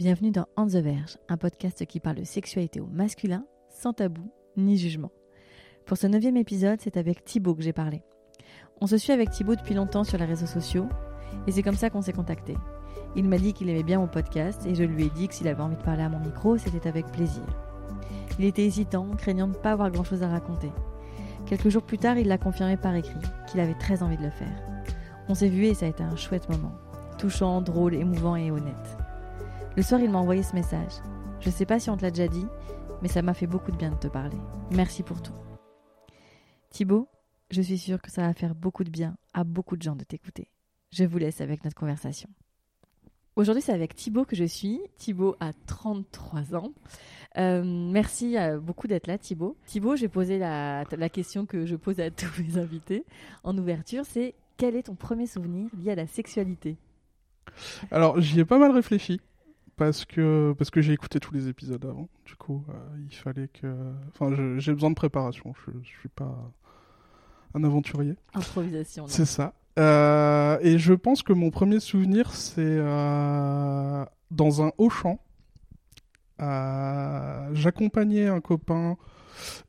Bienvenue 0.00 0.30
dans 0.30 0.46
On 0.56 0.66
the 0.66 0.76
Verge, 0.76 1.18
un 1.28 1.36
podcast 1.36 1.84
qui 1.84 2.00
parle 2.00 2.16
de 2.16 2.24
sexualité 2.24 2.80
au 2.80 2.86
masculin, 2.86 3.44
sans 3.68 3.92
tabou 3.92 4.32
ni 4.56 4.78
jugement. 4.78 5.10
Pour 5.84 5.98
ce 5.98 6.06
neuvième 6.06 6.38
épisode, 6.38 6.80
c'est 6.80 6.96
avec 6.96 7.22
Thibaut 7.22 7.54
que 7.54 7.60
j'ai 7.60 7.74
parlé. 7.74 8.02
On 8.80 8.86
se 8.86 8.96
suit 8.96 9.12
avec 9.12 9.28
Thibaut 9.28 9.56
depuis 9.56 9.74
longtemps 9.74 10.04
sur 10.04 10.16
les 10.16 10.24
réseaux 10.24 10.46
sociaux, 10.46 10.88
et 11.46 11.52
c'est 11.52 11.62
comme 11.62 11.76
ça 11.76 11.90
qu'on 11.90 12.00
s'est 12.00 12.14
contacté. 12.14 12.56
Il 13.14 13.28
m'a 13.28 13.36
dit 13.36 13.52
qu'il 13.52 13.68
aimait 13.68 13.82
bien 13.82 13.98
mon 13.98 14.08
podcast, 14.08 14.64
et 14.64 14.74
je 14.74 14.84
lui 14.84 15.04
ai 15.04 15.10
dit 15.10 15.28
que 15.28 15.34
s'il 15.34 15.48
avait 15.48 15.60
envie 15.60 15.76
de 15.76 15.82
parler 15.82 16.04
à 16.04 16.08
mon 16.08 16.20
micro, 16.20 16.56
c'était 16.56 16.88
avec 16.88 17.04
plaisir. 17.12 17.44
Il 18.38 18.46
était 18.46 18.64
hésitant, 18.64 19.06
craignant 19.18 19.48
de 19.48 19.52
ne 19.52 19.58
pas 19.58 19.72
avoir 19.72 19.90
grand-chose 19.90 20.22
à 20.22 20.28
raconter. 20.28 20.72
Quelques 21.44 21.68
jours 21.68 21.82
plus 21.82 21.98
tard, 21.98 22.16
il 22.16 22.28
l'a 22.28 22.38
confirmé 22.38 22.78
par 22.78 22.94
écrit, 22.94 23.20
qu'il 23.50 23.60
avait 23.60 23.74
très 23.74 24.02
envie 24.02 24.16
de 24.16 24.22
le 24.24 24.30
faire. 24.30 24.62
On 25.28 25.34
s'est 25.34 25.50
vu 25.50 25.66
et 25.66 25.74
ça 25.74 25.84
a 25.84 25.90
été 25.90 26.02
un 26.02 26.16
chouette 26.16 26.48
moment. 26.48 26.72
Touchant, 27.18 27.60
drôle, 27.60 27.94
émouvant 27.94 28.36
et 28.36 28.50
honnête. 28.50 28.96
Le 29.76 29.82
soir, 29.84 30.00
il 30.00 30.10
m'a 30.10 30.18
envoyé 30.18 30.42
ce 30.42 30.54
message. 30.54 30.94
Je 31.38 31.48
sais 31.48 31.64
pas 31.64 31.78
si 31.78 31.90
on 31.90 31.96
te 31.96 32.02
l'a 32.02 32.10
déjà 32.10 32.26
dit, 32.26 32.46
mais 33.02 33.08
ça 33.08 33.22
m'a 33.22 33.34
fait 33.34 33.46
beaucoup 33.46 33.70
de 33.70 33.76
bien 33.76 33.90
de 33.90 33.96
te 33.96 34.08
parler. 34.08 34.36
Merci 34.72 35.04
pour 35.04 35.22
tout. 35.22 35.32
Thibaut, 36.70 37.08
je 37.50 37.62
suis 37.62 37.78
sûre 37.78 38.02
que 38.02 38.10
ça 38.10 38.22
va 38.22 38.34
faire 38.34 38.56
beaucoup 38.56 38.82
de 38.82 38.90
bien 38.90 39.16
à 39.32 39.44
beaucoup 39.44 39.76
de 39.76 39.82
gens 39.82 39.94
de 39.94 40.02
t'écouter. 40.02 40.48
Je 40.90 41.04
vous 41.04 41.18
laisse 41.18 41.40
avec 41.40 41.64
notre 41.64 41.76
conversation. 41.76 42.28
Aujourd'hui, 43.36 43.62
c'est 43.62 43.72
avec 43.72 43.94
Thibaut 43.94 44.24
que 44.24 44.34
je 44.34 44.44
suis. 44.44 44.80
Thibaut 44.96 45.36
a 45.38 45.52
33 45.66 46.56
ans. 46.56 46.72
Euh, 47.38 47.62
merci 47.64 48.36
euh, 48.36 48.58
beaucoup 48.58 48.88
d'être 48.88 49.06
là, 49.06 49.18
Thibaut. 49.18 49.56
Thibaut, 49.66 49.94
j'ai 49.94 50.08
posé 50.08 50.38
la, 50.38 50.82
la 50.90 51.08
question 51.08 51.46
que 51.46 51.64
je 51.64 51.76
pose 51.76 52.00
à 52.00 52.10
tous 52.10 52.42
mes 52.42 52.58
invités 52.58 53.04
en 53.44 53.56
ouverture, 53.56 54.04
c'est 54.04 54.34
quel 54.56 54.74
est 54.74 54.84
ton 54.84 54.96
premier 54.96 55.26
souvenir 55.26 55.70
lié 55.78 55.92
à 55.92 55.94
la 55.94 56.08
sexualité? 56.08 56.76
Alors, 57.92 58.20
j'y 58.20 58.40
ai 58.40 58.44
pas 58.44 58.58
mal 58.58 58.72
réfléchi 58.72 59.20
parce 59.80 60.04
que 60.04 60.54
parce 60.58 60.68
que 60.68 60.82
j'ai 60.82 60.92
écouté 60.92 61.20
tous 61.20 61.32
les 61.32 61.48
épisodes 61.48 61.82
avant. 61.86 62.06
Du 62.26 62.36
coup, 62.36 62.62
euh, 62.68 62.72
il 63.08 63.14
fallait 63.14 63.48
que. 63.48 63.74
Enfin, 64.10 64.30
j'ai 64.58 64.74
besoin 64.74 64.90
de 64.90 64.94
préparation. 64.94 65.54
Je, 65.64 65.70
je 65.82 65.88
suis 65.88 66.10
pas 66.10 66.52
un 67.54 67.64
aventurier. 67.64 68.14
Improvisation. 68.34 69.06
C'est 69.08 69.24
ça. 69.24 69.54
Euh, 69.78 70.58
et 70.60 70.76
je 70.76 70.92
pense 70.92 71.22
que 71.22 71.32
mon 71.32 71.48
premier 71.50 71.80
souvenir, 71.80 72.30
c'est 72.34 72.60
euh, 72.60 74.04
dans 74.30 74.62
un 74.62 74.70
Auchan. 74.76 75.18
J'accompagnais 76.38 78.28
un 78.28 78.42
copain 78.42 78.98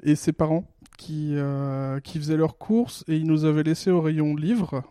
et 0.03 0.15
ses 0.15 0.33
parents 0.33 0.65
qui, 0.97 1.37
qui 2.03 2.17
faisaient 2.19 2.35
leurs 2.35 2.57
courses 2.57 3.05
et 3.07 3.15
ils 3.15 3.25
nous 3.25 3.45
avaient 3.45 3.63
laissé 3.63 3.91
au 3.91 4.01
rayon 4.01 4.35
livres. 4.35 4.83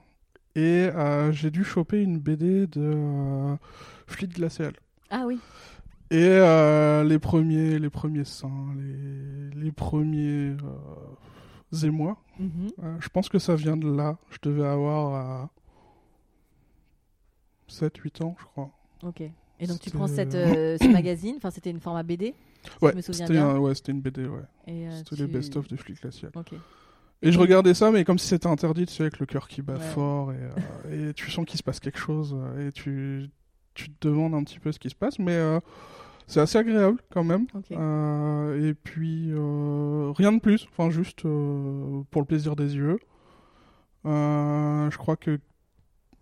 Et 0.57 0.89
j'ai 1.33 1.51
dû 1.51 1.63
choper 1.63 2.01
une 2.01 2.19
BD 2.19 2.67
de 2.67 3.57
Fleet 4.07 4.29
Glacial. 4.29 4.73
Ah 5.11 5.25
oui. 5.27 5.39
Et 6.12 6.16
euh, 6.25 7.05
les 7.05 7.19
premiers, 7.19 7.78
les 7.78 7.91
premiers 7.91 8.25
seins, 8.25 8.75
les, 8.78 9.61
les 9.62 9.72
premiers 9.72 10.56
euh, 10.56 11.85
émois, 11.85 12.17
Mhm. 12.39 12.68
euh, 12.83 12.96
je 13.01 13.08
pense 13.11 13.29
que 13.29 13.39
ça 13.39 13.55
vient 13.55 13.77
de 13.77 13.89
là. 13.90 14.17
Je 14.30 14.39
devais 14.42 14.67
avoir 14.67 15.48
7-8 17.68 18.23
ans, 18.24 18.36
je 18.40 18.45
crois. 18.45 18.70
Ok. 19.02 19.20
Et 19.62 19.67
donc 19.67 19.79
tu 19.80 19.90
prends 19.90 20.07
cette, 20.07 20.33
ce 20.33 20.89
magazine, 20.90 21.35
enfin 21.36 21.51
c'était 21.51 21.70
une 21.70 21.80
format 21.80 22.02
BD. 22.02 22.35
si 22.64 22.70
Ouais, 22.85 22.92
c'était 23.02 23.36
un- 23.39 23.58
ouais, 23.58 23.74
c'était 23.74 23.92
une 23.92 24.01
BD, 24.01 24.27
ouais. 24.27 24.40
C'était 24.67 25.17
tu- 25.17 25.23
les 25.23 25.27
best-of 25.29 25.68
de 25.68 25.77
Flic 25.77 26.01
Glacial. 26.01 26.33
Ok. 26.35 26.55
Et 27.23 27.30
je 27.33 27.39
regardais 27.39 27.74
ça, 27.74 27.90
mais 27.90 28.02
comme 28.05 28.18
si 28.18 28.27
c'était 28.27 28.46
interdit, 28.46 28.86
tu 28.86 28.95
sais, 28.95 29.02
avec 29.02 29.18
le 29.18 29.27
cœur 29.27 29.46
qui 29.46 29.61
bat 29.61 29.74
Ouais. 29.74 29.80
fort, 29.80 30.33
et, 30.33 30.36
euh, 30.86 31.11
et 31.11 31.14
tu 31.14 31.30
sens 31.30 31.45
qu'il 31.45 31.58
se 31.58 31.62
passe 31.62 31.79
quelque 31.79 31.98
chose, 31.98 32.35
et 32.58 32.73
tu, 32.73 33.29
tu 33.75 33.91
te 33.91 34.08
demandes 34.08 34.35
un 34.35 34.42
petit 34.45 34.58
peu 34.58 34.73
ce 34.73 34.79
qui 34.79 34.91
se 34.91 34.95
passe, 34.95 35.19
mais 35.19 35.33
euh, 35.36 35.61
c'est 36.27 36.41
assez 36.41 36.58
agréable 36.58 36.98
quand 37.13 37.25
même. 37.25 37.47
Euh, 37.73 38.69
et 38.70 38.75
puis, 38.75 39.31
euh, 39.33 40.13
rien 40.17 40.33
de 40.33 40.41
plus, 40.41 40.67
enfin 40.70 40.91
juste 40.91 41.23
pour 41.23 42.20
le 42.20 42.25
plaisir 42.27 42.57
des 42.57 42.77
yeux. 42.77 42.98
Je 44.05 44.97
crois 44.97 45.17
que 45.17 45.39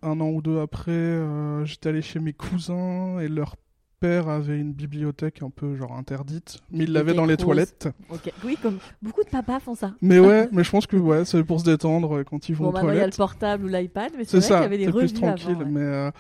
un 0.03 0.21
an 0.21 0.29
ou 0.29 0.43
deux 0.43 0.61
après, 0.61 0.93
euh, 0.93 1.65
j'étais 1.65 1.89
allé 1.89 2.03
chez 2.03 2.21
mes 2.21 2.33
cousins 2.33 3.19
et 3.19 3.27
leur 3.29 3.57
père 3.99 4.29
avait 4.29 4.57
une 4.57 4.73
bibliothèque 4.73 5.43
un 5.43 5.51
peu 5.51 5.75
genre 5.75 5.93
interdite, 5.97 6.61
mais 6.71 6.85
il 6.85 6.93
l'avait 6.93 7.15
dans 7.15 7.25
les 7.27 7.35
rose. 7.35 7.45
toilettes. 7.45 7.89
Oui, 8.45 8.57
comme 8.63 8.79
beaucoup 9.03 9.25
de 9.25 9.29
papas 9.29 9.59
font 9.59 9.75
ça. 9.75 9.95
Mais 10.01 10.21
ouais, 10.21 10.49
mais 10.53 10.63
je 10.63 10.71
pense 10.71 10.87
que 10.87 10.97
ouais, 10.97 11.25
c'est 11.25 11.43
pour 11.43 11.59
se 11.59 11.65
détendre 11.65 12.23
quand 12.23 12.49
ils 12.49 12.55
vont 12.55 12.67
Bon, 12.67 12.71
aux 12.71 12.73
maintenant 12.75 12.91
il 12.93 12.99
y 12.99 13.01
a 13.01 13.07
le 13.07 13.11
toilettes. 13.13 13.17
portable 13.17 13.65
ou 13.65 13.69
l'iPad, 13.69 14.13
mais 14.17 14.25
c'est 14.25 14.39
vrai 14.39 14.47
qu'il 14.47 14.55
y 14.57 14.65
avait 14.65 14.79
des 14.79 14.87
revues 14.89 15.09
plus 15.09 15.15
tranquille. 15.15 15.51
avant. 15.51 15.59
ouais. 15.65 15.67
Mais 15.69 15.81
euh, 15.81 16.11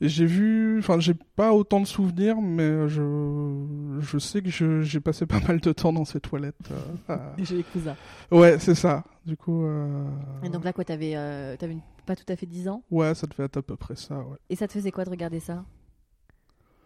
et 0.00 0.08
j'ai 0.08 0.26
vu, 0.26 0.78
enfin, 0.78 0.98
j'ai 1.00 1.14
pas 1.14 1.52
autant 1.52 1.80
de 1.80 1.86
souvenirs, 1.86 2.40
mais 2.40 2.88
je, 2.88 3.66
je 4.00 4.18
sais 4.18 4.40
que 4.42 4.80
j'ai 4.82 5.00
passé 5.00 5.26
pas 5.26 5.40
mal 5.40 5.60
de 5.60 5.72
temps 5.72 5.92
dans 5.92 6.04
ces 6.04 6.20
toilettes. 6.20 6.56
euh, 6.70 7.14
à- 7.38 7.44
Chez 7.44 7.56
les 7.56 7.62
cousins. 7.64 7.96
Ouais, 8.30 8.58
c'est 8.58 8.74
ça. 8.74 9.04
Du 9.26 9.36
coup, 9.36 9.64
euh, 9.64 10.04
Et 10.42 10.48
donc 10.48 10.64
là, 10.64 10.72
quoi, 10.72 10.84
t'avais 10.84 11.12
euh, 11.16 11.56
t'avais 11.56 11.74
une- 11.74 11.82
pas 12.06 12.16
tout 12.16 12.24
à 12.28 12.36
fait 12.36 12.46
10 12.46 12.68
ans? 12.68 12.82
Ouais, 12.90 13.14
ça 13.14 13.26
devait 13.26 13.44
être 13.44 13.58
à 13.58 13.62
peu 13.62 13.76
près 13.76 13.96
ça. 13.96 14.18
Ouais. 14.20 14.38
Et 14.48 14.56
ça 14.56 14.66
te 14.66 14.72
faisait 14.72 14.90
quoi 14.90 15.04
de 15.04 15.10
regarder 15.10 15.40
ça? 15.40 15.64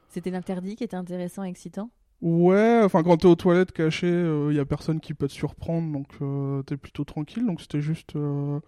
C'était 0.09 0.31
l'interdit 0.31 0.77
qui 0.77 0.85
était 0.85 0.97
intéressant 0.97 1.45
et 1.45 1.49
excitant? 1.49 1.91
Ouais, 2.23 2.81
enfin, 2.85 3.03
quand 3.03 3.17
t'es 3.19 3.27
aux 3.27 3.35
toilettes 3.35 3.73
cachées, 3.73 4.25
il 4.51 4.55
y 4.57 4.61
a 4.61 4.65
personne 4.65 5.01
qui 5.01 5.13
peut 5.15 5.29
te 5.29 5.33
surprendre, 5.33 5.93
donc 5.93 6.07
euh, 6.23 6.63
t'es 6.63 6.77
plutôt 6.77 7.05
tranquille. 7.05 7.45
Donc 7.47 7.61
c'était 7.61 7.81
juste 7.81 8.17
euh, 8.17 8.61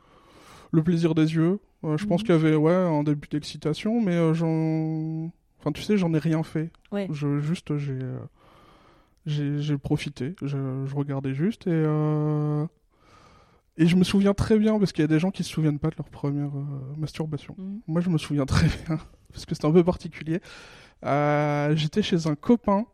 le 0.73 0.83
plaisir 0.83 1.15
des 1.15 1.35
yeux. 1.35 1.61
Euh, 1.87 1.97
je 1.97 2.07
pense 2.07 2.21
Mhm. 2.23 2.27
qu'il 2.27 2.35
y 2.35 2.39
avait 2.39 2.57
ouais 2.57 2.75
un 2.75 3.03
début 3.05 3.29
d'excitation, 3.29 4.01
mais 4.03 4.15
euh, 4.17 4.35
j'en, 4.35 5.31
enfin, 5.61 5.73
tu 5.73 5.83
sais, 5.83 5.97
j'en 5.97 6.13
ai 6.15 6.19
rien 6.19 6.43
fait. 6.43 6.71
Ouais. 6.93 7.07
Je, 7.11 7.39
juste, 7.41 7.77
j'ai, 7.79 7.93
euh, 8.01 8.19
j'ai, 9.25 9.61
j'ai 9.61 9.79
profité. 9.79 10.35
Je, 10.43 10.85
je 10.87 10.95
regardais 10.95 11.35
juste 11.35 11.67
et 11.67 11.85
et 13.79 13.87
je 13.87 13.95
me 13.97 14.05
souviens 14.05 14.33
très 14.33 14.59
bien 14.59 14.79
parce 14.79 14.93
qu'il 14.93 15.03
y 15.03 15.05
a 15.05 15.09
des 15.09 15.19
gens 15.19 15.31
qui 15.31 15.45
se 15.45 15.51
souviennent 15.51 15.79
pas 15.79 15.91
de 15.91 15.97
leur 15.99 16.09
première 16.09 16.49
masturbation. 16.97 17.55
Mhm. 17.59 17.81
Moi, 17.87 18.01
je 18.01 18.09
me 18.09 18.17
souviens 18.19 18.47
très 18.47 18.67
bien 18.87 18.99
parce 19.33 19.45
que 19.45 19.55
c'était 19.55 19.67
un 19.67 19.73
peu 19.73 19.85
particulier. 19.85 20.41
J'étais 21.03 22.01
chez 22.03 22.27
un 22.27 22.35
copain. 22.37 22.87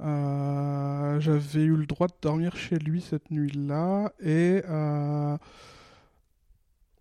J'avais 0.00 1.62
eu 1.62 1.76
le 1.76 1.86
droit 1.86 2.08
de 2.08 2.14
dormir 2.20 2.56
chez 2.56 2.76
lui 2.78 3.00
cette 3.00 3.30
nuit-là 3.30 4.12
et 4.20 4.62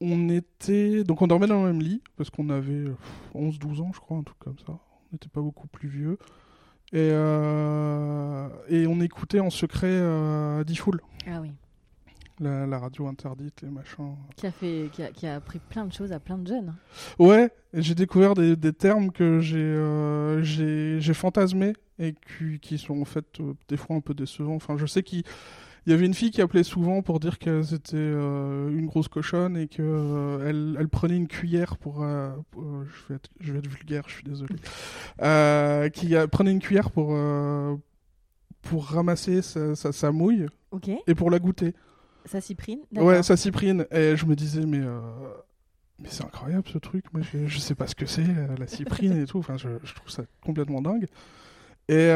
on 0.01 0.29
était 0.29 1.03
donc 1.03 1.21
on 1.21 1.27
dormait 1.27 1.47
dans 1.47 1.63
le 1.63 1.71
même 1.71 1.81
lit 1.81 2.01
parce 2.17 2.29
qu'on 2.29 2.49
avait 2.49 2.73
euh, 2.73 2.95
11-12 3.35 3.81
ans, 3.81 3.91
je 3.93 3.99
crois, 3.99 4.17
un 4.17 4.23
truc 4.23 4.39
comme 4.39 4.57
ça. 4.59 4.71
On 4.73 5.13
n'était 5.13 5.29
pas 5.29 5.41
beaucoup 5.41 5.67
plus 5.67 5.87
vieux. 5.89 6.17
Et, 6.93 7.09
euh, 7.11 8.47
et 8.67 8.85
on 8.87 8.99
écoutait 8.99 9.39
en 9.39 9.49
secret 9.49 9.87
euh, 9.89 10.63
D-Fool, 10.65 10.99
Ah 11.25 11.39
oui. 11.41 11.51
la, 12.41 12.65
la 12.67 12.79
radio 12.79 13.07
interdite, 13.07 13.61
les 13.61 13.69
machins. 13.69 14.15
Qui 14.35 14.47
a, 14.47 14.51
fait, 14.51 14.89
qui, 14.91 15.03
a, 15.03 15.11
qui 15.11 15.25
a 15.27 15.35
appris 15.35 15.59
plein 15.59 15.85
de 15.85 15.93
choses 15.93 16.11
à 16.11 16.19
plein 16.19 16.37
de 16.37 16.47
jeunes. 16.47 16.75
Ouais, 17.17 17.49
et 17.73 17.81
j'ai 17.81 17.95
découvert 17.95 18.33
des, 18.33 18.55
des 18.57 18.73
termes 18.73 19.11
que 19.11 19.39
j'ai 19.39 19.57
euh, 19.57 20.41
j'ai 20.43 21.13
fantasmés 21.13 21.73
et 21.99 22.13
qui, 22.13 22.59
qui 22.59 22.77
sont 22.77 22.99
en 23.01 23.05
fait 23.05 23.39
euh, 23.39 23.53
des 23.69 23.77
fois 23.77 23.95
un 23.95 24.01
peu 24.01 24.13
décevants. 24.13 24.55
Enfin, 24.55 24.75
je 24.75 24.85
sais 24.85 25.03
qu'il 25.03 25.23
il 25.85 25.91
y 25.91 25.93
avait 25.95 26.05
une 26.05 26.13
fille 26.13 26.29
qui 26.31 26.41
appelait 26.41 26.63
souvent 26.63 27.01
pour 27.01 27.19
dire 27.19 27.39
qu'elle 27.39 27.63
était 27.73 27.95
euh, 27.97 28.69
une 28.69 28.85
grosse 28.85 29.07
cochonne 29.07 29.57
et 29.57 29.67
que 29.67 29.81
euh, 29.81 30.47
elle, 30.47 30.77
elle 30.79 30.87
prenait 30.89 31.17
une 31.17 31.27
cuillère 31.27 31.77
pour, 31.77 32.03
euh, 32.03 32.31
pour- 32.51 32.83
je 32.83 33.07
vais 33.09 33.15
être 33.15 33.29
je 33.39 33.51
vais 33.53 33.59
être 33.59 33.67
vulgaire, 33.67 34.03
je 34.07 34.13
suis 34.13 34.23
désolé. 34.23 34.55
Qui 35.93 36.13
prenait 36.31 36.51
une 36.51 36.59
cuillère 36.59 36.91
pour 36.91 37.15
pour 38.61 38.85
ramasser 38.85 39.41
sa, 39.41 39.75
sa, 39.75 39.91
sa 39.91 40.11
mouille 40.11 40.45
et 41.07 41.15
pour 41.15 41.31
la 41.31 41.39
goûter. 41.39 41.73
Ça 42.25 42.39
cyprine 42.41 42.81
Ouais, 42.95 43.23
ça 43.23 43.35
cyprine. 43.35 43.87
Et 43.91 44.15
je 44.15 44.25
me 44.27 44.35
disais, 44.35 44.67
mais, 44.67 44.81
mais 45.97 46.07
c'est 46.09 46.23
incroyable 46.23 46.67
ce 46.71 46.77
truc. 46.77 47.05
Moi, 47.11 47.23
je, 47.23 47.47
je 47.47 47.57
sais 47.57 47.73
pas 47.73 47.87
ce 47.87 47.95
que 47.95 48.05
c'est, 48.05 48.27
la 48.59 48.67
cyprine 48.67 49.19
et 49.19 49.25
tout. 49.25 49.39
Enfin, 49.39 49.57
je, 49.57 49.69
je 49.83 49.95
trouve 49.95 50.11
ça 50.11 50.23
complètement 50.45 50.81
dingue. 50.83 51.07
Et, 51.89 52.11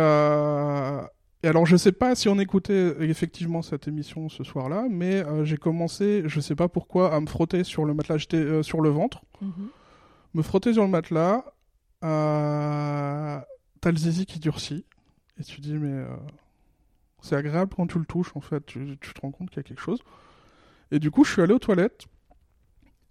et 1.46 1.48
alors, 1.48 1.68
je 1.68 1.76
sais 1.78 1.92
pas 1.92 2.16
si 2.16 2.28
on 2.28 2.40
écoutait 2.40 2.96
effectivement 3.02 3.62
cette 3.62 3.88
émission 3.88 4.30
ce 4.30 4.44
soir-là, 4.44 4.88
mais 4.90 5.24
euh, 5.24 5.46
j'ai 5.46 5.58
commencé, 5.58 6.24
je 6.26 6.40
sais 6.40 6.56
pas 6.56 6.68
pourquoi, 6.70 7.14
à 7.14 7.20
me 7.20 7.28
frotter 7.28 7.64
sur 7.64 7.86
le 7.86 7.94
matelas, 7.94 8.18
j'étais 8.18 8.38
euh, 8.38 8.64
sur 8.64 8.82
le 8.82 8.90
ventre, 8.90 9.22
Mhm. 9.42 9.68
me 10.34 10.42
frotter 10.42 10.74
sur 10.74 10.82
le 10.82 10.90
matelas, 10.90 11.46
euh, 12.04 13.40
t'as 13.80 13.92
le 13.92 13.98
zizi 13.98 14.26
qui 14.26 14.40
durcit. 14.40 14.86
Et 15.40 15.44
tu 15.44 15.62
dis, 15.62 15.74
mais 15.74 15.92
euh, 15.92 16.08
c'est 17.22 17.36
agréable 17.36 17.74
quand 17.76 17.86
tu 17.88 18.00
le 18.00 18.06
touches, 18.06 18.32
en 18.36 18.42
fait. 18.42 18.66
Tu, 18.66 18.98
tu 19.00 19.14
te 19.14 19.22
rends 19.22 19.32
compte 19.32 19.50
qu'il 19.50 19.58
y 19.58 19.60
a 19.60 19.64
quelque 19.64 19.82
chose. 19.82 20.00
Et 20.92 20.98
du 21.00 21.12
coup, 21.12 21.24
je 21.26 21.32
suis 21.34 21.42
allé 21.42 21.54
aux 21.54 21.60
toilettes. 21.60 22.06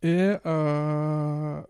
Et 0.02 0.34
euh, 0.44 1.60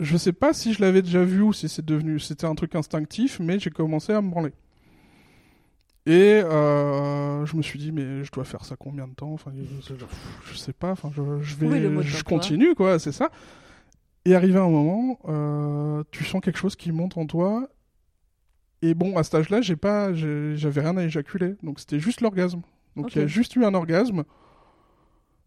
je 0.00 0.16
sais 0.16 0.32
pas 0.32 0.52
si 0.52 0.72
je 0.74 0.80
l'avais 0.80 1.02
déjà 1.02 1.22
vu 1.24 1.42
ou 1.42 1.52
si 1.52 1.68
c'est 1.68 1.84
devenu, 1.84 2.18
c'était 2.18 2.46
un 2.46 2.54
truc 2.54 2.74
instinctif, 2.74 3.38
mais 3.38 3.58
j'ai 3.60 3.70
commencé 3.70 4.12
à 4.12 4.20
me 4.20 4.30
branler. 4.30 4.52
Et 6.06 6.42
euh, 6.44 7.46
je 7.46 7.56
me 7.56 7.62
suis 7.62 7.78
dit, 7.78 7.90
mais 7.92 8.24
je 8.24 8.30
dois 8.30 8.44
faire 8.44 8.64
ça 8.64 8.76
combien 8.78 9.08
de 9.08 9.14
temps? 9.14 9.32
Enfin, 9.32 9.52
je, 9.56 9.94
je 10.44 10.56
sais 10.56 10.72
pas. 10.74 10.90
Enfin, 10.92 11.10
je, 11.14 11.22
je 11.40 11.56
vais, 11.56 11.66
Oui, 11.66 12.02
je 12.02 12.22
continue, 12.22 12.74
quoi. 12.74 12.98
C'est 12.98 13.12
ça. 13.12 13.30
Et 14.26 14.34
arrivé 14.34 14.58
à 14.58 14.62
un 14.62 14.68
moment, 14.70 15.18
euh, 15.28 16.02
tu 16.10 16.24
sens 16.24 16.40
quelque 16.42 16.58
chose 16.58 16.76
qui 16.76 16.92
monte 16.92 17.16
en 17.16 17.26
toi. 17.26 17.68
Et 18.82 18.92
bon, 18.94 19.16
à 19.16 19.22
cet 19.24 19.34
âge-là, 19.34 19.62
j'ai 19.62 19.76
pas, 19.76 20.12
j'ai- 20.12 20.56
j'avais 20.56 20.82
rien 20.82 20.96
à 20.98 21.04
éjaculer. 21.04 21.54
Donc 21.62 21.80
c'était 21.80 21.98
juste 22.00 22.20
l'orgasme. 22.20 22.60
Donc 22.96 23.14
il 23.14 23.20
y 23.20 23.24
a 23.24 23.26
juste 23.26 23.56
eu 23.56 23.64
un 23.64 23.72
orgasme. 23.74 24.24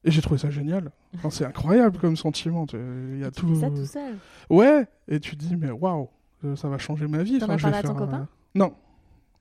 Et 0.04 0.12
j'ai 0.12 0.22
trouvé 0.22 0.40
ça 0.40 0.50
génial. 0.50 0.92
Enfin, 1.16 1.30
c'est 1.30 1.46
incroyable 1.46 1.98
comme 2.00 2.16
sentiment. 2.16 2.66
tu- 2.66 2.78
Il 3.14 3.20
y 3.20 3.24
a 3.24 3.30
Tu 3.32 3.42
tout. 3.42 3.48
fais 3.56 3.62
ça 3.62 3.70
tout 3.70 3.86
seul? 3.86 4.16
Ouais. 4.50 4.88
Et 5.08 5.20
tu 5.20 5.36
te 5.38 5.44
dis, 5.44 5.56
mais 5.56 5.70
waouh, 5.70 6.08
euh, 6.46 6.56
ça 6.56 6.68
va 6.70 6.78
changer 6.78 7.08
ma 7.08 7.22
vie. 7.24 7.40
T'en 7.40 7.46
Enfin, 7.46 7.56
as 7.56 7.58
parlé 7.62 7.78
à 7.78 7.82
ton 7.82 7.88
faire, 7.90 7.98
copain? 7.98 8.22
Euh, 8.22 8.26
Non. 8.60 8.74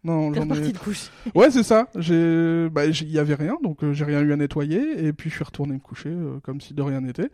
Non, 0.04 0.32
j'en 0.32 0.42
ai- 0.54 0.72
de 0.72 0.78
couche. 0.78 1.10
Ouais, 1.34 1.50
c'est 1.50 1.62
ça. 1.64 1.88
J'ai, 1.96 2.68
bah, 2.70 2.86
il 2.86 3.10
y 3.10 3.18
avait 3.18 3.34
rien, 3.34 3.56
donc 3.62 3.82
euh, 3.82 3.92
j'ai 3.92 4.04
rien 4.04 4.20
eu 4.22 4.32
à 4.32 4.36
nettoyer, 4.36 5.04
et 5.04 5.12
puis 5.12 5.30
je 5.30 5.34
suis 5.36 5.44
retourné 5.44 5.74
me 5.74 5.78
coucher 5.80 6.10
euh, 6.10 6.38
comme 6.42 6.60
si 6.60 6.74
de 6.74 6.82
rien 6.82 7.00
n'était. 7.00 7.30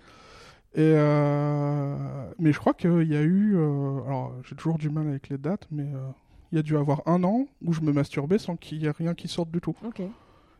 Et 0.74 0.94
euh, 0.96 1.96
mais 2.38 2.52
je 2.52 2.58
crois 2.58 2.72
qu'il 2.72 3.06
y 3.10 3.16
a 3.16 3.20
eu, 3.22 3.56
alors 3.56 4.32
j'ai 4.48 4.56
toujours 4.56 4.78
du 4.78 4.88
mal 4.88 5.06
avec 5.08 5.28
les 5.28 5.36
dates, 5.36 5.66
mais 5.70 5.82
euh, 5.82 6.08
il 6.50 6.56
y 6.56 6.58
a 6.58 6.62
dû 6.62 6.76
avoir 6.78 7.02
un 7.06 7.22
an 7.24 7.46
où 7.62 7.72
je 7.74 7.82
me 7.82 7.92
masturbais 7.92 8.38
sans 8.38 8.56
qu'il 8.56 8.82
y 8.82 8.86
ait 8.86 8.90
rien 8.90 9.12
qui 9.14 9.28
sorte 9.28 9.50
du 9.50 9.60
tout. 9.60 9.74
Ok. 9.86 10.00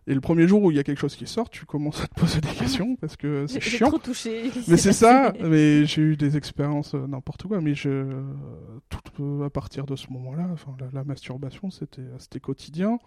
Et 0.06 0.14
le 0.14 0.20
premier 0.20 0.48
jour 0.48 0.62
où 0.62 0.70
il 0.70 0.76
y 0.76 0.80
a 0.80 0.82
quelque 0.82 0.98
chose 0.98 1.14
qui 1.14 1.26
sort, 1.26 1.48
tu 1.48 1.64
commences 1.64 2.02
à 2.02 2.08
te 2.08 2.18
poser 2.18 2.40
des 2.40 2.48
questions 2.48 2.96
parce 3.00 3.16
que 3.16 3.46
c'est 3.46 3.60
chiant. 3.60 3.88
trop 3.88 3.98
touché. 3.98 4.50
Mais 4.68 4.76
c'est 4.76 4.92
ça, 4.92 5.32
mais 5.40 5.86
j'ai 5.86 6.02
eu 6.02 6.16
des 6.16 6.36
expériences 6.36 6.94
euh, 6.94 7.06
n'importe 7.06 7.44
quoi, 7.46 7.60
mais 7.60 7.74
je, 7.74 8.20
tout 8.88 9.22
euh, 9.22 9.46
à 9.46 9.50
partir 9.50 9.86
de 9.86 9.94
ce 9.94 10.08
moment-là, 10.10 10.48
enfin 10.52 10.74
la, 10.80 10.86
la 10.92 11.04
masturbation 11.04 11.70
c'était 11.70 12.02
c'était 12.18 12.40
quotidien. 12.40 12.98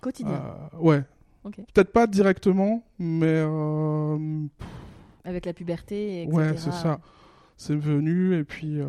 Quotidien. 0.00 0.42
Euh, 0.74 0.78
ouais. 0.78 1.02
Ok. 1.44 1.56
Peut-être 1.74 1.92
pas 1.92 2.06
directement, 2.06 2.84
mais 2.98 3.26
euh, 3.44 4.44
Avec 5.24 5.44
la 5.46 5.52
puberté, 5.52 6.22
etc. 6.22 6.36
ouais, 6.36 6.56
c'est 6.56 6.72
ça. 6.72 7.00
C'est 7.56 7.76
venu 7.76 8.36
et 8.36 8.44
puis, 8.44 8.80
euh, 8.80 8.86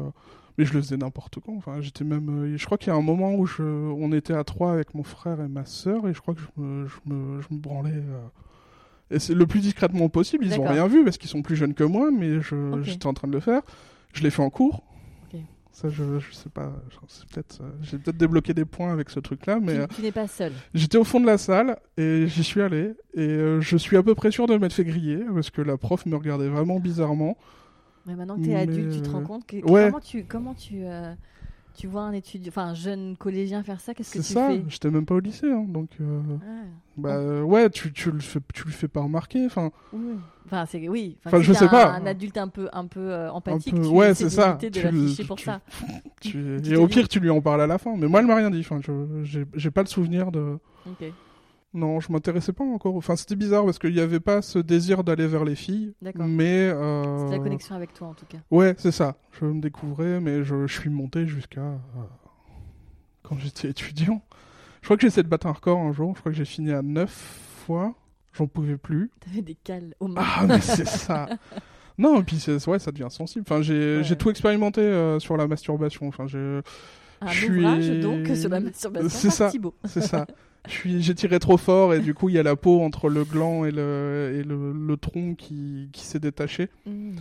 mais 0.57 0.65
je 0.65 0.73
le 0.73 0.81
faisais 0.81 0.97
n'importe 0.97 1.39
quand. 1.45 1.55
Enfin, 1.55 1.81
j'étais 1.81 2.03
même, 2.03 2.29
euh, 2.53 2.57
je 2.57 2.65
crois 2.65 2.77
qu'il 2.77 2.87
y 2.89 2.91
a 2.91 2.95
un 2.95 3.01
moment 3.01 3.33
où 3.35 3.45
je, 3.45 3.63
on 3.63 4.11
était 4.13 4.33
à 4.33 4.43
trois 4.43 4.71
avec 4.73 4.93
mon 4.93 5.03
frère 5.03 5.41
et 5.41 5.47
ma 5.47 5.65
sœur 5.65 6.07
et 6.07 6.13
je 6.13 6.21
crois 6.21 6.33
que 6.35 6.41
je 6.41 6.61
me, 6.61 6.87
je 6.87 6.95
me, 7.05 7.41
je 7.41 7.47
me 7.51 7.59
branlais. 7.59 7.91
euh, 7.93 8.21
et 9.11 9.19
c'est 9.19 9.33
le 9.35 9.45
plus 9.45 9.59
discrètement 9.59 10.09
possible. 10.09 10.45
Ils 10.45 10.59
ont 10.59 10.63
rien 10.65 10.87
vu 10.87 11.03
parce 11.03 11.17
qu'ils 11.17 11.29
sont 11.29 11.41
plus 11.43 11.55
jeunes 11.55 11.73
que 11.73 11.83
moi, 11.83 12.09
mais 12.11 12.39
j'étais 12.83 13.05
en 13.07 13.13
train 13.13 13.27
de 13.27 13.33
le 13.33 13.39
faire. 13.39 13.61
Je 14.13 14.23
l'ai 14.23 14.29
fait 14.31 14.41
en 14.41 14.49
cours. 14.49 14.83
Ça, 15.71 15.89
je, 15.89 16.19
je 16.19 16.31
sais 16.33 16.49
pas. 16.49 16.71
peut-être, 17.33 17.61
euh, 17.63 17.71
j'ai 17.81 17.97
peut-être 17.97 18.15
débloqué 18.17 18.53
des 18.53 18.63
points 18.63 18.93
avec 18.93 19.09
ce 19.09 19.19
truc-là, 19.19 19.57
mais. 19.59 19.87
Tu, 19.87 19.95
tu 19.95 20.01
n'es 20.03 20.11
pas 20.11 20.27
seul. 20.27 20.51
J'étais 20.75 20.99
au 20.99 21.03
fond 21.03 21.19
de 21.19 21.25
la 21.25 21.39
salle 21.39 21.77
et 21.97 22.27
j'y 22.27 22.43
suis 22.43 22.61
allé 22.61 22.93
et 23.15 23.57
je 23.59 23.77
suis 23.77 23.97
à 23.97 24.03
peu 24.03 24.13
près 24.13 24.29
sûr 24.29 24.45
de 24.45 24.55
m'être 24.57 24.73
fait 24.73 24.83
griller 24.83 25.17
parce 25.33 25.49
que 25.49 25.63
la 25.63 25.75
prof 25.77 26.05
me 26.05 26.15
regardait 26.15 26.47
vraiment 26.47 26.79
bizarrement. 26.79 27.37
Mais 28.05 28.15
maintenant 28.15 28.37
que 28.37 28.43
tu 28.43 28.51
es 28.51 28.55
adulte, 28.55 28.93
tu 28.95 29.01
te 29.01 29.09
rends 29.09 29.21
compte 29.23 29.45
que, 29.45 29.57
ouais. 29.57 29.87
comment 29.87 29.99
tu 29.99 30.23
comment 30.25 30.53
tu 30.53 30.83
euh, 30.83 31.13
tu 31.75 31.87
vois 31.87 32.01
un 32.03 32.11
étudiant, 32.11 32.49
enfin 32.49 32.65
un 32.67 32.73
jeune 32.73 33.15
collégien 33.17 33.63
faire 33.63 33.79
ça, 33.79 33.93
qu'est-ce 33.93 34.11
que 34.13 34.21
C'est 34.21 34.27
tu 34.27 34.33
ça, 34.33 34.47
fais 34.49 34.63
j'étais 34.67 34.91
même 34.91 35.05
pas 35.05 35.15
au 35.15 35.19
lycée 35.19 35.49
hein, 35.51 35.65
donc 35.67 35.89
euh, 36.01 36.21
Ah, 36.45 36.65
bah 36.97 37.15
euh, 37.15 37.41
ouais, 37.41 37.69
tu, 37.69 37.91
tu 37.93 38.11
le 38.11 38.19
fais 38.19 38.39
tu 38.53 38.65
le 38.65 38.71
fais 38.71 38.87
pas 38.87 39.01
remarquer 39.01 39.45
enfin 39.45 39.71
oui. 39.93 40.15
Enfin, 40.45 40.65
c'est 40.67 40.87
oui. 40.89 41.17
Enfin, 41.25 41.41
je 41.41 41.53
sais 41.53 41.63
un, 41.65 41.67
pas. 41.69 41.93
Un 41.93 42.05
adulte 42.05 42.37
un 42.37 42.49
peu 42.49 42.67
un 42.73 42.85
peu 42.85 42.99
euh, 42.99 43.31
empathique. 43.31 43.73
peu- 43.73 43.81
tu 43.81 43.87
ouais, 43.87 44.13
c'est 44.13 44.29
ça. 44.29 44.57
de 44.61 44.67
Tu 44.67 44.81
l'afficher 44.81 45.23
pour 45.23 45.37
tu- 45.37 45.45
ça. 45.45 45.61
tu 46.19 46.59
Tu 46.61 46.73
et 46.73 46.75
au 46.75 46.87
pire 46.87 47.07
tu 47.07 47.19
lui 47.21 47.29
en 47.29 47.41
parles 47.41 47.61
à 47.61 47.67
la 47.67 47.77
fin 47.77 47.95
mais 47.97 48.07
moi 48.07 48.19
elle 48.19 48.27
m'a 48.27 48.35
rien 48.35 48.51
dit 48.51 48.59
enfin 48.59 48.79
je 48.81 49.39
j'ai 49.55 49.71
pas 49.71 49.81
le 49.81 49.87
souvenir 49.87 50.31
de 50.31 50.57
Ok. 50.85 51.05
Non, 51.73 51.99
je 51.99 52.11
m'intéressais 52.11 52.53
pas 52.53 52.63
encore. 52.63 52.95
Enfin, 52.95 53.15
c'était 53.15 53.35
bizarre 53.35 53.65
parce 53.65 53.79
qu'il 53.79 53.93
n'y 53.93 53.99
avait 53.99 54.19
pas 54.19 54.41
ce 54.41 54.59
désir 54.59 55.03
d'aller 55.03 55.27
vers 55.27 55.43
les 55.43 55.55
filles. 55.55 55.93
D'accord. 56.01 56.25
Mais. 56.27 56.69
euh, 56.69 57.19
C'était 57.25 57.37
la 57.37 57.43
connexion 57.43 57.75
avec 57.75 57.93
toi 57.93 58.07
en 58.09 58.13
tout 58.13 58.25
cas. 58.27 58.37
Ouais, 58.51 58.75
c'est 58.77 58.91
ça. 58.91 59.15
Je 59.39 59.45
me 59.45 59.59
découvrais, 59.61 60.19
mais 60.19 60.43
je, 60.43 60.67
je 60.67 60.79
suis 60.79 60.89
monté 60.89 61.25
jusqu'à 61.27 61.61
euh, 61.61 61.77
quand 63.23 63.37
j'étais 63.39 63.69
étudiant. 63.69 64.21
Je 64.81 64.87
crois 64.87 64.97
que 64.97 65.01
j'ai 65.01 65.07
essayé 65.07 65.23
de 65.23 65.29
battre 65.29 65.47
un 65.47 65.53
record 65.53 65.79
un 65.79 65.93
jour. 65.93 66.13
Je 66.15 66.19
crois 66.19 66.31
que 66.31 66.37
j'ai 66.37 66.45
fini 66.45 66.71
à 66.71 66.81
9 66.81 67.09
fois. 67.65 67.93
J'en 68.33 68.47
pouvais 68.47 68.77
plus. 68.77 69.11
T'avais 69.19 69.41
des 69.41 69.55
cales 69.55 69.93
mains. 70.01 70.13
Ah, 70.17 70.45
mais 70.47 70.59
c'est 70.59 70.87
ça. 70.87 71.29
Non, 71.97 72.19
et 72.19 72.23
puis 72.23 72.43
ouais, 72.67 72.79
ça 72.79 72.91
devient 72.91 73.07
sensible. 73.11 73.45
Enfin, 73.47 73.61
j'ai 73.61 73.99
Ouais. 73.99 74.15
tout 74.15 74.29
expérimenté 74.31 74.81
euh, 74.81 75.19
sur 75.19 75.37
la 75.37 75.47
masturbation. 75.47 76.07
Enfin, 76.07 76.25
j'ai- 76.27 76.61
un 77.21 77.27
je 77.27 77.37
suis- 77.45 77.59
ouvrage 77.59 77.89
donc 78.01 78.27
sur 78.35 78.49
la 78.49 78.59
masturbation 78.59 79.07
C'est 79.09 79.29
ça. 79.29 79.51
C'est 79.85 80.01
ça. 80.01 80.25
Je 80.67 80.71
suis, 80.71 81.01
j'ai 81.01 81.13
tiré 81.13 81.39
trop 81.39 81.57
fort 81.57 81.93
et 81.93 81.99
du 81.99 82.13
coup 82.13 82.29
il 82.29 82.35
y 82.35 82.39
a 82.39 82.43
la 82.43 82.55
peau 82.55 82.81
entre 82.81 83.09
le 83.09 83.25
gland 83.25 83.65
et 83.65 83.71
le 83.71 84.33
et 84.39 84.43
le, 84.43 84.71
le 84.71 84.97
tronc 84.97 85.35
qui, 85.35 85.89
qui 85.91 86.05
s'est 86.05 86.19
détaché. 86.19 86.69
Hmm. 86.85 87.15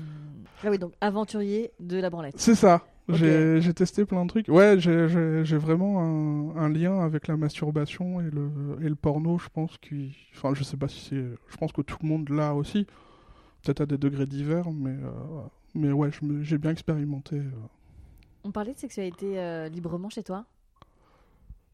Ah 0.65 0.71
oui, 0.71 0.79
donc 0.79 0.93
aventurier 1.01 1.73
de 1.81 1.99
la 1.99 2.09
branlette. 2.09 2.35
C'est 2.39 2.55
ça. 2.55 2.87
Ok. 3.09 3.17
J'ai 3.17 3.61
j'ai 3.61 3.75
testé 3.75 4.05
plein 4.05 4.23
de 4.25 4.29
trucs. 4.29 4.47
Ouais, 4.47 4.79
j'ai- 4.79 5.57
vraiment 5.59 6.01
un, 6.01 6.57
un 6.57 6.69
lien 6.69 7.01
avec 7.01 7.27
la 7.27 7.37
masturbation 7.37 8.21
et 8.21 8.31
le, 8.31 8.49
et 8.81 8.89
le 8.89 8.95
porno, 8.95 9.39
je 9.39 9.49
pense. 9.49 9.77
Qui... 9.79 10.17
Enfin, 10.37 10.55
je 10.55 10.63
sais 10.63 10.77
pas 10.77 10.87
si 10.87 11.01
c'est. 11.09 11.25
Je 11.49 11.57
pense 11.57 11.73
que 11.73 11.83
tout 11.83 11.97
le 12.01 12.09
monde 12.09 12.29
l'a 12.29 12.55
aussi. 12.55 12.87
Peut-être 13.65 13.81
à 13.81 13.87
des 13.87 13.99
degrés 13.99 14.27
divers, 14.27 14.71
mais, 14.71 14.91
euh, 14.91 15.11
mais 15.75 15.91
ouais, 15.91 16.11
je 16.13 16.25
me- 16.25 16.43
j'ai 16.45 16.59
bien 16.59 16.71
expérimenté. 16.71 17.37
euh. 17.39 17.51
On 18.45 18.53
parlait 18.53 18.73
de 18.75 18.79
sexualité 18.79 19.39
euh, 19.41 19.69
librement 19.69 20.09
chez 20.11 20.23
toi? 20.23 20.45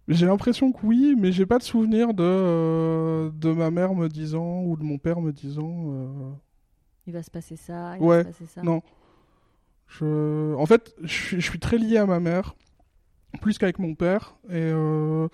J'ai 0.08 0.26
l'impression 0.26 0.72
que 0.72 0.78
oui, 0.86 1.14
mais 1.18 1.32
j'ai 1.32 1.44
pas 1.46 1.58
de 1.58 1.62
souvenir 1.62 2.14
de, 2.14 2.22
euh, 2.24 3.30
de 3.34 3.52
ma 3.52 3.70
mère 3.70 3.94
me 3.94 4.08
disant 4.08 4.62
ou 4.62 4.76
de 4.76 4.82
mon 4.82 4.98
père 4.98 5.20
me 5.20 5.32
disant. 5.32 5.92
euh, 5.92 6.30
Il 7.06 7.12
va 7.12 7.22
se 7.22 7.30
passer 7.30 7.56
ça, 7.56 7.96
il 7.98 8.02
Ouais, 8.02 8.22
va 8.22 8.32
se 8.32 8.38
passer 8.38 8.46
ça. 8.46 8.62
Non. 8.62 8.82
Je... 9.86 10.54
En 10.54 10.66
fait, 10.66 10.94
je 11.02 11.12
suis, 11.12 11.40
je 11.40 11.48
suis 11.50 11.58
très 11.58 11.78
lié 11.78 11.96
à 11.98 12.06
ma 12.06 12.20
mère, 12.20 12.54
plus 13.40 13.58
qu'avec 13.58 13.78
mon 13.78 13.94
père. 13.94 14.36
Et, 14.48 14.54
euh... 14.56 15.28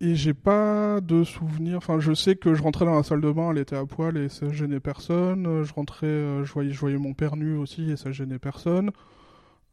et 0.00 0.14
j'ai 0.14 0.34
pas 0.34 1.00
de 1.00 1.24
souvenirs. 1.24 1.78
Enfin, 1.78 1.98
je 2.00 2.12
sais 2.14 2.36
que 2.36 2.54
je 2.54 2.62
rentrais 2.62 2.84
dans 2.84 2.94
la 2.94 3.02
salle 3.02 3.20
de 3.20 3.30
bain, 3.32 3.50
elle 3.50 3.58
était 3.58 3.76
à 3.76 3.84
poil 3.86 4.16
et 4.16 4.28
ça 4.28 4.48
gênait 4.50 4.80
personne. 4.80 5.64
Je 5.64 5.72
rentrais, 5.72 6.06
euh, 6.06 6.44
je, 6.44 6.52
voyais, 6.52 6.70
je 6.72 6.78
voyais 6.80 6.98
mon 6.98 7.14
père 7.14 7.36
nu 7.36 7.56
aussi 7.56 7.90
et 7.90 7.96
ça 7.96 8.12
gênait 8.12 8.38
personne. 8.38 8.90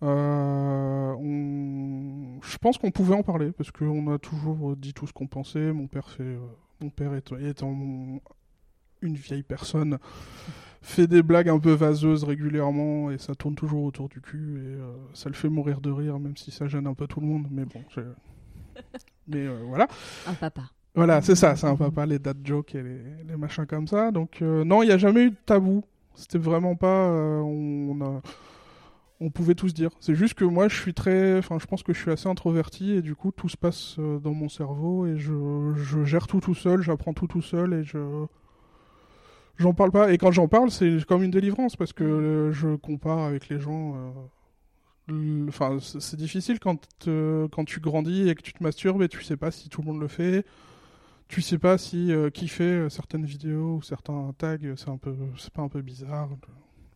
Euh, 0.03 1.13
on- 1.19 2.39
Je 2.41 2.57
pense 2.57 2.77
qu'on 2.77 2.91
pouvait 2.91 3.15
en 3.15 3.23
parler 3.23 3.51
parce 3.51 3.71
qu'on 3.71 4.11
a 4.13 4.17
toujours 4.19 4.75
dit 4.75 4.93
tout 4.93 5.07
ce 5.07 5.13
qu'on 5.13 5.27
pensait. 5.27 5.71
Mon 5.71 5.87
père 5.87 6.09
fait, 6.09 6.23
euh, 6.23 6.39
mon 6.81 6.89
père 6.89 7.11
étant, 7.39 7.71
mon- 7.71 8.21
une 9.01 9.15
vieille 9.15 9.43
personne, 9.43 9.97
fait 10.81 11.07
des 11.07 11.23
blagues 11.23 11.49
un 11.49 11.59
peu 11.59 11.71
vaseuses 11.71 12.23
régulièrement 12.23 13.09
et 13.11 13.17
ça 13.17 13.33
tourne 13.35 13.55
toujours 13.55 13.83
autour 13.83 14.09
du 14.09 14.21
cul 14.21 14.57
et 14.59 14.79
euh, 14.81 14.93
ça 15.13 15.29
le 15.29 15.35
fait 15.35 15.49
mourir 15.49 15.81
de 15.81 15.89
rire 15.91 16.19
même 16.19 16.37
si 16.37 16.51
ça 16.51 16.67
gêne 16.67 16.87
un 16.87 16.93
peu 16.93 17.07
tout 17.07 17.19
le 17.19 17.25
monde. 17.27 17.47
Mais 17.49 17.65
bon, 17.65 17.81
mais 19.27 19.45
euh, 19.47 19.63
voilà. 19.67 19.87
Un 20.27 20.33
papa. 20.33 20.63
Voilà, 20.93 21.21
c'est 21.21 21.35
ça, 21.35 21.55
c'est 21.55 21.67
un 21.67 21.75
papa, 21.75 22.05
les 22.05 22.19
dad 22.19 22.37
jokes 22.43 22.75
et 22.75 22.81
les, 22.83 23.01
les 23.27 23.35
machins 23.37 23.65
comme 23.65 23.87
ça. 23.87 24.11
Donc, 24.11 24.41
euh, 24.41 24.63
non, 24.63 24.81
il 24.81 24.85
n'y 24.87 24.91
a 24.93 24.97
jamais 24.97 25.23
eu 25.25 25.31
de 25.31 25.35
tabou. 25.45 25.83
C'était 26.13 26.37
vraiment 26.37 26.75
pas. 26.75 27.09
euh, 27.09 27.39
on, 27.41 27.99
a- 28.01 28.21
on 29.21 29.29
pouvait 29.29 29.55
tout 29.55 29.69
se 29.69 29.73
dire. 29.73 29.91
C'est 29.99 30.15
juste 30.15 30.33
que 30.33 30.43
moi, 30.45 30.67
je 30.67 30.75
suis 30.75 30.93
très. 30.93 31.37
Enfin, 31.37 31.57
je 31.59 31.65
pense 31.65 31.83
que 31.83 31.93
je 31.93 31.99
suis 32.01 32.11
assez 32.11 32.27
introverti 32.27 32.91
et 32.91 33.01
du 33.01 33.15
coup, 33.15 33.31
tout 33.31 33.49
se 33.49 33.57
passe 33.57 33.95
euh, 33.99 34.19
dans 34.19 34.33
mon 34.33 34.49
cerveau 34.49 35.05
et 35.07 35.17
je, 35.17 35.71
je 35.75 36.03
gère 36.03 36.27
tout 36.27 36.39
tout 36.41 36.55
seul, 36.55 36.81
j'apprends 36.81 37.13
tout 37.13 37.27
tout 37.27 37.41
seul 37.41 37.73
et 37.73 37.83
je. 37.83 38.25
J'en 39.57 39.73
parle 39.73 39.91
pas. 39.91 40.11
Et 40.11 40.17
quand 40.17 40.31
j'en 40.31 40.49
parle, 40.49 40.69
c'est 40.69 40.97
comme 41.07 41.23
une 41.23 41.31
délivrance 41.31 41.77
parce 41.77 41.93
que 41.93 42.03
euh, 42.03 42.51
je 42.51 42.75
compare 42.75 43.19
avec 43.19 43.47
les 43.49 43.59
gens. 43.59 43.95
euh, 43.95 44.11
Enfin, 45.47 45.77
c'est 45.79 46.17
difficile 46.17 46.59
quand, 46.59 46.79
quand 47.05 47.63
tu 47.65 47.79
grandis 47.79 48.27
et 48.27 48.33
que 48.33 48.41
tu 48.41 48.53
te 48.53 48.63
masturbes 48.63 49.03
et 49.03 49.07
tu 49.07 49.23
sais 49.23 49.37
pas 49.37 49.51
si 49.51 49.69
tout 49.69 49.81
le 49.81 49.87
monde 49.87 50.01
le 50.01 50.07
fait 50.07 50.43
tu 51.27 51.41
sais 51.41 51.57
pas 51.57 51.77
si 51.79 52.11
euh, 52.11 52.29
qui 52.29 52.47
fait 52.47 52.87
certaines 52.89 53.25
vidéos 53.25 53.77
ou 53.77 53.81
certains 53.81 54.31
tags, 54.37 54.57
c'est 54.75 54.89
un 54.89 54.97
peu, 54.97 55.15
c'est 55.39 55.51
pas 55.51 55.63
un 55.63 55.69
peu 55.69 55.81
bizarre. 55.81 56.29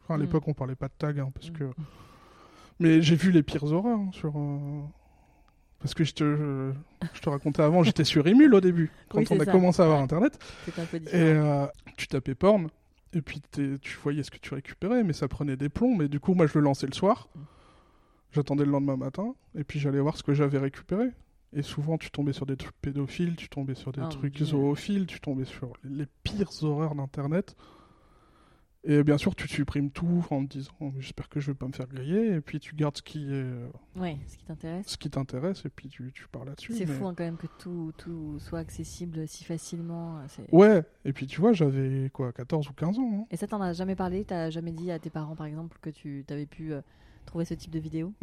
Enfin, 0.03 0.13
à 0.13 0.17
Mm. 0.17 0.21
l'époque, 0.21 0.47
on 0.47 0.53
parlait 0.53 0.75
pas 0.75 0.87
de 0.87 0.93
tags, 0.99 1.17
hein, 1.19 1.31
parce 1.33 1.49
Mm. 1.49 1.53
que. 1.53 1.63
Mais 2.79 3.01
j'ai 3.01 3.15
vu 3.15 3.31
les 3.31 3.43
pires 3.43 3.63
horreurs 3.65 3.99
hein, 3.99 4.09
sur. 4.13 4.33
euh, 4.37 4.81
Parce 5.79 5.93
que 5.93 6.03
je 6.03 6.13
te, 6.13 6.23
je, 6.23 6.71
je 7.13 7.19
te 7.21 7.29
racontais 7.29 7.61
avant, 7.61 7.83
j'étais 7.83 8.03
sur 8.05 8.25
Emule 8.27 8.53
au 8.55 8.61
début, 8.61 8.91
quand 9.09 9.19
Oui, 9.19 9.25
on 9.31 9.39
a 9.39 9.45
ça. 9.45 9.51
commencé 9.51 9.81
à 9.81 9.85
avoir 9.85 10.01
Internet. 10.01 10.39
Un 10.77 10.85
peu 10.85 10.97
Et 10.97 11.09
euh, 11.13 11.65
tu 11.97 12.07
tapais 12.07 12.35
porn, 12.35 12.67
et 13.13 13.21
puis 13.21 13.41
tu 13.51 13.97
voyais 14.01 14.23
ce 14.23 14.31
que 14.31 14.37
tu 14.37 14.53
récupérais, 14.53 15.03
mais 15.03 15.13
ça 15.13 15.27
prenait 15.27 15.57
des 15.57 15.69
plombs. 15.69 15.95
Mais 15.95 16.07
du 16.07 16.19
coup, 16.19 16.33
moi, 16.33 16.47
je 16.47 16.57
le 16.57 16.63
lançais 16.63 16.87
le 16.87 16.93
soir. 16.93 17.27
J'attendais 18.31 18.63
le 18.65 18.71
lendemain 18.71 18.95
matin, 18.97 19.33
et 19.57 19.63
puis 19.63 19.79
j'allais 19.79 19.99
voir 19.99 20.15
ce 20.15 20.23
que 20.23 20.33
j'avais 20.33 20.59
récupéré. 20.59 21.07
Et 21.51 21.63
souvent, 21.63 21.97
tu 21.97 22.11
tombais 22.11 22.31
sur 22.33 22.45
des 22.45 22.55
trucs 22.57 22.75
pédophiles, 22.79 23.35
tu 23.35 23.49
tombais 23.49 23.73
sur 23.73 23.91
des 23.91 24.01
mon 24.01 24.09
trucs 24.09 24.37
zoophiles, 24.37 25.07
tu 25.07 25.19
tombais 25.19 25.45
sur 25.45 25.73
les 25.83 26.05
pires 26.23 26.51
horreurs 26.63 26.93
d'Internet. 26.93 27.55
Et 28.85 29.03
bien 29.03 29.17
sûr, 29.17 29.35
tu 29.35 29.45
supprimes 29.49 29.91
tout 29.91 30.25
en 30.31 30.45
te 30.45 30.57
disant 30.57 30.71
j'espère 30.99 31.27
que 31.27 31.41
je 31.41 31.51
vais 31.51 31.55
pas 31.55 31.67
me 31.67 31.73
faire 31.73 31.87
griller. 31.87 32.35
Et 32.35 32.41
puis 32.41 32.59
tu 32.61 32.75
gardes 32.75 32.95
ce 32.95 33.01
qui, 33.01 33.25
est, 33.25 33.33
euh, 33.33 33.67
Ouais, 33.97 34.17
ce 34.25 34.37
qui 34.37 34.45
t'intéresse. 34.45 34.87
ce 34.87 34.97
qui 34.97 35.09
t'intéresse 35.09 35.65
et 35.65 35.69
puis 35.69 35.89
tu, 35.89 36.11
tu 36.13 36.27
pars 36.29 36.45
là-dessus. 36.45 36.73
C'est 36.73 36.85
mais- 36.85 36.93
fou 36.93 37.05
hein, 37.07 37.13
quand 37.15 37.25
même 37.25 37.35
que 37.35 37.47
tout, 37.59 37.91
tout 37.97 38.39
soit 38.39 38.59
accessible 38.59 39.27
si 39.27 39.43
facilement. 39.43 40.19
c'est- 40.29 40.47
Ouais, 40.53 40.81
et 41.03 41.11
puis 41.11 41.27
tu 41.27 41.41
vois, 41.41 41.51
j'avais 41.51 42.09
quoi, 42.13 42.31
14 42.31 42.69
ou 42.69 42.73
15 42.73 42.97
ans. 42.99 43.19
hein. 43.23 43.25
Et 43.31 43.35
ça, 43.37 43.47
t'en 43.47 43.61
as 43.61 43.73
jamais 43.73 43.95
parlé? 43.97 44.23
T'as 44.23 44.49
jamais 44.49 44.71
dit 44.71 44.91
à 44.91 44.97
tes 44.99 45.09
parents, 45.09 45.35
par 45.35 45.45
exemple, 45.47 45.77
que 45.81 45.89
tu 45.89 46.23
avais 46.29 46.45
pu 46.45 46.71
euh, 46.71 46.79
trouver 47.25 47.43
ce 47.43 47.55
type 47.55 47.71
de 47.71 47.79
vidéo? 47.79 48.13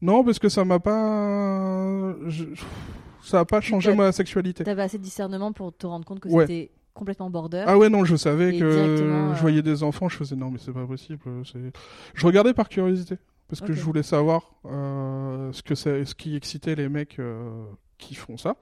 Non, 0.00 0.22
parce 0.22 0.38
que 0.38 0.48
ça 0.48 0.64
m'a 0.64 0.78
pas. 0.78 2.14
je- 2.28 2.54
Ça 3.20 3.40
a 3.40 3.44
pas 3.44 3.60
changé 3.60 3.92
ma 3.96 4.12
sexualité. 4.12 4.62
T'avais 4.62 4.82
assez 4.82 4.96
de 4.96 5.02
discernement 5.02 5.52
pour 5.52 5.76
te 5.76 5.88
rendre 5.88 6.04
compte 6.04 6.20
que 6.20 6.28
Ouais. 6.28 6.46
c'était 6.46 6.70
complètement 6.98 7.30
border. 7.30 7.64
Ah 7.66 7.78
ouais, 7.78 7.88
non, 7.88 8.04
je 8.04 8.16
savais 8.16 8.52
que 8.58 8.70
directement, 8.72 9.30
euh, 9.30 9.34
je 9.34 9.40
voyais 9.40 9.62
des 9.62 9.82
enfants, 9.82 10.08
je 10.08 10.16
faisais 10.16 10.36
non, 10.36 10.50
mais 10.50 10.58
c'est 10.58 10.72
pas 10.72 10.86
possible. 10.86 11.20
euh, 11.26 11.42
Je 12.14 12.26
regardais 12.26 12.52
par 12.54 12.68
curiosité, 12.68 13.16
parce 13.48 13.60
que 13.60 13.72
je 13.72 13.80
voulais 13.82 14.02
savoir 14.02 14.54
euh, 14.66 15.50
ce, 15.52 15.62
que 15.62 15.74
ce 15.74 16.14
qui 16.14 16.36
excitait 16.36 16.74
les 16.74 16.88
mecs 16.88 17.18
euh, 17.18 17.64
qui 17.96 18.14
font 18.14 18.36
ça. 18.36 18.56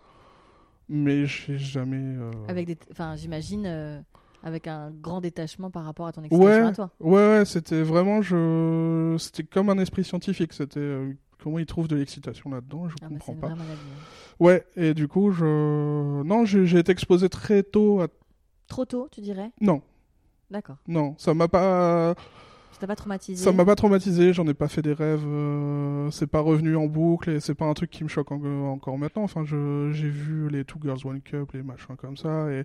Mais 0.88 1.26
j'ai 1.26 1.59
jamais. 1.59 2.16
Avec 2.49 2.66
des, 2.66 2.78
enfin, 2.93 3.16
j'imagine, 3.16 4.02
avec 4.45 4.69
un 4.69 4.93
grand 4.93 5.21
détachement 5.21 5.71
par 5.71 5.85
rapport 5.85 6.07
à 6.07 6.12
ton 6.12 6.23
excitation 6.23 6.47
Ouais, 6.47 6.69
à 6.69 6.73
toi. 6.73 6.90
ouais, 7.00 7.38
ouais, 7.38 7.45
c'était 7.45 7.83
vraiment. 7.83 8.23
Je... 8.23 9.16
C'était 9.19 9.43
comme 9.43 9.69
un 9.71 9.78
esprit 9.78 10.05
scientifique. 10.05 10.52
C'était. 10.52 10.99
Comment 11.43 11.59
ils 11.59 11.66
trouvent 11.66 11.87
de 11.88 11.97
l'excitation 11.97 12.50
là-dedans 12.50 12.88
Je 12.88 12.95
Ah 13.02 13.07
bah, 13.07 13.09
comprends 13.11 13.35
pas. 13.35 13.49
hein. 13.49 13.57
Ouais, 14.40 14.64
et 14.76 14.95
du 14.95 15.07
coup, 15.09 15.33
je. 15.33 16.23
Non, 16.23 16.45
j'ai 16.45 16.78
été 16.78 16.93
exposé 16.93 17.28
très 17.28 17.62
tôt 17.64 18.00
à. 18.00 18.07
Trop 18.67 18.85
tôt, 18.85 19.09
tu 19.11 19.21
dirais? 19.21 19.53
Non, 19.61 19.83
D'accord. 20.51 20.77
non, 20.89 21.15
ça 21.19 21.35
m'a 21.35 21.49
pas. 21.49 22.15
Ça 22.73 22.81
t'a 22.81 22.87
pas 22.87 22.97
traumatisé? 22.97 23.43
Ça 23.43 23.53
m'a 23.53 23.65
pas 23.65 23.75
traumatisé, 23.77 24.33
j'en 24.33 24.47
ai 24.49 24.55
pas 24.55 24.69
fait 24.69 24.83
des 24.83 24.93
rêves, 24.93 25.25
euh, 25.27 26.11
c'est 26.11 26.27
pas 26.27 26.41
revenu 26.41 26.77
en 26.77 26.87
boucle 26.87 27.31
et 27.31 27.41
c'est 27.41 27.55
pas 27.55 27.65
un 27.65 27.75
truc 27.75 27.91
qui 27.91 28.03
me 28.05 28.09
choque 28.09 28.31
en- 28.33 28.43
encore 28.73 28.99
maintenant. 28.99 29.23
Enfin, 29.23 29.45
j'ai 29.45 30.09
vu 30.11 30.49
les 30.51 30.65
Two 30.65 30.79
Girls 30.83 31.01
One 31.05 31.21
Cup, 31.23 31.53
les 31.53 31.63
machins 31.63 31.97
comme 31.97 32.17
ça 32.17 32.51
et 32.51 32.65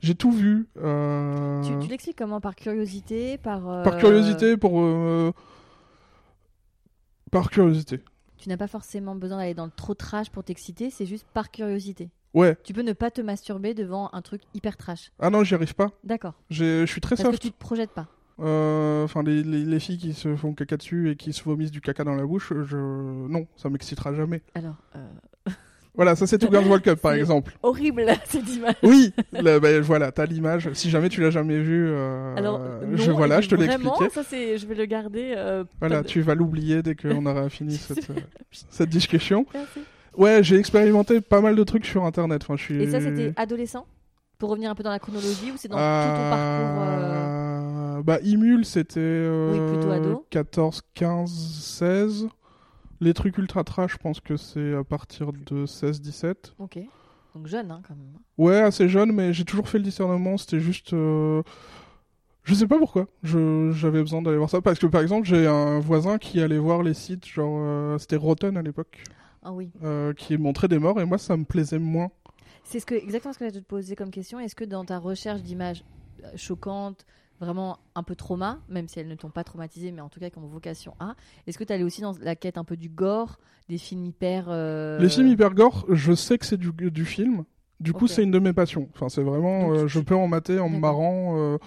j'ai 0.00 0.14
tout 0.14 0.30
vu. 0.32 0.68
euh, 0.78 1.62
Tu, 1.66 1.78
tu 1.86 1.90
l'expliques 1.90 2.18
comment? 2.18 2.40
Par 2.40 2.54
curiosité 2.54 3.38
Par, 3.38 3.68
euh, 3.68 3.82
Par 3.84 3.96
curiosité, 3.96 4.56
pour. 4.56 4.80
euh, 4.80 5.32
Par 7.30 7.50
curiosité. 7.50 8.00
Tu 8.38 8.48
n'as 8.48 8.56
pas 8.56 8.66
forcément 8.68 9.14
besoin 9.14 9.38
d'aller 9.38 9.54
dans 9.54 9.64
le 9.66 9.70
trop 9.70 9.94
trash 9.94 10.30
pour 10.30 10.44
t'exciter, 10.44 10.90
c'est 10.90 11.06
juste 11.06 11.26
par 11.32 11.50
curiosité? 11.50 12.10
Ouais. 12.34 12.56
Tu 12.64 12.72
peux 12.72 12.82
ne 12.82 12.92
pas 12.92 13.10
te 13.10 13.20
masturber 13.20 13.74
devant 13.74 14.08
un 14.12 14.22
truc 14.22 14.42
hyper 14.54 14.76
trash. 14.76 15.12
Ah 15.20 15.30
non, 15.30 15.44
j'y 15.44 15.54
arrive 15.54 15.74
pas. 15.74 15.90
D'accord. 16.04 16.34
Je 16.50 16.86
suis 16.86 17.00
très 17.00 17.14
Parce 17.16 17.26
que 17.28 17.32
soft. 17.32 17.42
tu 17.42 17.50
te 17.52 17.58
projettes 17.58 17.90
pas. 17.90 18.06
Euh, 18.40 19.04
Enfin, 19.04 19.22
les, 19.22 19.42
les, 19.42 19.64
les 19.64 19.80
filles 19.80 19.98
qui 19.98 20.14
se 20.14 20.34
font 20.36 20.54
caca 20.54 20.76
dessus 20.76 21.10
et 21.10 21.16
qui 21.16 21.32
se 21.32 21.42
vomissent 21.44 21.70
du 21.70 21.80
caca 21.80 22.04
dans 22.04 22.14
la 22.14 22.24
bouche, 22.24 22.52
je... 22.66 22.76
non, 22.76 23.46
ça 23.56 23.68
m'excitera 23.68 24.14
jamais. 24.14 24.40
Alors, 24.54 24.76
euh, 24.96 25.06
Voilà, 25.94 26.16
ça 26.16 26.26
c'est 26.26 26.38
Two 26.38 26.50
Girls 26.50 26.66
One 26.72 26.80
Cup 26.80 26.98
par 27.00 27.12
exemple. 27.12 27.54
horrible 27.62 28.06
cette 28.24 28.48
image. 28.48 28.76
Oui, 28.82 29.12
ben, 29.32 29.80
voilà, 29.82 30.10
t'as 30.10 30.24
l'image. 30.24 30.72
Si 30.72 30.88
jamais 30.88 31.10
tu 31.10 31.20
l'as 31.20 31.30
jamais 31.30 31.60
vu, 31.60 31.86
euh, 31.90 32.34
Alors, 32.36 32.58
non, 32.60 32.96
je 32.96 33.10
voilà, 33.10 33.40
et 33.40 33.42
je 33.42 33.50
te 33.50 33.54
expliqué. 33.56 34.08
Ça, 34.10 34.22
c'est, 34.22 34.56
je 34.56 34.66
vais 34.66 34.74
le 34.74 34.86
garder. 34.86 35.34
euh, 35.36 35.64
Voilà, 35.80 36.00
de- 36.02 36.06
tu 36.06 36.22
vas 36.22 36.34
l'oublier 36.34 36.82
dès 36.82 36.94
qu'on 36.94 37.26
aura 37.26 37.50
fini 37.50 37.76
cette, 37.76 38.08
cette 38.50 38.88
discussion. 38.88 39.44
Merci. 39.52 39.80
Ouais, 40.16 40.42
j'ai 40.42 40.56
expérimenté 40.56 41.20
pas 41.20 41.40
mal 41.40 41.56
de 41.56 41.64
trucs 41.64 41.86
sur 41.86 42.04
Internet. 42.04 42.42
Enfin, 42.44 42.56
je 42.56 42.62
suis... 42.62 42.82
Et 42.82 42.90
ça, 42.90 43.00
c'était 43.00 43.32
adolescent 43.36 43.86
Pour 44.38 44.50
revenir 44.50 44.70
un 44.70 44.74
peu 44.74 44.82
dans 44.82 44.90
la 44.90 44.98
chronologie 44.98 45.50
ou 45.52 45.56
c'est 45.56 45.68
dans 45.68 45.76
tout 45.76 46.16
ton 46.16 46.30
parcours 46.30 46.82
euh, 46.82 47.98
Euh, 47.98 48.02
Bah, 48.02 48.18
Imul, 48.22 48.64
c'était 48.64 49.00
euh, 49.00 49.52
Oui, 49.52 49.60
plutôt 49.68 49.90
ado. 49.90 50.26
14, 50.30 50.82
15, 50.94 51.30
16. 51.30 52.28
Les 53.00 53.14
trucs 53.14 53.36
ultra 53.38 53.64
trash, 53.64 53.92
je 53.92 53.96
pense 53.98 54.20
que 54.20 54.36
c'est 54.36 54.74
à 54.74 54.84
partir 54.84 55.32
de 55.32 55.66
16, 55.66 56.00
17. 56.00 56.54
Ok. 56.58 56.78
Donc 57.34 57.46
jeune, 57.46 57.70
hein, 57.70 57.80
quand 57.88 57.94
même. 57.96 58.12
Ouais, 58.38 58.60
assez 58.60 58.88
jeune, 58.88 59.10
mais 59.12 59.32
j'ai 59.32 59.44
toujours 59.44 59.68
fait 59.68 59.78
le 59.78 59.84
discernement. 59.84 60.36
C'était 60.36 60.60
juste. 60.60 60.92
euh, 60.92 61.42
Je 62.44 62.54
sais 62.54 62.66
pas 62.66 62.78
pourquoi. 62.78 63.06
J'avais 63.22 64.02
besoin 64.02 64.20
d'aller 64.22 64.36
voir 64.36 64.50
ça. 64.50 64.60
Parce 64.60 64.78
que 64.78 64.86
par 64.86 65.00
exemple, 65.00 65.26
j'ai 65.26 65.46
un 65.46 65.80
voisin 65.80 66.18
qui 66.18 66.40
allait 66.42 66.58
voir 66.58 66.82
les 66.82 66.92
sites, 66.94 67.26
genre. 67.26 67.56
euh, 67.62 67.96
C'était 67.98 68.16
Rotten 68.16 68.56
à 68.56 68.62
l'époque, 68.62 69.02
Ah 69.42 69.52
oui. 69.52 69.70
euh, 69.82 70.12
qui 70.14 70.36
montrait 70.38 70.68
des 70.68 70.78
morts, 70.78 71.00
et 71.00 71.04
moi, 71.04 71.18
ça 71.18 71.36
me 71.36 71.44
plaisait 71.44 71.78
moins. 71.78 72.10
C'est 72.64 72.78
ce 72.80 72.86
que, 72.86 72.94
exactement 72.94 73.32
ce 73.32 73.38
que 73.38 73.46
je 73.48 73.50
te 73.50 73.58
poser 73.58 73.96
comme 73.96 74.10
question. 74.10 74.38
Est-ce 74.38 74.54
que 74.54 74.64
dans 74.64 74.84
ta 74.84 74.98
recherche 74.98 75.42
d'images 75.42 75.84
euh, 76.24 76.28
choquantes, 76.36 77.04
vraiment 77.40 77.78
un 77.96 78.04
peu 78.04 78.14
trauma, 78.14 78.60
même 78.68 78.86
si 78.86 79.00
elles 79.00 79.08
ne 79.08 79.16
t'ont 79.16 79.30
pas 79.30 79.42
traumatisé, 79.42 79.90
mais 79.90 80.00
en 80.00 80.08
tout 80.08 80.20
cas 80.20 80.30
qui 80.30 80.38
ont 80.38 80.46
vocation 80.46 80.94
à, 81.00 81.16
est-ce 81.48 81.58
que 81.58 81.64
tu 81.64 81.72
allais 81.72 81.82
aussi 81.82 82.00
dans 82.00 82.14
la 82.20 82.36
quête 82.36 82.56
un 82.56 82.62
peu 82.62 82.76
du 82.76 82.88
gore, 82.88 83.40
des 83.68 83.78
films 83.78 84.04
hyper. 84.06 84.44
euh, 84.48 85.00
Les 85.00 85.08
films 85.08 85.26
hyper 85.26 85.52
gore, 85.54 85.84
je 85.88 86.12
sais 86.12 86.38
que 86.38 86.46
c'est 86.46 86.56
du, 86.56 86.70
du 86.72 87.04
film. 87.04 87.44
Du 87.80 87.92
coup, 87.92 88.06
c'est 88.06 88.22
une 88.22 88.30
de 88.30 88.38
mes 88.38 88.52
passions. 88.52 88.88
Enfin, 88.94 89.08
c'est 89.08 89.24
vraiment. 89.24 89.62
Donc, 89.70 89.76
euh, 89.76 89.82
tu- 89.82 89.88
je 89.88 89.98
peux 90.00 90.14
en 90.14 90.28
mater 90.28 90.60
en 90.60 90.68
me 90.68 90.78
marrant. 90.78 91.58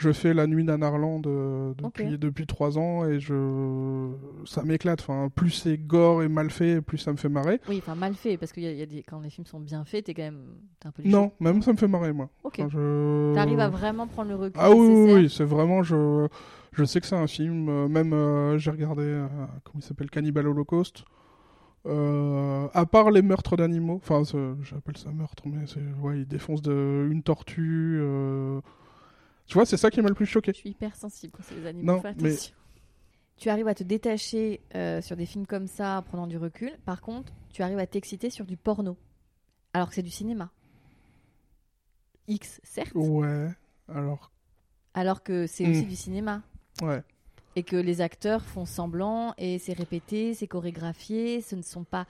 Je 0.00 0.12
fais 0.12 0.32
la 0.32 0.46
nuit 0.46 0.64
d'Anarland 0.64 1.22
euh, 1.26 1.74
depuis, 2.18 2.46
trois 2.46 2.78
ans 2.78 3.04
et 3.06 3.20
je 3.20 4.10
ça 4.46 4.62
m'éclate. 4.62 5.00
Enfin, 5.02 5.28
plus 5.34 5.50
c'est 5.50 5.76
gore 5.76 6.22
et 6.22 6.28
mal 6.28 6.50
fait, 6.50 6.80
plus 6.80 6.96
ça 6.98 7.12
me 7.12 7.18
fait 7.18 7.28
marrer. 7.28 7.60
Oui, 7.68 7.76
enfin 7.78 7.94
mal 7.94 8.14
fait, 8.14 8.38
parce 8.38 8.52
que 8.52 8.60
y 8.60 8.66
a, 8.66 8.72
y 8.72 8.82
a 8.82 8.86
des... 8.86 9.02
quand 9.02 9.20
les 9.20 9.28
films 9.30 9.46
sont 9.46 9.60
bien 9.60 9.84
faits, 9.84 10.06
t'es 10.06 10.14
quand 10.14 10.22
même 10.22 10.40
un 10.84 10.90
peu 10.90 11.02
Non, 11.04 11.32
même 11.38 11.60
ça 11.62 11.72
me 11.72 11.76
fait 11.76 11.86
marrer, 11.88 12.12
moi. 12.14 12.30
Ok. 12.44 12.60
Enfin, 12.60 12.68
je... 12.70 13.34
T'arrives 13.34 13.60
à 13.60 13.68
vraiment 13.68 14.06
prendre 14.06 14.30
le 14.30 14.36
recul 14.36 14.58
Ah 14.58 14.70
oui, 14.70 14.86
oui, 14.88 15.12
oui, 15.12 15.30
c'est 15.30 15.44
vraiment. 15.44 15.82
Je, 15.82 16.26
je 16.72 16.84
sais 16.84 17.00
que 17.00 17.06
c'est 17.06 17.16
un 17.16 17.26
film. 17.26 17.68
euh, 17.68 17.86
même, 17.88 18.12
euh, 18.14 18.56
j'ai 18.58 18.70
regardé. 18.70 19.02
euh, 19.02 19.26
comment 19.64 19.80
il 19.80 19.82
s'appelle 19.82 20.08
Cannibal 20.10 20.48
Holocaust. 20.48 21.04
Euh, 21.86 22.68
à 22.74 22.84
part 22.86 23.10
les 23.10 23.22
meurtres 23.22 23.56
d'animaux, 23.56 24.00
enfin, 24.02 24.22
j'appelle 24.62 24.96
ça 24.98 25.10
meurtre, 25.12 25.42
mais 25.46 25.66
c'est. 25.66 25.80
Ouais, 26.02 26.18
il 26.20 26.26
défonce 26.26 26.62
de, 26.62 27.08
une 27.10 27.22
tortue. 27.22 27.98
euh, 28.00 28.60
Tu 29.50 29.54
vois, 29.54 29.66
c'est 29.66 29.76
ça 29.76 29.90
qui 29.90 30.00
m'a 30.00 30.08
le 30.08 30.14
plus 30.14 30.26
choqué. 30.26 30.52
Je 30.52 30.58
suis 30.58 30.70
hyper 30.70 30.94
sensible 30.94 31.32
quand 31.36 31.42
c'est 31.42 31.56
les 31.56 31.66
animaux. 31.66 31.94
Non, 31.94 32.00
fais 32.00 32.14
mais-. 32.20 32.36
Tu 33.36 33.48
arrives 33.48 33.66
à 33.66 33.74
te 33.74 33.82
détacher 33.82 34.60
euh, 34.76 35.02
sur 35.02 35.16
des 35.16 35.26
films 35.26 35.44
comme 35.46 35.66
ça 35.66 35.98
en 35.98 36.02
prenant 36.02 36.28
du 36.28 36.36
recul. 36.38 36.70
Par 36.84 37.00
contre, 37.00 37.32
tu 37.52 37.62
arrives 37.64 37.78
à 37.80 37.86
t'exciter 37.88 38.30
sur 38.30 38.44
du 38.46 38.56
porno. 38.56 38.96
Alors 39.72 39.88
que 39.88 39.96
c'est 39.96 40.02
du 40.04 40.10
cinéma. 40.10 40.50
X, 42.28 42.60
certes. 42.62 42.92
Ouais, 42.94 43.48
alors. 43.88 44.30
Alors 44.94 45.22
que 45.24 45.48
c'est 45.48 45.66
Mm. 45.66 45.70
aussi 45.70 45.84
du 45.86 45.96
cinéma. 45.96 46.42
Ouais. 46.82 47.02
Et 47.56 47.64
que 47.64 47.74
les 47.76 48.00
acteurs 48.02 48.44
font 48.44 48.66
semblant 48.66 49.34
et 49.36 49.58
c'est 49.58 49.72
répété, 49.72 50.34
c'est 50.34 50.46
chorégraphié. 50.46 51.40
Ce 51.40 51.56
ne 51.56 51.62
sont 51.62 51.82
pas. 51.82 52.06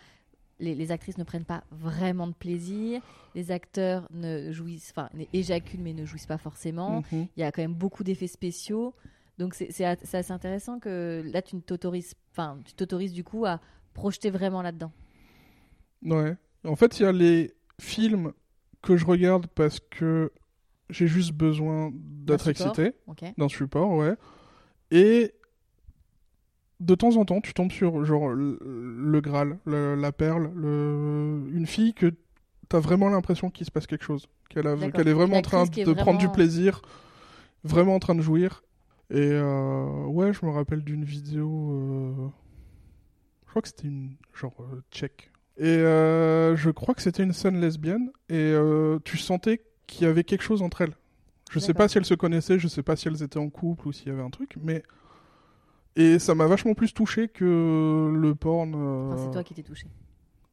Les, 0.60 0.74
les 0.74 0.92
actrices 0.92 1.18
ne 1.18 1.24
prennent 1.24 1.44
pas 1.44 1.64
vraiment 1.70 2.26
de 2.26 2.34
plaisir. 2.34 3.00
Les 3.34 3.50
acteurs 3.50 4.06
ne 4.12 4.52
jouissent. 4.52 4.92
Enfin, 4.94 5.08
éjaculent 5.32 5.82
mais 5.82 5.94
ne 5.94 6.04
jouissent 6.04 6.26
pas 6.26 6.38
forcément. 6.38 7.02
Mhm. 7.12 7.26
Il 7.36 7.40
y 7.40 7.42
a 7.42 7.50
quand 7.50 7.62
même 7.62 7.74
beaucoup 7.74 8.04
d'effets 8.04 8.26
spéciaux. 8.26 8.94
Donc 9.38 9.54
c'est 9.54 9.84
assez 9.84 10.32
intéressant 10.32 10.78
que 10.78 11.22
là 11.24 11.40
tu 11.40 11.58
t'autorises, 11.62 12.14
enfin 12.30 12.58
tu 12.64 12.74
t'autorises 12.74 13.14
du 13.14 13.24
coup 13.24 13.46
à 13.46 13.58
projeter 13.94 14.28
vraiment 14.28 14.60
là-dedans. 14.60 14.92
Ouais. 16.02 16.36
En 16.66 16.76
fait, 16.76 17.00
il 17.00 17.04
y 17.04 17.06
a 17.06 17.12
les 17.12 17.54
films 17.80 18.32
que 18.82 18.96
je 18.96 19.06
regarde 19.06 19.46
parce 19.46 19.80
que 19.80 20.30
j'ai 20.90 21.06
juste 21.06 21.32
besoin 21.32 21.90
d'être 21.94 22.48
excité. 22.48 22.92
Ok. 23.06 23.24
d'un 23.36 23.48
support, 23.48 23.90
ouais. 23.92 24.14
Et 24.90 25.32
de 26.80 26.94
temps 26.94 27.16
en 27.16 27.24
temps, 27.24 27.40
tu 27.40 27.54
tombes 27.54 27.70
sur 27.72 28.04
genre 28.04 28.30
le, 28.30 28.58
le 28.62 29.20
Graal, 29.20 29.58
le- 29.66 29.94
la 29.94 30.12
perle, 30.12 30.50
le, 30.54 31.42
une 31.52 31.66
fille 31.66 31.94
que 31.94 32.12
t'as 32.68 32.80
vraiment 32.80 33.08
l'impression 33.10 33.50
qu'il 33.50 33.66
se 33.66 33.70
passe 33.70 33.86
quelque 33.86 34.04
chose, 34.04 34.26
qu'elle 34.48 35.08
est 35.08 35.12
vraiment 35.12 35.36
en 35.38 35.42
train 35.42 35.64
de 35.84 35.92
prendre 36.02 36.18
du 36.18 36.26
plaisir, 36.32 36.82
vraiment 37.64 37.94
en 37.94 37.98
train 38.00 38.14
de 38.14 38.22
jouir. 38.22 38.62
Et 39.10 39.18
euh, 39.32 40.04
ouais, 40.06 40.32
je 40.32 40.46
me 40.46 40.50
rappelle 40.50 40.82
d'une 40.82 41.04
vidéo, 41.04 41.72
euh, 41.72 42.28
je 43.46 43.50
crois 43.50 43.62
que 43.62 43.68
c'était 43.68 43.88
une 43.88 44.12
genre 44.34 44.54
euh, 44.60 44.80
tchèque. 44.90 45.30
Et 45.58 45.78
je 46.56 46.70
crois 46.70 46.94
que 46.94 47.02
c'était 47.02 47.22
une 47.22 47.34
scène 47.34 47.60
lesbienne 47.60 48.10
et 48.30 48.54
tu 49.04 49.18
sentais 49.18 49.60
qu'il 49.86 50.06
y 50.06 50.10
avait 50.10 50.24
quelque 50.24 50.42
chose 50.42 50.62
entre 50.62 50.80
elles. 50.80 50.94
Je 51.50 51.58
sais 51.58 51.74
pas 51.74 51.88
si 51.88 51.98
elles 51.98 52.06
se 52.06 52.14
connaissaient, 52.14 52.58
je 52.58 52.68
sais 52.68 52.82
pas 52.82 52.96
si 52.96 53.08
elles 53.08 53.22
étaient 53.22 53.38
en 53.38 53.50
couple 53.50 53.88
ou 53.88 53.92
s'il 53.92 54.08
y 54.08 54.10
avait 54.10 54.22
un 54.22 54.30
truc, 54.30 54.54
mais 54.62 54.82
et 55.96 56.18
ça 56.18 56.34
m'a 56.34 56.46
vachement 56.46 56.74
plus 56.74 56.92
touché 56.94 57.28
que 57.28 58.12
le 58.14 58.34
porn. 58.34 58.74
euh, 58.74 59.12
Enfin, 59.12 59.24
c'est 59.24 59.30
toi 59.32 59.44
qui 59.44 59.54
t'es 59.54 59.62
touché. 59.62 59.86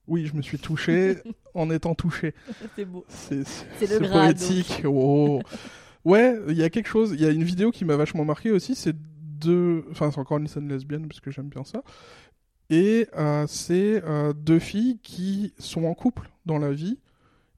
Oui, 0.07 0.25
je 0.25 0.35
me 0.35 0.41
suis 0.41 0.57
touché 0.57 1.17
en 1.53 1.69
étant 1.69 1.93
touché. 1.95 2.33
c'est 2.75 2.85
beau. 2.85 3.03
C'est 3.09 3.37
le 3.81 4.09
poétique. 4.09 4.83
Oh. 4.85 5.41
Ouais, 6.05 6.37
il 6.47 6.55
y 6.55 6.63
a 6.63 6.69
quelque 6.69 6.87
chose. 6.87 7.11
Il 7.13 7.21
y 7.21 7.25
a 7.25 7.29
une 7.31 7.43
vidéo 7.43 7.71
qui 7.71 7.83
m'a 7.85 7.97
vachement 7.97 8.23
marqué 8.23 8.51
aussi. 8.51 8.73
C'est 8.75 8.95
deux. 9.39 9.83
Enfin, 9.91 10.09
c'est 10.11 10.19
encore 10.19 10.37
une 10.37 10.47
scène 10.47 10.67
lesbienne 10.69 11.07
parce 11.07 11.19
que 11.19 11.29
j'aime 11.31 11.49
bien 11.49 11.63
ça. 11.65 11.83
Et 12.69 13.07
euh, 13.17 13.45
c'est 13.47 14.01
euh, 14.05 14.33
deux 14.33 14.59
filles 14.59 14.99
qui 15.03 15.53
sont 15.59 15.83
en 15.85 15.93
couple 15.93 16.29
dans 16.45 16.57
la 16.57 16.71
vie 16.71 16.99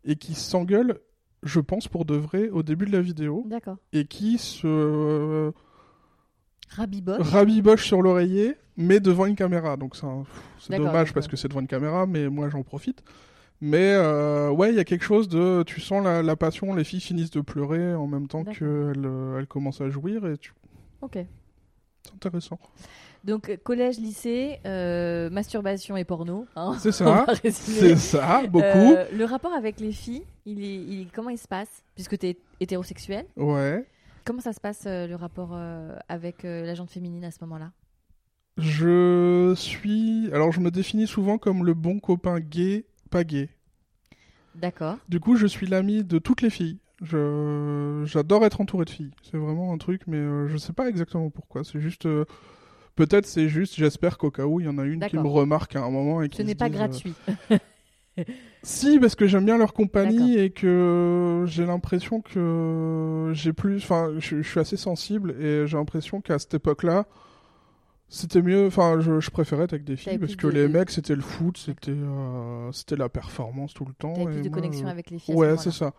et 0.06 0.16
qui 0.16 0.34
s'engueulent, 0.34 1.00
je 1.44 1.60
pense, 1.60 1.88
pour 1.88 2.06
de 2.06 2.16
vrai 2.16 2.50
au 2.50 2.64
début 2.64 2.86
de 2.86 2.92
la 2.92 3.02
vidéo 3.02 3.44
D'accord. 3.48 3.78
et 3.94 4.06
qui 4.06 4.38
se 4.38 5.52
Rabiboche. 6.70 7.28
rabibochent 7.28 7.86
sur 7.88 8.02
l'oreiller, 8.02 8.56
mais 8.78 9.00
devant 9.00 9.26
une 9.26 9.36
caméra. 9.36 9.76
Donc 9.78 9.96
c'est 9.96 10.06
un- 10.06 10.24
dommage 10.78 11.14
parce 11.14 11.28
que 11.28 11.36
c'est 11.36 11.48
devant 11.48 11.62
une 11.62 11.68
caméra, 11.68 12.06
mais 12.06 12.30
moi 12.30 12.50
j'en 12.50 12.64
profite. 12.64 13.04
Mais 13.62 13.94
euh, 13.94 14.50
ouais, 14.52 14.70
il 14.70 14.76
y 14.76 14.80
a 14.80 14.86
quelque 14.86 15.04
chose 15.04 15.28
de. 15.28 15.64
Tu 15.64 15.82
sens 15.82 16.04
la, 16.04 16.24
la 16.24 16.36
passion, 16.38 16.74
les 16.74 16.84
filles 16.86 17.02
finissent 17.02 17.32
de 17.32 17.42
pleurer 17.42 17.94
en 17.94 18.08
même 18.08 18.28
temps 18.28 18.44
qu'elles 18.46 18.94
euh, 19.06 19.38
elles 19.40 19.48
commencent 19.48 19.82
à 19.82 19.90
jouir 19.90 20.26
et 20.28 20.38
tu- 20.38 20.54
Ok. 21.02 21.18
c'est 22.04 22.14
intéressant. 22.14 22.58
Donc, 23.26 23.54
collège, 23.66 23.98
lycée, 24.00 24.60
euh, 24.66 25.30
masturbation 25.30 25.98
et 25.98 26.06
porno. 26.06 26.46
hein. 26.56 26.78
C'est 26.80 26.94
ça, 26.94 27.26
c'est 27.52 27.98
ça, 27.98 28.44
beaucoup. 28.48 28.64
Euh, 28.66 29.06
le 29.14 29.26
rapport 29.26 29.52
avec 29.52 29.82
les 29.82 29.92
filles, 29.92 30.24
il 30.46 30.64
est, 30.64 30.76
il 30.76 31.02
est- 31.02 31.08
comment 31.14 31.30
il 31.30 31.38
se 31.38 31.48
passe? 31.50 31.84
Puisque 31.96 32.18
tu 32.18 32.28
es 32.28 32.38
hétérosexuel, 32.62 33.26
Ouais. 33.36 33.86
Comment 34.26 34.42
ça 34.42 34.54
se 34.54 34.60
passe 34.60 34.84
euh, 34.86 35.08
le 35.08 35.16
rapport 35.16 35.52
euh, 35.54 35.96
avec 36.08 36.46
euh, 36.46 36.66
la 36.66 36.76
gente 36.76 36.90
féminine 36.90 37.24
à 37.24 37.32
ce 37.32 37.38
moment-là? 37.42 37.72
Je 38.58 39.54
suis. 39.56 40.30
Alors 40.34 40.52
je 40.52 40.60
me 40.60 40.72
définis 40.72 41.08
souvent 41.08 41.38
comme 41.38 41.66
le 41.66 41.74
bon 41.74 42.00
copain 42.00 42.40
gay, 42.40 42.86
pas 43.10 43.24
gay. 43.24 43.50
D'accord. 44.56 44.98
Du 45.08 45.20
coup, 45.20 45.36
je 45.36 45.48
suis 45.48 45.68
l'ami 45.68 46.04
de 46.04 46.20
toutes 46.20 46.42
les 46.42 46.50
filles. 46.50 46.80
Je... 47.02 48.04
J'adore 48.06 48.46
être 48.46 48.60
entouré 48.60 48.84
de 48.84 48.90
filles. 48.90 49.12
C'est 49.22 49.38
vraiment 49.38 49.72
un 49.72 49.78
truc, 49.78 50.02
mais 50.08 50.48
je 50.50 50.58
sais 50.58 50.74
pas 50.74 50.90
exactement 50.90 51.30
pourquoi. 51.30 51.64
C'est 51.64 51.80
juste. 51.80 52.08
Peut-être 52.96 53.26
c'est 53.26 53.48
juste, 53.48 53.76
j'espère 53.76 54.18
qu'au 54.18 54.30
cas 54.30 54.46
où 54.46 54.60
il 54.60 54.66
y 54.66 54.70
en 54.70 54.78
a 54.78 54.84
une 54.84 55.00
qui 55.06 55.16
me 55.16 55.28
remarque 55.28 55.78
à 55.78 55.82
un 55.82 55.90
moment 55.90 56.22
et 56.22 56.28
qui 56.28 56.36
Ce 56.36 56.42
n'est 56.42 56.56
pas 56.56 56.68
dise, 56.68 56.78
gratuit. 56.78 57.14
Si, 58.64 59.00
parce 59.00 59.16
que 59.16 59.26
j'aime 59.28 59.46
bien 59.46 59.58
leur 59.58 59.74
compagnie 59.74 60.38
et 60.38 60.50
que 60.50 61.44
j'ai 61.48 61.66
l'impression 61.66 62.22
que 62.22 63.32
j'ai 63.34 63.54
plus. 63.54 63.78
Enfin, 63.78 64.12
je, 64.20 64.42
je 64.42 64.48
suis 64.50 64.60
assez 64.60 64.78
sensible 64.78 65.32
et 65.40 65.66
j'ai 65.66 65.78
l'impression 65.78 66.20
qu'à 66.22 66.38
cette 66.40 66.54
époque-là, 66.56 67.06
c'était 68.12 68.42
mieux. 68.42 68.66
Enfin, 68.68 69.00
je, 69.00 69.20
je 69.20 69.30
préférais 69.30 69.66
être 69.66 69.74
avec 69.74 69.86
des 69.86 69.96
filles 69.96 70.14
T'avais 70.14 70.20
parce 70.20 70.36
que 70.36 70.48
de- 70.48 70.52
les 70.52 70.68
mecs, 70.68 70.90
c'était 70.90 71.16
le 71.16 71.22
foot, 71.22 71.58
c'était 71.58 71.92
euh, 71.96 72.72
c'était 72.72 72.96
la 72.96 73.08
performance 73.08 73.74
tout 73.74 73.86
le 73.86 73.94
temps. 73.94 74.14
Et 74.16 74.26
plus 74.26 74.42
de 74.42 74.50
moi, 74.50 74.56
connexion 74.58 74.88
avec 74.88 75.10
les 75.12 75.20
filles 75.20 75.36
Ouais, 75.36 75.56
c'est 75.58 75.72
ça. 75.72 75.94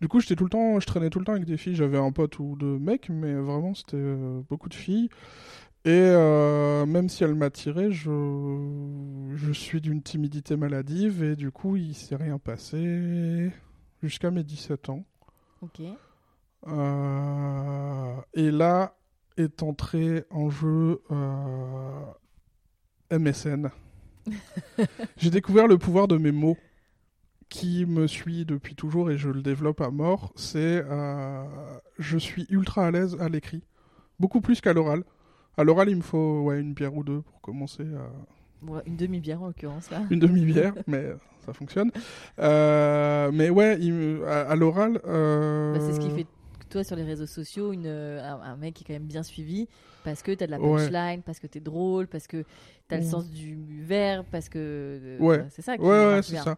Du 0.00 0.06
coup, 0.08 0.20
j'étais 0.20 0.36
tout 0.36 0.44
le 0.44 0.50
temps, 0.50 0.78
je 0.78 0.86
traînais 0.86 1.08
tout 1.10 1.18
le 1.18 1.24
temps 1.24 1.32
avec 1.32 1.46
des 1.46 1.56
filles. 1.56 1.74
J'avais 1.74 1.98
un 1.98 2.12
pote 2.12 2.38
ou 2.38 2.56
deux 2.58 2.78
mecs, 2.78 3.08
mais 3.08 3.34
vraiment, 3.34 3.74
c'était 3.74 3.96
euh, 3.96 4.40
beaucoup 4.50 4.68
de 4.68 4.74
filles. 4.74 5.08
Et 5.86 5.90
euh, 5.92 6.84
même 6.84 7.08
si 7.08 7.22
elles 7.22 7.36
m'attiraient, 7.36 7.92
je, 7.92 9.30
je 9.36 9.52
suis 9.52 9.80
d'une 9.80 10.02
timidité 10.02 10.56
maladive 10.56 11.22
et 11.22 11.36
du 11.36 11.52
coup, 11.52 11.76
il 11.76 11.94
s'est 11.94 12.16
rien 12.16 12.38
passé 12.38 13.52
jusqu'à 14.02 14.32
mes 14.32 14.42
17 14.42 14.88
ans. 14.88 15.04
Ok. 15.62 15.82
Euh, 16.66 18.16
et 18.34 18.50
là 18.50 18.96
est 19.36 19.62
entré 19.62 20.24
en 20.30 20.50
jeu 20.50 21.02
euh, 21.12 22.04
MSN. 23.12 23.70
J'ai 25.18 25.30
découvert 25.30 25.68
le 25.68 25.78
pouvoir 25.78 26.08
de 26.08 26.16
mes 26.16 26.32
mots 26.32 26.56
qui 27.48 27.86
me 27.86 28.08
suit 28.08 28.44
depuis 28.44 28.74
toujours 28.74 29.12
et 29.12 29.18
je 29.18 29.28
le 29.28 29.40
développe 29.40 29.80
à 29.80 29.92
mort. 29.92 30.32
C'est 30.34 30.84
je 32.00 32.18
suis 32.18 32.44
ultra 32.50 32.88
à 32.88 32.90
l'aise 32.90 33.16
à 33.20 33.28
l'écrit, 33.28 33.62
beaucoup 34.18 34.40
plus 34.40 34.60
qu'à 34.60 34.72
l'oral. 34.72 35.04
À 35.56 35.64
l'oral, 35.64 35.88
il 35.88 35.96
me 35.96 36.02
faut 36.02 36.42
ouais, 36.42 36.60
une 36.60 36.74
bière 36.74 36.94
ou 36.94 37.02
deux 37.04 37.22
pour 37.22 37.40
commencer 37.40 37.82
à, 37.82 38.08
Bon, 38.62 38.80
une 38.86 38.96
demi-bière 38.96 39.42
en 39.42 39.46
l'occurrence 39.48 39.90
là. 39.90 40.02
une 40.10 40.18
demi-bière, 40.18 40.74
mais 40.86 41.04
ça 41.44 41.52
fonctionne. 41.52 41.90
Euh, 42.38 43.30
mais 43.32 43.50
ouais, 43.50 43.78
il 43.80 44.20
à, 44.26 44.42
à 44.50 44.56
l'oral. 44.56 45.00
euh, 45.06 45.74
Bah, 45.74 45.80
c'est 45.80 45.92
ce 45.94 46.00
qui 46.00 46.10
fait 46.10 46.26
toi 46.70 46.82
sur 46.82 46.96
les 46.96 47.04
réseaux 47.04 47.26
sociaux 47.26 47.72
une, 47.72 47.86
euh, 47.86 48.20
un, 48.22 48.40
un 48.40 48.56
mec 48.56 48.74
qui 48.74 48.82
est 48.82 48.86
quand 48.88 48.92
même 48.94 49.04
bien 49.06 49.22
suivi 49.22 49.68
parce 50.04 50.22
que 50.22 50.32
tu 50.32 50.42
as 50.42 50.46
de 50.46 50.50
la 50.52 50.58
Ouais. 50.58 50.78
punchline, 50.78 51.22
parce 51.22 51.38
que 51.38 51.46
tu 51.46 51.58
es 51.58 51.60
drôle, 51.60 52.06
parce 52.06 52.26
que 52.26 52.44
tu 52.88 52.94
as 52.94 52.98
le 52.98 53.04
sens 53.04 53.30
du 53.30 53.82
verbe, 53.82 54.26
parce 54.30 54.48
que. 54.48 54.58
euh, 54.58 55.18
Ouais. 55.20 55.44
c'est 55.50 55.62
ça 55.62 55.76
qui 55.76 55.82
Ouais, 55.84 55.88
ouais, 56.06 56.22
c'est 56.22 56.36
ça. 56.36 56.56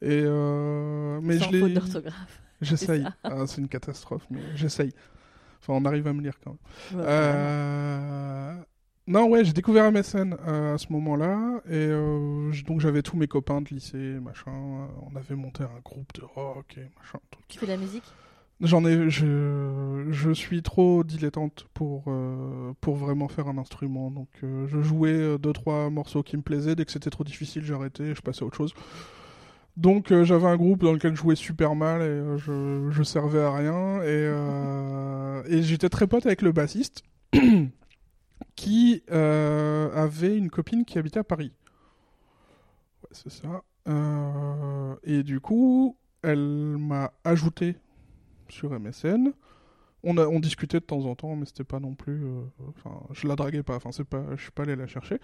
Et 0.00 0.22
euh, 0.24 1.20
mais 1.22 1.38
Sans 1.38 1.44
je 1.46 1.50
faute 1.50 1.68
l'ai. 1.68 1.74
d'orthographe. 1.74 2.42
J'essaye. 2.60 3.04
Ah, 3.24 3.46
c'est 3.46 3.60
une 3.60 3.68
catastrophe, 3.68 4.26
mais 4.30 4.40
j'essaye. 4.54 4.92
Enfin, 5.62 5.74
on 5.74 5.84
arrive 5.84 6.06
à 6.08 6.12
me 6.12 6.20
lire 6.22 6.38
quand 6.44 6.50
même. 6.90 7.00
Ouais. 7.00 7.06
Euh, 7.06 8.54
Non, 9.06 9.28
ouais, 9.28 9.44
j'ai 9.44 9.52
découvert 9.52 9.90
MSN 9.90 10.34
euh, 10.46 10.74
à 10.74 10.78
ce 10.78 10.92
moment-là, 10.92 11.60
et 11.66 11.72
euh, 11.74 12.52
donc 12.66 12.80
j'avais 12.80 13.02
tous 13.02 13.16
mes 13.16 13.26
copains 13.28 13.60
de 13.60 13.68
lycée, 13.70 14.18
machin. 14.20 14.52
On 14.52 15.16
avait 15.16 15.34
monté 15.34 15.64
un 15.64 15.80
groupe 15.84 16.12
de 16.14 16.22
rock 16.22 16.76
et 16.78 16.88
machin. 16.98 17.18
truc. 17.30 17.44
Tu 17.48 17.58
fais 17.58 17.66
de 17.66 17.72
la 17.72 17.76
musique? 17.78 18.16
J'en 18.60 18.84
ai, 18.84 19.10
je, 19.10 20.06
je 20.10 20.30
suis 20.30 20.62
trop 20.62 21.02
dilettante 21.02 21.66
pour 21.74 22.04
euh, 22.06 22.72
pour 22.80 22.94
vraiment 22.94 23.26
faire 23.28 23.48
un 23.48 23.58
instrument. 23.58 24.10
Donc, 24.12 24.28
euh, 24.44 24.68
je 24.68 24.80
jouais 24.82 25.36
deux 25.38 25.52
trois 25.52 25.90
morceaux 25.90 26.22
qui 26.22 26.36
me 26.36 26.42
plaisaient. 26.42 26.76
Dès 26.76 26.84
que 26.84 26.92
c'était 26.92 27.10
trop 27.10 27.24
difficile, 27.24 27.64
j'arrêtais, 27.64 28.04
et 28.04 28.14
je 28.14 28.22
passais 28.22 28.44
à 28.44 28.46
autre 28.46 28.56
chose. 28.56 28.72
Donc, 29.76 30.12
euh, 30.12 30.24
j'avais 30.24 30.46
un 30.46 30.56
groupe 30.56 30.82
dans 30.82 30.92
lequel 30.92 31.14
je 31.14 31.20
jouais 31.20 31.34
super 31.34 31.74
mal 31.74 32.02
et 32.02 32.04
euh, 32.04 32.90
je, 32.90 33.02
servais 33.02 33.42
à 33.42 33.52
rien. 33.52 34.02
Et, 34.02 34.06
euh, 34.06 35.42
et 35.46 35.62
j'étais 35.62 35.88
très 35.88 36.06
pote 36.06 36.26
avec 36.26 36.42
le 36.42 36.52
bassiste 36.52 37.02
qui 38.54 39.02
avait 39.08 40.36
une 40.36 40.50
copine 40.50 40.84
qui 40.84 40.98
habitait 40.98 41.20
à 41.20 41.24
Paris. 41.24 41.52
Ouais, 43.02 43.10
c'est 43.12 43.32
ça. 43.32 43.62
Et 45.04 45.22
du 45.22 45.40
coup, 45.40 45.96
elle 46.22 46.76
m'a 46.78 47.12
ajouté 47.24 47.76
sur 48.48 48.78
MSN. 48.78 49.32
On, 50.04 50.16
a, 50.18 50.26
on 50.26 50.40
discutait 50.40 50.80
de 50.80 50.84
temps 50.84 51.04
en 51.06 51.14
temps, 51.14 51.36
mais 51.36 51.46
c'était 51.46 51.64
pas 51.64 51.80
non 51.80 51.94
plus. 51.94 52.24
euh, 52.24 52.42
Enfin, 52.68 53.00
je 53.12 53.26
la 53.28 53.36
draguais 53.36 53.62
pas. 53.62 53.76
Enfin, 53.76 53.92
c'est 53.92 54.04
pas. 54.04 54.24
Je 54.36 54.42
suis 54.42 54.50
pas 54.50 54.64
allé 54.64 54.74
la 54.76 54.86
chercher. 54.86 55.18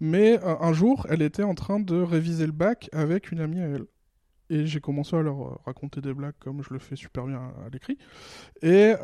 Mais 0.00 0.38
euh, 0.44 0.56
un 0.60 0.72
jour, 0.72 1.06
elle 1.10 1.22
était 1.22 1.42
en 1.44 1.54
train 1.54 1.80
de 1.80 1.96
réviser 1.96 2.46
le 2.46 2.52
bac 2.52 2.88
avec 2.92 3.30
une 3.32 3.40
amie 3.40 3.60
à 3.60 3.66
elle. 3.68 3.86
Et 4.48 4.66
j'ai 4.66 4.80
commencé 4.80 5.16
à 5.16 5.22
leur 5.22 5.40
euh, 5.42 5.56
raconter 5.64 6.00
des 6.00 6.14
blagues 6.14 6.34
comme 6.38 6.62
je 6.62 6.72
le 6.72 6.78
fais 6.78 6.94
super 6.96 7.26
bien 7.26 7.38
à, 7.64 7.68
l'écrit. 7.72 7.98
Et, 8.62 8.94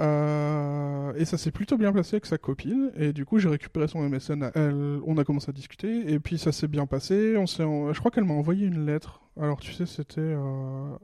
et 1.21 1.25
ça 1.25 1.39
s'est 1.39 1.51
plutôt 1.51 1.77
bien 1.79 1.93
passé 1.93 2.17
avec 2.17 2.27
sa 2.27 2.39
copine. 2.39 2.93
Et 2.97 3.13
du 3.13 3.25
coup, 3.25 3.39
j'ai 3.39 3.49
récupéré 3.49 3.89
son 3.89 4.01
MSN. 4.09 4.43
à 4.45 4.53
Elle, 4.55 5.01
on 5.05 5.17
a 5.19 5.25
commencé 5.25 5.51
à 5.51 5.53
discuter. 5.53 6.13
Et 6.13 6.19
puis 6.21 6.39
ça 6.39 6.53
s'est 6.53 6.69
bien 6.69 6.87
passé. 6.87 7.37
On 7.37 7.47
s'est 7.47 7.65
Je 7.65 7.99
crois 7.99 8.11
qu'elle 8.11 8.25
m'a 8.25 8.35
envoyé 8.35 8.67
une 8.67 8.87
lettre. 8.87 9.21
Alors 9.41 9.61
tu 9.61 9.73
sais, 9.73 9.87
c'était. 9.87 10.35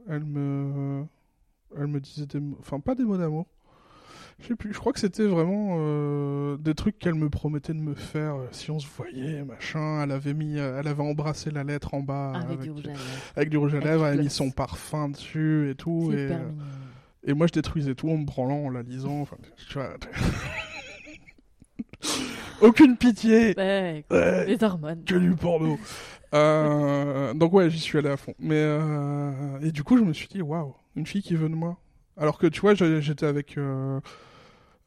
Elle 0.07 0.23
me. 0.25 1.05
Elle 1.77 1.87
me 1.87 1.99
disait 1.99 2.25
des. 2.25 2.41
Enfin, 2.59 2.79
pas 2.79 2.95
des 2.95 3.03
mots 3.03 3.17
d'amour. 3.17 3.47
Je 4.39 4.47
sais 4.47 4.55
plus. 4.55 4.73
Je 4.73 4.79
crois 4.79 4.93
que 4.93 4.99
c'était 4.99 5.25
vraiment 5.25 5.77
euh, 5.79 6.57
des 6.57 6.73
trucs 6.73 6.97
qu'elle 6.97 7.15
me 7.15 7.29
promettait 7.29 7.73
de 7.73 7.79
me 7.79 7.93
faire 7.93 8.35
euh, 8.35 8.47
si 8.51 8.71
on 8.71 8.79
se 8.79 8.87
voyait, 8.87 9.43
machin. 9.43 10.01
Elle 10.03 10.11
avait 10.11 10.33
mis, 10.33 10.57
euh, 10.57 10.79
elle 10.79 10.87
avait 10.87 11.03
embrassé 11.03 11.51
la 11.51 11.63
lettre 11.63 11.93
en 11.93 12.01
bas 12.01 12.33
avec, 12.35 12.59
du 12.59 12.71
rouge 12.71 12.85
à 12.85 12.87
lèvres. 12.87 13.01
avec 13.35 13.49
du 13.49 13.57
rouge 13.57 13.75
à 13.75 13.79
lèvres. 13.79 14.05
Elle 14.05 14.19
a 14.19 14.23
mis 14.23 14.29
son 14.29 14.51
parfum 14.51 15.09
dessus 15.09 15.69
et 15.69 15.75
tout. 15.75 16.13
Et, 17.25 17.33
moi, 17.33 17.47
je 17.47 17.53
détruisais 17.53 17.95
tout 17.95 18.09
en 18.09 18.17
me 18.17 18.25
branlant, 18.25 18.65
en 18.65 18.69
la 18.69 18.81
lisant. 18.81 19.21
Enfin, 19.21 19.37
tu 19.67 19.73
vois. 19.73 19.93
Aucune 22.61 22.97
pitié. 22.97 23.53
Ouais, 23.57 24.05
les 24.09 24.63
hormones. 24.63 25.03
que 25.03 25.15
du 25.15 25.35
porno. 25.35 25.77
Donc 26.31 27.53
ouais, 27.53 27.69
j'y 27.69 27.79
suis 27.79 27.97
allé 27.97 28.09
à 28.09 28.17
fond. 28.17 28.33
Mais 28.39 28.65
et 29.61 29.71
du 29.71 29.83
coup, 29.83 29.97
je 29.97 30.03
me 30.03 30.13
suis 30.13 30.27
dit 30.27 30.41
waouh, 30.41 30.73
une 30.95 31.05
fille 31.05 31.21
qui 31.21 31.35
veut 31.35 31.49
de 31.49 31.55
moi. 31.55 31.77
Alors 32.19 32.37
que 32.37 32.47
tu 32.47 32.59
vois, 32.59 32.73
j'étais 32.73 33.25
avec, 33.25 33.57
euh, 33.57 34.01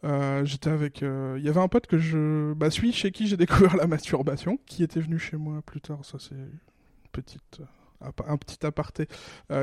euh, 0.05 0.45
j'étais 0.45 0.71
avec, 0.71 1.03
euh, 1.03 1.37
il 1.39 1.45
y 1.45 1.49
avait 1.49 1.61
un 1.61 1.69
pote 1.69 1.87
que 1.87 1.99
je, 1.99 2.53
bah 2.55 2.71
chez 2.71 3.13
qui 3.13 3.27
j'ai 3.27 3.37
découvert 3.39 3.77
la 3.77 3.87
masturbation, 3.87 4.59
qui 4.67 4.83
était 4.83 5.01
venu 5.01 5.19
chez 5.19 5.37
moi 5.37 5.63
plus 5.63 5.81
tard. 5.81 6.05
Ça 6.05 6.19
c'est 6.19 6.35
petite, 7.13 7.61
euh, 7.61 8.11
un 8.27 8.37
petit 8.37 8.65
aparté, 8.67 9.07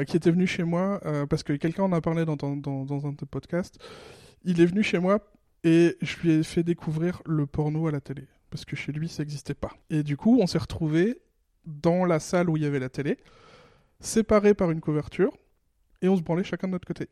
qui 0.07 0.15
était 0.15 0.31
venu 0.31 0.47
chez 0.47 0.63
moi 0.63 1.01
parce 1.29 1.43
que 1.43 1.53
quelqu'un 1.53 1.83
en 1.83 1.91
a 1.91 1.99
parlé 1.99 2.23
dans, 2.23 2.37
dans, 2.37 2.55
dans 2.55 3.05
un 3.05 3.11
de 3.11 3.17
tes 3.17 3.25
podcasts. 3.25 3.79
Il 4.45 4.61
est 4.61 4.65
venu 4.65 4.81
chez 4.81 4.99
moi 4.99 5.19
et 5.65 5.97
je 6.01 6.17
lui 6.19 6.31
ai 6.31 6.43
fait 6.43 6.63
découvrir 6.63 7.21
le 7.25 7.45
porno 7.45 7.87
à 7.87 7.91
la 7.91 7.99
télé 7.99 8.27
parce 8.49 8.63
que 8.63 8.77
chez 8.77 8.93
lui 8.93 9.09
ça 9.09 9.23
n'existait 9.23 9.53
pas. 9.53 9.73
Et 9.89 10.03
du 10.03 10.15
coup, 10.15 10.39
on 10.41 10.47
s'est 10.47 10.57
retrouvés 10.57 11.19
dans 11.65 12.05
la 12.05 12.19
salle 12.19 12.49
où 12.49 12.57
il 12.57 12.63
y 12.63 12.65
avait 12.65 12.79
la 12.79 12.89
télé, 12.89 13.17
séparés 13.99 14.53
par 14.53 14.71
une 14.71 14.79
couverture, 14.79 15.35
et 16.01 16.07
on 16.07 16.15
se 16.15 16.21
branlait 16.21 16.43
chacun 16.43 16.67
de 16.67 16.73
notre 16.73 16.87
côté. 16.87 17.09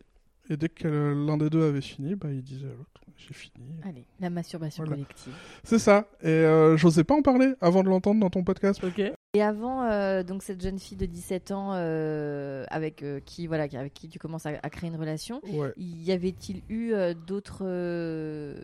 Et 0.49 0.57
dès 0.57 0.69
que 0.69 0.87
l'un 1.27 1.37
des 1.37 1.49
deux 1.49 1.63
avait 1.67 1.81
fini, 1.81 2.15
bah, 2.15 2.29
il 2.31 2.41
disait 2.41 2.65
à 2.67 2.69
l'autre 2.69 3.01
J'ai 3.17 3.33
fini. 3.33 3.65
Allez, 3.83 4.05
la 4.19 4.29
masturbation 4.29 4.83
Voilà. 4.83 4.95
collective. 5.03 5.33
C'est 5.63 5.79
ça. 5.79 6.07
Et 6.21 6.27
euh, 6.27 6.77
j'osais 6.77 7.03
pas 7.03 7.15
en 7.15 7.21
parler 7.21 7.53
avant 7.61 7.83
de 7.83 7.89
l'entendre 7.89 8.19
dans 8.21 8.29
ton 8.29 8.43
podcast. 8.43 8.81
Ok. 8.83 9.01
Et 9.37 9.43
avant, 9.43 9.83
euh, 9.83 10.23
donc 10.23 10.41
cette 10.41 10.61
jeune 10.63 10.79
fille 10.79 10.97
de 10.97 11.05
17 11.05 11.51
ans 11.51 11.69
euh, 11.73 12.63
avec 12.69 13.03
euh, 13.03 13.19
qui 13.23 13.45
voilà, 13.45 13.65
avec 13.73 13.93
qui 13.93 14.09
tu 14.09 14.17
commences 14.17 14.47
à, 14.47 14.53
à 14.63 14.69
créer 14.71 14.89
une 14.89 14.95
relation, 14.95 15.41
Ouais. 15.53 15.73
y 15.77 16.11
avait-il 16.11 16.63
eu 16.69 16.93
d'autres 17.27 17.59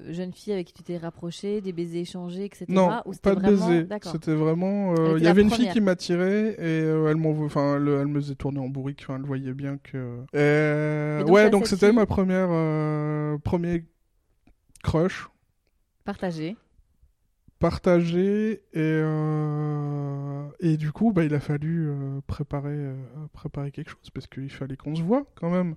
jeunes 0.09 0.33
filles 0.33 0.53
avec 0.53 0.65
qui 0.67 0.73
tu 0.73 0.81
t'es 0.81 0.97
rapproché, 0.97 1.61
des 1.61 1.73
baisers 1.73 2.01
échangés, 2.01 2.45
etc. 2.45 2.65
Non, 2.69 2.89
Ou 3.05 3.13
pas 3.21 3.35
de 3.35 3.39
vraiment- 3.41 3.67
baiser. 3.67 3.83
D'accord. 3.83 4.11
C'était 4.13 4.33
vraiment. 4.33 4.95
Il 5.15 5.23
y 5.23 5.27
avait 5.27 5.43
une 5.43 5.51
fille 5.51 5.69
qui 5.69 5.81
m'attirait 5.81 6.55
et 6.59 6.79
elle. 6.79 7.17
Enfin, 7.23 7.75
elle, 7.75 7.87
elle 7.87 8.07
me 8.07 8.19
faisait 8.19 8.35
tourner 8.35 8.59
en 8.59 8.67
bourrique. 8.69 9.05
Elle 9.09 9.21
voyait 9.21 9.53
bien 9.53 9.77
que. 9.77 10.21
Et 10.33 11.23
donc, 11.23 11.31
ouais, 11.35 11.49
donc 11.51 11.67
c'était 11.67 11.87
fille- 11.89 11.95
ma 11.95 12.05
première 12.07 12.47
premier 13.43 13.85
crush 14.83 15.27
Partagé. 16.03 16.55
Partagé 17.63 18.61
et 18.73 18.77
euh, 18.77 20.43
et 20.59 20.75
du 20.75 20.91
coup, 20.91 21.13
bah, 21.13 21.23
il 21.23 21.33
a 21.33 21.39
fallu 21.39 21.87
euh, 21.87 22.19
préparer 22.27 22.73
euh, 22.75 22.93
préparer 23.31 23.71
quelque 23.71 23.89
chose 23.89 24.09
parce 24.13 24.27
qu'il 24.27 24.49
fallait 24.49 24.75
qu'on 24.75 24.95
se 24.97 25.01
voit 25.01 25.23
quand 25.35 25.49
même. 25.49 25.75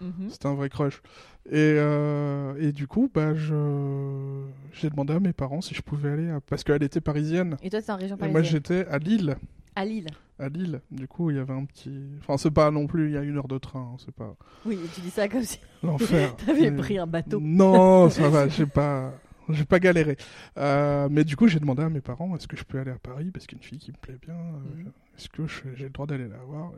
Mhm. 0.00 0.28
C'était 0.30 0.46
un 0.46 0.54
vrai 0.54 0.68
crush. 0.68 1.02
Et, 1.50 1.54
euh, 1.56 2.54
et 2.60 2.70
du 2.70 2.86
coup, 2.86 3.10
bah, 3.12 3.34
je 3.34 4.44
j'ai 4.72 4.90
demandé 4.90 5.12
à 5.14 5.18
mes 5.18 5.32
parents 5.32 5.60
si 5.60 5.74
je 5.74 5.82
pouvais 5.82 6.10
aller 6.10 6.30
à... 6.30 6.40
parce 6.40 6.62
qu'elle 6.62 6.84
était 6.84 7.00
parisienne. 7.00 7.56
Et 7.64 7.70
toi, 7.70 7.80
c'est 7.80 7.90
en 7.90 7.96
région 7.96 8.16
Et 8.18 8.20
moi, 8.20 8.34
parisienne 8.34 8.62
j'étais 8.64 8.86
à 8.86 8.98
Lille. 8.98 9.36
À 9.74 9.84
Lille. 9.84 10.06
À 10.38 10.48
Lille. 10.48 10.80
Du 10.92 11.08
coup, 11.08 11.30
il 11.30 11.36
y 11.36 11.40
avait 11.40 11.52
un 11.52 11.64
petit. 11.64 12.00
Enfin, 12.20 12.36
c'est 12.36 12.52
pas 12.52 12.70
non 12.70 12.86
plus. 12.86 13.08
Il 13.08 13.14
y 13.14 13.16
a 13.16 13.22
une 13.22 13.36
heure 13.38 13.48
de 13.48 13.58
train. 13.58 13.80
hein, 13.92 13.96
C'est 13.98 14.14
pas 14.14 14.36
Oui, 14.64 14.78
tu 14.94 15.00
dis 15.00 15.10
ça 15.10 15.26
comme 15.28 15.42
si 15.42 15.58
l'enfer. 15.82 16.36
t'avais 16.46 16.70
Mais- 16.70 16.76
pris 16.76 16.96
un 16.96 17.08
bateau. 17.08 17.40
Non, 17.42 18.08
ça 18.08 18.28
va. 18.28 18.46
J'ai 18.46 18.66
pas. 18.66 19.12
J'ai 19.54 19.64
pas 19.64 19.78
galéré. 19.80 20.16
Euh, 20.58 21.08
mais 21.10 21.24
du 21.24 21.36
coup, 21.36 21.48
j'ai 21.48 21.60
demandé 21.60 21.82
à 21.82 21.88
mes 21.88 22.00
parents 22.00 22.34
est-ce 22.36 22.46
que 22.48 22.56
je 22.56 22.64
peux 22.64 22.78
aller 22.78 22.90
à 22.90 22.98
Paris 22.98 23.30
parce 23.32 23.46
qu'il 23.46 23.58
y 23.58 23.60
a 23.60 23.62
une 23.62 23.68
fille 23.68 23.78
qui 23.78 23.92
me 23.92 23.96
plaît 23.96 24.18
bien. 24.20 24.34
euh, 24.34 24.82
Mhm. 24.82 24.92
Est-ce 25.16 25.28
que 25.28 25.46
j'ai 25.74 25.84
le 25.84 25.90
droit 25.90 26.06
d'aller 26.06 26.28
la 26.28 26.38
voir 26.38 26.70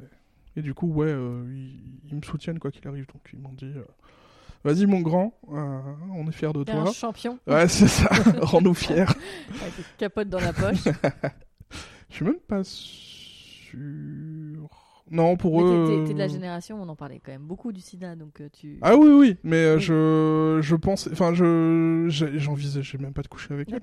et... 0.56 0.61
et 0.61 0.62
du 0.62 0.72
coup, 0.74 0.88
ouais, 0.92 1.06
euh, 1.09 1.44
ils, 1.52 1.80
ils 2.11 2.16
me 2.16 2.22
soutiennent 2.22 2.59
quoi 2.59 2.70
qu'il 2.70 2.87
arrive. 2.88 3.06
Donc, 3.09 3.22
ils 3.33 3.38
m'ont 3.38 3.52
dit 3.52 3.72
euh, 3.76 3.85
vas-y, 4.64 4.87
mon 4.87 5.00
grand, 5.00 5.35
euh, 5.52 5.80
on 6.14 6.26
est 6.28 6.33
fiers 6.33 6.52
de 6.52 6.64
T'es 6.64 6.72
un 6.72 6.85
toi. 6.85 6.92
champion. 6.92 7.38
Ouais, 7.46 7.68
c'est 7.68 7.88
ça. 7.88 8.09
Rends-nous 8.40 8.74
fiers. 8.74 9.00
Avec 9.02 9.78
une 9.78 9.85
capote 9.98 10.28
dans 10.28 10.40
la 10.40 10.52
poche. 10.52 10.85
Je 12.11 12.14
suis 12.16 12.24
même 12.24 12.40
pas 12.46 12.62
sûr. 12.64 13.78
Non, 15.11 15.37
pour 15.37 15.61
Mais 15.62 15.70
eux. 15.70 15.87
t'es- 15.87 16.05
t'es- 16.09 16.14
de 16.14 16.18
la 16.18 16.25
euh, 16.27 16.29
génération, 16.29 16.81
on 16.81 16.88
en 16.88 16.94
parlait 16.96 17.20
quand 17.25 17.33
même 17.33 17.42
beaucoup 17.42 17.73
du 17.73 17.81
sida, 17.81 18.14
donc 18.14 18.40
euh, 18.40 18.49
tu. 18.53 18.79
Ah 18.83 18.96
oui, 18.96 19.09
oui, 19.12 19.37
mais 19.42 19.57
euh, 19.57 19.75
Oui. 19.77 19.81
je, 19.81 20.59
je 20.62 20.77
pense. 20.77 21.09
Enfin, 21.12 21.35
je. 21.35 22.07
J'envisageais 22.09 22.99
même 22.99 23.12
pas 23.12 23.23
de 23.23 23.29
coucher 23.29 23.53
avec 23.55 23.73
elle. 23.73 23.81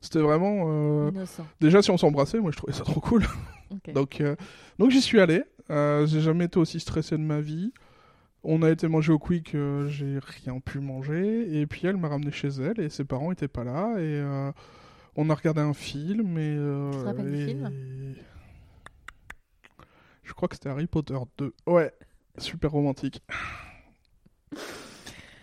C'était 0.00 0.18
vraiment. 0.20 0.64
euh, 0.68 1.10
Innocent. 1.10 1.46
Déjà, 1.60 1.80
si 1.80 1.90
on 1.90 1.96
s'embrassait, 1.96 2.38
moi 2.40 2.50
je 2.50 2.56
trouvais 2.56 2.72
ça 2.72 2.82
trop 2.84 3.00
cool. 3.00 3.22
Donc, 3.94 4.20
euh, 4.20 4.36
donc 4.78 4.90
j'y 4.90 5.00
suis 5.00 5.18
allé. 5.20 5.42
Euh, 5.70 6.06
j'ai 6.06 6.20
jamais 6.20 6.44
été 6.44 6.58
aussi 6.60 6.78
stressé 6.78 7.16
de 7.16 7.22
ma 7.22 7.40
vie. 7.40 7.72
On 8.44 8.62
a 8.62 8.70
été 8.70 8.86
manger 8.86 9.12
au 9.12 9.18
Quick, 9.18 9.54
euh, 9.54 9.88
j'ai 9.88 10.18
rien 10.44 10.60
pu 10.60 10.78
manger. 10.78 11.58
Et 11.60 11.66
puis 11.66 11.80
elle 11.86 11.96
m'a 11.96 12.08
ramené 12.08 12.30
chez 12.30 12.48
elle 12.48 12.78
et 12.78 12.88
ses 12.90 13.04
parents 13.04 13.32
étaient 13.32 13.48
pas 13.48 13.64
là. 13.64 13.94
Et 13.96 14.02
euh, 14.02 14.52
on 15.16 15.28
a 15.30 15.34
regardé 15.34 15.60
un 15.62 15.72
film. 15.72 16.36
Et, 16.38 16.54
euh, 16.56 16.90
Tu 16.92 16.98
te 16.98 17.04
rappelles 17.04 17.32
du 17.32 17.44
film? 17.46 17.70
Je 20.24 20.32
crois 20.32 20.48
que 20.48 20.56
c'était 20.56 20.68
Harry 20.70 20.86
Potter 20.86 21.16
2. 21.38 21.54
Ouais, 21.66 21.92
super 22.38 22.70
romantique. 22.72 23.22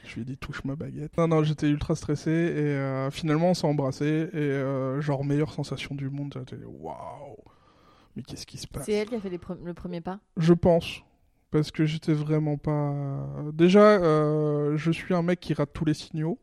Je 0.05 0.15
lui 0.15 0.21
ai 0.21 0.25
dit 0.25 0.37
touche 0.37 0.63
ma 0.65 0.75
baguette. 0.75 1.15
Non, 1.17 1.27
non, 1.27 1.43
j'étais 1.43 1.69
ultra 1.69 1.95
stressé 1.95 2.31
et 2.31 2.33
euh, 2.33 3.09
finalement 3.11 3.51
on 3.51 3.53
s'est 3.53 3.67
embrassé 3.67 4.05
et 4.33 4.37
euh, 4.37 4.99
genre 4.99 5.23
meilleure 5.23 5.53
sensation 5.53 5.95
du 5.95 6.09
monde. 6.09 6.33
J'étais 6.37 6.65
waouh, 6.65 7.37
mais 8.15 8.23
qu'est-ce 8.23 8.45
qui 8.45 8.57
se 8.57 8.67
passe? 8.67 8.85
C'est 8.85 8.93
elle 8.93 9.07
qui 9.07 9.15
a 9.15 9.21
fait 9.21 9.29
les 9.29 9.37
pre- 9.37 9.63
le 9.63 9.73
premier 9.73 10.01
pas? 10.01 10.19
Je 10.37 10.53
pense. 10.53 11.01
Parce 11.51 11.71
que 11.71 11.85
j'étais 11.85 12.13
vraiment 12.13 12.57
pas. 12.57 12.93
Déjà, 13.53 13.81
euh, 13.81 14.75
je 14.77 14.91
suis 14.91 15.13
un 15.13 15.21
mec 15.21 15.39
qui 15.39 15.53
rate 15.53 15.71
tous 15.73 15.85
les 15.85 15.93
signaux. 15.93 16.39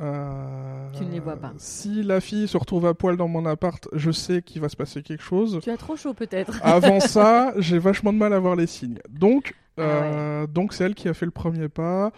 Euh, 0.00 0.88
Tu 0.96 1.04
ne 1.04 1.10
les 1.10 1.20
vois 1.20 1.36
pas. 1.36 1.52
Si 1.58 2.02
la 2.02 2.20
fille 2.20 2.48
se 2.48 2.56
retrouve 2.56 2.86
à 2.86 2.94
poil 2.94 3.16
dans 3.16 3.28
mon 3.28 3.44
appart, 3.46 3.86
je 3.92 4.10
sais 4.10 4.42
qu'il 4.42 4.60
va 4.62 4.68
se 4.68 4.76
passer 4.76 5.02
quelque 5.02 5.22
chose. 5.22 5.58
Tu 5.62 5.70
as 5.70 5.76
trop 5.76 5.96
chaud 5.96 6.14
peut-être. 6.14 6.58
Avant 6.64 7.00
ça, 7.00 7.52
j'ai 7.58 7.78
vachement 7.78 8.12
de 8.12 8.18
mal 8.18 8.32
à 8.32 8.38
voir 8.38 8.56
les 8.56 8.66
signes. 8.66 8.98
Donc, 9.10 9.54
Ah 9.76 9.82
euh, 9.82 10.46
donc 10.46 10.72
c'est 10.72 10.84
elle 10.84 10.94
qui 10.94 11.08
a 11.08 11.14
fait 11.14 11.26
le 11.26 11.30
premier 11.32 11.68
pas. 11.68 12.12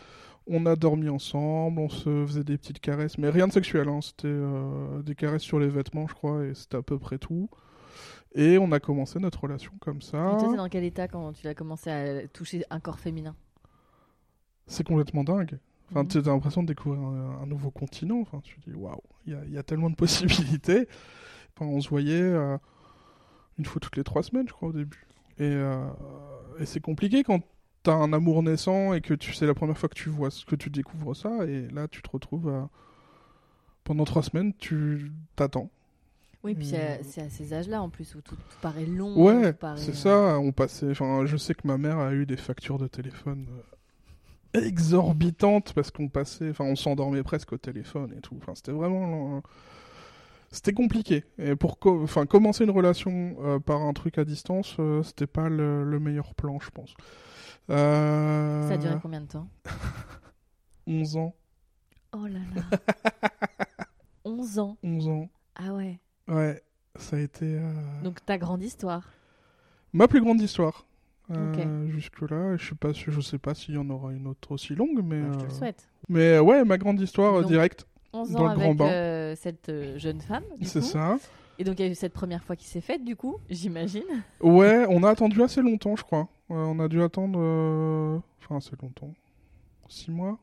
On 0.48 0.66
a 0.66 0.74
dormi 0.74 1.08
ensemble, 1.08 1.78
on 1.80 1.88
se 1.88 2.24
faisait 2.26 2.42
des 2.44 2.58
petites 2.58 2.80
caresses, 2.80 3.16
mais 3.18 3.30
rien 3.30 3.46
de 3.46 3.52
sexuel. 3.52 3.88
hein. 3.88 4.00
C'était 4.00 4.26
euh, 4.26 5.00
des 5.02 5.14
caresses 5.14 5.42
sur 5.42 5.58
les 5.60 5.68
vêtements, 5.68 6.06
je 6.08 6.14
crois, 6.14 6.44
et 6.44 6.54
c'était 6.54 6.76
à 6.78 6.82
peu 6.82 6.98
près 6.98 7.18
tout. 7.18 7.48
Et 8.34 8.58
on 8.58 8.72
a 8.72 8.80
commencé 8.80 9.18
notre 9.20 9.40
relation 9.42 9.72
comme 9.80 10.00
ça. 10.02 10.18
Et 10.18 10.38
toi, 10.38 10.48
c'est 10.50 10.56
dans 10.56 10.68
quel 10.68 10.84
état 10.84 11.06
quand 11.06 11.32
tu 11.32 11.46
as 11.46 11.54
commencé 11.54 11.90
à 11.90 12.26
toucher 12.28 12.64
un 12.70 12.80
corps 12.80 12.98
féminin? 12.98 13.36
C'est 14.66 14.86
complètement 14.86 15.22
dingue. 15.22 15.58
Enfin, 15.92 16.02
Mhm. 16.02 16.08
tu 16.08 16.18
as 16.18 16.22
l'impression 16.22 16.62
de 16.62 16.68
découvrir 16.68 17.00
un, 17.02 17.42
un 17.42 17.46
nouveau 17.46 17.70
continent. 17.70 18.18
Enfin, 18.20 18.40
tu 18.42 18.58
te 18.60 18.68
dis, 18.70 18.74
waouh, 18.76 18.96
il 19.26 19.32
y 19.34 19.36
a- 19.36 19.44
il 19.46 19.52
y, 19.52 19.58
a 19.58 19.62
tellement 19.62 19.90
de 19.90 19.94
possibilités. 19.96 20.88
Enfin, 21.54 21.66
on 21.70 21.80
se 21.80 21.88
voyait 21.88 22.20
euh, 22.20 22.58
une 23.58 23.64
fois 23.66 23.78
toutes 23.80 23.96
les 23.96 24.04
trois 24.04 24.22
semaines, 24.22 24.48
je 24.48 24.52
crois, 24.52 24.68
au 24.70 24.72
début. 24.72 25.06
Et, 25.38 25.44
euh, 25.44 25.86
et 26.58 26.66
c'est 26.66 26.80
compliqué 26.80 27.22
quand 27.22 27.40
tu 27.84 27.90
as 27.90 27.94
un 27.94 28.12
amour 28.12 28.42
naissant 28.42 28.92
et 28.94 29.00
que 29.00 29.14
tu 29.14 29.32
c'est 29.34 29.46
la 29.46 29.54
première 29.54 29.76
fois 29.78 29.88
que 29.88 29.94
tu 29.94 30.08
vois, 30.08 30.28
que 30.46 30.56
tu 30.56 30.70
découvres 30.70 31.14
ça. 31.16 31.44
Et 31.46 31.68
là, 31.68 31.88
tu 31.88 32.00
te 32.02 32.10
retrouves 32.10 32.48
à- 32.48 32.68
pendant 33.84 34.04
trois 34.04 34.22
semaines, 34.22 34.52
tu 34.58 35.12
t'attends. 35.36 35.70
Oui, 36.44 36.54
puis 36.54 36.66
c'est 36.66 37.20
à- 37.20 37.28
ces 37.30 37.52
âges-là 37.54 37.80
en 37.82 37.88
plus 37.88 38.14
où 38.16 38.20
tout, 38.20 38.34
tout 38.34 38.56
paraît 38.60 38.86
long. 38.86 39.16
Ouais, 39.16 39.52
paraît, 39.52 39.78
c'est 39.80 39.92
euh, 39.92 39.94
ça. 40.34 40.38
On 40.40 40.50
passait. 40.52 40.90
Enfin, 40.90 41.24
je 41.26 41.36
sais 41.36 41.54
que 41.54 41.66
ma 41.66 41.78
mère 41.78 41.98
a 41.98 42.12
eu 42.14 42.26
des 42.26 42.36
factures 42.36 42.78
de 42.78 42.88
téléphone 42.88 43.46
exorbitantes 44.54 45.72
parce 45.74 45.90
qu'on 45.90 46.08
passait. 46.08 46.50
Enfin, 46.50 46.64
on 46.64 46.76
s'endormait 46.76 47.22
presque 47.22 47.52
au 47.52 47.58
téléphone 47.58 48.12
et 48.16 48.20
tout. 48.20 48.36
Enfin, 48.40 48.54
c'était 48.54 48.72
vraiment. 48.72 49.42
C'était 50.50 50.74
compliqué. 50.74 51.24
Et 51.38 51.56
pour 51.56 51.78
co- 51.78 52.02
enfin, 52.02 52.26
commencer 52.26 52.64
une 52.64 52.70
relation 52.70 53.36
euh, 53.40 53.58
par 53.58 53.80
un 53.80 53.92
truc 53.94 54.18
à 54.18 54.24
distance, 54.24 54.76
euh, 54.78 55.02
c'était 55.02 55.26
pas 55.26 55.48
le, 55.48 55.82
le 55.84 55.98
meilleur 55.98 56.34
plan, 56.34 56.58
je 56.60 56.68
pense. 56.70 56.94
Euh, 57.70 58.68
Ça 58.68 58.74
a 58.74 58.76
duré 58.76 58.96
combien 59.00 59.22
de 59.22 59.26
temps? 59.26 59.48
11 60.86 61.16
ans. 61.16 61.34
Oh 62.12 62.26
là 62.26 62.40
là 62.54 62.62
11 64.24 64.58
ans 64.58 64.76
11 64.82 65.08
ans. 65.08 65.28
Ah 65.54 65.72
ouais. 65.72 65.98
Ouais, 66.28 66.62
ça 66.96 67.16
a 67.16 67.20
été. 67.20 67.46
euh, 67.46 68.02
Donc 68.02 68.24
ta 68.26 68.36
grande 68.36 68.62
histoire? 68.62 69.08
Ma 69.94 70.06
plus 70.08 70.20
grande 70.20 70.40
histoire. 70.40 70.86
Euh. 71.38 71.86
Jusque-là, 71.88 72.56
je 72.56 72.68
sais 72.68 72.74
pas, 72.74 72.92
je 72.92 73.20
sais 73.20 73.38
pas 73.38 73.54
s'il 73.54 73.74
y 73.74 73.78
en 73.78 73.88
aura 73.90 74.12
une 74.12 74.26
autre 74.26 74.52
aussi 74.52 74.74
longue, 74.74 75.00
mais. 75.04 75.20
Bah, 75.22 75.28
je 75.32 75.38
te 75.38 75.44
le 75.44 75.50
euh, 75.50 75.54
souhaite. 75.54 75.88
Mais 76.08 76.34
euh, 76.36 76.42
ouais, 76.42 76.64
ma 76.64 76.78
grande 76.78 77.00
histoire 77.00 77.44
directe, 77.44 77.86
11 78.12 78.30
dans 78.32 78.38
ans 78.40 78.48
le 78.48 78.54
grand 78.54 78.64
avec 78.64 78.76
bain. 78.78 79.34
cette 79.36 79.70
jeune 79.98 80.20
femme. 80.20 80.44
c'est 80.62 80.82
ça. 80.82 81.16
Et 81.58 81.64
donc 81.64 81.78
il 81.78 81.84
y 81.84 81.88
a 81.88 81.90
eu 81.92 81.94
cette 81.94 82.14
première 82.14 82.42
fois 82.42 82.56
qui 82.56 82.66
s'est 82.66 82.80
faite, 82.80 83.04
du 83.04 83.14
coup, 83.14 83.36
j'imagine. 83.50 84.02
Ouais, 84.40 84.84
on 84.88 85.02
a 85.02 85.10
attendu 85.10 85.42
assez 85.42 85.60
longtemps, 85.62 85.94
je 85.96 86.02
crois. 86.02 86.28
Ouais, 86.48 86.56
on 86.58 86.78
a 86.80 86.88
dû 86.88 87.02
attendre. 87.02 87.38
euh, 87.40 88.18
Enfin, 88.42 88.56
assez 88.56 88.72
longtemps. 88.82 89.12
6 89.88 90.10
mois? 90.10 90.38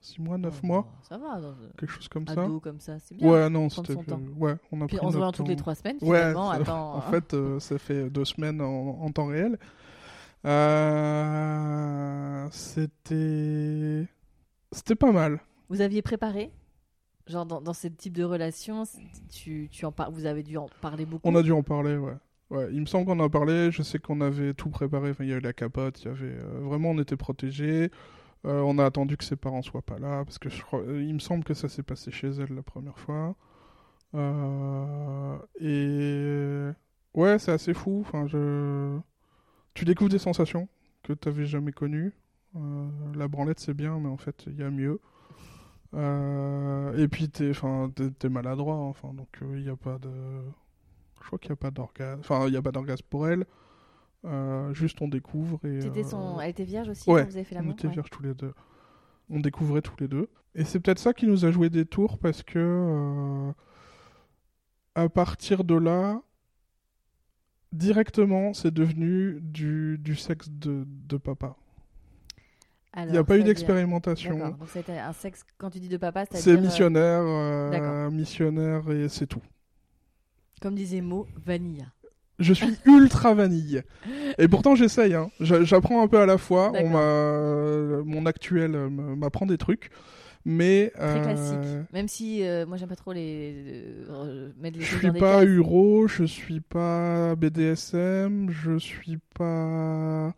6 0.00 0.20
mois, 0.20 0.36
9 0.36 0.60
Oh, 0.62 0.66
mois? 0.66 0.86
Ça 1.08 1.16
va, 1.16 1.40
dans, 1.40 1.54
Quelque 1.78 1.90
chose 1.92 2.08
comme 2.08 2.26
ça. 2.26 2.42
ado 2.42 2.58
comme 2.60 2.80
ça, 2.80 2.98
c'est 2.98 3.14
bien. 3.16 3.30
Ouais, 3.30 3.48
non, 3.48 3.68
c'était. 3.70 3.94
Ouais, 3.94 4.56
on 4.72 4.80
a 4.82 4.86
Puis 4.86 4.96
pris 4.96 5.06
en 5.06 5.10
se 5.12 5.16
notre 5.18 5.38
toutes 5.38 5.48
les 5.48 5.56
trois 5.56 5.76
semaines, 5.76 5.96
Ouais, 6.02 6.18
finalement, 6.18 6.50
ça- 6.52 6.56
attends. 6.58 6.94
en 6.94 6.98
hein. 6.98 7.02
fait, 7.10 7.34
euh, 7.34 7.60
ça 7.60 7.78
fait 7.78 8.10
deux 8.10 8.24
semaines 8.24 8.60
en, 8.60 9.00
en 9.00 9.10
temps 9.12 9.26
réel. 9.26 9.58
Euh, 10.44 12.48
C'était. 12.50 14.06
C'était 14.72 14.94
pas 14.94 15.12
mal. 15.12 15.40
Vous 15.68 15.80
aviez 15.80 16.02
préparé 16.02 16.50
Genre 17.28 17.46
dans, 17.46 17.60
dans 17.60 17.72
ce 17.72 17.86
type 17.86 18.14
de 18.14 18.24
relation, 18.24 18.82
tu, 19.30 19.68
tu 19.70 19.84
en 19.84 19.92
par... 19.92 20.10
vous 20.10 20.26
avez 20.26 20.42
dû 20.42 20.56
en 20.56 20.68
parler 20.80 21.06
beaucoup? 21.06 21.28
On 21.28 21.36
a 21.36 21.42
dû 21.42 21.52
en 21.52 21.62
parler, 21.62 21.96
ouais. 21.96 22.16
Ouais, 22.50 22.68
il 22.72 22.80
me 22.80 22.86
semble 22.86 23.06
qu'on 23.06 23.20
en 23.20 23.26
a 23.26 23.30
parlé. 23.30 23.70
Je 23.70 23.82
sais 23.82 23.98
qu'on 23.98 24.20
avait 24.20 24.54
tout 24.54 24.70
préparé. 24.70 25.10
Enfin, 25.10 25.24
il 25.24 25.30
y 25.30 25.32
avait 25.32 25.40
la 25.40 25.52
capote, 25.52 26.02
il 26.02 26.06
y 26.06 26.08
avait 26.08 26.36
euh, 26.38 26.60
vraiment, 26.60 26.90
on 26.90 26.98
était 26.98 27.16
protégés. 27.16 27.90
Euh, 28.44 28.60
on 28.62 28.76
a 28.78 28.84
attendu 28.84 29.16
que 29.16 29.24
ses 29.24 29.36
parents 29.36 29.62
soient 29.62 29.82
pas 29.82 29.98
là 30.00 30.24
parce 30.24 30.38
que 30.38 30.50
je 30.50 30.60
crois, 30.62 30.82
il 30.88 31.14
me 31.14 31.20
semble 31.20 31.44
que 31.44 31.54
ça 31.54 31.68
s'est 31.68 31.84
passé 31.84 32.10
chez 32.10 32.28
elle 32.28 32.54
la 32.54 32.62
première 32.62 32.98
fois. 32.98 33.36
Euh, 34.14 35.38
et 35.60 36.72
ouais, 37.14 37.38
c'est 37.38 37.52
assez 37.52 37.72
fou. 37.72 38.04
Enfin, 38.06 38.26
je, 38.26 38.98
tu 39.74 39.84
découvres 39.84 40.10
des 40.10 40.18
sensations 40.18 40.68
que 41.02 41.12
tu 41.12 41.28
n'avais 41.28 41.46
jamais 41.46 41.72
connues. 41.72 42.12
Euh, 42.56 42.88
la 43.14 43.28
branlette 43.28 43.60
c'est 43.60 43.74
bien, 43.74 43.98
mais 43.98 44.08
en 44.08 44.16
fait 44.16 44.44
il 44.46 44.58
y 44.58 44.62
a 44.62 44.70
mieux. 44.70 45.00
Euh, 45.94 46.96
et 46.96 47.08
puis 47.08 47.28
t'es, 47.28 47.52
t'es 48.18 48.28
maladroit. 48.28 48.76
Enfin, 48.76 49.12
donc 49.12 49.28
euh, 49.42 49.58
il 49.58 49.64
n'y 49.64 49.68
a 49.70 49.76
pas 49.76 49.98
de, 49.98 50.10
je 51.20 51.26
crois 51.26 51.38
qu'il 51.38 51.50
n'y 51.50 51.54
a 51.54 51.56
pas 51.56 51.70
d'orgasme. 51.70 52.20
Enfin, 52.20 52.46
il 52.46 52.50
n'y 52.50 52.56
a 52.56 52.62
pas 52.62 52.72
d'orgasme 52.72 53.04
pour 53.08 53.28
elle. 53.28 53.46
Euh, 54.24 54.72
juste 54.72 55.02
on 55.02 55.08
découvre 55.08 55.58
et. 55.64 55.84
Euh, 55.84 56.02
son... 56.04 56.38
Elle 56.40 56.50
était 56.50 56.64
vierge 56.64 56.88
aussi 56.88 57.10
ouais, 57.10 57.22
quand 57.22 57.28
vous 57.30 57.36
avez 57.36 57.44
fait 57.44 57.56
on 57.56 57.58
l'amour 57.58 57.72
était 57.72 57.88
Ouais. 57.88 57.92
vierges 57.94 58.10
tous 58.10 58.22
les 58.22 58.34
deux. 58.34 58.54
On 59.28 59.40
découvrait 59.40 59.82
tous 59.82 59.96
les 59.98 60.08
deux. 60.08 60.28
Et 60.54 60.64
c'est 60.64 60.78
peut-être 60.80 60.98
ça 60.98 61.12
qui 61.12 61.26
nous 61.26 61.44
a 61.44 61.50
joué 61.50 61.70
des 61.70 61.86
tours 61.86 62.18
parce 62.18 62.42
que 62.42 62.58
euh, 62.58 63.52
à 64.94 65.08
partir 65.08 65.64
de 65.64 65.74
là, 65.74 66.20
directement, 67.72 68.52
c'est 68.54 68.72
devenu 68.72 69.38
du, 69.40 69.98
du 69.98 70.14
sexe 70.16 70.48
de, 70.50 70.84
de 71.08 71.16
papa. 71.16 71.56
Il 72.96 73.06
n'y 73.12 73.16
a 73.16 73.24
pas 73.24 73.38
eu 73.38 73.42
d'expérimentation. 73.42 74.54
C'était 74.68 74.98
un 74.98 75.14
sexe 75.14 75.44
quand 75.56 75.70
tu 75.70 75.80
dis 75.80 75.88
de 75.88 75.96
papa, 75.96 76.26
C'est 76.30 76.50
euh, 76.52 76.60
missionnaire, 76.60 77.22
euh, 77.24 78.10
missionnaire 78.10 78.90
et 78.90 79.08
c'est 79.08 79.26
tout. 79.26 79.40
comme 80.60 80.74
disait 80.74 81.00
Mo, 81.00 81.26
vanilla. 81.44 81.86
Je 82.38 82.52
suis 82.52 82.76
ultra 82.84 83.32
vanille. 83.34 83.82
Et 84.36 84.46
pourtant, 84.46 84.74
j'essaye. 84.74 85.14
Hein. 85.14 85.30
J'a- 85.40 85.64
J'apprends 85.64 86.02
un 86.02 86.08
peu 86.08 86.18
à 86.18 86.26
la 86.26 86.36
fois. 86.36 86.72
On 86.74 88.04
Mon 88.04 88.26
actuel 88.26 88.74
euh, 88.74 88.90
m'apprend 88.90 89.46
des 89.46 89.58
trucs. 89.58 89.90
Mais. 90.44 90.92
Très 90.94 91.04
euh, 91.04 91.22
classique. 91.22 91.92
Même 91.92 92.08
si 92.08 92.44
euh, 92.44 92.66
moi 92.66 92.76
j'aime 92.76 92.88
pas 92.88 92.96
trop 92.96 93.12
les 93.12 93.84
euh, 94.08 94.50
mettre 94.58 94.78
les 94.78 94.84
Je 94.84 94.96
suis 94.96 95.12
pas. 95.12 95.44
Uro, 95.44 96.08
je 96.08 96.24
suis 96.24 96.60
pas 96.60 97.36
BDSM, 97.36 98.50
je 98.50 98.78
suis 98.78 99.18
pas. 99.34 100.34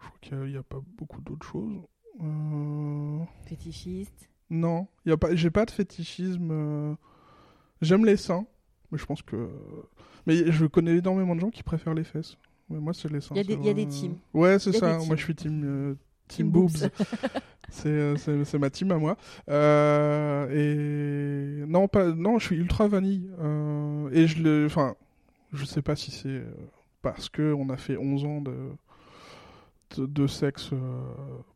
Je 0.00 0.06
crois 0.06 0.18
qu'il 0.20 0.52
n'y 0.52 0.56
a, 0.56 0.62
pas 0.62 0.80
beaucoup 0.96 1.20
d'autres 1.20 1.46
choses. 1.46 1.82
Fétichiste. 3.46 4.28
Non, 4.48 4.88
il 5.04 5.10
y 5.10 5.12
a 5.12 5.16
pas. 5.16 5.34
J'ai 5.34 5.50
pas 5.50 5.64
de 5.64 5.70
fétichisme. 5.70 6.96
J'aime 7.82 8.04
les 8.04 8.16
seins, 8.16 8.46
mais 8.90 8.98
je 8.98 9.04
pense 9.04 9.22
que. 9.22 9.50
Mais 10.26 10.50
je 10.50 10.66
connais 10.66 10.96
énormément 10.96 11.34
de 11.34 11.40
gens 11.40 11.50
qui 11.50 11.62
préfèrent 11.62 11.94
les 11.94 12.04
fesses. 12.04 12.36
Mais 12.68 12.78
moi, 12.78 12.94
c'est 12.94 13.10
les 13.10 13.20
seins. 13.20 13.34
Il 13.34 13.38
y 13.38 13.40
a 13.40 13.56
des- 13.56 13.66
y 13.66 13.82
a 13.82 13.86
teams. 13.86 14.16
Ouais, 14.32 14.58
c'est 14.58 14.72
ça. 14.72 14.98
Moi, 14.98 15.16
je 15.16 15.24
suis 15.24 15.34
team. 15.34 15.96
Team, 16.30 16.50
boobs. 16.50 16.70
c'est, 17.70 17.88
euh, 17.88 18.16
c'est, 18.16 18.58
ma 18.58 18.70
team 18.70 18.92
à 18.92 18.98
moi. 18.98 19.16
Euh, 19.48 21.62
et 21.62 21.66
non, 21.66 21.88
pas, 21.88 22.06
non, 22.06 22.38
je 22.38 22.46
suis 22.46 22.56
ultra 22.56 22.88
vanille. 22.88 23.30
Euh, 23.40 24.10
et 24.12 24.26
je 24.26 24.42
le, 24.42 24.66
enfin, 24.66 24.94
je 25.52 25.64
sais 25.64 25.82
pas 25.82 25.96
si 25.96 26.10
c'est 26.10 26.42
parce 27.02 27.28
que 27.28 27.52
on 27.52 27.70
a 27.70 27.76
fait 27.76 27.96
11 27.96 28.24
ans 28.24 28.40
de 28.40 28.54
de, 29.96 30.06
de 30.06 30.26
sexe 30.26 30.70
euh, 30.72 30.78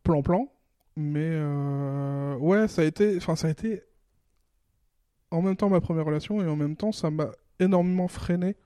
plan-plan, 0.03 0.49
mais 0.97 1.31
euh, 1.33 2.37
ouais, 2.37 2.69
ça 2.69 2.83
a 2.83 2.85
été, 2.85 3.17
enfin, 3.17 3.37
ça 3.37 3.49
a 3.49 3.51
été 3.51 3.83
en 5.31 5.43
même 5.43 5.57
temps 5.57 5.69
ma 5.69 5.81
première 5.81 6.05
relation 6.05 6.43
et 6.43 6.47
en 6.47 6.57
même 6.57 6.77
temps 6.77 6.93
ça 6.93 7.11
m'a 7.11 7.31
énormément 7.59 8.09
freiné 8.09 8.57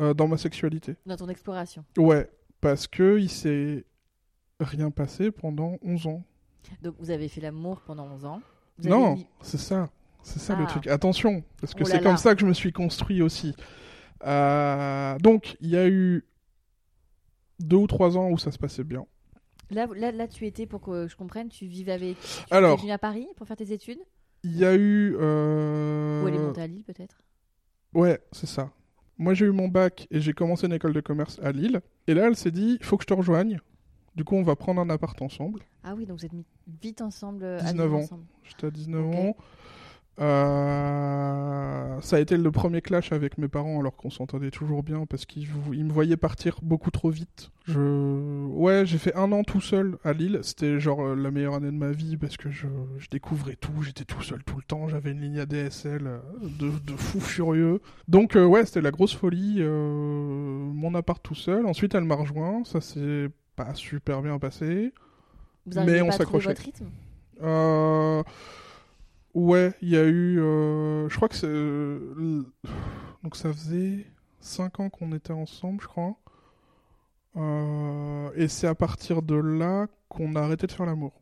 euh, 0.00 0.14
dans 0.14 0.28
ma 0.28 0.36
sexualité. 0.36 0.96
Dans 1.06 1.16
ton 1.16 1.28
exploration. 1.28 1.84
Ouais, 1.96 2.30
parce 2.60 2.86
que 2.86 3.18
il 3.18 3.30
s'est 3.30 3.84
rien 4.60 4.90
passé 4.90 5.30
pendant 5.30 5.76
11 5.82 6.06
ans. 6.06 6.22
Donc 6.82 6.94
vous 6.98 7.10
avez 7.10 7.28
fait 7.28 7.40
l'amour 7.40 7.80
pendant 7.86 8.06
11 8.06 8.24
ans. 8.24 8.40
Vous 8.78 8.88
Non, 8.88 9.14
mis- 9.14 9.26
c'est 9.40 9.58
ça. 9.58 9.90
C'est 10.22 10.38
ça 10.40 10.56
le 10.56 10.64
Ah. 10.64 10.66
truc. 10.66 10.86
Attention, 10.88 11.42
parce 11.60 11.74
que 11.74 11.82
Oh 11.84 11.86
c'est 11.86 12.02
comme 12.02 12.16
ça 12.16 12.34
que 12.34 12.40
je 12.40 12.46
me 12.46 12.52
suis 12.52 12.72
construit 12.72 13.22
aussi. 13.22 13.54
Euh, 14.24 15.16
donc, 15.20 15.56
il 15.60 15.70
y 15.70 15.76
a 15.76 15.88
eu 15.88 16.24
deux 17.60 17.76
ou 17.76 17.86
trois 17.86 18.16
ans 18.18 18.30
où 18.30 18.38
ça 18.38 18.50
se 18.50 18.58
passait 18.58 18.84
bien. 18.84 19.06
Là, 19.70 19.86
là, 19.94 20.10
là, 20.12 20.26
tu 20.28 20.46
étais, 20.46 20.66
pour 20.66 20.80
que 20.80 21.06
je 21.08 21.16
comprenne, 21.16 21.48
tu 21.48 21.66
vivais 21.66 21.92
avec. 21.92 22.18
Tu 22.20 22.42
Alors. 22.50 22.78
es 22.78 22.82
venu 22.82 22.92
à 22.92 22.98
Paris 22.98 23.28
pour 23.36 23.46
faire 23.46 23.56
tes 23.56 23.72
études? 23.72 24.00
Il 24.44 24.56
y 24.56 24.64
a 24.64 24.74
eu... 24.74 25.16
euh, 25.18 26.22
Ou 26.22 26.26
aller 26.26 26.38
monter 26.38 26.62
à 26.62 26.66
Lille 26.66 26.84
peut-être? 26.84 27.22
Ouais, 27.94 28.20
c'est 28.32 28.46
ça. 28.46 28.70
Moi, 29.18 29.34
j'ai 29.34 29.46
eu 29.46 29.50
mon 29.52 29.68
bac 29.68 30.06
et 30.10 30.20
j'ai 30.20 30.32
commencé 30.32 30.66
une 30.66 30.72
école 30.72 30.92
de 30.92 31.00
commerce 31.00 31.38
à 31.42 31.52
Lille. 31.52 31.80
Et 32.06 32.14
là, 32.14 32.26
elle 32.28 32.36
s'est 32.36 32.50
dit, 32.50 32.76
il 32.80 32.84
faut 32.84 32.96
que 32.96 33.02
je 33.02 33.08
te 33.08 33.14
rejoigne. 33.14 33.60
Du 34.18 34.24
coup, 34.24 34.34
on 34.34 34.42
va 34.42 34.56
prendre 34.56 34.80
un 34.80 34.90
appart 34.90 35.22
ensemble. 35.22 35.60
Ah 35.84 35.94
oui, 35.96 36.04
donc 36.04 36.18
vous 36.18 36.26
êtes 36.26 36.32
mis 36.32 36.44
vite 36.82 37.00
ensemble. 37.00 37.44
à 37.44 37.60
19 37.72 37.86
vivre 37.86 38.12
ans. 38.14 38.18
J'étais 38.42 38.66
à 38.66 38.70
19 38.70 39.06
Ok. 39.06 39.14
ans. 39.14 39.36
Euh, 40.20 42.00
ça 42.00 42.16
a 42.16 42.18
été 42.18 42.36
le 42.36 42.50
premier 42.50 42.80
clash 42.80 43.12
avec 43.12 43.38
mes 43.38 43.46
parents 43.46 43.78
alors 43.78 43.94
qu'on 43.96 44.10
s'entendait 44.10 44.50
toujours 44.50 44.82
bien 44.82 45.06
parce 45.06 45.24
qu'ils 45.26 45.46
me 45.84 45.92
voyaient 45.92 46.16
partir 46.16 46.58
beaucoup 46.62 46.90
trop 46.90 47.10
vite. 47.10 47.50
Je... 47.66 48.46
Ouais, 48.48 48.84
j'ai 48.84 48.98
fait 48.98 49.14
un 49.14 49.30
an 49.30 49.44
tout 49.44 49.60
seul 49.60 49.98
à 50.04 50.12
Lille. 50.12 50.40
C'était 50.42 50.80
genre 50.80 51.02
euh, 51.02 51.14
la 51.14 51.30
meilleure 51.30 51.54
année 51.54 51.66
de 51.70 51.76
ma 51.76 51.90
vie 51.92 52.16
parce 52.16 52.36
que 52.36 52.50
je, 52.50 52.66
je 52.98 53.08
découvrais 53.10 53.54
tout. 53.56 53.82
J'étais 53.82 54.04
tout 54.04 54.22
seul 54.22 54.42
tout 54.42 54.56
le 54.56 54.62
temps. 54.62 54.88
J'avais 54.88 55.12
une 55.12 55.20
ligne 55.20 55.38
ADSL 55.38 56.06
euh, 56.06 56.18
de, 56.58 56.70
de 56.70 56.96
fou 56.96 57.20
furieux. 57.20 57.80
Donc 58.08 58.34
euh, 58.36 58.44
ouais, 58.44 58.64
c'était 58.66 58.80
la 58.80 58.90
grosse 58.90 59.14
folie. 59.14 59.56
euh, 59.60 59.68
mon 60.72 60.94
appart 60.94 61.22
tout 61.22 61.34
seul. 61.36 61.66
Ensuite, 61.66 61.94
elle 61.94 62.04
m'a 62.04 62.16
rejoint. 62.16 62.64
Ça 62.64 62.80
s'est 62.80 63.28
pas 63.66 63.74
super 63.74 64.22
bien 64.22 64.38
passé. 64.38 64.92
Vous 65.66 65.78
Mais 65.80 66.00
on 66.02 66.10
s'accrochait. 66.10 66.52
rythme? 66.54 66.90
Euh, 67.42 68.22
Ouais, 69.34 69.72
il 69.82 69.90
y 69.90 69.96
a 69.96 70.04
eu. 70.04 70.40
euh, 70.40 71.08
Je 71.08 71.16
crois 71.16 71.28
que 71.28 71.36
c'est. 71.36 71.46
euh, 71.48 72.42
Donc 73.22 73.36
ça 73.36 73.52
faisait 73.52 74.06
5 74.40 74.80
ans 74.80 74.90
qu'on 74.90 75.12
était 75.12 75.32
ensemble, 75.32 75.80
je 75.82 75.86
crois. 75.86 76.16
Euh, 77.36 78.30
Et 78.34 78.48
c'est 78.48 78.66
à 78.66 78.74
partir 78.74 79.22
de 79.22 79.34
là 79.36 79.86
qu'on 80.08 80.34
a 80.36 80.40
arrêté 80.42 80.66
de 80.66 80.72
faire 80.72 80.86
l'amour. 80.86 81.12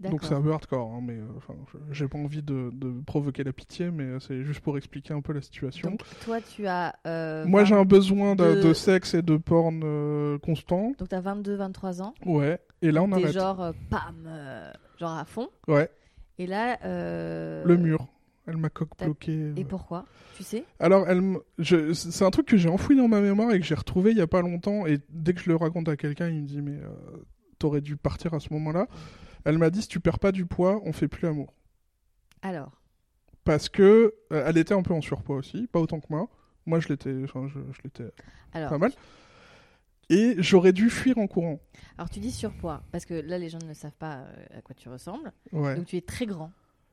Donc 0.00 0.22
c'est 0.22 0.34
un 0.34 0.40
peu 0.40 0.52
hardcore, 0.52 0.92
hein, 0.92 1.00
mais 1.02 1.14
euh, 1.14 1.24
enfin, 1.36 1.54
j'ai 1.90 2.06
pas 2.06 2.18
envie 2.18 2.42
de, 2.42 2.70
de 2.72 3.00
provoquer 3.04 3.42
la 3.42 3.52
pitié, 3.52 3.90
mais 3.90 4.20
c'est 4.20 4.44
juste 4.44 4.60
pour 4.60 4.76
expliquer 4.78 5.12
un 5.12 5.20
peu 5.20 5.32
la 5.32 5.40
situation. 5.42 5.90
Donc 5.90 6.02
toi, 6.24 6.40
tu 6.40 6.66
as. 6.68 6.94
euh, 7.06 7.44
Moi 7.46 7.64
j'ai 7.64 7.74
20 7.74 7.80
un 7.80 7.84
besoin 7.84 8.36
de, 8.36 8.72
sexe 8.74 9.14
et 9.14 9.22
de 9.22 9.36
porn 9.36 9.80
euh, 9.84 10.38
constant. 10.38 10.92
Donc 10.98 11.08
t'as 11.08 11.20
22, 11.20 11.56
23 11.56 12.02
ans. 12.02 12.14
Ouais, 12.24 12.60
et 12.80 12.92
là 12.92 13.02
on 13.02 13.08
T'es 13.10 13.14
arrête. 13.24 13.32
genre, 13.32 13.60
euh, 13.60 13.72
pam, 13.90 14.24
euh, 14.26 14.70
genre 15.00 15.16
à 15.18 15.24
fond. 15.24 15.48
Ouais, 15.66 15.90
Et 16.38 16.46
là. 16.46 16.78
euh, 16.84 17.64
le 17.64 17.76
mur. 17.76 18.06
Elle 18.46 18.56
m'a 18.56 18.70
coque 18.70 18.96
bloqué. 18.98 19.32
Et 19.56 19.62
euh. 19.62 19.64
pourquoi? 19.68 20.06
Tu 20.36 20.42
sais? 20.42 20.64
Alors, 20.80 21.06
elle, 21.06 21.18
m- 21.18 21.38
je- 21.58 21.92
c'est 21.92 22.24
un 22.24 22.30
truc 22.30 22.46
que 22.46 22.56
j'ai 22.56 22.70
enfoui 22.70 22.96
dans 22.96 23.06
ma 23.08 23.20
mémoire 23.20 23.50
et 23.52 23.60
que 23.60 23.66
j'ai 23.66 23.74
retrouvé 23.74 24.12
il 24.12 24.16
y 24.16 24.22
a 24.22 24.26
pas 24.26 24.40
longtemps. 24.40 24.86
Et 24.86 25.00
dès 25.10 25.34
que 25.34 25.40
je 25.40 25.50
le 25.50 25.56
raconte 25.56 25.86
à 25.90 25.96
quelqu'un, 25.98 26.28
il 26.28 26.40
me 26.42 26.46
dit 26.46 26.62
mais 26.62 26.78
euh, 26.80 26.88
t'aurais 27.58 27.82
dû 27.82 27.96
partir 27.98 28.32
à 28.32 28.40
ce 28.40 28.50
moment-là. 28.54 28.86
Elle 29.44 29.58
m'a 29.58 29.70
dit 29.70 29.82
si 29.82 29.88
tu 29.88 30.00
perds 30.00 30.18
pas 30.18 30.32
du 30.32 30.46
poids, 30.46 30.80
on 30.84 30.92
fait 30.92 31.08
plus 31.08 31.22
l'amour. 31.26 31.52
Alors? 32.42 32.72
Parce 33.44 33.68
que 33.68 34.14
euh, 34.32 34.44
elle 34.46 34.58
était 34.58 34.74
un 34.74 34.82
peu 34.82 34.92
en 34.94 35.00
surpoids 35.00 35.36
aussi, 35.36 35.66
pas 35.66 35.80
autant 35.80 36.00
que 36.00 36.06
moi. 36.10 36.28
Moi, 36.66 36.80
je 36.80 36.88
l'étais, 36.88 37.14
enfin, 37.24 37.48
je, 37.48 37.58
je 37.72 37.82
l'étais 37.82 38.10
Alors, 38.52 38.68
pas 38.68 38.78
mal. 38.78 38.92
Et 40.10 40.36
j'aurais 40.38 40.72
dû 40.72 40.88
fuir 40.90 41.18
en 41.18 41.26
courant. 41.26 41.60
alors 41.98 42.08
tu 42.08 42.18
dis 42.20 42.30
surpoids, 42.30 42.82
parce 42.92 43.04
que 43.04 43.12
là 43.14 43.36
les 43.38 43.50
gens 43.50 43.58
ne 43.66 43.74
savent 43.74 43.96
pas 43.98 44.16
euh, 44.20 44.58
à 44.58 44.62
quoi 44.62 44.74
tu 44.74 44.88
ressembles. 44.88 45.32
Ouais. 45.52 45.76
Donc 45.76 45.86
tu 45.86 45.96
es 45.96 46.00
très 46.00 46.24
grand. 46.24 46.50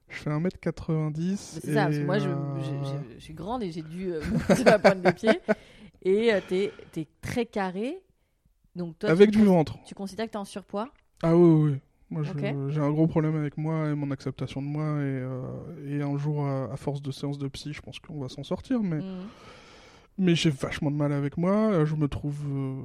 Je 0.09 0.17
fais 0.17 0.29
1m90. 0.29 1.35
C'est 1.37 1.73
ça, 1.73 1.85
parce 1.85 1.97
que 1.97 2.03
moi 2.03 2.19
je, 2.19 2.29
je- 2.29 2.83
je- 2.83 3.13
je 3.15 3.19
suis 3.23 3.33
grande 3.33 3.63
et 3.63 3.71
j'ai 3.71 3.83
dû 3.83 4.11
euh, 4.11 4.21
monter 4.49 4.63
la 4.65 4.79
pointe 4.79 5.01
des 5.01 5.13
pieds. 5.13 5.39
Et 6.03 6.33
euh, 6.33 6.41
t'es 6.47 6.71
es 6.97 7.07
très 7.21 7.45
carré. 7.45 8.01
Donc 8.75 8.99
toi, 8.99 9.09
Avec 9.09 9.31
tu, 9.31 9.39
du 9.39 9.45
ventre. 9.45 9.77
tu 9.85 9.95
considères 9.95 10.25
que 10.27 10.31
t'es 10.31 10.37
en 10.37 10.43
surpoids? 10.45 10.89
Ah 11.23 11.35
oui, 11.35 11.71
oui. 11.71 11.79
Moi, 12.53 12.69
j'ai 12.69 12.79
un 12.79 12.91
gros 12.91 13.07
problème 13.07 13.35
avec 13.35 13.57
moi 13.57 13.89
et 13.89 13.95
mon 13.95 14.11
acceptation 14.11 14.61
de 14.61 14.67
moi. 14.67 14.83
Et, 14.83 15.03
euh, 15.03 15.41
et 15.87 16.01
un 16.01 16.17
jour, 16.17 16.45
à, 16.45 16.71
à 16.71 16.77
force 16.77 17.01
de 17.01 17.11
séances 17.11 17.37
de 17.37 17.47
psy, 17.47 17.73
je 17.73 17.81
pense 17.81 17.99
qu'on 17.99 18.19
va 18.19 18.29
s'en 18.29 18.43
sortir. 18.43 18.81
Mais, 18.83 18.97
Mhm. 18.97 19.27
mais 20.17 20.35
j'ai 20.35 20.49
vachement 20.49 20.91
de 20.91 20.95
mal 20.95 21.11
avec 21.13 21.37
moi. 21.37 21.71
Euh, 21.71 21.85
Je 21.85 21.95
me 21.95 22.07
trouve 22.07 22.39
euh, 22.49 22.75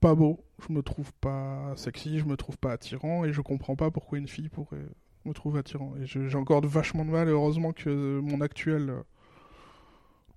pas 0.00 0.14
beau. 0.14 0.40
Je 0.66 0.72
me 0.72 0.82
trouve 0.82 1.12
pas 1.20 1.72
sexy. 1.76 2.18
Je 2.18 2.24
me 2.24 2.36
trouve 2.36 2.58
pas 2.58 2.72
attirant. 2.72 3.24
Et 3.24 3.32
je 3.32 3.40
comprends 3.40 3.76
pas 3.76 3.90
pourquoi 3.90 4.18
une 4.18 4.28
fille 4.28 4.48
pourrait 4.48 4.86
me 5.24 5.32
trouver 5.32 5.58
attirant. 5.60 5.94
Et 6.00 6.06
j'ai 6.06 6.36
encore 6.36 6.60
de 6.60 6.66
vachement 6.66 7.04
de 7.04 7.10
mal. 7.10 7.28
Et 7.28 7.32
heureusement 7.32 7.72
que 7.72 8.20
mon 8.20 8.40
actuel 8.40 8.92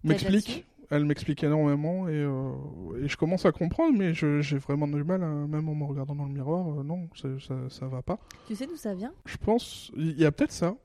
m'explique. 0.04 0.66
Elle 0.90 1.04
m'explique 1.06 1.44
énormément 1.44 2.08
et, 2.08 2.14
euh, 2.14 2.52
et 3.04 3.08
je 3.10 3.18
commence 3.18 3.46
à 3.46 3.52
comprendre, 3.52 3.98
mais 3.98 4.14
j'ai 4.14 4.58
vraiment 4.58 4.88
du 4.88 5.04
mal, 5.04 5.22
à- 5.22 5.28
même 5.28 5.68
en 5.68 5.76
me 5.76 5.84
regardant 5.84 6.16
dans 6.16 6.26
le 6.26 6.32
miroir, 6.34 6.80
euh, 6.80 6.84
non, 6.84 7.10
ça, 7.14 7.28
ça 7.70 7.88
va 7.88 8.02
pas. 8.02 8.18
Tu 8.48 8.56
sais 8.56 8.66
d'où 8.68 8.78
ça 8.78 8.94
vient? 8.94 9.12
Je 9.26 9.36
pense, 9.38 9.92
il 9.98 10.18
y 10.18 10.26
a 10.26 10.32
peut-être 10.32 10.54
ça, 10.54 10.76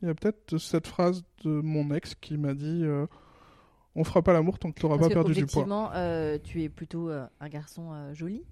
il 0.00 0.08
y 0.08 0.10
a 0.10 0.14
peut-être 0.14 0.56
cette 0.56 0.86
phrase 0.86 1.22
de 1.44 1.50
mon 1.60 1.92
ex 1.94 2.14
qui 2.14 2.38
m'a 2.38 2.54
dit 2.54 2.80
euh, 2.84 3.06
On 3.94 4.02
fera 4.04 4.22
pas 4.22 4.32
l'amour 4.32 4.58
tant 4.58 4.70
que 4.72 4.80
tu 4.80 4.86
n'auras 4.86 4.96
pas 4.98 5.08
perdu 5.08 5.32
du 5.34 5.44
poids. 5.44 5.62
objectivement, 5.62 5.90
euh, 5.94 6.38
tu 6.42 6.62
es 6.62 6.68
plutôt 6.70 7.10
un 7.10 7.48
garçon 7.50 7.92
joli. 8.14 8.44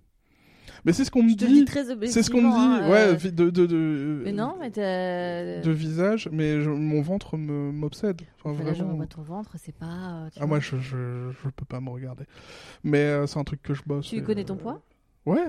Mais 0.85 0.93
c'est 0.93 1.05
ce 1.05 1.11
qu'on 1.11 1.23
me 1.23 1.35
dit, 1.35 1.65
c'est 2.11 2.23
ce 2.23 2.31
qu'on 2.31 2.43
me 2.43 2.51
dit, 2.51 2.85
hein, 2.85 2.91
ouais, 2.91 3.27
euh, 3.27 3.31
de, 3.31 3.51
de, 3.51 3.67
de, 3.67 4.23
Mais 4.25 4.33
non, 4.33 4.57
mais 4.61 4.71
t'as. 4.71 5.61
de 5.61 5.71
visage, 5.71 6.29
mais 6.33 6.61
je- 6.61 6.71
mon 6.71 7.01
ventre 7.03 7.37
m'obsède. 7.37 8.23
Enfin, 8.43 8.51
Enfin, 8.51 8.63
vraiment. 8.73 9.07
ton 9.07 9.23
ventre, 9.23 9.57
c'est 9.59 9.75
pas. 9.75 9.87
euh, 10.27 10.31
Ah, 10.41 10.47
moi, 10.47 10.61
je, 10.61 10.77
je, 10.79 11.31
je 11.31 11.49
peux 11.51 11.65
pas 11.65 11.81
me 11.81 11.91
regarder. 11.91 12.25
Mais 12.85 12.99
euh, 13.05 13.27
c'est 13.27 13.39
un 13.39 13.45
truc 13.45 13.63
que 13.63 13.75
je 13.75 13.83
bosse. 13.85 14.09
Tu 14.09 14.17
et, 14.17 14.23
connais 14.23 14.45
ton 14.45 14.57
poids? 14.57 14.81
Ouais, 15.27 15.49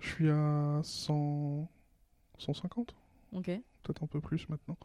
je 0.00 0.08
suis 0.08 0.28
à 0.30 0.80
100... 0.82 1.68
150, 2.38 2.94
Ok. 3.32 3.46
peut-être 3.82 4.02
un 4.02 4.06
peu 4.06 4.20
plus 4.20 4.48
maintenant. 4.48 4.76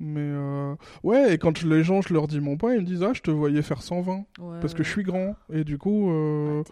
Mais 0.00 0.20
euh, 0.20 0.74
ouais, 1.04 1.34
et 1.34 1.38
quand 1.38 1.62
les 1.62 1.84
gens, 1.84 2.00
je 2.02 2.12
leur 2.12 2.26
dis 2.26 2.40
mon 2.40 2.56
poids, 2.56 2.74
ils 2.74 2.80
me 2.80 2.86
disent 2.86 3.02
Ah, 3.02 3.12
je 3.12 3.20
te 3.20 3.30
voyais 3.30 3.62
faire 3.62 3.82
120. 3.82 4.24
Ouais, 4.40 4.58
Parce 4.60 4.74
que 4.74 4.82
je 4.82 4.88
suis 4.90 5.02
grand. 5.04 5.36
Et 5.52 5.62
du 5.64 5.78
coup, 5.78 6.10
euh, 6.10 6.58
Ouais, 6.60 6.64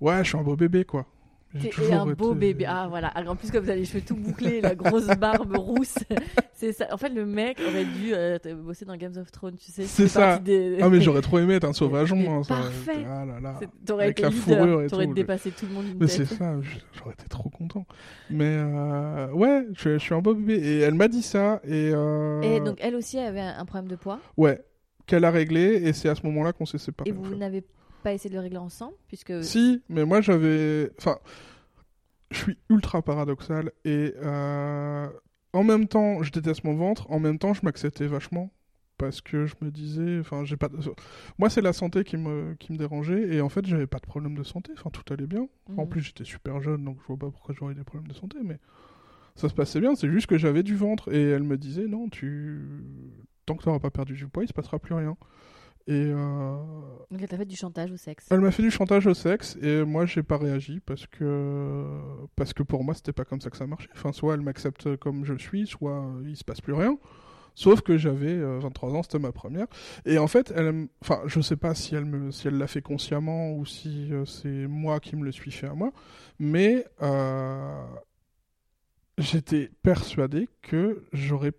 ouais. 0.00 0.18
je 0.24 0.28
suis 0.28 0.38
un 0.38 0.42
beau 0.42 0.56
bébé, 0.56 0.84
quoi. 0.84 1.06
J'ai 1.54 1.70
toujours 1.70 1.94
un 1.94 2.12
beau 2.12 2.34
bébé. 2.34 2.66
Ah 2.68 2.88
voilà. 2.90 3.10
En 3.26 3.34
plus, 3.34 3.50
comme 3.50 3.64
vous 3.64 3.70
avez 3.70 3.80
les 3.80 3.86
cheveux 3.86 4.02
tout 4.02 4.14
bouclés, 4.14 4.60
la 4.60 4.74
grosse 4.74 5.06
barbe 5.06 5.56
rousse, 5.56 5.94
c'est 6.52 6.72
ça. 6.74 6.88
En 6.92 6.98
fait, 6.98 7.08
le 7.08 7.24
mec 7.24 7.58
aurait 7.66 7.86
dû 7.86 8.12
euh, 8.12 8.38
bosser 8.62 8.84
dans 8.84 8.96
Games 8.96 9.16
of 9.16 9.32
Thrones, 9.32 9.56
tu 9.56 9.72
sais. 9.72 9.84
C'est 9.84 10.08
ça. 10.08 10.38
Des... 10.38 10.76
Ah 10.82 10.90
mais 10.90 11.00
j'aurais 11.00 11.22
trop 11.22 11.38
aimé 11.38 11.54
être 11.54 11.64
un 11.64 11.72
sauvageon. 11.72 12.18
Hein, 12.40 12.42
ça 12.42 12.56
parfait. 12.56 12.96
été- 13.00 13.06
Ah 13.08 13.24
là 13.24 13.40
là. 13.40 13.60
T'aurais 13.86 14.04
Avec 14.04 14.18
été 14.18 14.28
la 14.28 14.30
fourrure 14.30 14.64
leader. 14.66 14.82
et 14.82 14.86
T'aurais 14.88 15.06
tout, 15.06 15.14
dépassé 15.14 15.50
tout 15.50 15.64
le 15.64 15.72
monde 15.72 15.86
Mais 15.98 16.06
c'est 16.06 16.26
ça, 16.26 16.54
j'aurais 16.92 17.14
été 17.14 17.26
trop 17.30 17.48
content. 17.48 17.86
Mais 18.28 18.44
euh, 18.58 19.32
ouais, 19.32 19.64
je, 19.74 19.92
je 19.94 19.98
suis 19.98 20.14
un 20.14 20.20
beau 20.20 20.34
bébé. 20.34 20.56
Et 20.62 20.80
elle 20.80 20.94
m'a 20.94 21.08
dit 21.08 21.22
ça. 21.22 21.62
Et, 21.64 21.92
euh, 21.94 22.42
Et 22.42 22.60
donc, 22.60 22.76
elle 22.82 22.94
aussi 22.94 23.18
avait 23.18 23.40
un 23.40 23.64
problème 23.64 23.88
de 23.88 23.96
poids? 23.96 24.20
Ouais, 24.36 24.62
qu'elle 25.06 25.24
a 25.24 25.30
réglé. 25.30 25.80
Et 25.82 25.94
c'est 25.94 26.10
à 26.10 26.14
ce 26.14 26.26
moment-là 26.26 26.52
qu'on 26.52 26.66
s'est 26.66 26.76
séparés. 26.76 27.08
Et 27.08 27.12
vous 27.14 27.34
n'avez 27.34 27.64
pas 28.02 28.12
essayé 28.12 28.30
de 28.30 28.34
le 28.34 28.40
régler 28.40 28.58
ensemble 28.58 28.94
puisque 29.08 29.42
Si, 29.44 29.82
mais 29.88 30.04
moi 30.04 30.20
j'avais. 30.20 30.90
Enfin, 30.98 31.18
je 32.30 32.38
suis 32.38 32.58
ultra 32.68 33.02
paradoxal. 33.02 33.72
Et 33.84 34.14
euh, 34.22 35.08
en 35.52 35.64
même 35.64 35.86
temps, 35.88 36.22
je 36.22 36.30
déteste 36.30 36.64
mon 36.64 36.74
ventre. 36.74 37.10
En 37.10 37.20
même 37.20 37.38
temps, 37.38 37.54
je 37.54 37.60
m'acceptais 37.64 38.06
vachement. 38.06 38.50
Parce 38.98 39.20
que 39.20 39.46
je 39.46 39.54
me 39.60 39.70
disais. 39.70 40.18
Enfin, 40.18 40.44
j'ai 40.44 40.56
pas. 40.56 40.68
de- 40.68 40.76
Moi, 41.38 41.48
c'est 41.50 41.60
la 41.60 41.72
santé 41.72 42.02
qui 42.04 42.16
me, 42.16 42.54
qui 42.58 42.72
me 42.72 42.78
dérangeait. 42.78 43.32
Et 43.34 43.40
en 43.40 43.48
fait, 43.48 43.64
j'avais 43.64 43.86
pas 43.86 43.98
de 43.98 44.06
problème 44.06 44.34
de 44.34 44.42
santé. 44.42 44.72
Enfin, 44.76 44.90
tout 44.90 45.04
allait 45.12 45.26
bien. 45.28 45.48
En 45.76 45.82
Mhm. 45.82 45.88
plus, 45.88 46.00
j'étais 46.02 46.24
super 46.24 46.60
jeune, 46.60 46.84
donc 46.84 46.98
je 47.02 47.06
vois 47.06 47.16
pas 47.16 47.30
pourquoi 47.30 47.54
j'aurais 47.56 47.74
des 47.74 47.84
problèmes 47.84 48.08
de 48.08 48.14
santé, 48.14 48.38
mais 48.42 48.58
ça 49.36 49.48
se 49.48 49.54
passait 49.54 49.78
bien. 49.80 49.94
C'est 49.94 50.10
juste 50.10 50.26
que 50.26 50.36
j'avais 50.36 50.64
du 50.64 50.74
ventre 50.74 51.12
et 51.14 51.22
elle 51.30 51.44
me 51.44 51.56
disait 51.56 51.86
non, 51.86 52.08
tu 52.08 52.60
tant 53.46 53.54
que 53.54 53.62
tu 53.62 53.68
n'auras 53.68 53.78
pas 53.80 53.90
perdu 53.90 54.14
du 54.14 54.26
poids, 54.26 54.42
il 54.42 54.48
se 54.48 54.52
passera 54.52 54.78
plus 54.80 54.94
rien. 54.94 55.16
Et 55.88 56.12
euh, 56.14 56.56
donc 57.10 57.20
elle 57.20 57.28
t'a 57.28 57.38
fait 57.38 57.46
du 57.46 57.56
chantage 57.56 57.90
au 57.90 57.96
sexe. 57.96 58.26
elle 58.30 58.40
m'a 58.40 58.50
fait 58.50 58.62
du 58.62 58.70
chantage 58.70 59.06
au 59.06 59.14
sexe 59.14 59.56
et 59.62 59.82
moi 59.84 60.04
j'ai 60.04 60.22
pas 60.22 60.36
réagi 60.36 60.80
parce 60.80 61.06
que 61.06 61.82
parce 62.36 62.52
que 62.52 62.62
pour 62.62 62.84
moi 62.84 62.92
c'était 62.94 63.14
pas 63.14 63.24
comme 63.24 63.40
ça 63.40 63.48
que 63.50 63.56
ça 63.56 63.66
marchait. 63.66 63.88
Enfin, 63.94 64.12
soit 64.12 64.34
elle 64.34 64.42
m'accepte 64.42 64.96
comme 64.96 65.24
je 65.24 65.34
suis, 65.34 65.66
soit 65.66 65.98
euh, 65.98 66.22
il 66.28 66.36
se 66.36 66.44
passe 66.44 66.60
plus 66.60 66.74
rien. 66.74 66.98
Sauf 67.58 67.80
que 67.80 67.98
j'avais 67.98 68.34
euh, 68.34 68.60
23 68.60 68.94
ans, 68.94 69.02
c'était 69.02 69.18
ma 69.18 69.32
première. 69.32 69.66
Et 70.06 70.18
en 70.18 70.28
fait, 70.28 70.52
elle, 70.54 70.86
enfin, 71.02 71.22
je 71.26 71.40
sais 71.40 71.56
pas 71.56 71.74
si 71.74 71.96
elle 71.96 72.04
me, 72.04 72.30
si 72.30 72.46
elle 72.46 72.56
l'a 72.56 72.68
fait 72.68 72.82
consciemment 72.82 73.50
ou 73.50 73.66
si 73.66 74.12
euh, 74.12 74.24
c'est 74.26 74.68
moi 74.68 75.00
qui 75.00 75.16
me 75.16 75.24
le 75.24 75.32
suis 75.32 75.50
fait 75.50 75.66
à 75.66 75.74
moi, 75.74 75.90
mais 76.38 76.86
euh, 77.02 77.84
j'étais 79.18 79.72
persuadé 79.82 80.48
que 80.62 81.04
j'aurais 81.12 81.50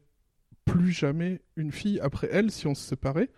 plus 0.64 0.94
jamais 0.94 1.42
une 1.58 1.74
fille 1.74 2.00
après 2.00 2.30
elle 2.32 2.50
si 2.50 2.66
on 2.66 2.76
se 2.76 2.88
séparait, 2.88 3.30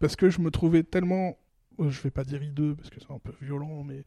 parce 0.00 0.16
que 0.16 0.28
je 0.30 0.40
me 0.40 0.50
trouvais 0.50 0.82
tellement, 0.82 1.38
euh, 1.78 1.88
je 1.90 2.00
vais 2.02 2.10
pas 2.10 2.24
dire 2.24 2.42
hideux 2.42 2.74
parce 2.74 2.90
que 2.90 2.98
c'est 3.00 3.12
un 3.12 3.18
peu 3.20 3.32
violent, 3.40 3.84
mais 3.84 4.02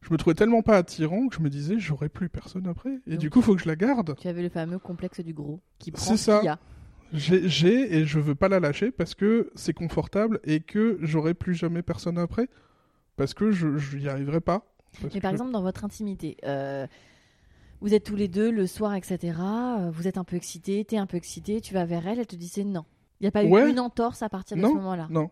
je 0.00 0.10
me 0.12 0.16
trouvais 0.16 0.34
tellement 0.34 0.62
pas 0.62 0.76
attirant 0.78 1.28
que 1.28 1.36
je 1.36 1.40
me 1.40 1.50
disais 1.50 1.78
j'aurais 1.78 2.08
plus 2.08 2.28
personne 2.30 2.66
après. 2.66 2.98
Et 3.06 3.12
Donc- 3.12 3.18
du 3.20 3.28
coup, 3.30 3.42
faut 3.42 3.54
que 3.54 3.62
je 3.62 3.68
la 3.68 3.76
garde. 3.76 4.16
Tu 4.18 4.26
avais 4.28 4.42
le 4.42 4.48
fameux 4.48 4.78
complexe 4.78 5.20
du 5.20 5.34
gros 5.34 5.60
qui 5.78 5.90
prend 5.92 6.02
C'est 6.04 6.16
ce 6.16 6.24
ça. 6.24 6.38
qu'il 6.38 6.46
y 6.46 6.48
a. 6.48 6.58
J'ai 7.14 7.94
et 7.98 8.06
je 8.06 8.18
veux 8.18 8.34
pas 8.34 8.48
la 8.48 8.58
lâcher 8.58 8.90
parce 8.90 9.14
que 9.14 9.50
c'est 9.54 9.74
confortable 9.74 10.40
et 10.44 10.60
que 10.60 10.96
j'aurai 11.02 11.34
plus 11.34 11.54
jamais 11.54 11.82
personne 11.82 12.16
après 12.16 12.48
parce 13.16 13.34
que 13.34 13.50
je 13.52 13.76
je 13.76 13.98
y 13.98 14.08
arriverai 14.08 14.40
pas. 14.40 14.64
Mais 15.02 15.20
par 15.20 15.30
que- 15.30 15.34
exemple, 15.34 15.50
dans 15.52 15.60
votre 15.60 15.84
intimité, 15.84 16.38
euh, 16.44 16.86
vous 17.82 17.92
êtes 17.92 18.04
tous 18.04 18.16
les 18.16 18.28
deux 18.28 18.50
le 18.50 18.66
soir, 18.66 18.94
etc. 18.94 19.18
euh, 19.40 19.90
Vous 19.90 20.08
êtes 20.08 20.16
un 20.16 20.24
peu 20.24 20.36
excité, 20.36 20.82
t'es 20.86 20.96
un 20.96 21.06
peu 21.06 21.18
excité, 21.18 21.60
tu 21.60 21.74
vas 21.74 21.84
vers 21.84 22.06
elle, 22.08 22.18
elle 22.18 22.26
te 22.26 22.36
disait 22.36 22.64
non. 22.64 22.84
Il 23.22 23.26
n'y 23.26 23.28
a 23.28 23.30
pas 23.32 23.44
Ouais. 23.44 23.66
eu 23.68 23.70
une 23.70 23.80
entorse 23.80 24.22
à 24.22 24.28
partir 24.28 24.56
de 24.56 24.62
Non. 24.62 24.70
ce 24.70 24.74
moment-là. 24.74 25.06
non. 25.10 25.30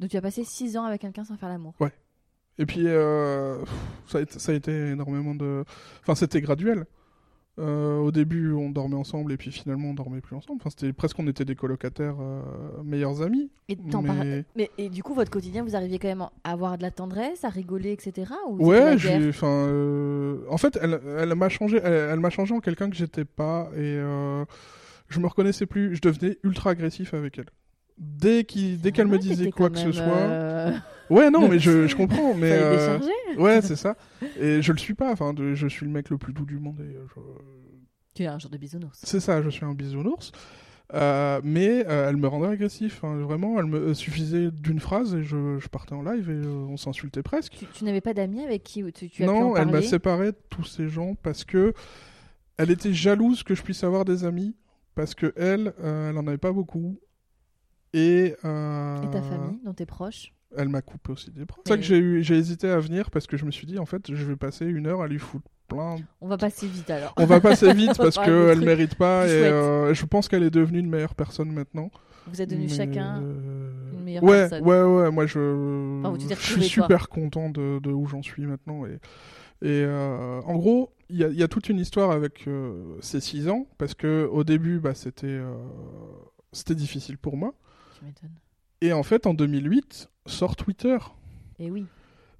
Donc 0.00 0.10
tu 0.10 0.16
as 0.16 0.22
passé 0.22 0.42
six 0.44 0.76
ans 0.76 0.84
avec 0.84 1.00
quelqu'un 1.02 1.24
sans 1.24 1.36
faire 1.36 1.48
l'amour. 1.48 1.74
Et 2.58 2.66
puis 2.66 2.86
euh, 2.86 3.58
ça, 4.06 4.18
a 4.18 4.20
été, 4.22 4.38
ça 4.38 4.52
a 4.52 4.54
été 4.54 4.90
énormément 4.90 5.34
de. 5.34 5.64
Enfin, 6.02 6.14
c'était 6.14 6.40
graduel. 6.40 6.84
Euh, 7.60 7.98
au 7.98 8.10
début, 8.10 8.52
on 8.52 8.70
dormait 8.70 8.96
ensemble 8.96 9.30
et 9.32 9.36
puis 9.36 9.52
finalement, 9.52 9.90
on 9.90 9.94
dormait 9.94 10.20
plus 10.20 10.34
ensemble. 10.34 10.60
Enfin, 10.60 10.70
c'était 10.70 10.92
presque 10.92 11.16
on 11.20 11.26
était 11.28 11.44
des 11.44 11.54
colocataires 11.54 12.16
euh, 12.20 12.42
meilleurs 12.84 13.22
amis. 13.22 13.50
Et, 13.68 13.76
Mais- 13.76 13.90
parles- 13.90 14.44
mais, 14.56 14.70
et 14.78 14.88
du 14.88 15.04
coup, 15.04 15.14
votre 15.14 15.30
quotidien, 15.30 15.62
vous 15.62 15.76
arriviez 15.76 15.98
quand 16.00 16.08
même 16.08 16.22
à 16.22 16.50
avoir 16.50 16.76
de 16.78 16.82
la 16.82 16.90
tendresse, 16.90 17.44
à 17.44 17.48
rigoler, 17.48 17.92
etc. 17.92 18.32
Ou 18.48 18.66
Ouais, 18.68 18.98
j'ai. 18.98 19.28
Enfin, 19.28 19.46
euh, 19.68 20.38
en 20.50 20.56
fait, 20.58 20.76
elle, 20.82 21.00
elle 21.18 21.34
m'a 21.36 21.48
changé. 21.48 21.80
Elle, 21.82 21.92
elle 21.92 22.20
m'a 22.20 22.30
changé 22.30 22.54
en 22.54 22.60
quelqu'un 22.60 22.90
que 22.90 22.96
j'étais 22.96 23.24
pas 23.24 23.68
et 23.76 23.98
je 25.14 25.20
me 25.20 25.26
reconnaissais 25.26 25.66
plus. 25.66 25.94
Je 25.96 26.00
devenais 26.00 26.38
ultra 26.42 26.70
agressif 26.70 27.14
avec 27.14 27.38
elle. 27.38 27.46
Dès 27.98 28.44
qu'elle 28.44 29.06
me 29.06 29.18
disait 29.18 29.50
quoi 29.50 29.70
que 29.70 29.78
ce 29.78 29.92
soit. 29.92 30.02
euh, 30.04 30.72
Ouais, 31.10 31.30
non, 31.30 31.48
mais 31.48 31.58
je, 31.58 31.86
je 31.86 31.94
comprends. 31.96 32.34
Mais 32.34 32.50
euh, 32.52 32.98
ouais, 33.38 33.60
c'est 33.62 33.76
ça. 33.76 33.96
Et 34.40 34.62
je 34.62 34.72
le 34.72 34.78
suis 34.78 34.94
pas. 34.94 35.12
Enfin, 35.12 35.32
de- 35.34 35.54
je 35.54 35.66
suis 35.68 35.86
le 35.86 35.92
mec 35.92 36.10
le 36.10 36.18
plus 36.18 36.32
doux 36.32 36.46
du 36.46 36.58
monde. 36.58 36.80
Et 36.80 36.96
euh, 36.96 37.04
je- 37.14 37.20
Tu 38.14 38.22
es 38.22 38.26
un 38.26 38.38
genre 38.38 38.50
de 38.50 38.58
bisounours. 38.58 38.98
C'est 39.02 39.20
ça. 39.20 39.42
Je 39.42 39.50
suis 39.50 39.64
un 39.64 39.74
bisounours. 39.74 40.32
Euh, 40.92 41.40
mais 41.44 41.84
euh, 41.88 42.08
elle 42.10 42.16
me 42.18 42.26
rendait 42.28 42.48
agressif. 42.48 43.02
hein. 43.04 43.16
Vraiment, 43.18 43.58
elle 43.58 43.66
me 43.66 43.78
euh, 43.78 43.94
suffisait 43.94 44.50
d'une 44.50 44.80
phrase 44.80 45.14
et 45.14 45.22
je, 45.22 45.58
je 45.58 45.68
partais 45.68 45.94
en 45.94 46.02
live 46.02 46.28
et 46.30 46.32
euh, 46.46 46.66
on 46.68 46.76
s'insultait 46.76 47.22
presque. 47.22 47.54
Tu, 47.58 47.66
tu 47.66 47.84
n'avais 47.84 48.00
pas 48.02 48.12
d'amis 48.14 48.44
avec 48.44 48.62
qui 48.64 48.82
tu, 48.92 49.08
tu 49.08 49.22
as 49.22 49.26
pu 49.26 49.32
non, 49.32 49.52
en 49.52 49.56
elle 49.56 49.68
m'a 49.68 49.82
séparé 49.82 50.32
de 50.32 50.36
tous 50.50 50.64
ces 50.64 50.88
gens 50.88 51.14
parce 51.22 51.44
que 51.44 51.72
elle 52.58 52.70
était 52.70 52.92
jalouse 52.92 53.42
que 53.42 53.54
je 53.54 53.62
puisse 53.62 53.82
avoir 53.82 54.04
des 54.04 54.24
amis 54.24 54.54
parce 54.94 55.14
que 55.14 55.32
elle, 55.36 55.72
euh, 55.80 56.10
elle 56.10 56.18
en 56.18 56.26
avait 56.26 56.38
pas 56.38 56.52
beaucoup. 56.52 56.98
Et, 57.92 58.34
euh, 58.44 59.02
Et 59.02 59.10
ta 59.10 59.22
famille, 59.22 59.60
dont 59.64 59.72
tes 59.72 59.86
proches? 59.86 60.34
Elle 60.56 60.68
m'a 60.68 60.82
coupé 60.82 61.12
aussi 61.12 61.30
des 61.30 61.44
bras. 61.44 61.58
C'est 61.64 61.72
ça 61.72 61.76
que 61.76 61.82
j'ai 61.82 61.98
eu, 61.98 62.22
j'ai 62.22 62.36
hésité 62.36 62.68
à 62.68 62.78
venir 62.78 63.10
parce 63.10 63.26
que 63.26 63.36
je 63.36 63.44
me 63.44 63.50
suis 63.50 63.66
dit 63.66 63.78
en 63.78 63.86
fait, 63.86 64.12
je 64.12 64.24
vais 64.24 64.36
passer 64.36 64.66
une 64.66 64.86
heure 64.86 65.00
à 65.02 65.08
lui 65.08 65.18
foutre 65.18 65.48
plein. 65.68 65.96
On 66.20 66.28
va 66.28 66.36
passer 66.36 66.66
vite 66.66 66.90
alors. 66.90 67.12
On 67.16 67.24
va 67.24 67.40
passer 67.40 67.72
vite 67.74 67.96
parce 67.96 68.16
qu'elle 68.16 68.52
trucs 68.56 68.64
mérite 68.64 68.94
pas 68.96 69.26
et 69.26 69.30
euh, 69.30 69.94
je 69.94 70.06
pense 70.06 70.28
qu'elle 70.28 70.42
est 70.42 70.50
devenue 70.50 70.78
une 70.78 70.90
meilleure 70.90 71.14
personne 71.14 71.52
maintenant. 71.52 71.90
Vous 72.26 72.40
êtes 72.40 72.50
devenus 72.50 72.70
Mais, 72.70 72.76
chacun 72.76 73.22
euh, 73.22 73.92
une 73.92 74.04
meilleure 74.04 74.22
ouais, 74.24 74.48
personne. 74.48 74.64
Ouais, 74.64 74.82
ouais, 74.82 75.10
moi 75.10 75.26
je, 75.26 76.00
Enfin, 76.04 76.36
suis 76.36 76.64
super 76.64 77.08
content 77.08 77.50
de, 77.50 77.80
de 77.80 77.90
où 77.90 78.06
j'en 78.06 78.22
suis 78.22 78.46
maintenant. 78.46 78.84
Et, 78.86 78.98
et 79.68 79.86
en 79.86 80.54
gros, 80.56 80.90
il 81.14 81.20
y 81.20 81.24
a, 81.24 81.28
il 81.28 81.36
y 81.36 81.44
a 81.44 81.48
toute 81.48 81.68
une 81.68 81.78
histoire 81.78 82.10
avec 82.10 82.48
euh, 82.48 82.96
ces 83.00 83.20
6 83.20 83.48
ans 83.48 83.68
parce 83.78 83.94
que 83.94 84.28
au 84.32 84.42
début, 84.42 84.80
bah, 84.80 84.94
c'était 84.94 85.26
euh, 85.28 85.54
c'était 86.52 86.74
difficile 86.74 87.18
pour 87.18 87.36
moi. 87.36 87.54
Tu 87.96 88.04
m'étonnes. 88.04 88.34
Et 88.80 88.92
en 88.92 89.04
fait, 89.04 89.26
en 89.26 89.32
2008, 89.32 90.10
sort 90.26 90.56
Twitter. 90.56 90.98
Et 91.60 91.70
oui. 91.70 91.86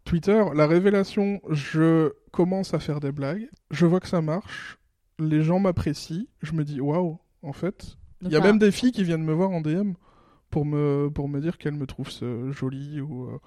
Twitter, 0.05 0.43
la 0.55 0.67
révélation, 0.67 1.41
je 1.51 2.13
commence 2.33 2.75
à 2.75 2.81
faire 2.81 2.99
des 2.99 3.13
blagues, 3.13 3.49
je 3.71 3.87
vois 3.87 4.01
que 4.01 4.09
ça 4.09 4.21
marche, 4.21 4.77
les 5.19 5.43
gens 5.43 5.61
m'apprécient, 5.61 6.27
je 6.43 6.53
me 6.53 6.65
dis 6.65 6.81
waouh, 6.81 7.19
en 7.43 7.53
fait, 7.55 7.97
il 8.21 8.31
y 8.31 8.37
a 8.37 8.41
même 8.41 8.59
des 8.59 8.73
filles 8.73 8.93
qui 8.93 9.05
viennent 9.05 9.23
me 9.23 9.33
voir 9.33 9.51
en 9.51 9.61
DM 9.61 9.93
pour 10.51 10.67
me, 10.67 11.09
pour 11.15 11.29
me 11.29 11.41
dire 11.41 11.57
qu'elles 11.57 11.75
me 11.75 11.87
trouvent 11.87 12.11
jolie 12.51 13.01
ou 13.01 13.29
euh, 13.29 13.39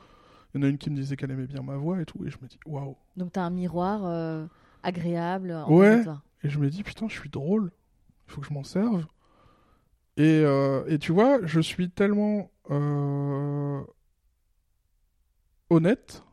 il 0.55 0.61
y 0.61 0.63
en 0.63 0.67
a 0.67 0.69
une 0.69 0.77
qui 0.77 0.89
me 0.89 0.95
disait 0.95 1.15
qu'elle 1.15 1.31
aimait 1.31 1.47
bien 1.47 1.61
ma 1.61 1.75
voix 1.75 2.01
et 2.01 2.05
tout 2.05 2.25
et 2.25 2.29
je 2.29 2.37
me 2.41 2.47
dis 2.47 2.59
waouh. 2.65 2.95
Donc 3.17 3.33
t'as 3.33 3.43
un 3.43 3.49
miroir 3.49 4.05
euh, 4.05 4.47
agréable 4.87 5.51
en 5.51 5.71
Ouais. 5.71 6.01
Et 6.43 6.49
je 6.49 6.59
me 6.59 6.69
dis 6.69 6.83
putain, 6.83 7.07
je 7.09 7.13
suis 7.19 7.29
drôle, 7.29 7.71
il 8.27 8.31
faut 8.33 8.41
que 8.41 8.47
je 8.47 8.53
m'en 8.53 8.63
serve. 8.63 9.05
Et, 10.17 10.41
euh, 10.43 10.83
et 10.87 10.97
tu 10.97 11.11
vois, 11.11 11.39
je 11.45 11.59
suis 11.59 11.89
tellement 11.91 12.49
euh, 12.71 13.81
honnête 15.69 16.23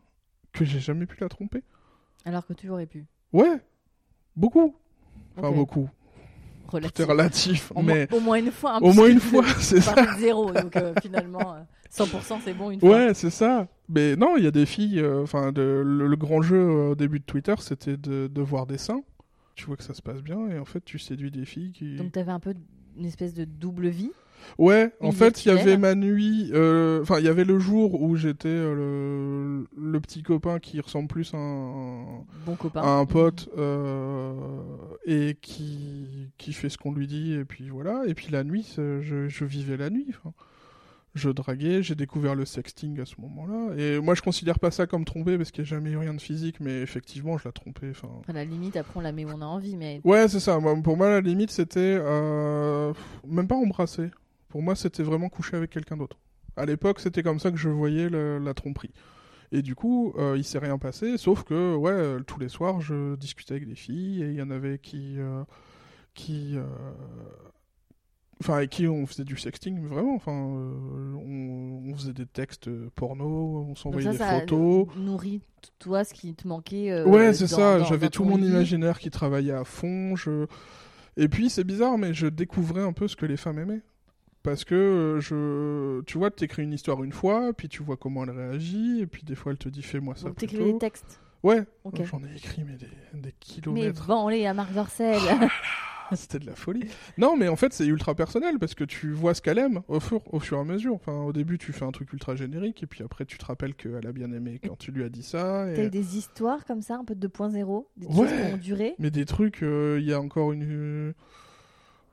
que 0.52 0.64
j'ai 0.64 0.80
jamais 0.80 1.06
pu 1.06 1.16
la 1.20 1.28
tromper. 1.28 1.62
Alors 2.24 2.46
que 2.46 2.52
tu 2.52 2.68
aurais 2.70 2.86
pu. 2.86 3.06
Ouais, 3.32 3.60
beaucoup. 4.36 4.74
Enfin 5.36 5.50
beaucoup. 5.50 5.88
Tout 6.68 6.76
Relatif. 6.76 7.00
est 7.00 7.04
relatif, 7.10 7.72
Au, 7.74 7.82
mais 7.82 8.06
moins, 8.10 8.18
au 8.18 8.20
moins 8.20 8.36
une 8.38 8.50
fois. 8.50 8.76
hein, 8.76 8.80
au 8.80 8.92
moins 8.92 9.08
une 9.08 9.20
fois, 9.20 9.44
c'est 9.60 9.80
ça. 9.80 9.94
zéro. 10.18 10.50
Donc 10.52 10.74
euh, 10.76 10.94
finalement, 11.02 11.54
euh, 11.54 11.60
100% 11.92 12.38
c'est 12.44 12.54
bon 12.54 12.70
une 12.70 12.80
fois. 12.80 12.88
Ouais, 12.90 13.14
c'est 13.14 13.30
ça. 13.30 13.68
Mais 13.88 14.16
non, 14.16 14.36
il 14.36 14.44
y 14.44 14.46
a 14.46 14.50
des 14.50 14.66
filles. 14.66 15.00
euh, 15.00 15.22
Enfin, 15.22 15.52
le, 15.54 15.82
le 15.82 16.16
grand 16.16 16.42
jeu 16.42 16.56
euh, 16.56 16.90
au 16.90 16.94
début 16.94 17.18
de 17.20 17.24
Twitter, 17.24 17.54
c'était 17.58 17.96
de, 17.96 18.26
de 18.28 18.42
voir 18.42 18.66
des 18.66 18.78
seins. 18.78 19.02
Tu 19.54 19.66
vois 19.66 19.76
que 19.76 19.84
ça 19.84 19.94
se 19.94 20.02
passe 20.02 20.22
bien 20.22 20.48
et 20.48 20.58
en 20.58 20.64
fait, 20.64 20.84
tu 20.84 20.98
séduis 20.98 21.30
des 21.30 21.44
filles 21.44 21.70
qui. 21.72 21.96
Donc 21.96 22.12
t'avais 22.12 22.32
un 22.32 22.40
peu 22.40 22.54
une 22.96 23.04
espèce 23.06 23.34
de 23.34 23.44
double 23.44 23.88
vie. 23.88 24.10
Ouais, 24.58 24.92
en 25.00 25.10
fait, 25.12 25.44
il 25.44 25.48
y 25.48 25.50
avait 25.52 25.78
ma 25.78 25.94
nuit. 25.94 26.50
euh, 26.52 27.00
Enfin, 27.00 27.18
il 27.18 27.24
y 27.24 27.28
avait 27.28 27.44
le 27.44 27.58
jour 27.58 28.02
où 28.02 28.14
j'étais 28.16 28.48
euh, 28.48 28.74
le, 29.74 29.90
le 29.92 30.00
petit 30.00 30.22
copain 30.22 30.58
qui 30.58 30.80
ressemble 30.80 31.08
plus 31.08 31.32
à 31.32 31.38
un, 31.38 32.24
Bon 32.44 32.54
copain. 32.58 32.82
à 32.82 32.88
un 32.88 33.06
pote 33.06 33.48
euh, 33.56 34.34
et 35.06 35.36
qui, 35.40 36.30
qui 36.36 36.52
fait 36.52 36.68
ce 36.68 36.76
qu'on 36.76 36.92
lui 36.92 37.06
dit 37.06 37.32
et 37.32 37.44
puis 37.46 37.70
voilà 37.70 38.02
et 38.06 38.12
puis 38.14 38.28
la 38.30 38.44
nuit 38.44 38.74
je, 38.76 39.28
je 39.28 39.44
vivais 39.46 39.76
la 39.78 39.88
nuit. 39.88 40.08
Je 41.14 41.30
draguais 41.30 41.82
j'ai 41.82 41.94
découvert 41.94 42.34
le 42.34 42.44
sexting 42.44 43.00
à 43.00 43.04
ce 43.06 43.14
moment-là 43.20 43.74
et 43.76 44.00
moi 44.00 44.14
je 44.14 44.22
considère 44.22 44.58
pas 44.58 44.70
ça 44.72 44.86
comme 44.86 45.04
tromper 45.04 45.36
parce 45.38 45.50
qu'il 45.52 45.62
n'y 45.62 45.68
a 45.68 45.70
jamais 45.70 45.90
eu 45.90 45.96
rien 45.96 46.12
de 46.14 46.20
physique 46.20 46.58
mais 46.60 46.80
effectivement 46.82 47.38
je 47.38 47.44
la 47.46 47.52
trompais 47.52 47.90
enfin 47.90 48.08
à 48.28 48.32
la 48.32 48.44
limite, 48.44 48.76
après 48.76 48.98
on 48.98 49.00
la 49.02 49.12
met 49.12 49.24
où 49.24 49.28
on 49.28 49.40
a 49.40 49.44
envie, 49.46 49.76
mais 49.76 50.00
ouais 50.04 50.26
c'est 50.28 50.40
ça 50.40 50.58
Moi, 50.58 50.74
pour 50.82 50.96
moi 50.96 51.08
la 51.10 51.20
limite 51.20 51.50
c'était 51.50 51.98
euh, 52.00 52.92
même 53.26 53.46
pas 53.46 53.54
embrasser 53.56 54.10
pour 54.48 54.62
moi 54.62 54.74
c'était 54.74 55.02
vraiment 55.04 55.28
coucher 55.28 55.56
avec 55.56 55.70
quelqu'un 55.70 55.96
d'autre 55.96 56.18
à 56.56 56.66
l'époque 56.66 56.98
c'était 57.00 57.22
comme 57.22 57.38
ça 57.38 57.50
que 57.50 57.56
je 57.58 57.68
voyais 57.68 58.08
le- 58.08 58.38
la 58.38 58.54
tromperie 58.54 58.90
Et 59.52 59.62
du 59.62 59.76
coup, 59.76 60.12
euh, 60.18 60.36
il 60.36 60.42
s'est 60.42 60.58
rien 60.58 60.78
passé, 60.78 61.16
sauf 61.16 61.44
que, 61.44 61.76
ouais, 61.76 61.92
euh, 61.92 62.20
tous 62.26 62.40
les 62.40 62.48
soirs, 62.48 62.80
je 62.80 63.14
discutais 63.14 63.54
avec 63.54 63.68
des 63.68 63.76
filles, 63.76 64.20
et 64.24 64.30
il 64.30 64.34
y 64.34 64.42
en 64.42 64.50
avait 64.50 64.78
qui. 64.80 65.14
euh, 65.18 65.44
qui. 66.14 66.56
euh, 66.56 66.64
Enfin, 68.44 68.56
avec 68.58 68.68
qui 68.70 68.86
on 68.86 69.06
faisait 69.06 69.24
du 69.24 69.38
sexting, 69.38 69.86
vraiment. 69.86 70.14
Enfin, 70.16 70.32
euh, 70.32 71.14
on, 71.14 71.90
on 71.90 71.94
faisait 71.96 72.12
des 72.12 72.26
textes 72.26 72.68
porno, 72.90 73.64
on 73.70 73.74
s'envoyait 73.74 74.04
ça, 74.06 74.12
des 74.12 74.18
ça 74.18 74.40
photos. 74.40 74.86
nourrit 74.96 75.40
t- 75.62 75.68
toi 75.78 76.04
ce 76.04 76.12
qui 76.12 76.34
te 76.34 76.46
manquait. 76.46 76.90
euh, 76.92 77.06
Ouais, 77.06 77.32
c'est 77.32 77.46
ça. 77.46 77.82
J'avais 77.84 78.10
tout 78.10 78.24
mon 78.24 78.36
imaginaire 78.42 78.98
qui 78.98 79.10
travaillait 79.10 79.52
à 79.54 79.64
fond. 79.64 80.14
Je... 80.14 80.44
Et 81.16 81.28
puis, 81.28 81.48
c'est 81.48 81.64
bizarre, 81.64 81.96
mais 81.96 82.12
je 82.12 82.26
découvrais 82.26 82.82
un 82.82 82.92
peu 82.92 83.08
ce 83.08 83.16
que 83.16 83.24
les 83.24 83.38
femmes 83.38 83.58
aimaient. 83.60 83.80
Parce 84.42 84.64
que 84.66 84.74
euh, 84.74 85.20
je, 85.20 86.02
tu 86.02 86.18
vois, 86.18 86.30
t'écris 86.30 86.64
une 86.64 86.74
histoire 86.74 87.02
une 87.02 87.12
fois, 87.12 87.54
puis 87.54 87.70
tu 87.70 87.82
vois 87.82 87.96
comment 87.96 88.24
elle 88.24 88.30
réagit, 88.32 89.00
et 89.00 89.06
puis 89.06 89.22
des 89.22 89.34
fois 89.36 89.52
elle 89.52 89.58
te 89.58 89.70
dit 89.70 89.80
fais-moi 89.80 90.16
ça 90.16 90.24
Donc 90.28 90.36
plutôt. 90.36 90.62
des 90.70 90.76
textes? 90.76 91.18
Ouais, 91.42 91.64
j'en 92.04 92.22
ai 92.22 92.36
écrit 92.36 92.62
mais 92.62 92.76
des, 92.76 92.84
des 92.86 93.20
Mais 93.22 93.32
kilomètres. 93.40 94.06
banlé 94.06 94.44
à 94.44 94.52
Marc 94.52 94.74
Dorcel. 94.74 95.18
C'était 96.14 96.38
de 96.38 96.46
la 96.46 96.54
folie. 96.54 96.84
Non, 97.18 97.36
mais 97.36 97.48
en 97.48 97.56
fait, 97.56 97.72
c'est 97.72 97.86
ultra 97.86 98.14
personnel 98.14 98.58
parce 98.58 98.74
que 98.74 98.84
tu 98.84 99.10
vois 99.12 99.34
ce 99.34 99.42
qu'elle 99.42 99.58
aime 99.58 99.82
au 99.88 100.00
fur, 100.00 100.20
au 100.32 100.38
fur 100.40 100.58
et 100.58 100.60
à 100.60 100.64
mesure. 100.64 100.94
Enfin, 100.94 101.22
au 101.22 101.32
début, 101.32 101.58
tu 101.58 101.72
fais 101.72 101.84
un 101.84 101.90
truc 101.92 102.12
ultra 102.12 102.36
générique 102.36 102.82
et 102.82 102.86
puis 102.86 103.02
après, 103.02 103.24
tu 103.24 103.38
te 103.38 103.44
rappelles 103.44 103.74
qu'elle 103.74 104.06
a 104.06 104.12
bien 104.12 104.30
aimé 104.32 104.60
quand 104.62 104.76
tu 104.78 104.92
lui 104.92 105.02
as 105.04 105.08
dit 105.08 105.22
ça. 105.22 105.70
et- 105.70 105.74
T'as 105.74 105.84
eu 105.86 105.90
des 105.90 106.16
histoires 106.18 106.64
comme 106.64 106.82
ça, 106.82 106.96
un 106.96 107.04
peu 107.04 107.14
de 107.14 107.20
2.0 107.20 107.88
Des 107.96 108.06
Ouais. 108.06 108.14
choses 108.14 108.28
qui 108.30 108.54
ont 108.54 108.56
duré? 108.58 108.94
Mais 108.98 109.10
des 109.10 109.24
trucs, 109.24 109.62
euh, 109.62 109.98
il 110.00 110.06
y 110.06 110.12
a 110.12 110.20
encore 110.20 110.52
une. 110.52 111.14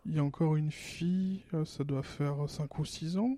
Il 0.08 0.16
y 0.16 0.20
a 0.20 0.24
encore 0.24 0.56
une 0.56 0.72
fille, 0.72 1.44
euh, 1.54 1.64
ça 1.64 1.84
doit 1.84 2.02
faire 2.02 2.36
5 2.48 2.80
ou 2.80 2.86
6 2.86 3.18
ans. 3.18 3.38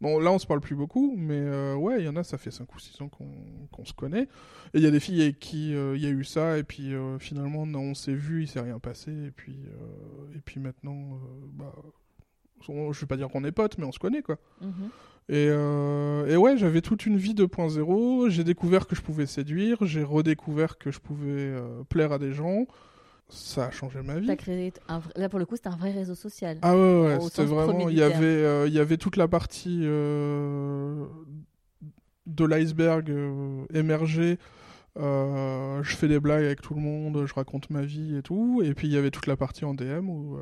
Bon, 0.00 0.18
là, 0.18 0.30
on 0.30 0.38
se 0.38 0.46
parle 0.46 0.60
plus 0.60 0.76
beaucoup, 0.76 1.14
mais 1.16 1.40
euh, 1.40 1.74
ouais, 1.74 2.00
il 2.00 2.04
y 2.04 2.08
en 2.08 2.16
a, 2.16 2.22
ça 2.24 2.36
fait 2.36 2.50
5 2.50 2.74
ou 2.74 2.78
6 2.78 3.00
ans 3.00 3.08
qu'on 3.08 3.30
qu'on 3.72 3.84
se 3.86 3.94
connaît. 3.94 4.24
Et 4.74 4.78
il 4.78 4.82
y 4.82 4.86
a 4.86 4.90
des 4.90 5.00
filles 5.00 5.22
avec 5.22 5.38
qui 5.38 5.74
euh, 5.74 5.96
il 5.96 6.02
y 6.02 6.06
a 6.06 6.10
eu 6.10 6.22
ça, 6.24 6.58
et 6.58 6.64
puis 6.64 6.92
euh, 6.94 7.18
finalement, 7.18 7.64
non, 7.66 7.80
on 7.80 7.94
s'est 7.94 8.12
vu, 8.14 8.42
il 8.42 8.48
s'est 8.48 8.60
rien 8.60 8.78
passé, 8.78 9.10
et 9.10 9.30
puis, 9.30 9.56
et 10.34 10.40
puis 10.44 10.60
maintenant, 10.60 11.18
bah, 11.54 11.72
on- 12.68 12.92
je 12.92 13.00
vais 13.00 13.06
pas 13.06 13.16
dire 13.16 13.28
qu'on 13.28 13.44
est 13.44 13.52
potes, 13.52 13.78
mais 13.78 13.84
on 13.84 13.92
se 13.92 13.98
connaît, 13.98 14.22
quoi. 14.22 14.36
Mhm. 14.60 14.90
Et, 15.28 15.46
et 15.46 16.36
ouais, 16.36 16.56
j'avais 16.56 16.82
toute 16.82 17.04
une 17.06 17.16
vie 17.16 17.34
2.0. 17.34 18.28
J'ai 18.28 18.44
découvert 18.44 18.86
que 18.86 18.94
je 18.94 19.02
pouvais 19.02 19.26
séduire. 19.26 19.78
J'ai 19.84 20.04
redécouvert 20.04 20.78
que 20.78 20.90
je 20.92 21.00
pouvais 21.00 21.52
plaire 21.88 22.12
à 22.12 22.18
des 22.18 22.32
gens. 22.32 22.66
Ça 23.28 23.66
a 23.66 23.70
changé 23.70 24.00
ma 24.02 24.18
vie. 24.20 24.26
T'as 24.28 24.36
créé 24.36 24.72
un 24.88 24.98
vrai- 25.00 25.12
Là, 25.16 25.28
pour 25.28 25.38
le 25.38 25.46
coup, 25.46 25.56
c'était 25.56 25.68
un 25.68 25.76
vrai 25.76 25.90
réseau 25.90 26.14
social. 26.14 26.58
Ah 26.62 26.74
ouais, 26.76 26.80
ouais, 27.02 27.20
c'était 27.24 27.42
vraiment. 27.44 27.88
Il 27.88 27.96
y 27.96 28.02
avait, 28.02 28.24
euh, 28.24 28.66
il 28.68 28.72
y 28.72 28.78
avait 28.78 28.96
toute 28.98 29.16
la 29.16 29.26
partie 29.28 29.80
euh, 29.82 31.04
de 32.26 32.44
l'iceberg 32.44 33.10
euh, 33.10 33.64
émergé. 33.74 34.38
Euh, 34.98 35.82
je 35.82 35.94
fais 35.96 36.08
des 36.08 36.20
blagues 36.20 36.44
avec 36.44 36.62
tout 36.62 36.74
le 36.74 36.80
monde, 36.80 37.26
je 37.26 37.34
raconte 37.34 37.68
ma 37.70 37.82
vie 37.82 38.16
et 38.16 38.22
tout. 38.22 38.62
Et 38.64 38.74
puis 38.74 38.86
il 38.88 38.94
y 38.94 38.96
avait 38.96 39.10
toute 39.10 39.26
la 39.26 39.36
partie 39.36 39.64
en 39.64 39.74
DM 39.74 40.08
où, 40.08 40.38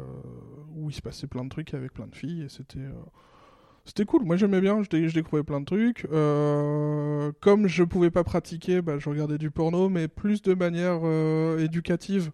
où 0.77 0.91
il 0.91 0.95
se 0.95 1.01
passait 1.03 1.27
plein 1.27 1.45
de 1.45 1.49
trucs 1.49 1.75
avec 1.75 1.93
plein 1.93 2.07
de 2.07 2.15
filles 2.15 2.43
et 2.43 2.49
c'était. 2.49 2.79
C'était 3.87 4.07
cool, 4.07 4.25
moi 4.25 4.37
j'aimais 4.37 4.63
bien, 4.63 4.83
je, 4.83 4.89
dé- 4.89 5.09
je 5.11 5.15
découvrais 5.15 5.43
plein 5.43 5.61
de 5.61 5.67
trucs. 5.67 6.07
Euh, 6.11 7.33
comme 7.43 7.67
je 7.67 7.83
pouvais 7.85 8.11
pas 8.11 8.25
pratiquer, 8.25 8.81
bah, 8.81 8.99
je 8.99 9.11
regardais 9.11 9.37
du 9.37 9.51
porno, 9.51 9.91
mais 9.91 10.09
plus 10.09 10.41
de 10.41 10.55
manière 10.55 11.01
euh, 11.03 11.59
éducative. 11.59 12.31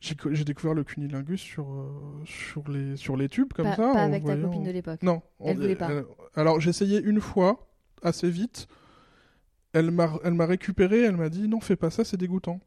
J'ai 0.00 0.14
co- 0.14 0.32
j'ai 0.32 0.44
découvert 0.44 0.72
le 0.74 0.82
cunilingus 0.82 1.40
sur, 1.40 1.70
euh, 1.70 1.90
sur, 2.24 2.66
les, 2.70 2.96
sur 2.96 3.16
les 3.16 3.28
tubes, 3.28 3.52
comme 3.52 3.66
pas 3.66 3.76
ça. 3.76 3.92
pas 3.92 4.02
avec 4.02 4.24
ta 4.24 4.34
copine 4.36 4.62
de 4.64 4.70
l'époque. 4.70 5.02
Non. 5.02 5.20
Elle 5.44 5.56
on- 5.56 5.60
voulait 5.60 5.76
pas. 5.76 5.90
alors 6.34 6.58
j'ai 6.60 6.70
essayé 6.70 7.02
une 7.02 7.20
fois, 7.20 7.68
assez 8.02 8.30
vite. 8.30 8.66
Elle 9.72 9.90
m'a 9.90 10.46
récupéré, 10.46 11.02
elle 11.02 11.16
m'a 11.16 11.28
dit 11.28 11.46
non, 11.48 11.60
fais 11.60 11.76
pas 11.76 11.90
ça, 11.90 12.04
c'est 12.04 12.16
dégoûtant. 12.16 12.60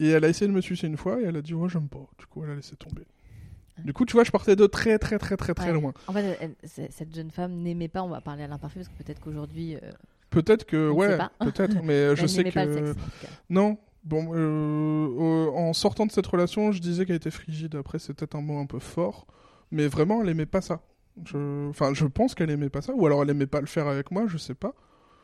Et 0.00 0.08
elle 0.10 0.24
a 0.24 0.28
essayé 0.28 0.46
de 0.46 0.52
me 0.52 0.60
sucer 0.60 0.86
une 0.86 0.96
fois 0.96 1.20
et 1.20 1.24
elle 1.24 1.36
a 1.36 1.42
dit 1.42 1.54
ouais, 1.54 1.68
j'aime 1.68 1.88
pas. 1.88 2.06
Du 2.18 2.26
coup, 2.26 2.42
elle 2.44 2.50
a 2.50 2.54
laissé 2.54 2.76
tomber. 2.76 3.02
Du 3.84 3.92
coup, 3.92 4.04
tu 4.04 4.14
vois, 4.14 4.24
je 4.24 4.30
partais 4.32 4.56
de 4.56 4.66
très 4.66 4.98
très 4.98 5.18
très 5.18 5.36
très 5.36 5.54
très 5.54 5.66
Ouais. 5.68 5.72
loin. 5.80 5.92
En 6.08 6.12
fait, 6.12 6.36
elle- 6.40 6.56
cette 6.90 7.14
jeune 7.14 7.30
femme 7.30 7.52
n'aimait 7.62 7.88
pas, 7.88 8.02
on 8.02 8.08
va 8.08 8.20
parler 8.20 8.42
à 8.44 8.48
l'imparfait, 8.48 8.80
parce 8.80 8.88
que 8.88 9.02
peut-être 9.02 9.20
qu'aujourd'hui, 9.20 9.76
euh, 9.76 9.80
Peut-être 10.30 10.66
que 10.66 10.90
On 10.90 10.94
ouais, 10.96 11.16
peut-être, 11.40 11.82
mais 11.82 11.94
euh, 11.94 12.14
je 12.16 12.26
sais 12.26 12.44
que 12.44 12.50
pas 12.52 12.64
le 12.66 12.74
sexe. 12.74 12.90
en 12.90 12.94
tout 12.94 13.10
cas. 13.22 13.28
non. 13.50 13.78
Bon, 14.08 14.30
euh, 14.32 14.38
euh, 14.38 15.50
en 15.50 15.74
sortant 15.74 16.06
de 16.06 16.10
cette 16.12 16.26
relation, 16.26 16.72
je 16.72 16.80
disais 16.80 17.04
qu'elle 17.04 17.16
était 17.16 17.30
frigide. 17.30 17.74
Après, 17.76 17.98
c'est 17.98 18.14
peut-être 18.14 18.36
un 18.36 18.40
mot 18.40 18.58
un 18.58 18.64
peu 18.64 18.78
fort, 18.78 19.26
mais 19.70 19.86
vraiment, 19.86 20.22
elle 20.22 20.30
aimait 20.30 20.46
pas 20.46 20.62
ça. 20.62 20.80
Je... 21.26 21.68
Enfin, 21.68 21.92
je 21.92 22.06
pense 22.06 22.34
qu'elle 22.34 22.48
aimait 22.50 22.70
pas 22.70 22.80
ça, 22.80 22.94
ou 22.94 23.04
alors 23.04 23.22
elle 23.22 23.28
aimait 23.30 23.46
pas 23.46 23.60
le 23.60 23.66
faire 23.66 23.86
avec 23.86 24.10
moi, 24.10 24.24
je 24.26 24.38
sais 24.38 24.54
pas. 24.54 24.72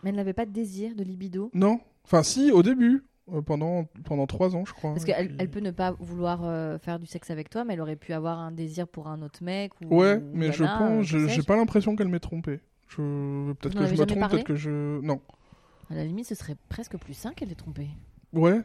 Mais 0.02 0.10
elle 0.10 0.16
n'avait 0.16 0.34
pas 0.34 0.44
de 0.44 0.50
désir, 0.50 0.94
de 0.94 1.02
libido? 1.02 1.50
Non. 1.54 1.80
Enfin, 2.04 2.22
si, 2.22 2.52
au 2.52 2.62
début, 2.62 3.04
euh, 3.32 3.40
pendant 3.40 3.84
pendant 4.04 4.26
trois 4.26 4.54
ans, 4.54 4.66
je 4.66 4.74
crois. 4.74 4.92
Parce 4.92 5.06
qu'elle 5.06 5.28
puis- 5.28 5.36
elle 5.38 5.50
peut 5.50 5.60
ne 5.60 5.70
pas 5.70 5.92
vouloir 5.92 6.40
euh, 6.44 6.76
faire 6.78 6.98
du 6.98 7.06
sexe 7.06 7.30
avec 7.30 7.48
toi, 7.48 7.64
mais 7.64 7.72
elle 7.72 7.80
aurait 7.80 7.96
pu 7.96 8.12
avoir 8.12 8.38
un 8.38 8.52
désir 8.52 8.86
pour 8.86 9.08
un 9.08 9.22
autre 9.22 9.42
mec. 9.42 9.72
Ou, 9.80 9.96
Ouais, 9.96 10.16
ou 10.16 10.30
mais 10.34 10.52
je 10.52 10.64
pense, 10.64 11.06
j'ai 11.06 11.42
pas 11.42 11.56
l'impression 11.56 11.96
qu'elle 11.96 12.08
m'ait 12.08 12.20
trompé. 12.20 12.60
Je 12.88 13.52
peut-être 13.54 13.78
que 13.78 13.86
je 13.86 13.94
me 13.94 14.04
trompe, 14.04 14.28
peut-être 14.30 14.44
que 14.44 14.54
je 14.56 15.00
non. 15.00 15.22
À 15.88 15.94
la 15.94 16.04
limite, 16.04 16.26
ce 16.26 16.34
serait 16.34 16.56
presque 16.68 16.98
plus 16.98 17.14
sain 17.14 17.32
qu'elle 17.32 17.50
ait 17.50 17.54
trompé. 17.54 17.88
Ouais. 18.34 18.60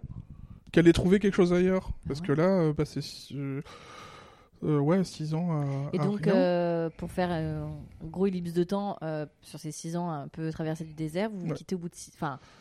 Qu'elle 0.72 0.88
ait 0.88 0.94
trouvé 0.94 1.20
quelque 1.20 1.34
chose 1.36 1.54
ailleurs. 1.54 1.92
Parce 2.08 2.20
ouais. 2.22 2.28
que 2.28 2.32
là, 2.34 2.44
euh, 2.48 2.74
bah, 2.74 2.86
c'est 2.86 3.02
euh, 3.34 3.62
euh, 4.64 4.80
ouais, 4.80 5.04
6 5.04 5.34
ans 5.34 5.52
à. 5.52 5.66
Et 5.94 6.00
à 6.00 6.04
donc, 6.04 6.28
euh, 6.28 6.90
pour 6.98 7.12
faire 7.12 7.30
euh, 7.32 7.66
un 8.04 8.08
gros 8.08 8.28
ellipse 8.28 8.54
de 8.54 8.64
temps, 8.64 8.98
sur 9.42 9.60
ces 9.60 9.72
6 9.72 9.96
ans 9.96 10.10
un 10.12 10.28
peu 10.28 10.52
traversés 10.52 10.84
du 10.84 10.94
désert, 10.94 11.30
vous 11.30 11.40
vous 11.40 11.48
Ouais. 11.50 11.54
quittez 11.56 11.76
au 11.76 11.80
bout, 11.80 11.90
de 11.90 11.96
six- 11.96 12.12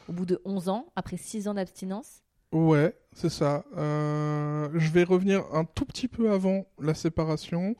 au 0.08 0.12
bout 0.12 0.26
de 0.26 0.40
11 0.44 0.68
ans, 0.68 0.86
après 0.96 1.16
6 1.16 1.48
ans 1.48 1.54
d'abstinence? 1.54 2.22
Ouais, 2.52 2.96
c'est 3.12 3.28
ça. 3.28 3.64
Je 3.76 4.90
vais 4.90 5.04
revenir 5.04 5.44
un 5.52 5.64
tout 5.64 5.84
petit 5.84 6.08
peu 6.08 6.30
avant 6.30 6.64
la 6.80 6.94
séparation. 6.94 7.76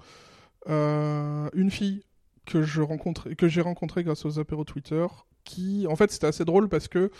Une 0.67 1.71
fille 1.71 2.03
que 2.45 2.63
je 2.63 2.83
rencontrais, 2.83 3.35
que 3.35 3.49
j'ai 3.49 3.61
rencontrée 3.61 4.05
grâce 4.05 4.25
aux 4.27 4.39
apéros 4.39 4.65
Twitter, 4.65 5.07
qui, 5.45 5.87
en 5.87 5.97
fait, 5.97 6.11
c'était 6.11 6.27
assez 6.27 6.45
drôle 6.45 6.69
parce 6.69 6.89
que 6.89 7.11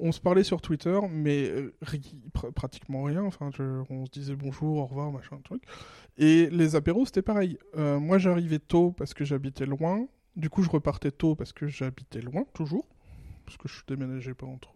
on 0.00 0.12
se 0.12 0.20
parlait 0.20 0.44
sur 0.44 0.60
Twitter, 0.60 0.98
mais 1.10 1.48
euh, 1.50 1.74
pr- 2.34 2.52
pratiquement 2.52 3.02
rien. 3.04 3.22
Enfin, 3.22 3.50
on 3.90 4.06
se 4.06 4.10
disait 4.10 4.34
bonjour, 4.36 4.78
au 4.78 4.86
revoir, 4.86 5.12
machin, 5.12 5.38
truc. 5.44 5.62
Et 6.18 6.48
les 6.50 6.76
apéros, 6.76 7.06
c'était 7.06 7.22
pareil. 7.22 7.58
Euh, 7.76 7.98
moi, 8.00 8.18
j'arrivais 8.18 8.58
tôt 8.58 8.92
parce 8.92 9.14
que 9.14 9.24
j'habitais 9.24 9.66
loin. 9.66 10.06
Du 10.36 10.48
coup, 10.50 10.62
je 10.62 10.70
repartais 10.70 11.10
tôt 11.10 11.34
parce 11.34 11.52
que 11.52 11.66
j'habitais 11.66 12.20
loin, 12.20 12.44
toujours. 12.54 12.86
Parce 13.44 13.56
que 13.56 13.68
je 13.68 13.80
déménageais 13.86 14.34
pas 14.34 14.46
entre 14.46 14.72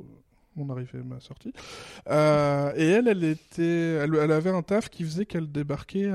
mon 0.57 0.71
arrivée 0.71 0.99
et 0.99 1.03
ma 1.03 1.21
sortie. 1.21 1.53
Euh, 2.09 2.73
et 2.77 2.87
elle, 2.87 3.09
elle 3.59 4.31
avait 4.33 4.51
un 4.51 4.63
taf 4.63 4.89
qui 4.89 5.05
faisait 5.05 5.27
qu'elle 5.27 5.51
débarquait 5.51 6.11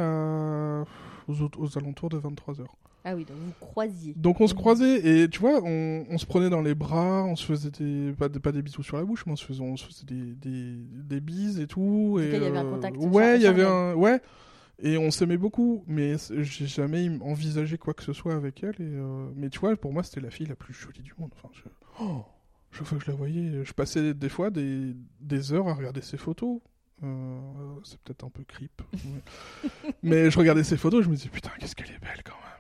aux 1.28 1.78
alentours 1.78 2.10
de 2.10 2.20
23h. 2.20 2.66
Ah 3.06 3.16
oui, 3.16 3.24
donc 3.26 3.38
vous 3.38 3.54
croisiez. 3.60 4.14
Donc 4.18 4.42
on 4.42 4.48
se 4.48 4.54
Mhm. 4.54 4.60
croisait 4.60 5.24
et 5.24 5.30
tu 5.30 5.40
vois, 5.40 5.62
on, 5.64 6.06
on 6.10 6.18
se 6.18 6.26
prenait 6.26 6.50
dans 6.50 6.62
les 6.62 6.76
bras, 6.76 7.24
on 7.24 7.36
se 7.36 7.46
faisait 7.46 7.72
des, 7.72 8.12
pas, 8.14 8.28
des- 8.30 8.40
pas 8.40 8.52
des 8.52 8.62
bisous 8.62 8.84
sur 8.84 8.98
la 8.98 9.06
bouche, 9.06 9.26
mais 9.26 9.32
on 9.32 9.36
se 9.38 9.46
faisait, 9.46 9.62
on 9.62 9.78
se 9.78 9.86
faisait 9.86 10.06
des, 10.06 10.36
des, 10.36 10.76
des 11.04 11.20
bises 11.22 11.60
et 11.60 11.68
tout. 11.68 12.16
tout 12.16 12.20
et, 12.20 12.30
cas, 12.30 12.38
il 12.38 12.44
y 12.44 12.46
avait 12.46 12.58
un 12.58 12.66
euh, 12.66 12.72
contact 12.72 12.98
Ouais, 12.98 13.38
il 13.38 13.42
y 13.44 13.48
avait 13.48 13.64
un, 13.66 13.94
ouais. 13.96 14.22
Et 14.82 14.98
on 14.98 15.12
s'aimait 15.12 15.38
beaucoup, 15.38 15.84
mais 15.88 16.16
j'ai 16.40 16.68
jamais 16.68 17.10
envisagé 17.22 17.78
quoi 17.78 17.94
que 17.94 18.04
ce 18.04 18.14
soit 18.14 18.34
avec 18.36 18.64
elle. 18.64 18.76
Et, 18.80 18.84
euh, 18.96 19.30
mais 19.36 19.50
tu 19.50 19.60
vois, 19.60 19.76
pour 19.76 19.92
moi, 19.94 20.04
c'était 20.04 20.22
la 20.22 20.30
fille 20.30 20.46
la 20.48 20.56
plus 20.56 20.74
jolie 20.74 21.02
du 21.02 21.14
monde. 21.18 21.32
Enfin, 21.36 21.50
je... 21.54 21.62
oh, 22.02 22.24
chaque 22.72 22.86
fois 22.88 22.98
que 22.98 23.04
je 23.06 23.12
la 23.12 23.18
voyais, 23.18 23.64
je 23.66 23.74
passais 23.74 24.14
des 24.14 24.30
fois 24.30 24.50
des, 24.52 24.96
des 25.20 25.52
heures 25.54 25.68
à 25.68 25.74
regarder 25.74 26.02
ses 26.02 26.18
photos. 26.18 26.60
Euh, 27.04 27.40
c'est 27.84 27.98
peut-être 28.00 28.26
un 28.26 28.30
peu 28.30 28.44
creep. 28.44 28.82
mais... 28.94 29.22
mais 30.04 30.32
je 30.32 30.38
regardais 30.40 30.64
ses 30.64 30.78
photos, 30.78 31.04
je 31.04 31.10
me 31.10 31.16
disais, 31.16 31.30
putain, 31.30 31.52
qu'est-ce 31.60 31.76
qu'elle 31.76 31.88
est 31.92 32.00
belle 32.02 32.22
quand 32.26 32.34
même. 32.34 32.59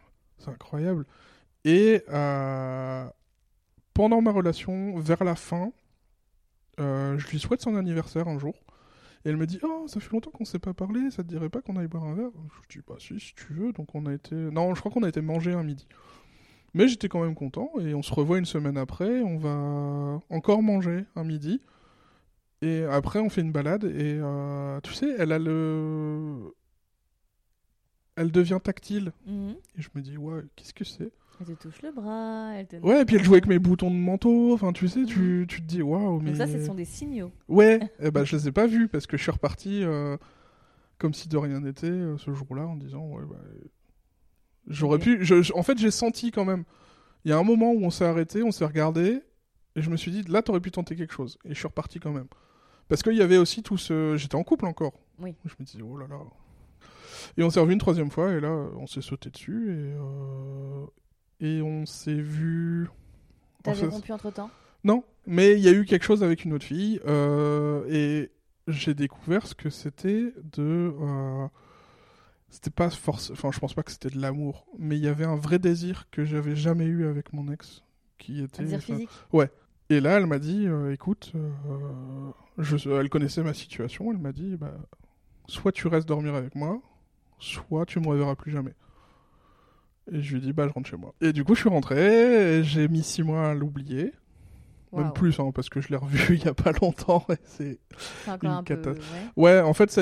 Incroyable. 0.53 1.05
Et 1.65 2.03
euh, 2.09 3.05
pendant 3.93 4.21
ma 4.21 4.31
relation, 4.31 4.97
vers 4.99 5.23
la 5.23 5.35
fin, 5.35 5.71
euh, 6.79 7.17
je 7.17 7.27
lui 7.27 7.39
souhaite 7.39 7.61
son 7.61 7.75
anniversaire 7.75 8.27
un 8.27 8.39
jour. 8.39 8.55
Et 9.25 9.29
elle 9.29 9.37
me 9.37 9.45
dit 9.45 9.59
Oh, 9.63 9.85
ça 9.87 9.99
fait 9.99 10.11
longtemps 10.11 10.31
qu'on 10.31 10.45
s'est 10.45 10.59
pas 10.59 10.73
parlé, 10.73 11.11
ça 11.11 11.23
te 11.23 11.27
dirait 11.27 11.49
pas 11.49 11.61
qu'on 11.61 11.75
aille 11.75 11.87
boire 11.87 12.05
un 12.05 12.13
verre? 12.15 12.31
Je 12.63 12.77
dis 12.77 12.83
Bah, 12.87 12.95
si, 12.99 13.19
si 13.19 13.33
tu 13.35 13.53
veux. 13.53 13.73
Donc, 13.73 13.93
on 13.95 14.05
a 14.05 14.13
été. 14.13 14.35
Non, 14.35 14.73
je 14.75 14.79
crois 14.79 14.91
qu'on 14.91 15.03
a 15.03 15.09
été 15.09 15.21
manger 15.21 15.53
un 15.53 15.63
midi. 15.63 15.87
Mais 16.73 16.87
j'étais 16.87 17.09
quand 17.09 17.21
même 17.23 17.35
content. 17.35 17.71
Et 17.81 17.93
on 17.93 18.01
se 18.01 18.13
revoit 18.13 18.37
une 18.37 18.45
semaine 18.45 18.77
après. 18.77 19.21
On 19.21 19.37
va 19.37 20.21
encore 20.29 20.61
manger 20.61 21.05
un 21.15 21.23
midi. 21.23 21.61
Et 22.61 22.83
après, 22.83 23.19
on 23.19 23.29
fait 23.29 23.41
une 23.41 23.51
balade. 23.51 23.85
Et 23.85 24.19
euh, 24.21 24.79
tu 24.81 24.93
sais, 24.93 25.15
elle 25.17 25.31
a 25.31 25.39
le. 25.39 26.53
Elle 28.19 28.31
devient 28.31 28.59
tactile. 28.63 29.11
Mhm. 29.25 29.55
Et 29.77 29.81
je 29.81 29.89
me 29.95 30.01
dis 30.01 30.17
Ouais, 30.17 30.41
qu'est-ce 30.55 30.73
que 30.73 30.83
c'est? 30.83 31.11
Elle 31.39 31.55
te 31.55 31.63
touche 31.63 31.81
le 31.81 31.91
bras. 31.93 32.51
Elle 32.55 32.67
te... 32.67 32.75
Ouais, 32.77 33.01
et 33.01 33.05
puis 33.05 33.15
elle 33.15 33.23
jouait 33.23 33.37
avec 33.37 33.47
mes 33.47 33.59
boutons 33.59 33.89
de 33.89 33.95
manteau. 33.95 34.53
Enfin, 34.53 34.73
tu 34.73 34.87
sais, 34.89 35.05
tu, 35.05 35.45
tu 35.47 35.61
te 35.61 35.65
dis 35.65 35.81
Waouh, 35.81 36.19
mais. 36.19 36.31
Donc 36.31 36.37
ça, 36.37 36.47
ce 36.47 36.65
sont 36.65 36.73
des 36.75 36.83
signaux. 36.85 37.31
Ouais, 37.47 37.79
eh 37.99 38.11
ben, 38.11 38.25
je 38.25 38.35
les 38.35 38.47
ai 38.49 38.51
pas 38.51 38.67
vus 38.67 38.87
parce 38.89 39.07
que 39.07 39.15
je 39.17 39.21
suis 39.23 39.31
reparti 39.31 39.83
euh, 39.83 40.17
comme 40.97 41.13
si 41.13 41.29
de 41.29 41.37
rien 41.37 41.61
n'était 41.61 41.87
euh, 41.87 42.17
ce 42.17 42.33
jour-là 42.33 42.67
en 42.67 42.75
disant 42.75 43.05
ouais 43.07 43.23
bah, 43.29 43.37
j'aurais 44.67 44.99
pu. 44.99 45.23
je- 45.23 45.41
je- 45.41 45.53
en 45.53 45.63
fait, 45.63 45.77
j'ai 45.77 45.91
senti 45.91 46.31
quand 46.31 46.45
même. 46.45 46.63
Il 47.25 47.31
y 47.31 47.33
a 47.33 47.37
un 47.37 47.43
moment 47.43 47.71
où 47.71 47.83
on 47.83 47.89
s'est 47.89 48.05
arrêté, 48.05 48.43
on 48.43 48.51
s'est 48.51 48.65
regardé 48.65 49.21
Et 49.75 49.81
je 49.81 49.89
me 49.89 49.97
suis 49.97 50.11
dit, 50.11 50.23
là, 50.23 50.41
t'aurais 50.41 50.59
pu 50.61 50.71
tenter 50.71 50.95
quelque 50.95 51.13
chose. 51.13 51.37
Et 51.45 51.49
je 51.49 51.53
suis 51.59 51.67
reparti 51.67 51.99
quand 51.99 52.11
même. 52.11 52.27
Parce 52.87 53.03
qu'il 53.03 53.13
y 53.15 53.21
avait 53.21 53.37
aussi 53.37 53.61
tout 53.61 53.77
ce. 53.77 54.15
J'étais 54.17 54.35
en 54.35 54.43
couple 54.43 54.65
encore. 54.65 54.93
Oui. 55.19 55.35
Je 55.45 55.53
me 55.59 55.63
disais, 55.65 55.81
oh 55.83 55.95
là 55.97 56.07
là. 56.07 56.17
Et 57.37 57.43
on 57.43 57.49
s'est 57.49 57.59
revu 57.59 57.73
une 57.73 57.79
troisième 57.79 58.11
fois, 58.11 58.31
et 58.31 58.39
là, 58.39 58.51
on 58.77 58.87
s'est 58.87 59.01
sauté 59.01 59.29
dessus, 59.29 59.71
et, 59.71 59.93
euh, 59.97 60.85
et 61.39 61.61
on 61.61 61.85
s'est 61.85 62.13
vu. 62.21 62.89
T'avais 63.63 63.87
rompu 63.87 64.11
entre 64.11 64.31
temps? 64.31 64.49
Non, 64.83 65.03
mais 65.25 65.53
il 65.53 65.59
y 65.59 65.67
a 65.67 65.71
eu 65.71 65.85
quelque 65.85 66.03
chose 66.05 66.23
avec 66.23 66.45
une 66.45 66.53
autre 66.53 66.65
fille, 66.65 66.99
euh, 67.05 67.83
et 67.89 68.31
j'ai 68.67 68.93
découvert 68.93 69.47
ce 69.47 69.55
que 69.55 69.69
c'était 69.69 70.33
de. 70.53 70.93
euh, 71.01 71.47
C'était 72.49 72.71
pas 72.71 72.89
force. 72.89 73.29
Enfin, 73.31 73.51
je 73.51 73.59
pense 73.59 73.73
pas 73.75 73.83
que 73.83 73.91
c'était 73.91 74.09
de 74.09 74.19
l'amour, 74.19 74.65
mais 74.77 74.97
il 74.97 75.03
y 75.03 75.07
avait 75.07 75.25
un 75.25 75.35
vrai 75.35 75.59
désir 75.59 76.07
que 76.11 76.25
j'avais 76.25 76.55
jamais 76.55 76.85
eu 76.85 77.05
avec 77.05 77.31
mon 77.33 77.51
ex, 77.51 77.83
qui 78.17 78.41
était. 78.41 78.61
Un 78.61 78.63
désir 78.63 78.81
physique? 78.81 79.09
Et 79.91 79.99
là, 79.99 80.17
elle 80.17 80.27
m'a 80.27 80.37
dit, 80.39 80.67
euh, 80.67 80.93
écoute, 80.93 81.31
euh, 81.35 82.31
je, 82.59 82.89
elle 82.91 83.09
connaissait 83.09 83.41
ma 83.41 83.55
situation, 83.55 84.11
elle 84.11 84.19
m'a 84.19 84.31
dit, 84.31 84.55
bah, 84.55 84.73
soit 85.47 85.71
tu 85.71 85.87
restes 85.87 86.07
dormir 86.07 86.35
avec 86.35 86.53
moi, 86.53 86.79
soit 87.39 87.85
tu 87.85 87.99
me 87.99 88.07
reverras 88.07 88.35
plus 88.35 88.51
jamais. 88.51 88.73
Et 90.11 90.21
je 90.21 90.31
lui 90.35 90.37
ai 90.37 90.41
dit, 90.41 90.53
bah, 90.53 90.67
je 90.67 90.73
rentre 90.73 90.89
chez 90.89 90.97
moi. 90.97 91.13
Et 91.21 91.33
du 91.33 91.43
coup, 91.43 91.55
je 91.55 91.61
suis 91.61 91.69
rentré, 91.69 92.63
j'ai 92.63 92.87
mis 92.87 93.03
six 93.03 93.23
mois 93.23 93.49
à 93.49 93.53
l'oublier. 93.53 94.13
Même 94.91 95.13
plus, 95.13 95.39
hein, 95.39 95.51
parce 95.53 95.69
que 95.69 95.81
je 95.81 95.89
l'ai 95.89 95.97
revu 95.97 96.35
il 96.35 96.43
y 96.43 96.47
a 96.47 96.53
pas 96.55 96.71
longtemps. 96.81 97.23
et 97.29 97.35
c'est... 97.45 97.79
Une 98.41 98.49
un 98.49 98.63
peu. 98.63 98.75
ouais. 98.75 98.97
Ouais, 99.35 99.61
en 99.61 99.73
fait, 99.73 99.95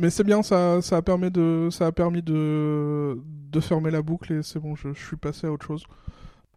mais 0.00 0.10
c'est 0.10 0.24
bien, 0.24 0.42
ça, 0.42 0.82
ça 0.82 0.96
a 0.96 1.02
permis 1.02 1.30
de, 1.30 1.68
ça 1.70 1.86
a 1.86 1.92
permis 1.92 2.20
de, 2.20 3.20
de 3.52 3.60
fermer 3.60 3.92
la 3.92 4.02
boucle 4.02 4.32
et 4.32 4.42
c'est 4.42 4.58
bon, 4.58 4.74
je, 4.74 4.92
je 4.92 5.06
suis 5.06 5.16
passé 5.16 5.46
à 5.46 5.52
autre 5.52 5.64
chose. 5.64 5.84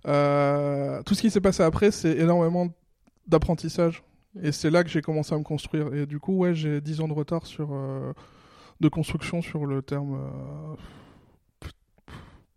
Euh, 0.08 1.04
tout 1.04 1.14
ce 1.14 1.22
qui 1.22 1.30
s'est 1.30 1.42
passé 1.42 1.62
après, 1.62 1.92
c'est 1.92 2.18
énormément 2.18 2.68
d'apprentissage 3.28 4.04
et 4.42 4.52
c'est 4.52 4.70
là 4.70 4.84
que 4.84 4.90
j'ai 4.90 5.02
commencé 5.02 5.36
à 5.36 5.38
me 5.38 5.44
construire. 5.44 5.94
Et 5.94 6.08
du 6.08 6.20
coup, 6.20 6.36
ouais, 6.38 6.56
j'ai 6.56 6.82
10 6.82 7.02
ans 7.02 7.08
de 7.08 7.14
retard 7.14 7.46
sur 7.46 7.70
euh, 7.72 8.14
de 8.80 8.90
construction 8.90 9.42
sur 9.42 9.66
le 9.66 9.82
terme 9.82 10.16
euh, 10.16 11.68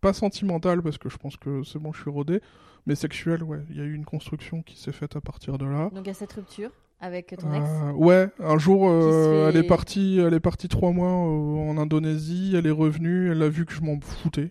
pas 0.01 0.13
sentimental 0.13 0.81
parce 0.81 0.97
que 0.97 1.09
je 1.09 1.17
pense 1.17 1.37
que 1.37 1.63
c'est 1.63 1.79
bon, 1.79 1.93
je 1.93 2.01
suis 2.01 2.09
rodé, 2.09 2.41
mais 2.85 2.95
sexuel. 2.95 3.43
Ouais, 3.43 3.59
il 3.69 3.77
y 3.77 3.81
a 3.81 3.83
eu 3.83 3.93
une 3.93 4.05
construction 4.05 4.61
qui 4.63 4.77
s'est 4.79 4.91
faite 4.91 5.15
à 5.15 5.21
partir 5.21 5.57
de 5.57 5.65
là. 5.65 5.89
Donc, 5.93 6.07
a 6.07 6.13
cette 6.13 6.33
rupture 6.33 6.71
avec 6.99 7.35
ton 7.37 7.53
ex. 7.53 7.65
Euh, 7.69 7.91
ouais, 7.93 8.29
un 8.39 8.57
jour, 8.57 8.87
euh, 8.89 9.49
fait- 9.49 9.49
elle 9.57 9.63
est 9.63 9.67
partie, 9.67 10.19
elle 10.19 10.33
est 10.33 10.39
partie 10.39 10.67
trois 10.67 10.91
mois 10.91 11.09
euh, 11.09 11.69
en 11.71 11.77
Indonésie. 11.77 12.53
Elle 12.55 12.65
est 12.67 12.71
revenue, 12.71 13.31
elle 13.31 13.41
a 13.43 13.49
vu 13.49 13.65
que 13.65 13.73
je 13.73 13.81
m'en 13.81 13.99
foutais, 13.99 14.49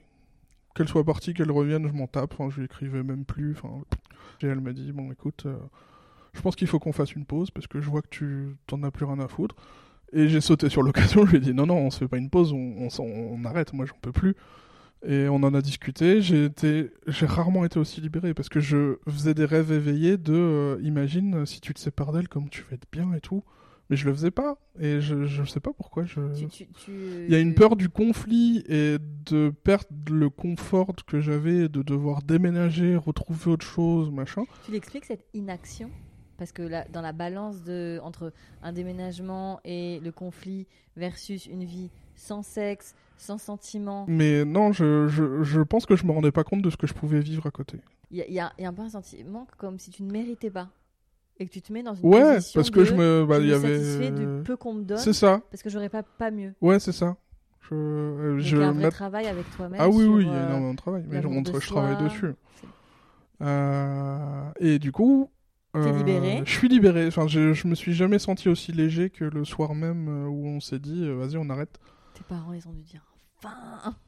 qu'elle 0.74 0.88
soit 0.88 1.04
partie, 1.04 1.34
qu'elle 1.34 1.50
revienne, 1.50 1.86
je 1.88 1.92
m'en 1.92 2.06
tape. 2.06 2.34
Enfin, 2.38 2.50
je 2.50 2.58
lui 2.58 2.64
écrivais 2.66 3.02
même 3.02 3.24
plus. 3.24 3.52
Enfin, 3.56 3.80
et 4.42 4.46
elle 4.46 4.60
m'a 4.60 4.72
dit 4.72 4.92
bon, 4.92 5.10
écoute, 5.10 5.46
je 6.32 6.40
pense 6.40 6.54
qu'il 6.54 6.68
faut 6.68 6.78
qu'on 6.78 6.92
fasse 6.92 7.12
une 7.14 7.24
pause 7.24 7.50
parce 7.50 7.66
que 7.66 7.80
je 7.80 7.90
vois 7.90 8.02
que 8.02 8.08
tu 8.10 8.56
t'en 8.68 8.82
as 8.84 8.90
plus 8.92 9.04
rien 9.04 9.18
à 9.18 9.26
foutre. 9.28 9.56
Et 10.12 10.28
j'ai 10.28 10.40
sauté 10.40 10.68
sur 10.68 10.82
l'occasion. 10.82 11.24
Je 11.26 11.30
lui 11.32 11.36
ai 11.38 11.40
dit 11.40 11.54
non, 11.54 11.66
non, 11.66 11.76
on 11.78 11.90
se 11.90 11.98
fait 11.98 12.08
pas 12.08 12.18
une 12.18 12.30
pause, 12.30 12.52
on, 12.52 12.88
on, 12.88 13.02
on 13.02 13.44
arrête. 13.44 13.72
Moi, 13.72 13.86
j'en 13.86 13.96
peux 14.00 14.12
plus. 14.12 14.34
Et 15.06 15.28
on 15.28 15.36
en 15.36 15.54
a 15.54 15.62
discuté. 15.62 16.20
J'ai 16.20 16.44
été, 16.46 16.90
j'ai 17.06 17.26
rarement 17.26 17.64
été 17.64 17.78
aussi 17.78 18.00
libéré 18.00 18.34
parce 18.34 18.48
que 18.50 18.60
je 18.60 18.96
faisais 19.08 19.32
des 19.34 19.44
rêves 19.46 19.72
éveillés 19.72 20.16
de, 20.18 20.34
euh, 20.34 20.78
imagine 20.82 21.36
euh, 21.36 21.46
si 21.46 21.60
tu 21.60 21.72
te 21.72 21.80
sépares 21.80 22.12
d'elle, 22.12 22.28
comme 22.28 22.48
tu 22.50 22.62
vas 22.68 22.74
être 22.74 22.86
bien 22.92 23.12
et 23.14 23.20
tout. 23.20 23.42
Mais 23.88 23.96
je 23.96 24.06
le 24.06 24.14
faisais 24.14 24.30
pas. 24.30 24.56
Et 24.78 25.00
je, 25.00 25.24
je 25.26 25.42
sais 25.44 25.58
pas 25.58 25.72
pourquoi. 25.72 26.04
Je... 26.04 26.20
Tu- 26.38 26.46
tu- 26.48 26.66
tu- 26.68 27.24
Il 27.26 27.30
y 27.32 27.34
a 27.34 27.40
une 27.40 27.54
peur 27.54 27.76
du 27.76 27.88
conflit 27.88 28.62
et 28.68 28.98
de 29.26 29.50
perdre 29.64 29.86
le 30.12 30.28
confort 30.30 30.94
que 31.06 31.20
j'avais, 31.20 31.68
de 31.68 31.82
devoir 31.82 32.22
déménager, 32.22 32.94
retrouver 32.96 33.50
autre 33.52 33.66
chose, 33.66 34.10
machin. 34.12 34.42
Tu 34.66 34.70
l'expliques 34.72 35.06
cette 35.06 35.24
inaction? 35.34 35.90
Parce 36.40 36.52
que 36.52 36.62
là, 36.62 36.84
dans 36.92 37.02
la 37.02 37.12
balance 37.12 37.62
de, 37.62 38.00
entre 38.02 38.32
un 38.62 38.72
déménagement 38.72 39.60
et 39.64 40.00
le 40.02 40.10
conflit 40.10 40.66
versus 40.96 41.46
une 41.46 41.64
vie 41.64 41.90
sans 42.16 42.42
sexe, 42.42 42.94
sans 43.18 43.38
sentiment, 43.38 44.06
Mais 44.08 44.44
non, 44.46 44.72
je, 44.72 45.06
je, 45.06 45.42
je 45.42 45.60
pense 45.60 45.84
que 45.84 45.96
je 45.96 46.06
me 46.06 46.12
rendais 46.12 46.32
pas 46.32 46.42
compte 46.42 46.62
de 46.62 46.70
ce 46.70 46.78
que 46.78 46.86
je 46.86 46.94
pouvais 46.94 47.20
vivre 47.20 47.46
à 47.46 47.50
côté. 47.50 47.78
il 48.10 48.16
y, 48.16 48.22
a- 48.22 48.26
il 48.26 48.32
y 48.34 48.40
a, 48.40 48.52
il 48.58 48.62
y 48.62 48.64
a 48.64 48.68
un 48.70 48.72
peu 48.72 48.82
un 48.82 48.88
sentiment 48.88 49.46
comme 49.58 49.78
si 49.78 49.90
tu 49.90 50.02
ne 50.02 50.10
méritais 50.10 50.50
pas. 50.50 50.68
Et 51.38 51.46
que 51.46 51.52
tu 51.52 51.62
te 51.62 51.72
mets 51.72 51.82
dans 51.82 51.94
une 51.94 52.10
Ouais, 52.10 52.34
position 52.34 52.60
parce 52.60 52.70
que 52.70 52.80
de, 52.80 52.84
je 52.86 52.94
me. 52.94 53.26
Bah, 53.26 53.38
je 53.38 53.42
y 53.44 53.48
me 53.48 53.54
avait. 53.54 54.10
du 54.10 54.44
peu 54.44 54.56
qu'on 54.56 54.74
me 54.74 54.82
donne 54.84 54.98
C'est 54.98 55.12
ça. 55.12 55.40
parce 55.50 55.62
que 55.62 55.70
j'aurais 55.70 55.88
pas, 55.88 56.02
pas 56.02 56.30
mieux. 56.30 56.52
Ouais, 56.60 56.78
c'est 56.80 56.92
ça. 56.92 57.16
Je, 57.68 57.74
euh, 57.74 58.36
Donc, 58.38 58.46
je 58.46 58.56
y 58.56 58.62
a 58.62 58.68
un 58.68 58.72
vrai 58.72 58.90
travail 58.90 59.26
avec 59.26 59.50
toi-même. 59.56 59.80
Ah 59.80 59.88
oui, 59.88 60.04
sur, 60.04 60.12
oui, 60.14 60.24
il 60.24 60.32
y 60.32 60.36
a 60.36 60.40
euh, 60.40 60.46
énormément 60.46 60.72
de 60.72 60.76
travail. 60.78 61.04
Mais 61.08 61.22
je, 61.22 61.28
je 61.60 61.66
travaille 61.66 61.96
dessus. 62.04 62.34
Euh, 63.42 64.50
et 64.58 64.78
du 64.78 64.92
coup. 64.92 65.30
T'es 65.72 65.92
libéré 65.92 66.42
Je 66.44 66.50
suis 66.50 66.68
libéré. 66.68 67.06
Enfin, 67.06 67.26
je, 67.28 67.52
je 67.52 67.68
me 67.68 67.74
suis 67.74 67.92
jamais 67.94 68.18
senti 68.18 68.48
aussi 68.48 68.72
léger 68.72 69.08
que 69.10 69.24
le 69.24 69.44
soir 69.44 69.74
même 69.74 70.08
euh, 70.08 70.26
où 70.28 70.46
on 70.46 70.60
s'est 70.60 70.80
dit, 70.80 71.04
euh, 71.04 71.14
vas-y, 71.14 71.36
on 71.36 71.48
arrête. 71.50 71.78
Tes 72.14 72.24
parents, 72.24 72.52
ils 72.52 72.66
ont 72.66 72.72
dû 72.72 72.82
dire 72.82 73.02
enfin. 73.42 73.54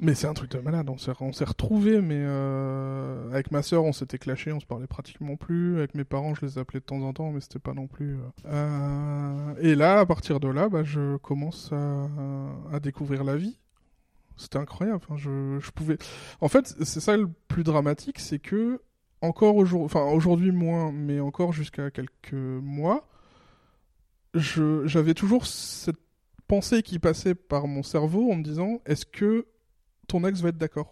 Mais 0.00 0.14
c'est 0.14 0.26
un 0.26 0.34
truc 0.34 0.50
de 0.50 0.58
malade. 0.58 0.90
On 0.90 0.98
s'est, 0.98 1.12
on 1.20 1.32
s'est 1.32 1.44
retrouvés, 1.44 2.00
mais 2.02 2.18
euh, 2.18 3.30
avec 3.30 3.50
ma 3.52 3.62
sœur, 3.62 3.84
on 3.84 3.92
s'était 3.92 4.18
clashé, 4.18 4.52
on 4.52 4.60
se 4.60 4.66
parlait 4.66 4.86
pratiquement 4.88 5.36
plus. 5.36 5.78
Avec 5.78 5.94
mes 5.94 6.04
parents, 6.04 6.34
je 6.34 6.44
les 6.44 6.58
appelais 6.58 6.80
de 6.80 6.84
temps 6.84 7.00
en 7.00 7.12
temps, 7.12 7.30
mais 7.30 7.40
c'était 7.40 7.58
pas 7.60 7.72
non 7.74 7.86
plus. 7.86 8.16
euh. 8.16 8.18
Euh, 8.46 9.54
et 9.60 9.74
là, 9.74 10.00
à 10.00 10.06
partir 10.06 10.40
de 10.40 10.48
là, 10.48 10.68
bah, 10.68 10.82
je 10.84 11.16
commence 11.18 11.72
à, 11.72 12.08
à 12.72 12.80
découvrir 12.80 13.24
la 13.24 13.36
vie. 13.36 13.58
C'était 14.36 14.58
incroyable. 14.58 14.96
Enfin, 15.02 15.16
je, 15.16 15.58
je 15.60 15.70
pouvais. 15.70 15.96
En 16.40 16.48
fait, 16.48 16.74
c'est 16.82 17.00
ça 17.00 17.16
le 17.16 17.28
plus 17.48 17.62
dramatique, 17.64 18.18
c'est 18.18 18.38
que 18.40 18.80
encore 19.22 19.56
aujourd'hui, 19.56 19.84
enfin 19.86 20.04
aujourd'hui 20.12 20.50
moins, 20.52 20.92
mais 20.92 21.20
encore 21.20 21.52
jusqu'à 21.52 21.90
quelques 21.90 22.32
mois, 22.34 23.08
j'avais 24.34 25.14
toujours 25.14 25.46
cette 25.46 25.96
pensée 26.48 26.82
qui 26.82 26.98
passait 26.98 27.34
par 27.34 27.66
mon 27.66 27.82
cerveau 27.82 28.30
en 28.32 28.36
me 28.36 28.42
disant 28.42 28.80
est-ce 28.86 29.06
que 29.06 29.46
ton 30.08 30.24
ex 30.26 30.40
va 30.40 30.50
être 30.50 30.58
d'accord 30.58 30.90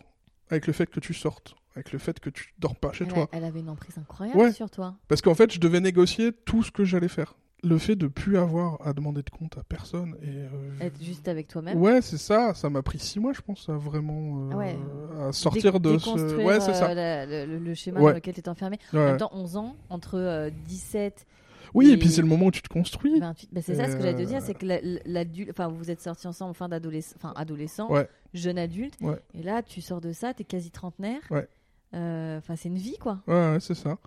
avec 0.49 0.67
le 0.67 0.73
fait 0.73 0.87
que 0.87 1.01
tu 1.01 1.15
sortes, 1.15 1.55
avec 1.75 1.93
le 1.93 1.99
fait 1.99 2.19
que 2.21 2.31
tu 2.31 2.55
dors 2.59 2.77
pas 2.77 2.93
chez 2.93 3.05
Elle, 3.05 3.13
toi? 3.13 3.29
elle 3.33 3.45
avait 3.45 3.61
une 3.61 3.69
emprise 3.69 3.97
incroyable 3.99 4.39
Ouais. 4.39 4.53
sur 4.53 4.71
toi. 4.71 4.97
Parce 5.09 5.23
qu'en 5.23 5.35
fait, 5.35 5.53
je 5.53 5.61
devais 5.61 5.81
négocier 5.81 6.33
tout 6.33 6.63
ce 6.63 6.71
que 6.71 6.85
j'allais 6.85 7.09
faire. 7.09 7.35
Le 7.63 7.77
fait 7.79 7.95
de 7.97 8.07
plus 8.07 8.39
avoir 8.39 8.79
à 8.87 8.93
demander 8.93 9.23
de 9.23 9.31
compte 9.31 9.59
à 9.59 9.63
personne 9.63 10.17
et 10.23 10.29
euh, 10.29 10.49
Être 10.81 11.03
juste 11.03 11.29
avec 11.29 11.47
toi-même. 11.49 11.79
ouais, 11.81 12.01
c'est 12.01 12.17
ça. 12.19 12.55
Ça 12.55 12.71
m'a 12.71 12.81
pris 12.83 12.99
six 12.99 13.21
mois, 13.21 13.33
je 13.35 13.41
pense, 13.43 13.69
à 13.69 13.75
vraiment 13.75 14.51
euh, 14.51 14.55
ouais. 14.55 14.79
à 15.21 15.33
sortir 15.33 15.79
Dé- 15.79 15.93
de 15.93 15.99
ce. 15.99 16.37
Ouais, 16.45 16.59
c'est 16.61 16.71
euh, 16.71 16.75
ça. 16.75 16.95
la- 16.95 17.47
le, 17.47 17.75
schéma 17.75 18.01
Ouais. 18.01 18.13
dans 18.13 18.17
lequel 18.17 18.35
tu 18.35 18.41
es 18.41 18.49
enfermé. 18.49 18.79
En 18.93 18.97
Ouais. 18.97 19.05
même 19.07 19.17
temps, 19.19 19.31
11 19.35 19.57
ans, 19.57 19.77
entre 19.91 20.17
euh, 20.19 20.51
17 20.69 21.27
Oui, 21.75 21.91
et... 21.91 21.93
et- 21.93 21.97
puis 21.99 22.09
c'est 22.09 22.23
le 22.23 22.29
moment 22.29 22.47
où 22.47 22.51
tu 22.51 22.63
te 22.63 22.69
construis. 22.69 23.21
28. 23.21 23.51
bah, 23.53 23.61
c'est 23.63 23.75
ça 23.75 23.89
ce 23.91 23.97
que 23.97 24.01
j'allais 24.03 24.17
te 24.17 24.23
Euh, 24.23 24.25
dire, 24.25 24.41
c'est 24.43 24.55
que 24.55 24.65
la- 24.67 24.81
l'adulte, 25.05 25.51
enfin, 25.51 25.69
vous 25.69 25.91
êtes 25.91 26.01
sortis 26.01 26.27
ensemble 26.27 26.51
en 26.53 26.55
fin 26.55 26.69
d'adolescent, 26.69 27.15
enfin, 27.17 27.33
adolescent, 27.37 27.91
jeune 28.33 28.59
adulte, 28.59 28.95
Ouais. 29.03 29.19
et 29.35 29.43
là, 29.43 29.63
tu 29.63 29.81
sors 29.83 30.01
de 30.01 30.13
ça, 30.13 30.33
tu 30.35 30.43
es 30.43 30.45
quasi 30.45 30.71
trentenaire. 30.71 31.21
Ouais. 31.31 31.47
Euh, 31.95 32.39
Enfin, 32.39 32.57
c'est 32.57 32.69
une 32.69 32.79
vie, 32.79 32.97
quoi. 32.99 33.19
Ouais, 33.27 33.35
ouais, 33.35 33.59
c'est 33.61 33.75
ça. 33.75 33.99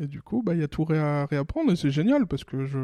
Et 0.00 0.06
du 0.06 0.22
coup, 0.22 0.42
bah, 0.44 0.54
il 0.54 0.60
y 0.60 0.64
a 0.64 0.68
tout 0.68 0.86
à 0.90 1.26
réapprendre 1.26 1.72
et 1.72 1.76
c'est 1.76 1.90
génial 1.90 2.26
parce 2.26 2.44
que 2.44 2.66
je 2.66 2.78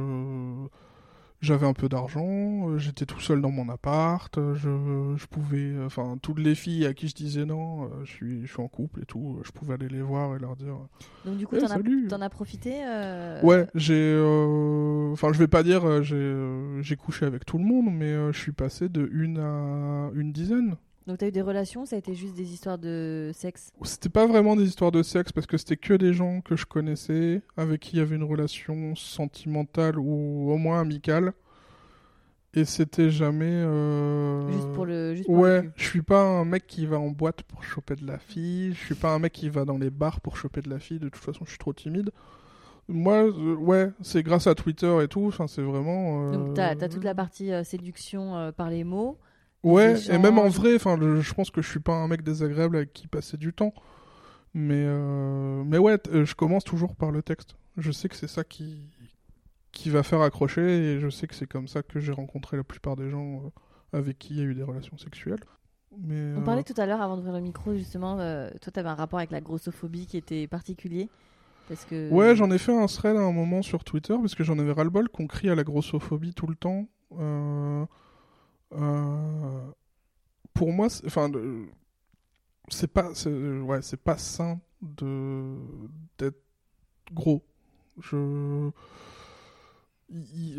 j'avais 1.45 1.67
un 1.67 1.75
peu 1.75 1.89
d'argent, 1.89 2.71
euh, 2.71 2.79
j'étais 2.79 3.05
tout 3.07 3.21
seul 3.21 3.41
dans 3.41 3.51
mon 3.51 3.69
appart, 3.69 4.37
euh, 4.39 4.55
je, 4.55 5.15
je 5.17 5.27
pouvais, 5.27 5.59
euh, 5.59 5.87
enfin, 5.87 6.17
toutes 6.23 6.39
les 6.39 6.55
filles 6.55 6.87
à 6.87 6.95
qui 6.95 7.07
je 7.07 7.15
disais 7.15 7.45
non, 7.45 7.91
je 8.05 8.11
suis, 8.11 8.47
je 8.47 8.53
suis 8.53 8.63
en 8.63 8.69
couple 8.69 9.03
et 9.03 9.05
tout, 9.05 9.41
je 9.45 9.53
pouvais 9.53 9.75
aller 9.75 9.89
les 9.89 10.01
voir 10.01 10.35
et 10.35 10.39
leur 10.39 10.57
dire. 10.57 10.77
Donc, 11.25 11.37
du 11.37 11.47
coup, 11.47 11.57
Eh, 11.57 12.09
t'en 12.09 12.21
as, 12.21 12.31
profité 12.31 12.77
euh, 12.87 13.41
Ouais, 13.43 13.69
j'ai, 13.75 13.95
euh, 13.95 15.13
enfin, 15.13 15.33
je 15.33 15.39
vais 15.39 15.47
pas 15.47 15.63
dire, 15.63 16.03
j'ai, 16.03 16.35
j'ai 16.81 16.97
couché 16.97 17.27
avec 17.27 17.45
tout 17.45 17.59
le 17.59 17.65
monde, 17.65 17.87
mais 17.93 18.33
je 18.33 18.39
suis 18.39 18.53
passé 18.53 18.89
de 18.89 19.09
une 19.13 19.39
à 19.39 20.11
une 20.15 20.33
dizaine. 20.33 20.77
Donc, 21.07 21.19
t'as 21.19 21.29
eu 21.29 21.33
des 21.33 21.43
relations, 21.43 21.85
ça 21.85 21.97
a 21.97 21.99
été 21.99 22.15
juste 22.15 22.35
des 22.35 22.53
histoires 22.53 22.79
de 22.79 23.31
sexe? 23.35 23.71
C'était 23.83 24.09
pas 24.09 24.27
vraiment 24.27 24.57
des 24.57 24.65
histoires 24.65 24.91
de 24.93 25.03
sexe 25.03 25.33
parce 25.33 25.47
que 25.47 25.59
c'était 25.59 25.77
que 25.77 25.95
des 25.95 26.15
gens 26.15 26.41
que 26.41 26.57
je 26.57 26.65
connaissais, 26.67 27.43
avec 27.57 27.81
qui 27.83 27.97
il 27.97 27.99
y 27.99 28.03
avait 28.03 28.17
une 28.17 28.25
relation 28.25 28.95
sentimentale 28.97 29.99
ou 29.99 30.51
au 30.51 30.57
moins 30.57 30.81
amicale. 30.81 31.35
Et 32.55 32.65
c'était 32.65 33.11
jamais. 33.11 33.47
euh, 33.51 34.47
Juste 34.53 34.71
pour 34.71 34.87
le, 34.87 35.15
juste 35.15 35.31
pour 35.31 35.43
le 35.43 35.43
Ouais, 35.43 35.61
cul. 35.63 35.73
je 35.77 35.85
suis 35.89 36.03
pas 36.03 36.23
un 36.23 36.45
mec 36.45 36.67
qui 36.67 36.87
va 36.87 36.99
en 36.99 37.09
boîte 37.09 37.43
pour 37.43 37.65
choper 37.65 37.97
de 37.97 38.07
la 38.07 38.19
fille. 38.19 38.73
Je 38.75 38.85
suis 38.85 38.95
pas 38.95 39.13
un 39.13 39.19
mec 39.19 39.33
qui 39.33 39.49
va 39.49 39.65
dans 39.65 39.77
les 39.79 39.91
bars 39.91 40.21
pour 40.21 40.37
choper 40.37 40.61
de 40.63 40.71
la 40.71 40.79
fille. 40.79 41.01
De 41.01 41.09
toute 41.09 41.23
façon, 41.23 41.45
je 41.45 41.51
suis 41.51 41.59
trop 41.59 41.73
timide. 41.73 42.11
Moi, 42.89 43.25
euh, 43.25 43.55
ouais, 43.57 43.91
c'est 44.03 44.23
grâce 44.23 44.47
à 44.47 44.55
Twitter 44.55 44.99
et 45.03 45.09
tout. 45.09 45.33
C'est 45.49 45.63
vraiment. 45.63 46.29
euh, 46.33 46.33
Donc, 46.33 46.55
t'as 46.55 46.71
as 46.71 46.89
toute 46.89 47.05
la 47.05 47.15
partie 47.15 47.51
séduction 47.65 48.53
par 48.57 48.71
les 48.71 48.85
mots. 48.85 49.19
Ouais, 49.65 49.95
et 50.11 50.19
même 50.19 50.39
en 50.39 50.49
vrai, 50.49 50.75
enfin, 50.77 50.97
le- 50.97 51.21
je 51.21 51.35
pense 51.35 51.51
que 51.51 51.63
je 51.63 51.69
suis 51.69 51.81
pas 51.81 51.95
un 51.95 52.07
mec 52.09 52.23
désagréable 52.23 52.77
avec 52.77 52.93
qui 52.93 53.07
passer 53.09 53.37
du 53.37 53.53
temps. 53.53 53.75
Mais, 54.55 54.85
euh, 54.87 55.65
mais 55.65 55.79
ouais, 55.79 55.99
euh, 56.13 56.25
je 56.25 56.35
commence 56.37 56.63
toujours 56.63 56.95
par 56.95 57.11
le 57.11 57.23
texte. 57.23 57.57
Je 57.77 57.91
sais 57.91 58.09
que 58.09 58.15
c'est 58.15 58.29
ça 58.29 58.45
qui, 58.45 58.89
qui 59.73 59.91
va 59.91 60.05
faire 60.05 60.21
accrocher, 60.21 60.63
et 60.95 61.01
je 61.01 61.09
sais 61.09 61.27
que 61.27 61.35
c'est 61.35 61.49
comme 61.49 61.67
ça 61.67 61.83
que 61.83 61.99
j'ai 61.99 62.13
rencontré 62.13 62.57
la 62.57 62.63
plupart 62.63 62.95
des 62.95 63.11
gens 63.11 63.43
euh, 63.95 63.99
avec 63.99 64.19
qui 64.19 64.35
il 64.35 64.39
y 64.39 64.43
a 64.43 64.45
eu 64.45 64.55
des 64.55 64.63
relations 64.63 64.97
sexuelles. 64.97 65.41
Mais, 65.99 66.35
On 66.37 66.41
euh, 66.41 66.45
parlait 66.45 66.63
tout 66.63 66.75
à 66.77 66.87
l'heure, 66.87 67.01
avant 67.03 67.17
d'ouvrir 67.17 67.35
le 67.35 67.41
micro, 67.41 67.75
justement, 67.75 68.19
euh, 68.21 68.49
toi, 68.61 68.71
tu 68.73 68.79
avais 68.79 68.89
un 68.89 68.95
rapport 68.95 69.19
avec 69.19 69.33
la 69.33 69.41
grossophobie 69.41 70.07
qui 70.07 70.17
était 70.17 70.47
particulier. 70.47 71.09
Parce 71.69 71.85
que... 71.87 72.11
Ouais, 72.11 72.37
j'en 72.37 72.51
ai 72.51 72.59
fait 72.59 72.77
un 72.77 72.87
thread 72.87 73.17
à 73.17 73.21
un 73.21 73.33
moment 73.33 73.63
sur 73.63 73.85
Twitter 73.85 74.15
parce 74.21 74.35
que 74.35 74.45
j'en 74.45 74.59
avais 74.59 74.73
ras-le-bol 74.73 75.09
qu'on 75.09 75.27
crie 75.27 75.49
à 75.49 75.55
la 75.55 75.65
grossophobie 75.65 76.35
tout 76.35 76.47
le 76.47 76.55
temps. 76.57 76.87
Euh, 78.75 79.71
pour 80.53 80.73
moi, 80.73 80.89
enfin, 81.07 81.31
c'est 82.69 82.93
pas, 82.93 83.11
ouais, 83.27 83.83
c'est 83.83 84.01
pas 84.03 84.19
sain 84.19 84.61
de 84.83 85.57
d'être 86.19 86.43
gros. 87.13 87.43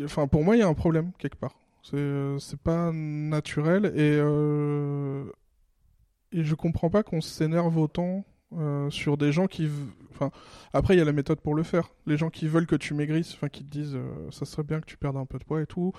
Enfin, 0.04 0.26
pour 0.28 0.44
moi, 0.44 0.56
il 0.56 0.60
y 0.60 0.62
a 0.62 0.68
un 0.68 0.74
problème 0.74 1.12
quelque 1.18 1.36
part. 1.36 1.56
C'est, 1.82 1.96
euh, 1.96 2.38
c'est 2.40 2.58
pas 2.58 2.90
naturel 2.92 3.86
et 3.94 4.18
euh, 4.20 5.24
et 6.32 6.42
je 6.42 6.54
comprends 6.54 6.90
pas 6.90 7.02
qu'on 7.04 7.20
s'énerve 7.20 7.78
autant 7.78 8.24
euh, 8.52 8.90
sur 8.90 9.16
des 9.16 9.32
gens 9.32 9.46
qui, 9.46 9.68
enfin, 10.10 10.30
après 10.72 10.94
il 10.94 10.98
y 10.98 11.00
a 11.00 11.04
la 11.04 11.12
méthode 11.12 11.40
pour 11.40 11.54
le 11.54 11.62
faire. 11.62 11.90
Les 12.06 12.16
gens 12.16 12.30
qui 12.30 12.48
veulent 12.48 12.66
que 12.66 12.76
tu 12.76 12.94
maigrisses, 12.94 13.34
enfin, 13.34 13.48
qui 13.48 13.64
te 13.64 13.70
disent, 13.70 13.94
euh, 13.96 14.30
ça 14.30 14.44
serait 14.44 14.62
bien 14.64 14.80
que 14.80 14.86
tu 14.86 14.96
perdes 14.96 15.16
un 15.16 15.26
peu 15.26 15.38
de 15.38 15.44
poids 15.44 15.62
et 15.62 15.66
tout. 15.66 15.92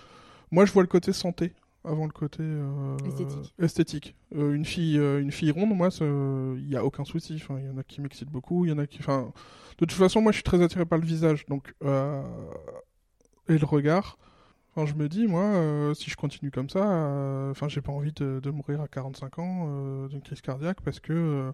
Moi, 0.51 0.65
je 0.65 0.71
vois 0.71 0.83
le 0.83 0.87
côté 0.87 1.13
santé 1.13 1.53
avant 1.83 2.05
le 2.05 2.11
côté 2.11 2.43
euh, 2.43 2.97
Esthétique. 3.05 3.53
esthétique. 3.59 4.15
Euh, 4.35 4.53
une 4.53 4.65
fille, 4.65 4.97
euh, 4.97 5.21
une 5.21 5.31
fille 5.31 5.51
ronde, 5.51 5.75
moi, 5.75 5.89
il 5.99 6.69
y 6.69 6.75
a 6.75 6.83
aucun 6.83 7.05
souci. 7.05 7.35
Enfin, 7.35 7.59
il 7.59 7.65
y 7.65 7.69
en 7.69 7.77
a 7.77 7.83
qui 7.83 8.01
m'excitent 8.01 8.31
beaucoup, 8.31 8.65
il 8.65 8.69
y 8.69 8.71
en 8.71 8.77
a 8.77 8.87
qui, 8.87 8.99
enfin, 8.99 9.31
de 9.79 9.85
toute 9.85 9.91
façon, 9.93 10.21
moi, 10.21 10.31
je 10.31 10.37
suis 10.37 10.43
très 10.43 10.61
attiré 10.61 10.85
par 10.85 10.99
le 10.99 11.05
visage, 11.05 11.45
donc 11.47 11.73
et 13.49 13.57
le 13.57 13.65
regard. 13.65 14.17
Enfin, 14.75 14.85
je 14.85 14.93
me 14.93 15.09
dis, 15.09 15.27
moi, 15.27 15.93
si 15.95 16.09
je 16.09 16.15
continue 16.15 16.51
comme 16.51 16.69
ça, 16.69 16.83
enfin, 17.51 17.67
j'ai 17.67 17.81
pas 17.81 17.91
envie 17.91 18.11
de, 18.11 18.39
de 18.41 18.49
mourir 18.51 18.81
à 18.81 18.87
45 18.87 19.39
ans 19.39 20.07
d'une 20.07 20.21
crise 20.21 20.41
cardiaque 20.41 20.81
parce 20.81 20.99
que 20.99 21.51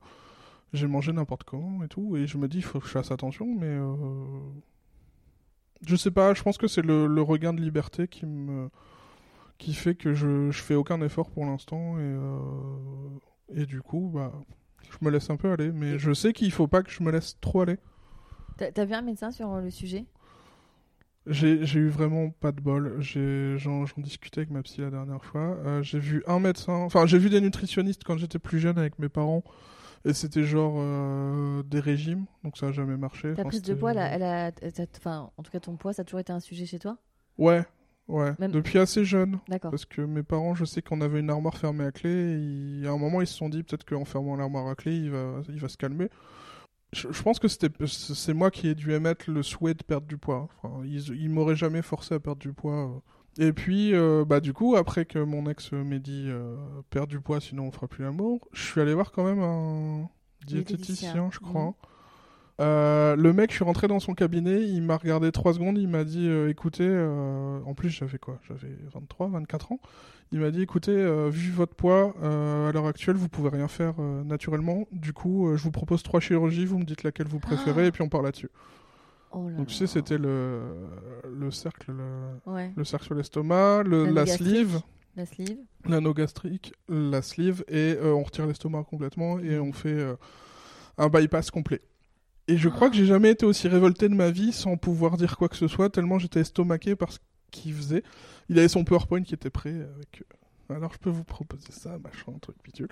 j'ai 0.74 0.88
mangé 0.88 1.14
n'importe 1.14 1.44
comment 1.44 1.84
et 1.84 1.88
tout. 1.88 2.18
Et 2.18 2.28
je 2.28 2.38
me 2.38 2.48
dis, 2.48 2.58
il 2.58 2.64
faut 2.64 2.80
que 2.80 2.88
je 2.88 2.92
fasse 2.92 3.12
attention, 3.12 3.46
mais 3.46 3.78
je 5.86 5.96
sais 5.96 6.12
pas. 6.12 6.34
Je 6.34 6.42
pense 6.42 6.58
que 6.58 6.68
c'est 6.68 6.82
le, 6.82 7.08
le 7.08 7.22
regain 7.22 7.54
de 7.54 7.62
liberté 7.62 8.08
qui 8.08 8.26
me 8.26 8.70
qui 9.64 9.74
fait 9.74 9.96
que 9.96 10.14
je, 10.14 10.52
je 10.52 10.62
fais 10.62 10.76
aucun 10.76 11.02
effort 11.02 11.30
pour 11.32 11.46
l'instant 11.46 11.98
et 12.00 12.02
euh, 12.04 13.20
et 13.56 13.66
du 13.66 13.82
coup, 13.82 14.12
bah, 14.14 14.32
je 14.90 14.98
me 15.06 15.12
laisse 15.12 15.30
un 15.30 15.38
peu 15.38 15.52
aller. 15.52 15.72
Mais 15.72 16.00
je 16.00 16.14
sais 16.14 16.34
qu'il 16.34 16.52
faut 16.52 16.68
pas 16.68 16.84
que 16.84 16.92
je 16.92 17.04
me 17.04 17.12
laisse 17.12 17.38
trop 17.42 17.62
aller. 17.62 17.78
T'as 18.58 18.86
vu 18.86 18.94
un 18.96 19.02
médecin 19.04 19.32
sur 19.32 19.56
le 19.58 19.70
sujet? 19.70 20.06
J'ai 21.26 21.80
eu 21.80 21.88
vraiment 21.88 22.32
pas 22.32 22.52
de 22.52 22.60
bol. 22.60 22.98
J'en 23.00 23.86
discutais 23.98 24.40
avec 24.42 24.50
ma 24.52 24.62
psy 24.62 24.82
la 24.82 24.90
dernière 24.90 25.24
fois. 25.24 25.58
Euh, 25.66 25.82
j'ai 25.82 26.00
vu 26.00 26.22
un 26.28 26.40
médecin, 26.40 26.74
enfin 26.74 27.06
j'ai 27.06 27.18
vu 27.18 27.30
des 27.30 27.40
nutritionnistes 27.40 28.04
quand 28.04 28.18
j'étais 28.18 28.40
plus 28.40 28.60
jeune 28.60 28.78
avec 28.78 29.00
mes 29.00 29.08
parents. 29.10 29.44
Et 30.06 30.14
c'était 30.14 30.44
genre 30.44 30.76
euh, 30.78 31.64
des 31.64 31.80
régimes, 31.82 32.26
donc 32.44 32.58
ça 32.58 32.68
a 32.68 32.72
jamais 32.74 32.98
marché. 32.98 33.32
Ta 33.36 33.42
Enfin, 33.42 33.50
prise 33.50 33.62
de 33.62 33.76
poids, 33.76 33.92
a, 33.92 34.06
elle 34.08 34.24
a- 34.24 34.52
enfin, 34.98 35.32
en 35.38 35.44
tout 35.44 35.52
cas 35.52 35.60
ton 35.60 35.76
poids, 35.78 35.94
ça 35.94 36.02
a 36.02 36.06
toujours 36.06 36.20
été 36.20 36.34
un 36.34 36.40
sujet 36.40 36.66
chez 36.66 36.80
toi? 36.80 36.98
Ouais, 37.38 37.64
ouais. 38.08 38.34
Même- 38.40 38.52
Depuis 38.52 38.80
assez 38.80 39.06
jeune. 39.06 39.40
D'accord. 39.48 39.72
Parce 39.72 39.86
que 39.86 40.02
mes 40.02 40.24
parents, 40.24 40.56
je 40.56 40.66
sais 40.66 40.82
qu'on 40.82 41.02
avait 41.02 41.20
une 41.20 41.30
armoire 41.30 41.58
fermée 41.58 41.86
à 41.86 41.92
clé. 41.92 42.10
Et 42.12 42.38
ils- 42.38 42.88
à 42.88 42.92
un 42.92 42.98
moment, 42.98 43.22
ils 43.22 43.28
se 43.28 43.36
sont 43.36 43.50
dit 43.50 43.64
peut-être 43.64 43.86
qu'en 43.86 44.06
fermant 44.06 44.36
l'armoire 44.36 44.68
à 44.68 44.76
clé, 44.76 44.96
il 44.96 45.10
va, 45.12 45.42
il 45.50 45.60
va 45.60 45.68
se 45.70 45.78
calmer. 45.78 46.10
Je, 46.92 47.12
je 47.12 47.24
pense 47.24 47.40
que 47.40 47.48
c'était, 47.48 47.70
c'est 47.88 48.34
moi 48.36 48.52
qui 48.52 48.68
ai 48.68 48.76
dû 48.76 48.92
émettre 48.94 49.32
le 49.32 49.42
souhait 49.42 49.74
de 49.74 49.84
perdre 49.84 50.06
du 50.06 50.18
poids. 50.18 50.48
Enfin, 50.62 50.82
ils, 50.86 51.10
ils 51.20 51.30
m'auraient 51.30 51.56
jamais 51.56 51.82
forcé 51.82 52.14
à 52.14 52.20
perdre 52.20 52.40
du 52.40 52.54
poids. 52.54 52.86
euh. 53.40 53.44
Et 53.48 53.52
puis, 53.52 53.96
euh, 53.96 54.26
bah 54.26 54.40
du 54.40 54.54
coup, 54.54 54.76
après 54.76 55.06
que 55.06 55.18
mon 55.18 55.50
ex 55.50 55.72
m'ait 55.72 56.00
dit 56.00 56.26
euh, 56.28 56.56
perdre 56.92 57.08
du 57.08 57.20
poids, 57.20 57.40
sinon 57.42 57.64
on 57.66 57.72
fera 57.72 57.88
plus 57.88 58.04
l'amour, 58.04 58.48
je 58.52 58.62
suis 58.64 58.80
allé 58.80 58.94
voir 58.94 59.12
quand 59.12 59.24
même 59.24 59.40
un 59.42 60.08
diététicien, 60.46 61.30
je 61.32 61.40
crois. 61.40 61.66
Mhm. 61.68 61.74
Euh, 62.62 63.16
le 63.16 63.34
mec, 63.34 63.50
je 63.50 63.56
suis 63.56 63.64
rentré 63.66 63.88
dans 63.88 64.00
son 64.00 64.14
cabinet, 64.14 64.62
il 64.64 64.82
m'a 64.84 64.98
regardé 64.98 65.32
3 65.32 65.54
secondes, 65.56 65.78
il 65.80 65.88
m'a 65.88 66.04
dit 66.04 66.28
euh, 66.28 66.50
écoutez, 66.50 66.86
euh, 66.88 67.60
en 67.66 67.74
plus 67.74 67.90
j'avais 67.90 68.20
quoi? 68.20 68.40
J'avais 68.48 68.76
23, 68.94 69.28
24 69.30 69.72
ans. 69.72 69.80
Il 70.32 70.40
m'a 70.40 70.52
dit 70.52 70.62
écoutez, 70.62 70.94
vu 71.30 71.52
votre 71.52 71.76
poids, 71.76 72.16
à 72.22 72.72
l'heure 72.72 72.88
actuelle, 72.88 73.16
vous 73.16 73.30
pouvez 73.30 73.50
rien 73.50 73.68
faire 73.68 74.00
naturellement. 74.02 74.88
Du 74.92 75.14
coup, 75.14 75.56
je 75.56 75.62
vous 75.64 75.70
propose 75.72 76.02
trois 76.02 76.20
chirurgies, 76.20 76.66
vous 76.66 76.80
me 76.80 76.86
dites 76.86 77.04
laquelle 77.04 77.28
vous 77.28 77.40
préférez 77.40 77.84
Ah. 77.84 77.88
et 77.88 77.92
puis 77.92 78.02
on 78.02 78.10
parle 78.10 78.26
là-dessus. 78.26 78.50
Oh 79.32 79.48
là 79.50 79.58
Donc 79.58 79.68
tu 79.68 79.76
sais, 79.76 79.86
c'était 79.88 80.18
le, 80.18 80.62
le 81.32 81.52
cercle, 81.52 81.92
le, 81.92 82.52
Ouais. 82.52 82.72
le 82.76 82.84
cercle 82.84 83.06
sur 83.06 83.16
l'estomac, 83.16 83.84
le- 83.84 84.06
la 84.06 84.26
sleeve, 84.26 84.80
La 85.16 85.26
sleeve. 85.28 85.58
l'anneau 85.86 86.14
gastrique, 86.16 86.74
la 86.90 87.22
sleeve, 87.22 87.64
et 87.68 87.96
on 88.04 88.24
retire 88.24 88.48
l'estomac 88.48 88.84
complètement 88.90 89.38
et 89.40 89.60
on 89.60 89.72
fait 89.72 90.04
un 90.98 91.10
bypass 91.10 91.52
complet. 91.52 91.82
Et 92.48 92.58
je 92.58 92.68
crois 92.70 92.90
que 92.90 92.96
j'ai 92.96 93.06
jamais 93.06 93.32
été 93.32 93.46
aussi 93.46 93.68
révolté 93.68 94.10
de 94.10 94.16
ma 94.16 94.30
vie 94.32 94.52
sans 94.52 94.76
pouvoir 94.78 95.16
dire 95.18 95.38
quoi 95.38 95.48
que 95.50 95.56
ce 95.56 95.68
soit, 95.68 95.90
tellement 95.90 96.20
j'étais 96.20 96.42
estomaqué 96.42 96.96
par 96.96 97.12
ce 97.12 97.20
qu'il 97.52 97.74
faisait. 97.74 98.04
Il 98.50 98.60
avait 98.60 98.68
son 98.68 98.84
PowerPoint 98.84 99.24
qui 99.24 99.34
était 99.34 99.50
prêt 99.50 99.70
avec. 99.72 100.24
euh, 100.70 100.76
Alors 100.76 100.92
je 100.94 100.98
peux 101.00 101.10
vous 101.10 101.24
proposer 101.24 101.72
ça, 101.72 101.98
machin, 102.00 102.34
truc 102.42 102.58
pitule. 102.62 102.90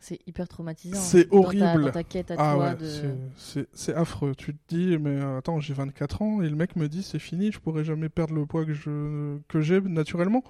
C'est 0.00 0.20
hyper 0.28 0.46
traumatisant. 0.46 0.96
C'est 1.00 1.24
Dans 1.24 1.30
ta- 1.42 1.46
horrible. 1.48 1.84
Dans 1.86 1.90
ta 1.90 2.04
quête 2.04 2.30
à 2.30 2.34
Ah 2.38 2.54
toi 2.54 2.68
ouais, 2.68 2.76
de. 2.76 3.66
c'est- 3.72 3.94
affreux. 3.94 4.34
Tu 4.36 4.54
te 4.54 4.58
dis, 4.74 4.96
mais 4.98 5.20
euh, 5.20 5.38
attends, 5.38 5.58
j'ai 5.60 5.74
24 5.74 6.22
ans 6.22 6.40
et 6.42 6.48
le 6.48 6.54
mec 6.54 6.76
me 6.76 6.88
dit 6.88 7.02
c'est 7.02 7.18
fini, 7.18 7.50
je 7.50 7.58
pourrai 7.58 7.84
jamais 7.84 8.08
perdre 8.08 8.34
le 8.34 8.46
poids 8.46 8.64
que 8.64 8.74
je 8.74 9.38
que 9.48 9.60
j'ai 9.60 9.80
naturellement. 9.80 10.44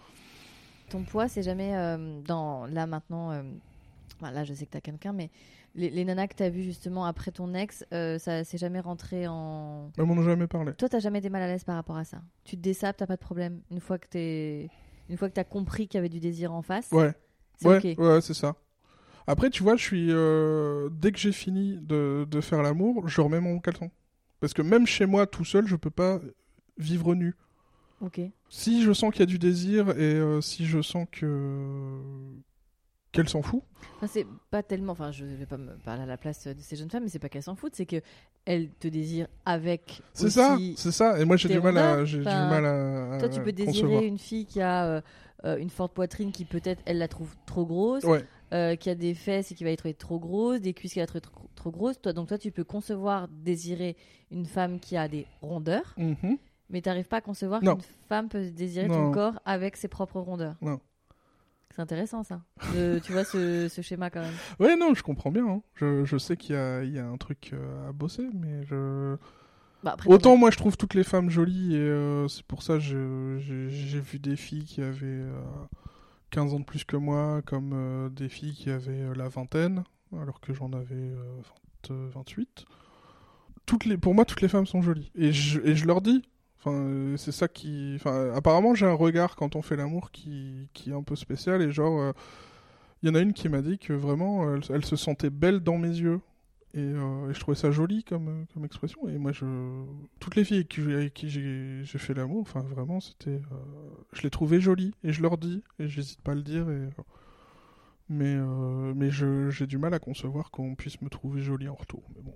Ton 0.90 1.02
poids, 1.04 1.28
c'est 1.28 1.42
jamais 1.42 1.76
euh, 1.76 2.20
dans 2.26 2.66
là 2.66 2.86
maintenant. 2.86 3.30
euh, 3.30 3.42
enfin, 4.16 4.30
là, 4.30 4.44
je 4.44 4.54
sais 4.54 4.66
que 4.66 4.70
t'as 4.70 4.80
quelqu'un, 4.80 5.12
mais 5.12 5.30
les, 5.74 5.90
les 5.90 6.04
nanas 6.04 6.28
que 6.28 6.34
t'as 6.34 6.48
vues 6.48 6.62
justement 6.62 7.04
après 7.04 7.30
ton 7.30 7.54
ex, 7.54 7.84
euh, 7.92 8.18
ça 8.18 8.44
c'est 8.44 8.58
jamais 8.58 8.80
rentré 8.80 9.26
en. 9.28 9.90
Ils 9.98 10.04
m'en 10.04 10.14
ont 10.14 10.22
jamais 10.22 10.46
parlé. 10.46 10.72
Toi, 10.74 10.88
t'as 10.88 10.98
jamais 11.00 11.18
été 11.18 11.30
mal 11.30 11.42
à 11.42 11.46
l'aise 11.46 11.64
par 11.64 11.74
rapport 11.76 11.96
à 11.96 12.04
ça? 12.04 12.22
Tu 12.44 12.56
te 12.56 12.62
désapes, 12.62 12.96
t'as 12.96 13.06
pas 13.06 13.16
de 13.16 13.20
problème. 13.20 13.60
Une 13.70 13.80
fois 13.80 13.98
que 13.98 14.08
t'es, 14.08 14.68
une 15.08 15.16
fois 15.16 15.28
que 15.28 15.34
t'as 15.34 15.44
compris 15.44 15.88
qu'il 15.88 15.98
y 15.98 16.00
avait 16.00 16.08
du 16.08 16.20
désir 16.20 16.52
en 16.52 16.62
face, 16.62 16.90
Ouais. 16.92 17.12
c'est 17.56 17.68
ouais, 17.68 17.92
ok. 17.94 17.98
ouais, 17.98 18.20
c'est 18.20 18.34
ça. 18.34 18.56
Après, 19.26 19.50
tu 19.50 19.62
vois, 19.62 19.76
je 19.76 19.82
suis 19.84 20.08
euh, 20.10 20.88
dès 20.90 21.12
que 21.12 21.18
j'ai 21.18 21.32
fini 21.32 21.78
de, 21.82 22.26
de 22.30 22.40
faire 22.40 22.62
l'amour, 22.62 23.08
je 23.08 23.20
remets 23.20 23.40
mon 23.40 23.58
caleçon. 23.60 23.90
Parce 24.40 24.54
que 24.54 24.62
même 24.62 24.86
chez 24.86 25.04
moi, 25.04 25.26
tout 25.26 25.44
seul, 25.44 25.66
je 25.66 25.76
peux 25.76 25.90
pas 25.90 26.20
vivre 26.78 27.14
nu. 27.14 27.34
Ok. 28.00 28.20
Si 28.48 28.82
je 28.84 28.92
sens 28.92 29.10
qu'il 29.10 29.20
y 29.20 29.22
a 29.24 29.26
du 29.26 29.38
désir 29.38 29.90
et 29.90 30.14
euh, 30.14 30.40
si 30.40 30.64
je 30.64 30.80
sens 30.80 31.06
que 31.10 32.00
qu'elle 33.22 33.28
s'en 33.28 33.42
fout, 33.42 33.62
Enfin, 33.96 34.06
c'est 34.06 34.26
pas 34.50 34.62
tellement. 34.62 34.92
Enfin, 34.92 35.10
je 35.10 35.24
vais 35.24 35.46
pas 35.46 35.56
me 35.56 35.72
parler 35.78 36.02
à 36.02 36.06
la 36.06 36.16
place 36.16 36.46
de 36.46 36.54
ces 36.60 36.76
jeunes 36.76 36.90
femmes, 36.90 37.02
mais 37.04 37.08
c'est 37.08 37.18
pas 37.18 37.28
qu'elles 37.28 37.42
s'en 37.42 37.56
foutent, 37.56 37.74
c'est 37.74 37.86
que 37.86 38.00
elles 38.44 38.70
te 38.70 38.86
désirent 38.88 39.26
avec. 39.44 40.02
c'est 40.12 40.30
ça, 40.30 40.56
c'est 40.76 40.92
ça. 40.92 41.18
Et 41.20 41.24
moi, 41.24 41.36
j'ai 41.36 41.48
du 41.48 41.60
mal 41.60 41.76
à, 41.78 42.04
j'ai 42.04 42.18
du 42.18 42.24
mal 42.24 42.64
à. 42.64 43.18
Toi, 43.18 43.28
tu 43.28 43.40
peux 43.42 43.52
désirer 43.52 43.80
concevoir. 43.82 44.02
une 44.02 44.18
fille 44.18 44.46
qui 44.46 44.60
a 44.60 44.86
euh, 44.86 45.00
euh, 45.44 45.56
une 45.58 45.70
forte 45.70 45.92
poitrine 45.94 46.30
qui 46.32 46.44
peut-être 46.44 46.80
elle 46.86 46.98
la 46.98 47.08
trouve 47.08 47.34
trop 47.46 47.66
grosse, 47.66 48.04
Ouais. 48.04 48.24
euh, 48.54 48.76
qui 48.76 48.88
a 48.90 48.94
des 48.94 49.14
fesses 49.14 49.50
et 49.52 49.54
qui 49.54 49.64
va 49.64 49.70
être 49.70 49.90
trop 49.92 50.18
grosse, 50.20 50.60
des 50.60 50.72
cuisses 50.74 50.92
qui 50.92 50.98
va 51.00 51.04
être 51.04 51.18
trop, 51.18 51.48
trop 51.56 51.70
grosses. 51.72 52.00
Toi, 52.00 52.12
donc 52.12 52.28
toi, 52.28 52.38
tu 52.38 52.50
peux 52.52 52.64
concevoir 52.64 53.26
désirer 53.28 53.96
une 54.30 54.46
femme 54.46 54.78
qui 54.78 54.96
a 54.96 55.08
des 55.08 55.26
rondeurs, 55.42 55.94
Mhm. 55.96 56.38
mais 56.70 56.80
tu 56.82 56.88
n'arrives 56.88 57.08
pas 57.08 57.16
à 57.18 57.20
concevoir 57.20 57.60
qu'une 57.60 57.76
femme 58.08 58.28
peut 58.28 58.48
désirer 58.50 58.86
Non. 58.88 58.94
ton 58.94 59.10
corps 59.12 59.40
avec 59.44 59.76
ses 59.76 59.88
propres 59.88 60.20
rondeurs. 60.20 60.54
Non. 60.60 60.78
C'est 61.78 61.82
intéressant 61.82 62.24
ça. 62.24 62.40
De- 62.74 62.98
tu 62.98 63.12
vois 63.12 63.22
ce, 63.22 63.68
ce 63.68 63.82
schéma 63.82 64.10
quand 64.10 64.20
même. 64.20 64.34
Ouais, 64.58 64.74
non, 64.74 64.94
je 64.94 65.02
comprends 65.04 65.30
bien. 65.30 65.46
hein. 65.46 65.62
Je, 65.76 66.04
je 66.04 66.18
sais 66.18 66.36
qu'il 66.36 66.56
y 66.56 66.58
a, 66.58 66.82
il 66.82 66.92
y 66.92 66.98
a 66.98 67.06
un 67.06 67.16
truc 67.18 67.50
euh, 67.52 67.88
à 67.88 67.92
bosser, 67.92 68.26
mais 68.34 68.64
je. 68.64 69.16
Bah, 69.84 69.92
après, 69.92 70.10
Autant 70.10 70.36
moi 70.36 70.50
je 70.50 70.56
trouve 70.56 70.76
toutes 70.76 70.94
les 70.94 71.04
femmes 71.04 71.30
jolies 71.30 71.76
et 71.76 71.78
euh, 71.78 72.26
c'est 72.26 72.42
pour 72.42 72.64
ça 72.64 72.80
j'ai 72.80 72.96
vu 72.98 74.18
des 74.18 74.34
filles 74.34 74.64
qui 74.64 74.82
avaient 74.82 75.06
euh, 75.06 75.40
15 76.30 76.54
ans 76.54 76.58
de 76.58 76.64
plus 76.64 76.82
que 76.82 76.96
moi, 76.96 77.42
comme 77.46 77.70
euh, 77.72 78.08
des 78.08 78.28
filles 78.28 78.54
qui 78.54 78.70
avaient 78.70 79.02
euh, 79.02 79.14
la 79.14 79.28
vingtaine, 79.28 79.84
alors 80.20 80.40
que 80.40 80.52
j'en 80.52 80.72
avais 80.72 80.96
euh, 80.96 81.40
20, 81.90 81.94
euh, 81.94 82.08
28. 82.12 82.64
Toutes 83.66 83.84
les, 83.84 83.96
pour 83.96 84.16
moi, 84.16 84.24
toutes 84.24 84.40
les 84.40 84.48
femmes 84.48 84.66
sont 84.66 84.82
jolies. 84.82 85.12
Et 85.14 85.30
je, 85.32 85.60
et 85.60 85.76
je 85.76 85.86
leur 85.86 86.00
dis. 86.00 86.22
Enfin, 86.60 86.72
euh, 86.72 87.16
c'est 87.16 87.32
ça 87.32 87.48
qui. 87.48 87.92
Enfin, 87.96 88.32
apparemment, 88.34 88.74
j'ai 88.74 88.86
un 88.86 88.94
regard 88.94 89.36
quand 89.36 89.56
on 89.56 89.62
fait 89.62 89.76
l'amour 89.76 90.10
qui, 90.10 90.68
qui 90.74 90.90
est 90.90 90.94
un 90.94 91.02
peu 91.02 91.16
spécial. 91.16 91.62
Et 91.62 91.70
genre, 91.72 92.00
euh, 92.00 92.12
il 93.02 93.08
y 93.08 93.12
en 93.12 93.14
a 93.14 93.20
une 93.20 93.32
qui 93.32 93.48
m'a 93.48 93.62
dit 93.62 93.78
que 93.78 93.92
vraiment, 93.92 94.54
elle, 94.56 94.84
se 94.84 94.96
sentait 94.96 95.30
belle 95.30 95.60
dans 95.60 95.78
mes 95.78 95.88
yeux. 95.88 96.20
Et, 96.74 96.80
euh, 96.80 97.32
je 97.32 97.40
trouvais 97.40 97.56
ça 97.56 97.70
joli 97.70 98.04
comme, 98.04 98.46
comme 98.54 98.64
expression. 98.64 99.08
Et 99.08 99.18
moi, 99.18 99.32
je... 99.32 99.46
toutes 100.20 100.36
les 100.36 100.44
filles 100.44 100.66
avec 100.94 101.14
qui, 101.14 101.30
j'ai- 101.30 101.84
fait 101.86 102.14
l'amour, 102.14 102.42
enfin 102.42 102.62
vraiment, 102.62 103.00
c'était, 103.00 103.30
euh, 103.30 103.40
je 104.12 104.22
les 104.22 104.30
trouvais 104.30 104.60
jolies. 104.60 104.94
Et 105.04 105.12
je 105.12 105.22
leur 105.22 105.38
dis, 105.38 105.62
et 105.78 105.88
j'hésite 105.88 106.20
pas 106.22 106.32
à 106.32 106.34
le 106.34 106.42
dire. 106.42 106.66
Euh, 106.68 106.88
mais 108.08 108.34
euh, 108.36 108.92
mais 108.96 109.10
j'ai 109.10 109.66
du 109.66 109.78
mal 109.78 109.92
à 109.94 109.98
concevoir 109.98 110.50
qu'on 110.50 110.74
puisse 110.74 111.00
me 111.02 111.08
trouver 111.10 111.42
jolie 111.42 111.68
en 111.68 111.74
retour. 111.74 112.02
Mais 112.16 112.22
bon, 112.22 112.34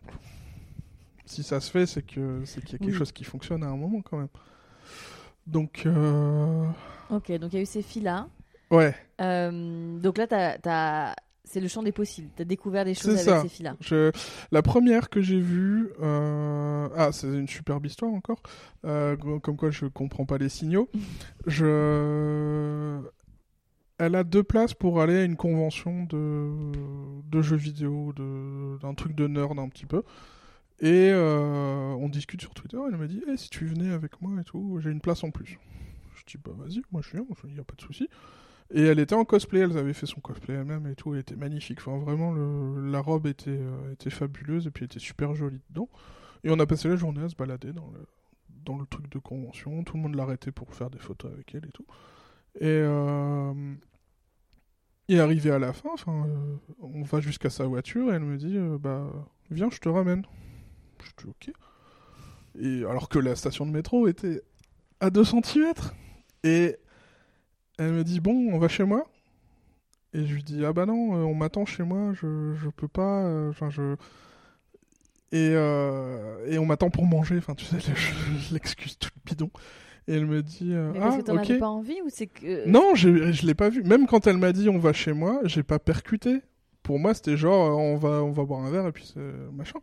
si 1.26 1.42
ça 1.42 1.60
se 1.60 1.70
fait, 1.70 1.86
c'est 1.86 2.02
que 2.02 2.42
c'est 2.44 2.60
qu'il 2.62 2.72
y 2.72 2.76
a 2.76 2.78
quelque 2.78 2.90
Oui. 2.92 2.96
chose 2.98 3.12
qui 3.12 3.24
fonctionne 3.24 3.62
à 3.62 3.68
un 3.68 3.76
moment 3.76 4.02
quand 4.02 4.18
même. 4.18 4.28
Donc, 5.46 5.82
euh, 5.86 6.66
Ok, 7.10 7.32
donc 7.38 7.52
il 7.52 7.56
y 7.56 7.58
a 7.58 7.62
eu 7.62 7.66
ces 7.66 7.82
filles-là. 7.82 8.28
ouais. 8.70 8.94
Euh, 9.20 9.98
donc 9.98 10.18
là, 10.18 10.26
t'as 10.26 10.56
as 10.64 11.16
c'est 11.44 11.60
le 11.60 11.68
champ 11.68 11.82
des 11.82 11.92
possibles. 11.92 12.28
T'as 12.34 12.44
découvert 12.44 12.84
des 12.84 12.94
choses 12.94 13.10
avec 13.10 13.24
ça. 13.24 13.42
ces 13.42 13.48
filles-là. 13.48 13.76
Je... 13.80 14.10
La 14.52 14.62
première 14.62 15.10
que 15.10 15.20
j'ai 15.20 15.40
vue, 15.40 15.90
euh, 16.00 16.88
ah, 16.96 17.10
c'est 17.12 17.26
une 17.26 17.48
superbe 17.48 17.84
histoire 17.84 18.12
encore, 18.12 18.40
comme 18.82 19.56
quoi 19.58 19.70
je 19.70 19.86
comprends 19.86 20.24
pas 20.24 20.38
les 20.38 20.48
signaux. 20.48 20.88
je... 21.46 23.00
Elle 23.98 24.14
a 24.14 24.24
deux 24.24 24.42
places 24.42 24.74
pour 24.74 25.00
aller 25.00 25.18
à 25.18 25.24
une 25.24 25.36
convention 25.36 26.04
de, 26.04 26.50
de 27.30 27.42
jeux 27.42 27.56
vidéo, 27.56 28.12
de... 28.16 28.78
d'un 28.80 28.94
truc 28.94 29.14
de 29.14 29.26
nerd 29.26 29.58
un 29.58 29.68
petit 29.68 29.86
peu. 29.86 30.02
Et 30.82 31.10
euh, 31.12 31.94
on 32.00 32.08
discute 32.08 32.40
sur 32.40 32.54
Twitter, 32.54 32.76
elle 32.88 32.96
m'a 32.96 33.06
dit 33.06 33.22
Eh, 33.28 33.36
si 33.36 33.48
tu 33.48 33.66
venais 33.66 33.92
avec 33.92 34.20
moi 34.20 34.40
et 34.40 34.44
tout, 34.44 34.80
j'ai 34.80 34.90
une 34.90 35.00
place 35.00 35.22
en 35.22 35.30
plus. 35.30 35.60
Je 36.16 36.24
dis 36.26 36.42
bah 36.44 36.50
vas-y, 36.56 36.82
moi 36.90 37.00
je 37.02 37.12
viens, 37.12 37.24
il 37.44 37.54
n'y 37.54 37.60
a 37.60 37.64
pas 37.64 37.76
de 37.76 37.80
souci. 37.80 38.08
Et 38.74 38.82
elle 38.82 38.98
était 38.98 39.14
en 39.14 39.24
cosplay, 39.24 39.60
elle 39.60 39.78
avait 39.78 39.92
fait 39.92 40.06
son 40.06 40.20
cosplay 40.20 40.54
elle-même 40.54 40.88
et 40.88 40.96
tout, 40.96 41.14
elle 41.14 41.20
était 41.20 41.36
magnifique. 41.36 41.78
Enfin, 41.80 41.98
vraiment, 41.98 42.34
la 42.34 43.00
robe 43.00 43.28
était, 43.28 43.50
euh, 43.50 43.92
était 43.92 44.10
fabuleuse 44.10 44.66
et 44.66 44.70
puis 44.70 44.84
elle 44.84 44.86
était 44.86 44.98
super 44.98 45.34
jolie 45.34 45.60
dedans. 45.70 45.88
Et 46.42 46.50
on 46.50 46.58
a 46.58 46.66
passé 46.66 46.88
la 46.88 46.96
journée 46.96 47.22
à 47.22 47.28
se 47.28 47.36
balader 47.36 47.72
dans 47.72 47.88
le, 47.88 48.04
dans 48.64 48.76
le 48.76 48.86
truc 48.86 49.08
de 49.08 49.20
convention. 49.20 49.84
Tout 49.84 49.96
le 49.96 50.02
monde 50.02 50.16
l'arrêtait 50.16 50.50
pour 50.50 50.74
faire 50.74 50.90
des 50.90 50.98
photos 50.98 51.32
avec 51.32 51.54
elle 51.54 51.66
et 51.66 51.72
tout. 51.72 51.86
Et, 52.58 52.66
euh, 52.66 53.74
et 55.08 55.20
arrivé 55.20 55.52
à 55.52 55.60
la 55.60 55.72
fin, 55.72 55.90
enfin, 55.92 56.26
euh, 56.26 56.56
on 56.80 57.02
va 57.02 57.20
jusqu'à 57.20 57.50
sa 57.50 57.66
voiture 57.66 58.10
et 58.10 58.16
elle 58.16 58.24
me 58.24 58.36
dit 58.36 58.58
Bah, 58.80 59.06
viens, 59.50 59.70
je 59.70 59.78
te 59.78 59.88
ramène. 59.88 60.24
Je 61.02 61.24
dis 61.24 61.30
Ok. 61.30 61.52
Et 62.60 62.84
alors 62.84 63.08
que 63.08 63.18
la 63.18 63.34
station 63.34 63.66
de 63.66 63.70
métro 63.70 64.08
était 64.08 64.42
à 65.00 65.10
2 65.10 65.24
cm. 65.24 65.72
Et 66.44 66.76
elle 67.78 67.92
me 67.92 68.04
dit 68.04 68.20
bon, 68.20 68.50
on 68.52 68.58
va 68.58 68.68
chez 68.68 68.84
moi. 68.84 69.06
Et 70.14 70.26
je 70.26 70.34
lui 70.34 70.42
dis 70.42 70.64
ah 70.64 70.72
bah 70.72 70.84
non, 70.84 71.14
euh, 71.16 71.22
on 71.22 71.34
m'attend 71.34 71.64
chez 71.64 71.82
moi, 71.82 72.12
je 72.12 72.52
je 72.54 72.68
peux 72.68 72.88
pas, 72.88 73.24
euh, 73.24 73.48
enfin 73.48 73.70
je 73.70 73.96
et 75.32 75.52
euh, 75.54 76.46
et 76.46 76.58
on 76.58 76.66
m'attend 76.66 76.90
pour 76.90 77.06
manger, 77.06 77.38
enfin 77.38 77.54
tu 77.54 77.64
sais 77.64 77.76
le- 77.88 78.52
l'excuse 78.52 78.98
toute 78.98 79.14
bidon. 79.24 79.50
Et 80.08 80.14
elle 80.14 80.26
me 80.26 80.42
dit 80.42 80.74
euh, 80.74 80.90
Mais 80.92 80.98
parce 80.98 81.14
ah 81.14 81.18
que 81.18 81.24
t'en 81.24 81.36
avais 81.38 81.58
pas 81.58 81.68
envie 81.68 82.00
ou 82.04 82.08
c'est 82.10 82.26
que. 82.26 82.68
Non, 82.68 82.94
je 82.94 83.32
je 83.32 83.46
l'ai 83.46 83.54
pas 83.54 83.70
vu. 83.70 83.82
Même 83.84 84.06
quand 84.06 84.26
elle 84.26 84.36
m'a 84.36 84.52
dit 84.52 84.68
on 84.68 84.78
va 84.78 84.92
chez 84.92 85.14
moi, 85.14 85.40
j'ai 85.44 85.62
pas 85.62 85.78
percuté. 85.78 86.42
Pour 86.82 86.98
moi, 86.98 87.14
c'était 87.14 87.36
genre 87.38 87.78
on 87.78 87.96
va 87.96 88.22
on 88.22 88.32
va 88.32 88.44
boire 88.44 88.60
un 88.60 88.70
verre 88.70 88.86
et 88.86 88.92
puis 88.92 89.10
c'est 89.14 89.20
machin. 89.52 89.78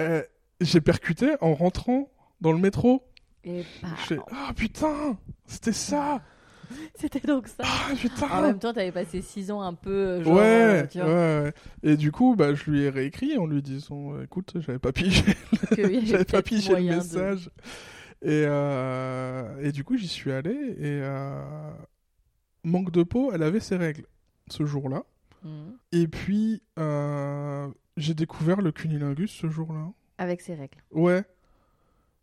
Euh, 0.00 0.22
j'ai 0.60 0.80
percuté 0.80 1.34
en 1.40 1.54
rentrant 1.54 2.10
dans 2.40 2.52
le 2.52 2.58
métro. 2.58 3.02
Et 3.44 3.62
bah, 3.82 3.88
ah 4.32 4.52
putain, 4.54 5.16
c'était 5.46 5.72
ça. 5.72 6.20
c'était 6.96 7.20
donc 7.20 7.46
ça. 7.46 7.62
Ah 7.64 7.94
putain. 7.96 8.28
En 8.28 8.42
même 8.42 8.58
temps, 8.58 8.72
t'avais 8.72 8.90
passé 8.92 9.22
6 9.22 9.50
ans 9.52 9.62
un 9.62 9.74
peu. 9.74 9.90
euh, 9.90 10.24
Genre, 10.24 10.34
Ouais, 10.34 10.42
euh, 10.42 10.86
tu 10.86 10.98
ouais, 10.98 11.04
vois, 11.04 11.42
ouais. 11.44 11.52
Et 11.84 11.96
du 11.96 12.10
coup, 12.10 12.34
bah, 12.36 12.54
je 12.54 12.70
lui 12.70 12.82
ai 12.82 12.90
réécrit 12.90 13.38
en 13.38 13.46
lui 13.46 13.62
disant, 13.62 14.20
écoute, 14.20 14.54
j'avais 14.56 14.78
pas 14.80 14.92
pigé, 14.92 15.22
j'avais 15.76 16.24
pas 16.24 16.42
pigé 16.42 16.74
le 16.74 16.82
de- 16.82 16.88
message. 16.96 17.50
Et, 18.22 18.44
euh, 18.46 19.60
et 19.62 19.70
du 19.72 19.84
coup, 19.84 19.96
j'y 19.96 20.08
suis 20.08 20.32
allé 20.32 20.50
et 20.50 21.00
euh, 21.02 21.70
manque 22.64 22.90
de 22.90 23.02
peau, 23.04 23.30
elle 23.32 23.42
avait 23.44 23.60
ses 23.60 23.76
règles 23.76 24.06
ce 24.50 24.66
jour-là. 24.66 25.04
Mhm. 25.44 25.76
Et 25.92 26.08
puis, 26.08 26.62
j'ai 27.96 28.14
découvert 28.14 28.60
le 28.60 28.72
cunilingus 28.72 29.30
ce 29.30 29.48
jour-là. 29.48 29.92
Avec 30.18 30.40
ses 30.40 30.54
règles. 30.54 30.78
Ouais. 30.90 31.24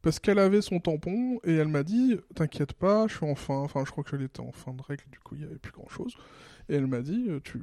Parce 0.02 0.20
qu'elle 0.20 0.40
avait 0.40 0.62
son 0.62 0.80
tampon 0.80 1.40
et 1.46 1.54
elle 1.54 1.70
m'a 1.70 1.84
dit 1.84 2.18
T'inquiète 2.36 2.74
pas, 2.74 3.08
je 3.08 3.16
suis 3.16 3.26
en 3.26 3.36
fin. 3.36 3.56
Enfin, 3.56 3.84
je 3.86 3.92
crois 3.92 4.04
qu'elle 4.04 4.22
était 4.22 4.42
en 4.42 4.52
fin 4.52 4.74
de 4.74 4.82
règle, 4.82 5.06
du 5.12 5.20
coup, 5.20 5.36
il 5.36 5.40
n'y 5.40 5.46
avait 5.46 5.58
plus 5.58 5.72
grand 5.72 5.88
chose. 5.88 6.16
Et 6.70 6.76
elle 6.76 6.88
m'a 6.88 7.02
dit 7.02 7.26
euh, 7.30 7.40
Tu. 7.44 7.62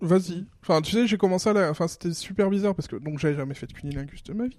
Vas-y. 0.00 0.44
Enfin, 0.62 0.82
tu 0.82 0.92
sais, 0.92 1.06
j'ai 1.06 1.16
commencé 1.16 1.48
à 1.48 1.54
la. 1.54 1.70
Enfin, 1.70 1.88
c'était 1.88 2.12
super 2.12 2.50
bizarre 2.50 2.74
parce 2.74 2.88
que 2.88 2.96
donc 2.96 3.18
j'avais 3.18 3.36
jamais 3.36 3.54
fait 3.54 3.66
de 3.66 3.72
cunilingus 3.72 4.22
de 4.22 4.34
ma 4.34 4.46
vie. 4.46 4.58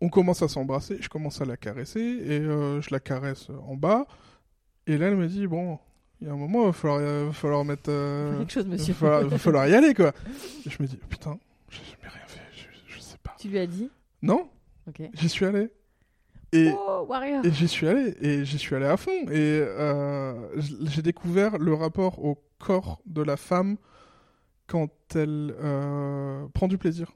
On 0.00 0.08
commence 0.08 0.42
à 0.42 0.48
s'embrasser, 0.48 0.98
je 1.00 1.08
commence 1.08 1.40
à 1.40 1.44
la 1.44 1.56
caresser 1.56 2.00
et 2.00 2.40
euh, 2.40 2.80
je 2.80 2.90
la 2.90 2.98
caresse 2.98 3.48
en 3.68 3.76
bas. 3.76 4.08
Et 4.88 4.98
là, 4.98 5.06
elle 5.06 5.16
me 5.16 5.28
dit 5.28 5.46
Bon, 5.46 5.78
il 6.22 6.26
y 6.28 6.30
a 6.30 6.32
un 6.32 6.36
moment, 6.36 6.62
il 6.62 6.66
va 6.66 6.72
falloir, 6.72 7.00
va 7.26 7.32
falloir 7.32 7.64
mettre. 7.64 7.88
euh, 7.90 8.38
Quelque 8.40 8.52
chose, 8.52 8.64
il 8.66 8.70
monsieur. 8.72 8.92
va 8.94 8.98
falloir, 8.98 9.28
va 9.28 9.38
falloir 9.38 9.68
y 9.68 9.74
aller, 9.74 9.92
quoi. 9.92 10.12
Et 10.66 10.70
je 10.70 10.82
me 10.82 10.86
dis 10.86 10.96
Putain, 11.08 11.38
j'ai 11.68 11.78
jamais 11.84 12.14
rien 12.14 12.26
fait, 12.26 12.40
je, 12.54 12.94
je 12.94 13.00
sais 13.00 13.16
pas. 13.22 13.34
Tu 13.38 13.48
lui 13.48 13.58
as 13.58 13.66
dit? 13.66 13.90
Non, 14.22 14.48
Ok. 14.88 15.02
J'y 15.14 15.28
suis 15.28 15.44
allé. 15.44 15.68
Et, 16.52 16.70
Oh, 16.72 17.06
Warrior 17.08 17.44
et 17.46 17.50
j'y 17.50 17.66
suis 17.68 17.86
allé. 17.88 18.14
Et 18.20 18.44
j'y 18.44 18.58
suis 18.58 18.74
allé 18.76 18.84
à 18.86 18.96
fond. 18.96 19.10
Et 19.30 19.30
euh, 19.32 20.34
j'ai 20.86 21.02
découvert 21.02 21.58
le 21.58 21.72
rapport 21.74 22.24
au 22.24 22.36
corps 22.58 23.00
de 23.06 23.22
la 23.22 23.36
femme 23.36 23.76
quand 24.66 24.90
elle 25.14 25.54
euh, 25.60 26.46
prend 26.54 26.68
du 26.68 26.78
plaisir. 26.78 27.10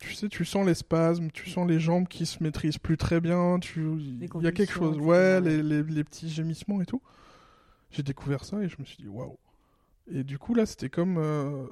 Tu 0.00 0.14
sais, 0.14 0.28
tu 0.28 0.44
sens 0.44 0.66
les 0.66 0.74
spasmes, 0.74 1.30
tu 1.32 1.48
sens 1.48 1.68
les 1.68 1.78
jambes 1.78 2.08
qui 2.08 2.26
se 2.26 2.42
maîtrisent 2.42 2.78
plus 2.78 2.96
très 2.96 3.20
bien. 3.20 3.58
Tu... 3.60 3.80
Il 3.80 4.28
y 4.42 4.46
a 4.46 4.52
quelque 4.52 4.72
chose. 4.72 4.98
Ouais, 4.98 5.38
ouais. 5.38 5.40
les, 5.40 5.62
les, 5.62 5.82
les 5.82 6.04
petits 6.04 6.28
gémissements 6.28 6.82
et 6.82 6.86
tout. 6.86 7.00
J'ai 7.94 8.02
découvert 8.02 8.44
ça 8.44 8.60
et 8.62 8.68
je 8.68 8.76
me 8.78 8.84
suis 8.84 8.96
dit 8.98 9.08
waouh. 9.08 9.38
Et 10.10 10.24
du 10.24 10.38
coup, 10.38 10.54
là, 10.54 10.66
c'était 10.66 10.90
comme. 10.90 11.16
euh, 11.18 11.66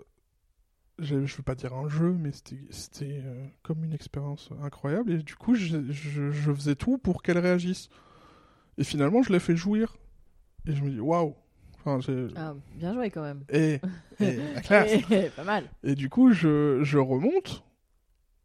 je 0.99 1.27
je 1.27 1.37
veux 1.37 1.43
pas 1.43 1.55
dire 1.55 1.75
un 1.75 1.89
jeu, 1.89 2.13
mais 2.13 2.31
c'était 2.33 3.23
euh, 3.25 3.47
comme 3.63 3.83
une 3.85 3.93
expérience 3.93 4.51
incroyable. 4.63 5.13
Et 5.13 5.19
du 5.23 5.35
coup, 5.35 5.55
je, 5.55 5.91
je, 5.91 6.31
je 6.31 6.53
faisais 6.53 6.75
tout 6.77 6.99
pour 6.99 7.23
qu'elle 7.23 7.39
réagisse. 7.39 7.89
Et 8.79 8.85
finalement, 8.85 9.23
je 9.23 9.33
l'ai 9.33 9.41
fait 9.41 9.57
jouir. 9.57 9.97
Et 10.67 10.75
je 10.75 10.83
me 10.83 10.91
dis, 10.91 11.01
waouh! 11.01 11.35
Enfin, 11.85 11.99
Ah, 12.37 12.55
bien 12.77 12.95
joué 12.95 13.11
quand 13.11 13.23
même. 13.23 13.43
et, 13.49 13.81
et 14.21 14.37
la 14.55 14.61
classe! 14.63 14.93
pas 15.37 15.45
mal. 15.45 15.65
Et 15.83 15.95
du 15.97 16.09
coup, 16.09 16.33
je, 16.33 16.81
je 16.85 16.99
remonte. 16.99 17.65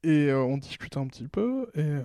Et 0.03 0.29
euh, 0.29 0.41
on 0.41 0.57
discute 0.57 0.97
un 0.97 1.05
petit 1.07 1.27
peu. 1.27 1.69
Et, 1.75 1.81
euh, 1.81 2.03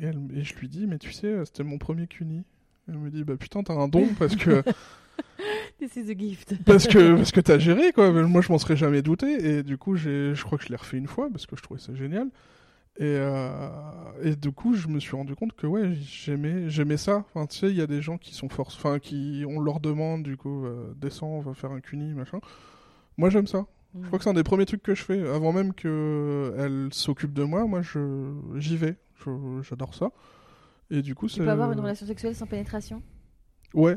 et, 0.00 0.06
elle- 0.06 0.28
et 0.34 0.42
je 0.44 0.54
lui 0.56 0.68
dis, 0.68 0.86
mais 0.86 0.98
tu 0.98 1.12
sais, 1.12 1.44
c'était 1.44 1.62
mon 1.64 1.78
premier 1.78 2.06
cuni. 2.06 2.44
Elle 2.88 2.98
me 2.98 3.10
dit, 3.10 3.22
bah 3.24 3.36
putain, 3.36 3.62
t'as 3.62 3.74
un 3.74 3.88
don 3.88 4.08
parce 4.18 4.34
que. 4.36 4.62
This 5.78 5.96
is 5.96 6.10
a 6.10 6.14
gift. 6.18 6.54
parce 6.64 6.86
que 6.86 7.14
parce 7.16 7.32
que 7.32 7.40
t'as 7.40 7.58
géré 7.58 7.92
quoi. 7.92 8.10
Moi 8.12 8.42
je 8.42 8.52
m'en 8.52 8.58
serais 8.58 8.76
jamais 8.76 9.02
douté. 9.02 9.26
Et 9.58 9.62
du 9.62 9.78
coup 9.78 9.96
j'ai 9.96 10.34
je 10.34 10.44
crois 10.44 10.58
que 10.58 10.64
je 10.64 10.68
l'ai 10.70 10.76
refait 10.76 10.98
une 10.98 11.06
fois 11.06 11.28
parce 11.30 11.46
que 11.46 11.56
je 11.56 11.62
trouvais 11.62 11.80
ça 11.80 11.94
génial. 11.94 12.28
Et 12.98 13.04
euh, 13.04 13.68
et 14.22 14.36
du 14.36 14.52
coup 14.52 14.74
je 14.74 14.88
me 14.88 15.00
suis 15.00 15.16
rendu 15.16 15.34
compte 15.34 15.54
que 15.54 15.66
ouais 15.66 15.92
j'aimais 15.94 16.68
j'aimais 16.68 16.96
ça. 16.98 17.24
Enfin 17.34 17.46
tu 17.46 17.56
sais 17.56 17.68
il 17.70 17.76
y 17.76 17.80
a 17.80 17.86
des 17.86 18.02
gens 18.02 18.18
qui 18.18 18.34
sont 18.34 18.48
force 18.48 18.76
enfin 18.76 18.98
qui 18.98 19.44
on 19.48 19.60
leur 19.60 19.80
demande 19.80 20.22
du 20.22 20.36
coup 20.36 20.66
euh, 20.66 20.92
descends 20.96 21.28
on 21.28 21.40
va 21.40 21.54
faire 21.54 21.70
un 21.72 21.80
cuni 21.80 22.12
machin. 22.14 22.40
Moi 23.16 23.30
j'aime 23.30 23.46
ça. 23.46 23.66
Je 24.00 24.06
crois 24.06 24.18
que 24.18 24.24
c'est 24.24 24.30
un 24.30 24.34
des 24.34 24.44
premiers 24.44 24.66
trucs 24.66 24.82
que 24.84 24.94
je 24.94 25.02
fais. 25.02 25.26
Avant 25.28 25.52
même 25.52 25.72
que 25.74 26.54
elle 26.58 26.88
s'occupe 26.92 27.32
de 27.32 27.42
moi 27.42 27.64
moi 27.66 27.80
je 27.82 28.34
j'y 28.56 28.76
vais. 28.76 28.96
Je- 29.24 29.62
j'adore 29.62 29.94
ça. 29.94 30.10
Et 30.90 31.02
du 31.02 31.14
coup 31.14 31.26
Tu 31.28 31.34
c'est 31.34 31.40
peux 31.44 31.50
avoir 31.50 31.72
une 31.72 31.80
relation 31.80 32.06
sexuelle 32.06 32.34
sans 32.34 32.46
pénétration? 32.46 33.02
Ouais. 33.74 33.96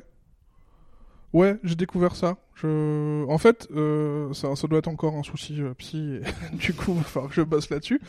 Ouais, 1.34 1.57
j'ai 1.63 1.75
découvert 1.75 2.15
ça. 2.15 2.38
Je... 2.55 3.25
En 3.27 3.38
fait, 3.39 3.67
euh, 3.75 4.31
ça, 4.34 4.55
ça 4.55 4.67
doit 4.67 4.79
être 4.79 4.88
encore 4.88 5.15
un 5.15 5.23
souci 5.23 5.59
euh, 5.61 5.73
psy, 5.79 6.19
et 6.21 6.55
du 6.55 6.73
coup, 6.73 6.91
il 6.93 6.97
va 6.99 7.03
falloir 7.03 7.29
que 7.29 7.36
je 7.36 7.41
bosse 7.41 7.69
là-dessus. 7.69 7.99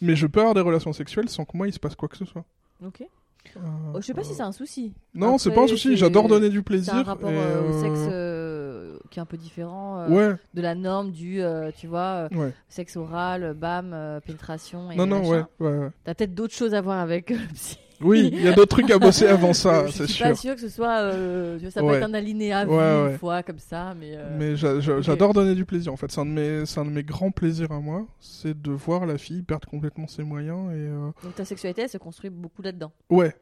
Mais 0.00 0.16
je 0.16 0.26
peux 0.26 0.40
avoir 0.40 0.54
des 0.54 0.62
relations 0.62 0.92
sexuelles 0.92 1.28
sans 1.28 1.44
que 1.44 1.56
moi 1.56 1.68
il 1.68 1.72
se 1.72 1.78
passe 1.78 1.94
quoi 1.94 2.08
que 2.08 2.16
ce 2.16 2.24
soit. 2.24 2.44
Ok. 2.84 3.02
Euh, 3.02 3.60
Oh, 3.94 4.00
je 4.00 4.06
sais 4.06 4.14
pas 4.14 4.22
si 4.24 4.34
c'est 4.34 4.42
un 4.42 4.52
souci. 4.52 4.94
Non, 5.14 5.36
c'est 5.36 5.50
pas 5.50 5.62
un 5.64 5.66
souci, 5.66 5.88
c'est- 5.90 5.96
j'adore 5.96 6.28
donner 6.28 6.48
du 6.48 6.58
C'est 6.58 6.62
plaisir. 6.62 6.94
un 6.94 7.02
rapport 7.02 7.30
et, 7.30 7.36
euh, 7.36 7.68
au 7.70 7.80
sexe 7.80 9.08
qui 9.10 9.18
est 9.18 9.22
un 9.22 9.26
peu 9.26 9.36
différent 9.36 10.08
Ouais, 10.08 10.34
de 10.54 10.62
la 10.62 10.74
norme 10.74 11.10
du, 11.12 11.40
tu 11.76 11.86
vois, 11.86 12.28
ouais. 12.32 12.52
sexe 12.68 12.96
oral, 12.96 13.52
bam, 13.54 13.94
pénétration 14.24 14.90
et 14.90 14.96
Non, 14.96 15.06
non, 15.06 15.20
ouais, 15.28 15.36
machin. 15.38 15.48
ouais, 15.60 15.76
ouais. 15.78 15.90
T'as 16.04 16.14
peut-être 16.14 16.34
d'autres 16.34 16.54
choses 16.54 16.72
à 16.74 16.80
voir 16.80 16.98
avec 16.98 17.30
le 17.30 17.36
psy. 17.54 17.78
Oui, 18.02 18.28
il 18.32 18.42
y 18.42 18.48
a 18.48 18.52
d'autres 18.52 18.76
trucs 18.76 18.90
à 18.90 18.98
bosser 18.98 19.26
avant 19.26 19.52
ça, 19.52 19.86
je 19.86 19.92
c'est 19.92 20.04
suis 20.06 20.14
sûr. 20.14 20.26
pas 20.28 20.34
sûre 20.34 20.54
que 20.54 20.60
ce 20.60 20.68
soit. 20.68 20.98
euh, 21.00 21.56
tu 21.56 21.62
vois, 21.62 21.70
ça 21.70 21.80
peut 21.80 21.94
être 21.94 22.02
un 22.04 22.14
alinéa 22.14 22.66
Ouais, 22.66 23.12
une 23.12 23.18
fois 23.18 23.42
comme 23.42 23.58
ça, 23.58 23.94
mais. 23.98 24.12
euh, 24.14 24.36
Mais 24.38 24.56
j'adore 24.56 25.32
donner 25.34 25.54
du 25.54 25.64
plaisir 25.64 25.92
en 25.92 25.96
fait. 25.96 26.10
C'est 26.10 26.20
un, 26.20 26.26
de 26.26 26.30
mes- 26.30 26.66
c'est 26.66 26.80
un 26.80 26.84
de 26.84 26.90
mes 26.90 27.02
grands 27.04 27.30
plaisirs 27.30 27.72
à 27.72 27.80
moi. 27.80 28.06
C'est 28.20 28.60
de 28.60 28.72
voir 28.72 29.06
la 29.06 29.18
fille 29.18 29.42
perdre 29.42 29.68
complètement 29.68 30.06
ses 30.06 30.22
moyens 30.24 30.70
et. 30.70 30.74
euh, 30.76 31.10
Donc 31.22 31.34
ta 31.36 31.44
sexualité, 31.44 31.82
elle 31.82 31.88
se 31.88 31.98
construit 31.98 32.30
beaucoup 32.30 32.62
là-dedans. 32.62 32.92
Ouais. 33.10 33.34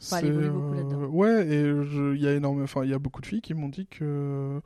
Enfin, 0.00 0.18
elle 0.18 0.26
évolue 0.26 0.50
beaucoup 0.50 0.74
euh, 0.74 0.76
là-dedans. 0.76 1.06
Ouais, 1.06 1.46
et 1.48 1.64
je- 1.64 2.14
il 2.14 2.20
y 2.22 2.28
a 2.28 2.32
énormément, 2.34 2.64
enfin, 2.64 2.84
il 2.84 2.90
y 2.90 2.94
a 2.94 2.98
beaucoup 3.00 3.20
de 3.20 3.26
filles 3.26 3.40
qui 3.40 3.54
m'ont 3.54 3.68
dit 3.68 3.86
que 3.86 4.60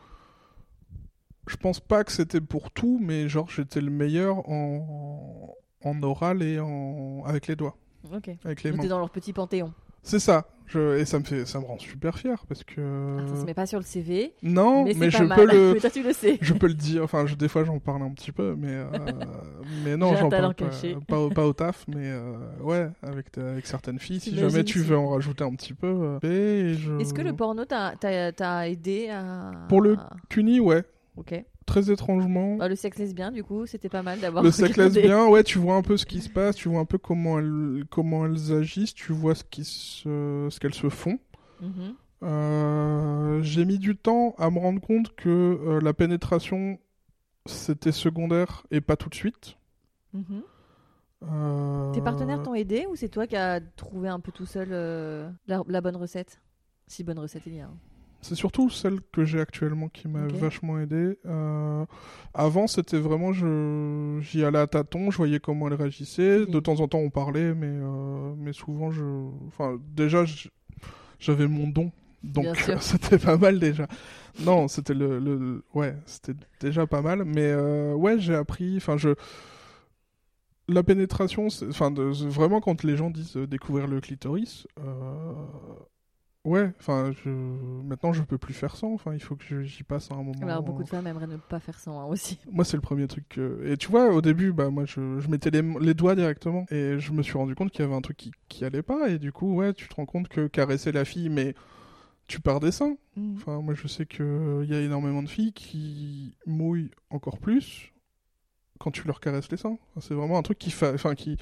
je 1.47 1.57
pense 1.57 1.81
pas 1.81 2.05
que 2.05 2.13
c'était 2.13 2.41
pour 2.41 2.71
tout, 2.71 2.99
mais 3.03 3.29
genre 3.29 3.49
j'étais 3.51 3.81
le 3.81 3.91
meilleur 3.91 4.49
en 4.49 5.55
en 5.85 6.03
oral 6.05 6.43
et 6.43 6.61
en 6.61 7.23
avec 7.27 7.49
les 7.49 7.57
doigts, 7.57 7.77
Ok. 8.15 8.31
avec 8.45 8.63
les 8.63 8.73
mains. 8.73 8.85
dans 8.87 8.99
leur 8.99 9.11
petit 9.11 9.33
panthéon. 9.33 9.73
C'est 10.03 10.19
ça. 10.19 10.47
Je... 10.67 10.97
Et 10.99 11.05
ça 11.05 11.19
me 11.19 11.25
fait, 11.25 11.45
ça 11.45 11.61
me 11.61 11.65
rend 11.67 11.79
super 11.79 12.19
fier 12.19 12.45
parce 12.49 12.65
que 12.65 13.19
Ah, 13.21 13.29
ça 13.29 13.41
se 13.43 13.45
met 13.45 13.53
pas 13.55 13.67
sur 13.67 13.79
le 13.79 13.85
CV, 13.85 14.33
non, 14.43 14.85
mais, 14.85 14.95
mais, 14.97 15.11
je 15.11 15.19
peux 15.23 15.47
le, 15.47 15.73
Mais 15.75 15.81
toi, 15.81 15.91
tu 15.91 16.03
le 16.03 16.13
sais. 16.15 16.39
je 16.41 16.55
peux 16.55 16.67
le 16.67 16.75
dire. 16.75 17.05
Enfin, 17.05 17.27
je- 17.27 17.35
des 17.35 17.47
fois 17.49 17.63
j'en 17.65 17.79
parle 17.79 18.03
un 18.03 18.11
petit 18.11 18.33
peu, 18.33 18.55
mais 18.59 18.71
euh, 18.73 18.87
mais 19.85 19.97
non, 19.99 20.17
j'en 20.17 20.29
parle 20.31 20.55
pas, 20.55 20.65
caché. 20.67 20.97
pas, 21.07 21.19
au- 21.21 21.29
pas 21.29 21.47
au 21.47 21.53
taf, 21.53 21.85
mais 21.89 22.11
euh, 22.11 22.35
ouais, 22.63 22.89
avec 23.03 23.31
ta- 23.33 23.51
avec 23.51 23.67
certaines 23.67 23.99
filles. 23.99 24.19
Si 24.21 24.35
jamais 24.37 24.65
tu 24.65 24.79
veux 24.81 24.97
en 24.97 25.11
rajouter 25.11 25.45
un 25.45 25.55
petit 25.55 25.75
peu, 25.75 26.19
euh, 26.25 26.75
je... 26.75 26.99
Est-ce 27.01 27.13
que 27.15 27.23
le 27.23 27.35
porno 27.35 27.65
t'a 27.67 28.69
aidé 28.69 29.11
à. 29.11 29.51
Pour 29.69 29.83
le- 29.83 29.99
Cuni, 30.31 30.59
ouais. 30.59 30.83
Ok. 31.17 31.35
Très 31.73 31.91
étrangement. 31.91 32.57
Bah, 32.57 32.69
le 32.69 32.77
sexe 32.77 32.99
lesbien, 32.99 33.33
du 33.33 33.43
coup, 33.43 33.65
c'était 33.65 33.89
pas 33.89 34.03
mal 34.03 34.21
d'avoir. 34.21 34.45
Le 34.45 34.51
sexe 34.53 34.77
lesbien, 34.77 35.27
ouais, 35.29 35.43
tu 35.43 35.59
vois 35.59 35.77
un 35.77 35.81
peu 35.83 35.97
ce 35.97 36.05
qui 36.05 36.21
se 36.21 36.29
passe, 36.29 36.55
tu 36.57 36.69
vois 36.69 36.81
un 36.81 36.85
peu 36.85 36.99
comment 36.99 37.39
elles, 37.39 37.85
comment 37.91 38.27
elles 38.27 38.53
agissent, 38.53 38.93
tu 38.93 39.13
vois 39.13 39.35
ce 39.35 39.43
qui 39.43 39.65
se, 39.65 40.49
ce 40.51 40.61
qu'elles 40.61 40.75
se 40.75 40.91
font. 40.91 41.19
Mhm. 41.63 41.95
Euh, 42.25 43.43
j'ai 43.43 43.65
mis 43.65 43.79
du 43.79 43.97
temps 43.97 44.35
à 44.37 44.51
me 44.51 44.59
rendre 44.59 44.83
compte 44.83 45.15
que 45.17 45.29
euh, 45.29 45.81
la 45.81 45.95
pénétration 45.95 46.79
c'était 47.47 47.91
secondaire 47.91 48.65
et 48.71 48.81
pas 48.83 48.97
tout 48.97 49.09
de 49.09 49.15
suite. 49.15 49.57
Mhm. 50.13 50.43
Euh, 51.25 51.93
Tes 51.93 52.03
partenaires 52.03 52.43
t'ont 52.43 52.55
aidé 52.55 52.87
ou 52.91 52.97
c'est 52.97 53.09
toi 53.09 53.27
qui 53.27 53.37
as 53.37 53.61
trouvé 53.77 54.09
un 54.09 54.21
peu 54.21 54.31
tout 54.31 54.47
seul 54.47 54.69
la, 55.47 55.63
la 55.67 55.81
bonne 55.81 55.97
recette? 55.97 56.41
Si 56.87 57.03
bonne 57.03 57.19
recette 57.19 57.45
il 57.47 57.55
y 57.55 57.61
a. 57.61 57.65
hein. 57.65 57.75
C'est 58.23 58.37
surtout 58.37 58.71
celle 58.71 59.01
que 59.13 59.25
j'ai 59.25 59.41
actuellement 59.41 59.89
qui 59.89 60.09
m'a 60.09 60.29
vachement 60.29 60.79
aidé. 60.79 61.19
Euh, 61.27 61.85
avant, 62.35 62.69
c'était 62.69 62.99
vraiment, 63.01 63.33
je, 63.33 64.19
j'y 64.23 64.45
allais 64.45 64.61
à 64.61 64.67
tâtons, 64.69 65.11
je 65.11 65.17
voyais 65.19 65.41
comment 65.41 65.67
elle 65.69 65.75
réagissait. 65.75 66.47
De 66.47 66.61
temps 66.61 66.81
en 66.81 66.89
temps, 66.89 66.99
on 67.01 67.11
parlait, 67.11 67.53
mais, 67.55 67.67
euh, 67.69 68.35
mais 68.39 68.53
souvent, 68.53 68.93
je, 68.93 69.03
enfin, 69.49 69.79
déjà, 69.95 70.25
j'avais 71.19 71.49
mon 71.49 71.69
don, 71.69 71.93
donc 72.23 72.47
euh, 72.69 72.77
c'était 72.81 73.19
pas 73.19 73.37
mal 73.37 73.59
déjà. 73.59 73.89
Non, 74.39 74.69
c'était 74.69 74.95
le, 74.95 75.19
le- 75.19 75.65
ouais, 75.75 75.97
c'était 76.07 76.35
déjà 76.61 76.87
pas 76.87 77.03
mal, 77.03 77.25
mais 77.25 77.43
euh, 77.53 77.95
ouais, 77.95 78.19
j'ai 78.21 78.35
appris, 78.35 78.77
enfin, 78.77 78.97
je. 78.97 79.11
La 80.69 80.83
pénétration, 80.85 81.49
enfin, 81.69 81.93
vraiment, 81.93 82.61
quand 82.61 82.85
les 82.85 82.97
gens 82.97 83.11
disent 83.11 83.37
découvrir 83.37 83.89
le 83.89 84.01
clitoris, 84.01 84.67
Ouais, 86.45 86.73
enfin, 86.81 87.13
je... 87.25 87.31
maintenant 87.31 88.13
je 88.13 88.23
peux 88.23 88.37
plus 88.37 88.53
faire 88.53 88.75
sans. 88.75 88.93
Enfin, 88.95 89.15
il 89.15 89.21
faut 89.23 89.37
que 89.37 89.63
j'y 89.63 89.85
passe 89.85 90.11
à 90.11 90.15
un 90.15 90.25
moment. 90.25 90.43
Alors 90.43 90.63
beaucoup 90.63 90.83
de 90.83 90.89
femmes 90.89 91.07
aimeraient 91.07 91.29
ne 91.29 91.37
pas 91.37 91.61
faire 91.61 91.79
ça 91.79 91.93
hein, 91.93 92.05
aussi. 92.07 92.39
Moi, 92.51 92.65
c'est 92.65 92.77
le 92.77 92.81
premier 92.81 93.07
truc. 93.07 93.29
que- 93.29 93.63
Et 93.65 93.77
tu 93.77 93.89
vois, 93.89 94.11
au 94.13 94.21
début, 94.21 94.53
bah 94.53 94.69
moi, 94.69 94.85
je, 94.85 95.21
je 95.21 95.29
mettais 95.29 95.51
les, 95.51 95.63
les 95.81 95.95
doigts 95.95 96.17
directement 96.17 96.67
et 96.71 96.99
je 96.99 97.13
me 97.13 97.23
suis 97.23 97.39
rendu 97.39 97.55
compte 97.55 97.71
qu'il 97.71 97.83
y 97.83 97.85
avait 97.85 97.95
un 97.95 98.01
truc 98.01 98.17
qui, 98.17 98.33
qui 98.49 98.65
allait 98.65 98.83
pas. 98.83 99.09
Et 99.09 99.21
du 99.21 99.31
coup, 99.31 99.55
ouais, 99.55 99.73
tu 99.73 99.87
te 99.89 99.95
rends 99.95 100.07
compte 100.07 100.27
que 100.29 100.49
caresser 100.49 100.91
la 100.91 101.05
fille, 101.05 101.29
mais 101.29 101.55
tu 102.29 102.41
pars 102.41 102.61
des 102.61 102.73
seins. 102.73 102.97
Mhm. 103.17 103.37
Enfin, 103.37 103.61
moi, 103.61 103.75
je 103.75 103.87
sais 103.87 104.07
que 104.07 104.63
il 104.65 104.71
y 104.71 104.75
a 104.75 104.81
énormément 104.81 105.23
de 105.23 105.29
filles 105.29 105.53
qui 105.53 106.37
mouillent 106.47 106.91
encore 107.11 107.39
plus 107.39 107.93
quand 108.81 108.91
tu 108.91 109.07
leur 109.07 109.21
caresses 109.21 109.51
les 109.51 109.57
seins. 109.59 109.79
Enfin, 109.91 110.01
c'est 110.01 110.15
vraiment 110.15 110.39
un 110.39 110.43
truc 110.43 110.59
qui, 110.59 110.71
fa... 110.73 110.93
enfin, 110.93 111.15
qui, 111.15 111.37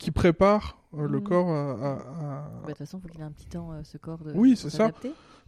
qui 0.00 0.10
prépare 0.10 0.78
euh, 0.98 1.06
le 1.06 1.18
Mhm. 1.18 1.24
corps 1.24 1.48
à- 1.50 1.76
Bah, 1.84 2.50
De 2.62 2.66
toute 2.70 2.78
façon, 2.78 2.98
il 2.98 3.02
faut 3.02 3.08
qu'il 3.08 3.20
ait 3.20 3.24
un 3.24 3.30
petit 3.30 3.46
temps, 3.46 3.70
euh, 3.72 3.82
ce 3.84 3.96
corps, 3.96 4.18
de 4.18 4.32
Oui, 4.34 4.56
c'est 4.56 4.70
ça. 4.70 4.90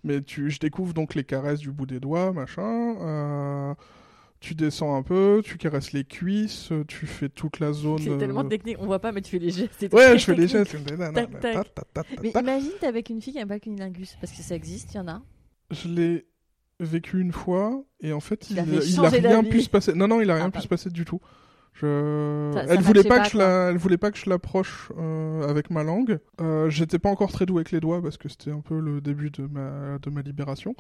Mais 0.05 0.23
tu, 0.23 0.51
je 0.51 0.61
découvre 0.61 0.95
donc 0.95 1.15
les 1.17 1.25
caresses 1.25 1.59
du 1.61 1.73
bout 1.73 1.87
des 1.87 1.99
doigts, 2.01 2.33
machin. 2.33 2.63
euh, 3.01 3.75
tu 4.41 4.55
descends 4.57 4.97
un 4.97 5.03
peu, 5.03 5.41
tu 5.45 5.57
caresses 5.57 5.93
les 5.93 6.03
cuisses, 6.05 6.73
tu 6.89 7.07
fais 7.07 7.29
toute 7.29 7.61
la 7.61 7.73
zone. 7.73 7.99
C'est 8.01 8.19
tellement 8.19 8.45
technique, 8.45 8.77
on 8.81 8.87
voit 8.87 8.99
pas, 8.99 9.13
mais 9.13 9.21
tu 9.23 9.31
fais 9.31 9.39
les 9.39 9.51
gestes. 9.51 9.87
Ouais, 9.93 10.19
je 10.19 10.25
fais 10.25 10.35
les 10.35 10.49
gestes. 10.49 10.77
Mais 12.23 12.31
imagine, 12.31 12.71
t'es 12.81 12.87
avec 12.87 13.09
une 13.11 13.21
fille 13.21 13.33
qui 13.33 13.39
aime 13.39 13.49
pas 13.49 13.55
le 13.55 13.61
cunilingus, 13.61 14.17
parce 14.21 14.33
que 14.33 14.43
ça 14.43 14.55
existe, 14.55 14.95
il 14.95 14.97
y 14.97 15.01
en 15.01 15.09
a. 15.09 15.23
Je 15.71 15.89
l'ai 15.89 16.27
vécu 16.81 17.21
une 17.21 17.33
fois 17.33 17.85
et 18.01 18.13
en 18.13 18.19
fait, 18.21 18.51
il, 18.51 18.57
Il 18.57 18.59
a 18.61 18.65
fait 18.65 18.71
il 18.73 18.79
a 19.01 19.03
changer 19.05 19.19
rien 19.21 19.45
pu 19.45 19.61
se 19.63 19.71
passer. 19.71 19.95
Non, 19.95 20.09
non, 20.09 20.21
il 20.21 20.29
a 20.31 20.35
rien 20.35 20.47
Ah, 20.47 20.51
pu 20.51 20.61
se 20.61 20.69
passer 20.69 20.91
du 20.91 21.05
tout. 21.05 21.21
Je... 21.75 22.51
Ça- 22.55 22.67
ça 22.67 22.75
elle 22.75 22.81
voulait 22.83 23.03
pas, 23.03 23.19
pas, 23.19 23.25
que 23.25 23.31
je 23.31 23.39
la, 23.39 23.71
elle 23.71 23.79
voulait 23.79 23.97
pas 23.97 24.11
que 24.11 24.19
je 24.19 24.29
l'approche 24.29 24.93
euh, 24.99 25.49
avec 25.49 25.71
ma 25.71 25.83
langue. 25.83 26.19
Euh, 26.41 26.69
J'étais 26.69 26.99
pas 26.99 27.09
encore 27.09 27.33
très 27.33 27.47
doué 27.47 27.61
avec 27.61 27.71
les 27.73 27.81
doigts 27.81 28.03
parce 28.03 28.19
que 28.19 28.29
c'était 28.29 28.51
un 28.51 28.61
peu 28.61 28.79
le 28.79 29.01
début 29.01 29.31
de 29.31 29.47
ma 29.47 29.99
de 29.99 30.11
ma 30.11 30.21
libération. 30.21 30.75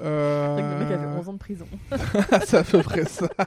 Euh... 0.00 0.56
Le 0.56 0.84
mec 0.84 0.92
a 0.92 0.98
fait 0.98 1.18
11 1.18 1.28
ans 1.28 1.32
de 1.34 1.38
prison. 1.38 1.66
c'est 2.46 2.56
à 2.56 2.64
peu 2.64 2.82
près 2.82 3.04
ça. 3.04 3.28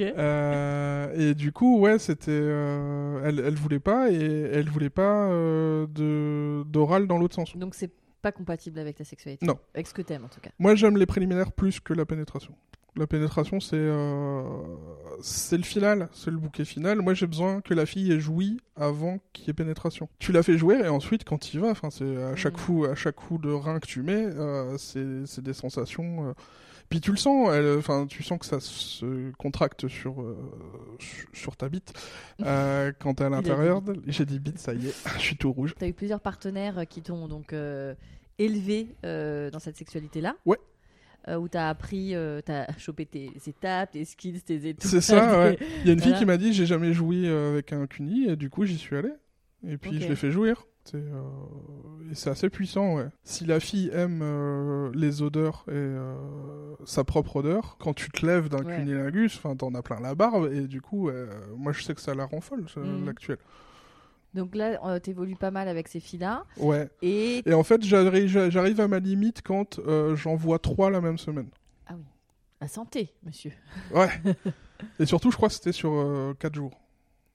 Euh, 0.00 1.12
et 1.14 1.34
du 1.34 1.52
coup, 1.52 1.78
ouais, 1.80 1.98
c'était. 1.98 2.30
elle, 2.32 3.40
elle 3.44 3.54
voulait 3.54 3.78
pas 3.80 4.10
et 4.10 4.16
elle 4.52 4.68
voulait 4.68 4.90
pas 4.90 5.28
de 5.30 6.62
d'oral 6.64 7.06
dans 7.06 7.18
l'autre 7.18 7.34
sens. 7.34 7.56
Donc 7.56 7.74
c'est 7.74 7.90
pas 8.22 8.32
compatible 8.32 8.78
avec 8.78 8.96
ta 8.96 9.04
sexualité. 9.04 9.46
Non. 9.46 9.58
Avec 9.74 9.86
ce 9.86 9.94
que 9.94 10.02
t'aimes 10.02 10.24
en 10.24 10.28
tout 10.28 10.40
cas. 10.40 10.50
Moi, 10.58 10.74
j'aime 10.74 10.96
les 10.96 11.06
préliminaires 11.06 11.52
plus 11.52 11.80
que 11.80 11.92
la 11.92 12.04
pénétration. 12.04 12.54
La 12.98 13.06
pénétration, 13.06 13.60
c'est 13.60 13.76
euh, 13.76 14.42
c'est 15.22 15.56
le 15.56 15.62
final, 15.62 16.08
c'est 16.12 16.30
le 16.30 16.36
bouquet 16.36 16.64
final. 16.64 17.00
Moi, 17.00 17.14
j'ai 17.14 17.26
besoin 17.26 17.60
que 17.60 17.72
la 17.74 17.86
fille 17.86 18.12
ait 18.12 18.20
joui 18.20 18.60
avant 18.76 19.18
qu'il 19.32 19.46
y 19.46 19.50
ait 19.50 19.54
pénétration. 19.54 20.08
Tu 20.18 20.32
la 20.32 20.42
fais 20.42 20.58
jouer 20.58 20.80
et 20.80 20.88
ensuite, 20.88 21.24
quand 21.24 21.54
il 21.54 21.60
va, 21.60 21.68
enfin, 21.68 21.90
c'est 21.90 22.16
à 22.24 22.34
chaque 22.36 22.54
Mhm. 22.58 22.64
coup, 22.64 22.84
à 22.84 22.94
chaque 22.94 23.14
coup 23.16 23.38
de 23.38 23.50
rein 23.50 23.78
que 23.80 23.86
tu 23.86 24.02
mets, 24.02 24.24
euh, 24.26 24.76
c'est 24.78 25.40
des 25.42 25.52
sensations. 25.52 26.28
euh, 26.28 26.32
Puis 26.90 27.00
tu 27.02 27.10
le 27.10 27.18
sens, 27.18 27.50
enfin, 27.78 28.06
tu 28.08 28.22
sens 28.22 28.38
que 28.38 28.46
ça 28.46 28.60
se 28.60 29.30
contracte 29.36 29.88
sur 29.88 30.24
sur- 31.34 31.54
ta 31.56 31.68
bite 31.68 31.92
quand 32.98 33.14
t'es 33.14 33.24
à 33.24 33.28
l'intérieur. 33.28 33.82
J'ai 34.06 34.24
dit 34.24 34.38
bite, 34.40 34.58
ça 34.58 34.72
y 34.72 34.88
est, 34.88 34.94
je 35.18 35.20
suis 35.22 35.36
tout 35.36 35.52
rouge. 35.52 35.74
T'as 35.78 35.86
eu 35.88 35.92
plusieurs 35.92 36.20
partenaires 36.20 36.84
qui 36.88 37.02
t'ont 37.02 37.28
donc 37.28 37.54
élevé 38.38 38.88
dans 39.02 39.58
cette 39.60 39.76
sexualité-là? 39.76 40.34
Ouais. 40.46 40.58
Euh, 41.26 41.36
où 41.36 41.48
t'as 41.48 41.68
appris, 41.68 42.14
euh, 42.14 42.40
t'as 42.42 42.66
chopé 42.78 43.04
tes 43.04 43.30
étapes, 43.46 43.90
tes 43.90 44.04
skills, 44.04 44.40
tes 44.42 44.68
étoiles. 44.68 44.90
C'est 44.90 45.00
ça, 45.00 45.38
ouais. 45.40 45.58
Il 45.82 45.86
y 45.88 45.90
a 45.90 45.92
une 45.92 45.98
fille 45.98 46.10
Voilà. 46.10 46.18
qui 46.18 46.24
m'a 46.26 46.36
dit 46.36 46.52
j'ai 46.52 46.64
jamais 46.64 46.92
joui 46.92 47.26
euh, 47.28 47.52
avec 47.52 47.72
un 47.72 47.86
cuni 47.86 48.28
et 48.28 48.36
du 48.36 48.48
coup 48.50 48.64
j'y 48.64 48.78
suis 48.78 48.96
allé. 48.96 49.10
Et 49.66 49.76
puis 49.76 50.00
je 50.00 50.08
l'ai 50.08 50.16
fait 50.16 50.30
jouir. 50.30 50.64
C'est 50.84 50.96
euh, 50.96 51.20
et 52.10 52.14
c'est 52.14 52.30
assez 52.30 52.48
puissant, 52.48 52.94
ouais. 52.94 53.08
Si 53.24 53.44
la 53.44 53.60
fille 53.60 53.90
aime 53.92 54.20
euh, 54.22 54.90
les 54.94 55.20
odeurs 55.20 55.66
et 55.70 55.94
sa 56.86 57.04
propre 57.04 57.36
odeur, 57.36 57.76
quand 57.78 57.92
tu 57.92 58.08
te 58.10 58.24
lèves 58.24 58.48
d'un 58.48 58.64
Ouais. 58.64 58.76
cunilingus, 58.76 59.36
enfin 59.36 59.54
t'en 59.56 59.74
as 59.74 59.82
plein 59.82 60.00
la 60.00 60.14
barbe 60.14 60.50
et 60.52 60.66
du 60.66 60.80
coup, 60.80 61.10
moi 61.56 61.72
je 61.72 61.82
sais 61.82 61.94
que 61.94 62.00
ça 62.00 62.14
la 62.14 62.24
rend 62.24 62.40
folle, 62.40 62.64
Mhm. 62.76 63.04
l'actuel. 63.04 63.36
Donc 64.34 64.54
là, 64.54 64.78
euh, 64.84 64.98
t'évolues 64.98 65.36
pas 65.36 65.50
mal 65.50 65.68
avec 65.68 65.88
ces 65.88 66.00
filles-là. 66.00 66.44
Ouais. 66.58 66.88
Et 67.02 67.42
Et 67.48 67.54
en 67.54 67.62
fait, 67.62 67.82
j'arrive 67.82 68.80
à 68.80 68.88
ma 68.88 68.98
limite 68.98 69.42
quand 69.42 69.78
euh, 69.80 70.14
j'en 70.16 70.36
vois 70.36 70.58
trois 70.58 70.90
la 70.90 71.00
même 71.00 71.18
semaine. 71.18 71.48
la 72.60 72.68
santé, 72.68 73.14
monsieur. 73.24 73.52
Ouais. 73.94 74.10
Et 75.00 75.06
surtout, 75.06 75.30
je 75.30 75.36
crois 75.36 75.48
que 75.48 75.54
c'était 75.54 75.72
sur 75.72 76.34
4 76.38 76.54
jours. 76.54 76.78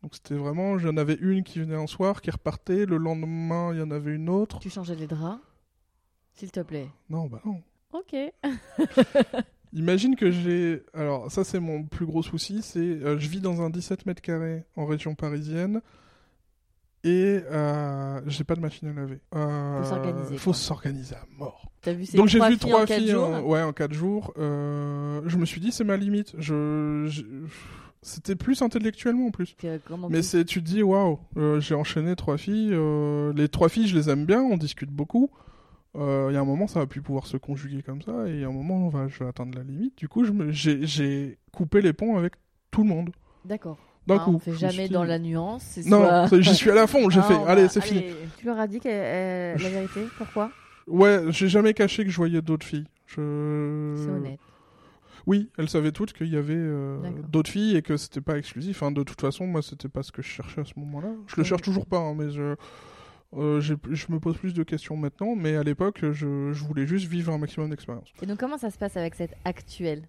Donc 0.03 0.15
c'était 0.15 0.35
vraiment, 0.35 0.77
j'en 0.77 0.97
avais 0.97 1.17
une 1.21 1.43
qui 1.43 1.59
venait 1.59 1.75
un 1.77 1.87
soir, 1.87 2.21
qui 2.21 2.29
repartait, 2.29 2.85
le 2.85 2.97
lendemain 2.97 3.73
il 3.73 3.79
y 3.79 3.81
en 3.81 3.89
avait 3.89 4.11
une 4.13 4.29
autre. 4.29 4.59
Tu 4.59 4.69
changeais 4.69 4.95
les 4.95 5.07
draps, 5.07 5.39
s'il 6.33 6.51
te 6.51 6.59
plaît. 6.59 6.89
Non, 7.09 7.27
bah 7.27 7.41
non. 7.45 7.61
Ok. 7.93 8.13
Imagine 9.73 10.15
que 10.15 10.29
j'ai... 10.29 10.83
Alors 10.93 11.31
ça 11.31 11.43
c'est 11.45 11.59
mon 11.61 11.83
plus 11.83 12.05
gros 12.05 12.21
souci, 12.21 12.61
c'est 12.61 12.79
euh, 12.79 13.17
je 13.17 13.29
vis 13.29 13.39
dans 13.39 13.61
un 13.61 13.69
17 13.69 14.05
mètres 14.05 14.21
carrés 14.21 14.65
en 14.75 14.85
région 14.85 15.15
parisienne 15.15 15.81
et 17.03 17.41
euh, 17.51 18.21
j'ai 18.27 18.43
pas 18.43 18.55
de 18.55 18.61
machine 18.61 18.87
à 18.89 18.93
laver. 18.93 19.19
Euh, 19.35 19.81
Faut 19.83 19.89
s'organiser, 19.89 20.37
Faut 20.37 20.51
quoi. 20.51 20.57
s'organiser 20.59 21.15
à 21.15 21.25
mort. 21.37 21.69
T'as 21.81 21.93
vu 21.93 22.05
ces 22.05 22.17
Donc 22.17 22.27
j'ai 22.29 22.39
trois 22.39 22.49
vu 22.49 22.55
filles 22.57 22.69
trois 22.69 22.81
en 22.83 22.85
quatre 22.85 22.99
filles 22.99 23.09
jours 23.11 23.27
en... 23.27 23.41
Ouais, 23.41 23.61
en 23.61 23.73
4 23.73 23.93
jours. 23.93 24.33
Euh, 24.37 25.21
Je 25.25 25.37
me 25.37 25.45
suis 25.45 25.59
dit 25.59 25.71
c'est 25.71 25.83
ma 25.83 25.97
limite. 25.97 26.33
Je... 26.37 27.05
je- 27.09 27.23
C'était 28.01 28.35
plus 28.35 28.61
intellectuellement 28.61 29.27
en 29.27 29.31
plus. 29.31 29.55
Euh, 29.63 29.77
Mais 30.09 30.17
tu- 30.19 30.23
c'est, 30.23 30.45
tu 30.45 30.61
te 30.61 30.67
dis, 30.67 30.83
waouh, 30.83 31.19
euh, 31.37 31.59
j'ai 31.61 31.75
enchaîné 31.75 32.15
trois 32.15 32.37
filles. 32.37 32.71
euh, 32.73 33.31
les 33.33 33.47
trois 33.49 33.69
filles, 33.69 33.87
je 33.87 33.95
les 33.97 34.09
aime 34.09 34.25
bien, 34.25 34.41
on 34.41 34.57
discute 34.57 34.91
beaucoup. 34.91 35.29
Euh, 35.95 36.27
Il 36.31 36.33
y 36.33 36.37
a 36.37 36.41
un 36.41 36.45
moment, 36.45 36.67
ça 36.67 36.79
va 36.79 36.85
plus 36.87 37.01
pouvoir 37.01 37.27
se 37.27 37.37
conjuguer 37.37 37.81
comme 37.83 38.01
ça, 38.01 38.27
et 38.27 38.31
il 38.31 38.39
y 38.41 38.43
a 38.43 38.47
un 38.47 38.51
moment, 38.51 38.75
on 38.77 38.89
va, 38.89 39.07
je 39.07 39.19
vais 39.19 39.27
atteindre 39.27 39.57
la 39.57 39.63
limite. 39.63 39.97
Du 39.97 40.07
coup, 40.09 40.23
me- 40.23 40.51
j'ai 40.51 41.37
coupé 41.53 41.81
les 41.81 41.93
ponts 41.93 42.17
avec 42.17 42.33
tout 42.71 42.83
le 42.83 42.89
monde. 42.89 43.11
D'accord. 43.45 43.77
D'un 44.07 44.15
Ah, 44.17 44.25
coup. 44.25 44.31
on 44.35 44.39
fait 44.39 44.53
jamais 44.53 44.89
dans 44.89 45.03
la 45.05 45.17
nuance. 45.19 45.79
Non, 45.85 46.27
soit- 46.27 46.41
j'y 46.41 46.55
suis 46.55 46.69
à 46.69 46.75
la 46.75 46.87
fond, 46.87 47.09
j'ai 47.09 47.19
Ah, 47.21 47.23
fait, 47.27 47.37
allez, 47.47 47.63
va- 47.63 47.69
c'est 47.69 47.81
fini. 47.81 48.03
Tu 48.37 48.45
leur 48.45 48.59
as 48.59 48.67
dit 48.67 48.79
que, 48.79 48.89
euh, 48.89 49.55
la 49.57 49.69
vérité 49.69 50.01
Pourquoi? 50.17 50.51
Ouais, 50.87 51.21
j'ai 51.29 51.47
jamais 51.47 51.73
caché 51.73 52.03
que 52.03 52.09
je 52.11 52.17
voyais 52.17 52.41
d'autres 52.41 52.65
filles. 52.65 52.85
Je... 53.07 53.95
C'est 53.97 54.09
honnête. 54.11 54.39
Oui, 55.25 55.49
elles 55.57 55.69
savaient 55.69 55.93
toutes 55.93 56.11
qu'il 56.11 56.27
y 56.27 56.35
avait 56.35 56.53
euh, 56.57 56.97
d'autres 57.29 57.49
filles 57.49 57.77
et 57.77 57.81
que 57.81 57.95
c'était 57.95 58.19
pas 58.19 58.37
exclusif. 58.37 58.75
Enfin, 58.83 58.91
de 58.91 59.03
toute 59.03 59.21
façon, 59.21 59.47
moi, 59.47 59.61
c'était 59.61 59.87
pas 59.87 60.03
ce 60.03 60.11
que 60.11 60.21
je 60.21 60.27
cherchais 60.27 60.59
à 60.59 60.65
ce 60.65 60.73
moment-là. 60.77 61.07
Je 61.27 61.35
le 61.37 61.43
cherche 61.45 61.61
toujours 61.61 61.85
pas, 61.85 61.99
hein, 61.99 62.13
mais 62.17 62.29
je, 62.29 62.55
euh, 63.37 63.61
je 63.61 64.05
me 64.09 64.19
pose 64.19 64.35
plus 64.35 64.53
de 64.53 64.63
questions 64.63 64.97
maintenant. 64.97 65.35
Mais 65.37 65.55
à 65.55 65.63
l'époque, 65.63 65.99
je, 66.01 66.51
je 66.51 66.63
voulais 66.65 66.85
juste 66.85 67.07
vivre 67.07 67.31
un 67.31 67.37
maximum 67.37 67.69
d'expérience. 67.69 68.09
Et 68.21 68.25
donc, 68.25 68.37
comment 68.37 68.57
ça 68.57 68.69
se 68.69 68.77
passe 68.77 68.97
avec 68.97 69.15
cette 69.15 69.35
actuelle? 69.45 70.01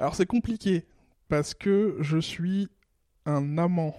Alors, 0.00 0.16
c'est 0.16 0.26
compliqué 0.26 0.86
parce 1.28 1.54
que 1.54 1.96
je 2.00 2.18
suis 2.18 2.66
un 3.26 3.58
amant. 3.58 3.94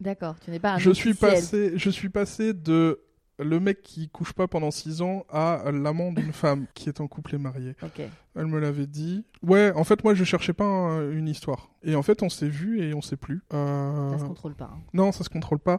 D'accord, 0.00 0.38
tu 0.40 0.50
n'es 0.50 0.58
pas 0.58 0.74
un 0.74 0.78
je 0.78 0.90
suis 0.90 1.14
passé, 1.14 1.72
je 1.76 1.90
suis 1.90 2.08
passé 2.08 2.52
de 2.54 3.00
le 3.38 3.60
mec 3.60 3.82
qui 3.82 4.08
couche 4.08 4.32
pas 4.32 4.46
pendant 4.46 4.70
6 4.70 5.00
ans 5.02 5.24
à 5.30 5.70
l'amant 5.72 6.12
d'une 6.12 6.32
femme 6.32 6.66
qui 6.74 6.88
est 6.88 7.00
en 7.00 7.08
couple 7.08 7.34
et 7.34 7.38
mariée. 7.38 7.74
Elle 8.36 8.46
me 8.46 8.58
l'avait 8.58 8.86
dit. 8.86 9.24
Ouais, 9.42 9.72
en 9.74 9.84
fait, 9.84 10.02
moi, 10.04 10.14
je 10.14 10.22
cherchais 10.24 10.52
pas 10.52 10.64
un- 10.64 11.10
une 11.10 11.28
histoire. 11.28 11.70
Et 11.82 11.94
en 11.96 12.02
fait, 12.02 12.22
on 12.22 12.28
s'est 12.28 12.48
vu 12.48 12.80
et 12.82 12.94
on 12.94 13.00
s'est 13.00 13.16
plus. 13.16 13.42
Euh, 13.52 14.10
Ça 14.12 14.18
se 14.18 14.24
contrôle 14.24 14.54
pas. 14.54 14.70
hein. 14.74 14.80
Non, 14.92 15.12
ça 15.12 15.24
se 15.24 15.28
contrôle 15.30 15.58
pas. 15.58 15.78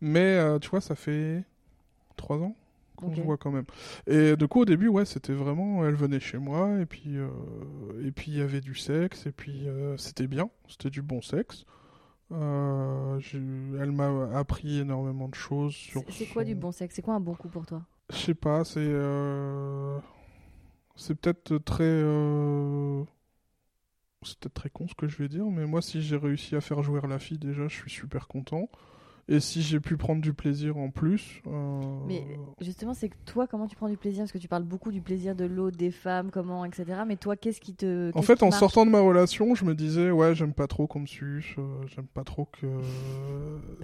Mais 0.00 0.20
euh, 0.36 0.58
tu 0.58 0.68
vois, 0.70 0.80
ça 0.80 0.94
fait 0.94 1.44
3 2.16 2.38
ans 2.38 2.54
qu'on 2.96 3.08
se 3.16 3.20
voit 3.24 3.36
quand 3.36 3.50
même. 3.50 3.64
Et 4.06 4.36
du 4.36 4.46
coup, 4.48 4.60
au 4.60 4.64
début, 4.64 4.88
ouais, 4.88 5.04
c'était 5.04 5.32
vraiment, 5.32 5.84
elle 5.86 5.94
venait 5.94 6.20
chez 6.20 6.38
moi, 6.38 6.78
et 6.80 6.86
puis, 6.86 7.16
euh, 7.16 7.28
et 8.06 8.10
puis 8.12 8.30
il 8.32 8.38
y 8.38 8.42
avait 8.42 8.60
du 8.60 8.74
sexe, 8.74 9.26
et 9.26 9.32
puis 9.32 9.66
euh, 9.68 9.96
c'était 9.96 10.26
bien, 10.28 10.50
c'était 10.68 10.90
du 10.90 11.02
bon 11.02 11.20
sexe. 11.20 11.64
Euh, 12.32 13.20
elle 13.80 13.92
m'a 13.92 14.38
appris 14.38 14.78
énormément 14.78 15.28
de 15.28 15.34
choses 15.34 15.74
sur. 15.74 16.02
C'est- 16.08 16.26
quoi 16.26 16.44
du 16.44 16.54
bon 16.54 16.72
sexe? 16.72 16.94
C'est 16.94 17.02
quoi 17.02 17.14
un 17.14 17.20
bon 17.20 17.34
coup 17.34 17.48
pour 17.48 17.66
toi? 17.66 17.82
Je 18.10 18.16
sais 18.16 18.34
pas, 18.34 18.64
c'est. 18.64 18.80
euh, 18.80 19.98
C'est 20.96 21.14
peut-être 21.14 21.58
très. 21.58 21.84
euh, 21.84 23.04
C'est 24.24 24.38
peut-être 24.38 24.54
très 24.54 24.70
con 24.70 24.86
ce 24.86 24.94
que 24.94 25.08
je 25.08 25.18
vais 25.18 25.28
dire, 25.28 25.44
mais 25.46 25.66
moi, 25.66 25.82
si 25.82 26.00
j'ai 26.00 26.16
réussi 26.16 26.54
à 26.54 26.60
faire 26.60 26.82
jouer 26.82 27.00
la 27.08 27.18
fille, 27.18 27.38
déjà, 27.38 27.66
je 27.68 27.74
suis 27.74 27.90
super 27.90 28.28
content. 28.28 28.68
Et 29.28 29.38
si 29.38 29.62
j'ai 29.62 29.78
pu 29.78 29.96
prendre 29.96 30.20
du 30.20 30.32
plaisir 30.34 30.76
en 30.76 30.90
plus. 30.90 31.40
euh, 31.46 31.80
Mais 32.08 32.24
justement, 32.60 32.92
c'est 32.92 33.08
que 33.08 33.14
toi, 33.24 33.46
comment 33.46 33.68
tu 33.68 33.76
prends 33.76 33.88
du 33.88 33.96
plaisir? 33.96 34.22
Parce 34.24 34.32
que 34.32 34.38
tu 34.38 34.48
parles 34.48 34.64
beaucoup 34.64 34.90
du 34.90 35.00
plaisir 35.00 35.36
de 35.36 35.44
l'autre, 35.44 35.76
des 35.76 35.92
femmes, 35.92 36.30
comment, 36.32 36.64
etc. 36.64 36.84
Mais 37.06 37.14
toi, 37.16 37.36
qu'est-ce 37.36 37.60
qui 37.60 37.72
te. 37.74 38.10
En 38.14 38.22
fait, 38.22 38.42
en 38.42 38.50
sortant 38.50 38.84
de 38.84 38.90
ma 38.90 39.00
relation, 39.00 39.54
je 39.54 39.64
me 39.64 39.76
disais, 39.76 40.10
ouais, 40.10 40.34
j'aime 40.34 40.52
pas 40.52 40.66
trop 40.66 40.88
qu'on 40.88 41.00
me 41.00 41.06
suce, 41.06 41.54
euh, 41.56 41.62
j'aime 41.86 42.08
pas 42.08 42.24
trop 42.24 42.46
que. 42.46 42.66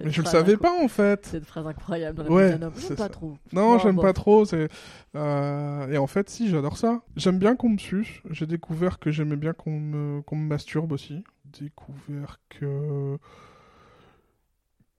Mais 0.05 0.11
je 0.11 0.22
le 0.22 0.26
savais 0.28 0.57
pas 0.57 0.72
en 0.82 0.89
fait. 0.89 1.24
Cette 1.26 1.45
phrase 1.45 1.66
incroyable 1.68 2.22
Ouais, 2.28 2.59
J'aime 2.76 2.97
pas 2.97 3.09
trop. 3.09 3.34
Non, 3.53 3.74
Oh, 3.76 3.78
j'aime 3.80 3.95
bon. 3.97 4.03
pas 4.03 4.12
trop. 4.12 4.45
c'est- 4.45 4.68
euh, 5.14 5.89
Et 5.93 5.99
en 5.99 6.07
fait, 6.09 6.28
si, 6.28 6.49
j'adore 6.49 6.76
ça. 6.76 7.03
J'aime 7.16 7.39
bien 7.39 7.55
qu'on 7.55 7.68
me 7.70 7.78
suce. 7.78 8.22
J'ai 8.30 8.47
découvert 8.47 8.99
que 8.99 9.11
j'aimais 9.12 9.36
bien 9.36 9.53
qu'on 9.53 9.78
me... 9.78 10.20
qu'on 10.22 10.36
me 10.36 10.49
masturbe 10.49 10.91
aussi. 10.93 11.22
Découvert 11.61 12.41
que 12.49 13.18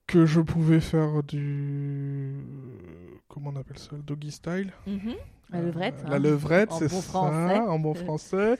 que 0.09 0.25
je 0.25 0.41
pouvais 0.41 0.79
faire 0.79 1.21
du 1.23 2.33
comment 3.27 3.51
on 3.55 3.59
appelle 3.59 3.77
ça, 3.77 3.91
le 3.93 4.01
doggy 4.01 4.31
style. 4.31 4.71
Mhm. 4.87 5.13
La 5.51 5.61
levrette. 5.61 6.03
Euh, 6.05 6.09
La 6.09 6.15
hein. 6.15 6.19
levrette, 6.19 6.71
c'est 6.73 6.89
bon 6.89 7.01
ça, 7.01 7.07
français. 7.09 7.59
en 7.59 7.79
bon 7.79 7.93
français. 7.93 8.57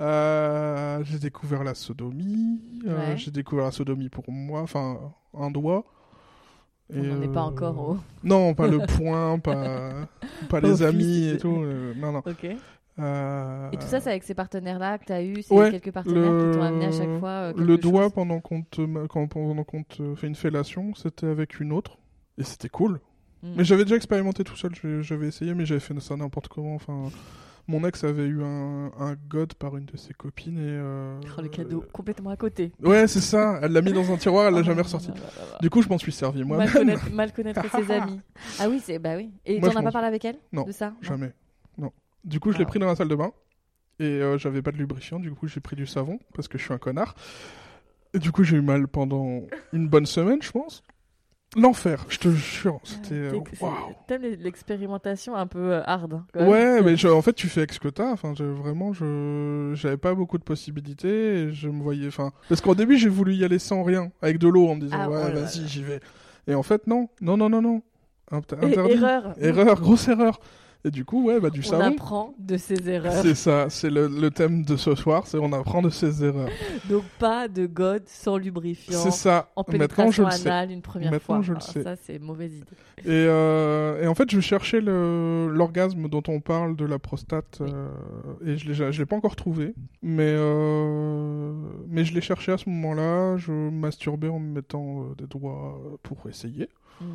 Euh, 0.00 1.00
j'ai 1.04 1.18
découvert 1.18 1.64
la 1.64 1.74
sodomie. 1.74 2.60
euh, 2.86 3.14
j'ai 3.16 3.30
découvert 3.30 3.66
la 3.66 3.72
sodomie 3.72 4.08
pour 4.08 4.24
moi, 4.30 4.60
enfin 4.62 4.98
un 5.38 5.50
doigt. 5.50 5.84
On 6.94 7.02
n'en 7.02 7.20
est 7.22 7.28
pas 7.28 7.40
euh, 7.40 7.44
encore 7.44 7.78
au. 7.90 7.96
Non, 8.22 8.54
pas 8.54 8.68
le 8.68 8.78
point, 8.96 9.38
pas, 9.38 10.08
pas 10.48 10.60
les 10.60 10.82
amis 10.82 11.28
et 11.28 11.36
tout. 11.38 11.62
euh, 11.62 11.94
non, 11.96 12.12
non. 12.12 12.22
Ok. 12.26 12.46
Euh, 12.98 13.70
Et 13.72 13.76
tout 13.76 13.86
ça, 13.86 14.00
c'est 14.00 14.10
avec 14.10 14.22
ces 14.24 14.34
partenaires-là 14.34 14.98
que 14.98 15.04
tu 15.04 15.12
as 15.12 15.22
eu, 15.22 15.42
ces 15.42 15.52
Ouais, 15.54 15.70
quelques 15.70 15.90
partenaires 15.92 16.32
le- 16.32 16.50
qui 16.50 16.56
t'ont 16.56 16.62
amené 16.62 16.86
à 16.86 16.92
chaque 16.92 17.18
fois. 17.18 17.28
euh, 17.28 17.52
Le 17.56 17.76
doigt 17.76 18.04
chose 18.04 18.12
pendant 18.14 18.40
qu'on 18.40 18.62
te, 18.62 19.06
quand, 19.06 19.26
pendant 19.28 19.64
qu'on 19.64 19.82
te 19.82 20.14
fait 20.14 20.26
une 20.26 20.34
fellation, 20.34 20.94
c'était 20.94 21.26
avec 21.26 21.60
une 21.60 21.72
autre. 21.72 21.98
Et 22.38 22.44
c'était 22.44 22.68
cool. 22.70 23.00
Mm. 23.42 23.48
Mais 23.56 23.64
j'avais 23.64 23.84
déjà 23.84 23.96
expérimenté 23.96 24.44
tout 24.44 24.56
seul, 24.56 24.72
j'avais 25.02 25.28
essayé, 25.28 25.54
mais 25.54 25.66
j'avais 25.66 25.80
fait 25.80 25.98
ça 26.00 26.16
n'importe 26.16 26.48
comment. 26.48 26.74
Enfin, 26.74 27.10
mon 27.68 27.84
ex 27.84 28.02
avait 28.04 28.24
eu 28.24 28.42
un, 28.42 28.90
un 28.98 29.14
god 29.28 29.52
par 29.54 29.76
une 29.76 29.84
de 29.84 29.96
ses 29.98 30.14
copines 30.14 30.56
et. 30.58 30.62
euh, 30.62 31.20
Oh, 31.36 31.42
le 31.42 31.48
cadeau, 31.48 31.84
complètement 31.92 32.30
à 32.30 32.36
côté. 32.36 32.72
Ouais, 32.82 33.06
c'est 33.08 33.20
ça. 33.20 33.58
Elle 33.62 33.72
l'a 33.72 33.82
mis 33.82 33.92
dans 33.92 34.10
un 34.10 34.16
tiroir, 34.16 34.46
elle 34.48 34.54
l'a 34.54 34.60
Oh, 34.60 34.64
jamais 34.64 34.80
ressorti. 34.82 35.10
Du 35.60 35.68
coup, 35.68 35.82
je 35.82 35.88
m'en 35.90 35.98
suis 35.98 36.12
servi 36.12 36.38
Mal 36.38 36.46
moi-même. 36.48 36.70
connaître, 36.72 37.10
mal 37.12 37.32
connaître 37.34 37.60
ses 37.76 37.90
amis. 37.92 38.20
Ah 38.58 38.68
oui, 38.70 38.80
c'est 38.82 38.98
bah 38.98 39.16
oui. 39.16 39.30
Et 39.44 39.60
Moi, 39.60 39.68
t'en 39.68 39.80
as 39.80 39.82
pas 39.82 39.92
parlé 39.92 40.08
avec 40.08 40.24
elle 40.24 40.36
Non, 40.52 40.62
de 40.64 40.72
ça? 40.72 40.88
Non. 40.90 40.94
Jamais. 41.02 41.32
Non. 41.76 41.90
Du 42.26 42.40
coup, 42.40 42.52
je 42.52 42.58
l'ai 42.58 42.64
Ah. 42.64 42.68
pris 42.68 42.78
dans 42.78 42.86
la 42.86 42.96
salle 42.96 43.08
de 43.08 43.14
bain. 43.14 43.32
Et 43.98 44.04
euh, 44.04 44.36
j'avais 44.36 44.60
pas 44.60 44.72
de 44.72 44.76
lubrifiant. 44.76 45.18
Du 45.18 45.30
coup, 45.32 45.46
j'ai 45.48 45.60
pris 45.60 45.74
du 45.76 45.86
savon 45.86 46.18
parce 46.34 46.48
que 46.48 46.58
je 46.58 46.64
suis 46.64 46.74
un 46.74 46.78
connard. 46.78 47.14
Et 48.12 48.18
du 48.18 48.30
coup, 48.32 48.44
j'ai 48.44 48.56
eu 48.56 48.60
mal 48.62 48.88
pendant 48.88 49.40
une 49.72 49.88
bonne 49.88 50.04
semaine, 50.06 50.42
je 50.42 50.50
pense. 50.50 50.82
L'enfer, 51.56 52.04
je 52.08 52.18
te 52.18 52.28
jure. 52.28 52.80
C'était. 52.84 53.14
euh, 53.14 53.40
Waouh. 53.60 53.72
T'aimes 54.06 54.22
l'expérimentation 54.40 55.34
un 55.36 55.46
peu 55.46 55.72
euh, 55.74 55.82
hard. 55.86 56.12
hein. 56.12 56.26
Ouais, 56.34 56.82
mais 56.82 56.96
je- 56.96 57.08
en 57.08 57.22
fait, 57.22 57.32
tu 57.32 57.46
fais 57.48 57.60
avec 57.60 57.72
ce 57.72 57.80
que 57.80 57.88
t'as. 57.88 58.10
Enfin, 58.12 58.34
je- 58.36 58.44
vraiment, 58.44 58.92
je 58.92 59.72
j'avais 59.74 59.96
pas 59.96 60.14
beaucoup 60.14 60.36
de 60.36 60.42
possibilités. 60.42 61.42
Et 61.44 61.52
je 61.52 61.68
me 61.68 61.82
voyais. 61.82 62.08
Enfin, 62.08 62.32
parce 62.48 62.60
qu'au 62.60 62.74
début, 62.74 62.98
j'ai 62.98 63.08
voulu 63.08 63.34
y 63.34 63.44
aller 63.44 63.58
sans 63.60 63.82
rien, 63.84 64.10
avec 64.20 64.38
de 64.38 64.48
l'eau, 64.48 64.68
en 64.68 64.74
me 64.74 64.80
disant 64.80 64.96
Ah, 65.00 65.08
ouais, 65.08 65.32
vas-y, 65.32 65.66
j'y 65.68 65.82
vais. 65.82 66.00
Et 66.48 66.54
en 66.54 66.62
fait, 66.62 66.86
non, 66.86 67.08
non, 67.22 67.36
non, 67.38 67.48
non, 67.48 67.62
non. 67.62 67.82
Inter- 68.30 68.56
Interdit. 68.60 68.92
erreur. 68.94 69.34
Erreur, 69.40 69.80
grosse 69.80 70.08
erreur. 70.08 70.40
Et 70.86 70.90
du 70.92 71.04
coup, 71.04 71.26
ouais, 71.26 71.40
bah 71.40 71.50
du 71.50 71.60
On 71.60 71.62
savon. 71.70 71.82
apprend 71.82 72.34
de 72.38 72.56
ses 72.56 72.88
erreurs. 72.88 73.20
C'est 73.22 73.34
ça, 73.34 73.68
c'est 73.70 73.90
le, 73.90 74.06
le 74.06 74.30
thème 74.30 74.62
de 74.64 74.76
ce 74.76 74.94
soir, 74.94 75.26
c'est 75.26 75.36
on 75.36 75.52
apprend 75.52 75.82
de 75.82 75.90
ses 75.90 76.22
erreurs. 76.22 76.48
Donc 76.88 77.02
pas 77.18 77.48
de 77.48 77.66
god 77.66 78.04
sans 78.06 78.36
lubrifiant. 78.36 78.96
C'est 79.00 79.10
ça. 79.10 79.50
En 79.56 79.62
Maintenant, 79.62 79.72
pénétration 79.72 80.10
je 80.12 80.22
le 80.22 80.30
sais. 80.42 80.48
anale 80.48 80.70
une 80.70 80.82
première 80.82 81.10
Maintenant, 81.10 81.26
fois. 81.36 81.42
je 81.42 81.52
le 81.54 81.58
Ah, 81.60 81.72
sais. 81.72 81.82
Ça, 81.82 81.96
c'est 81.96 82.20
mauvaise 82.20 82.52
idée. 82.54 82.66
Et, 83.04 83.26
euh, 83.26 84.00
et 84.00 84.06
en 84.06 84.14
fait, 84.14 84.30
je 84.30 84.38
cherchais 84.38 84.80
l'orgasme 84.80 86.08
dont 86.08 86.22
on 86.28 86.40
parle 86.40 86.76
de 86.76 86.84
la 86.84 87.00
prostate, 87.00 87.58
Oui. 87.60 87.70
euh, 87.74 87.88
et 88.46 88.56
je 88.56 88.68
l'ai, 88.68 88.92
je 88.92 88.98
l'ai 89.00 89.06
pas 89.06 89.16
encore 89.16 89.34
trouvé. 89.34 89.74
Mais, 90.02 90.22
euh, 90.36 91.52
mais 91.88 92.04
je 92.04 92.14
l'ai 92.14 92.20
cherché 92.20 92.52
à 92.52 92.58
ce 92.58 92.68
moment-là. 92.70 93.36
Je 93.38 93.50
masturbais 93.70 94.28
en 94.28 94.38
me 94.38 94.52
mettant 94.54 95.06
des 95.18 95.26
doigts 95.26 95.80
pour 96.04 96.28
essayer. 96.28 96.68
Mhm. 97.00 97.08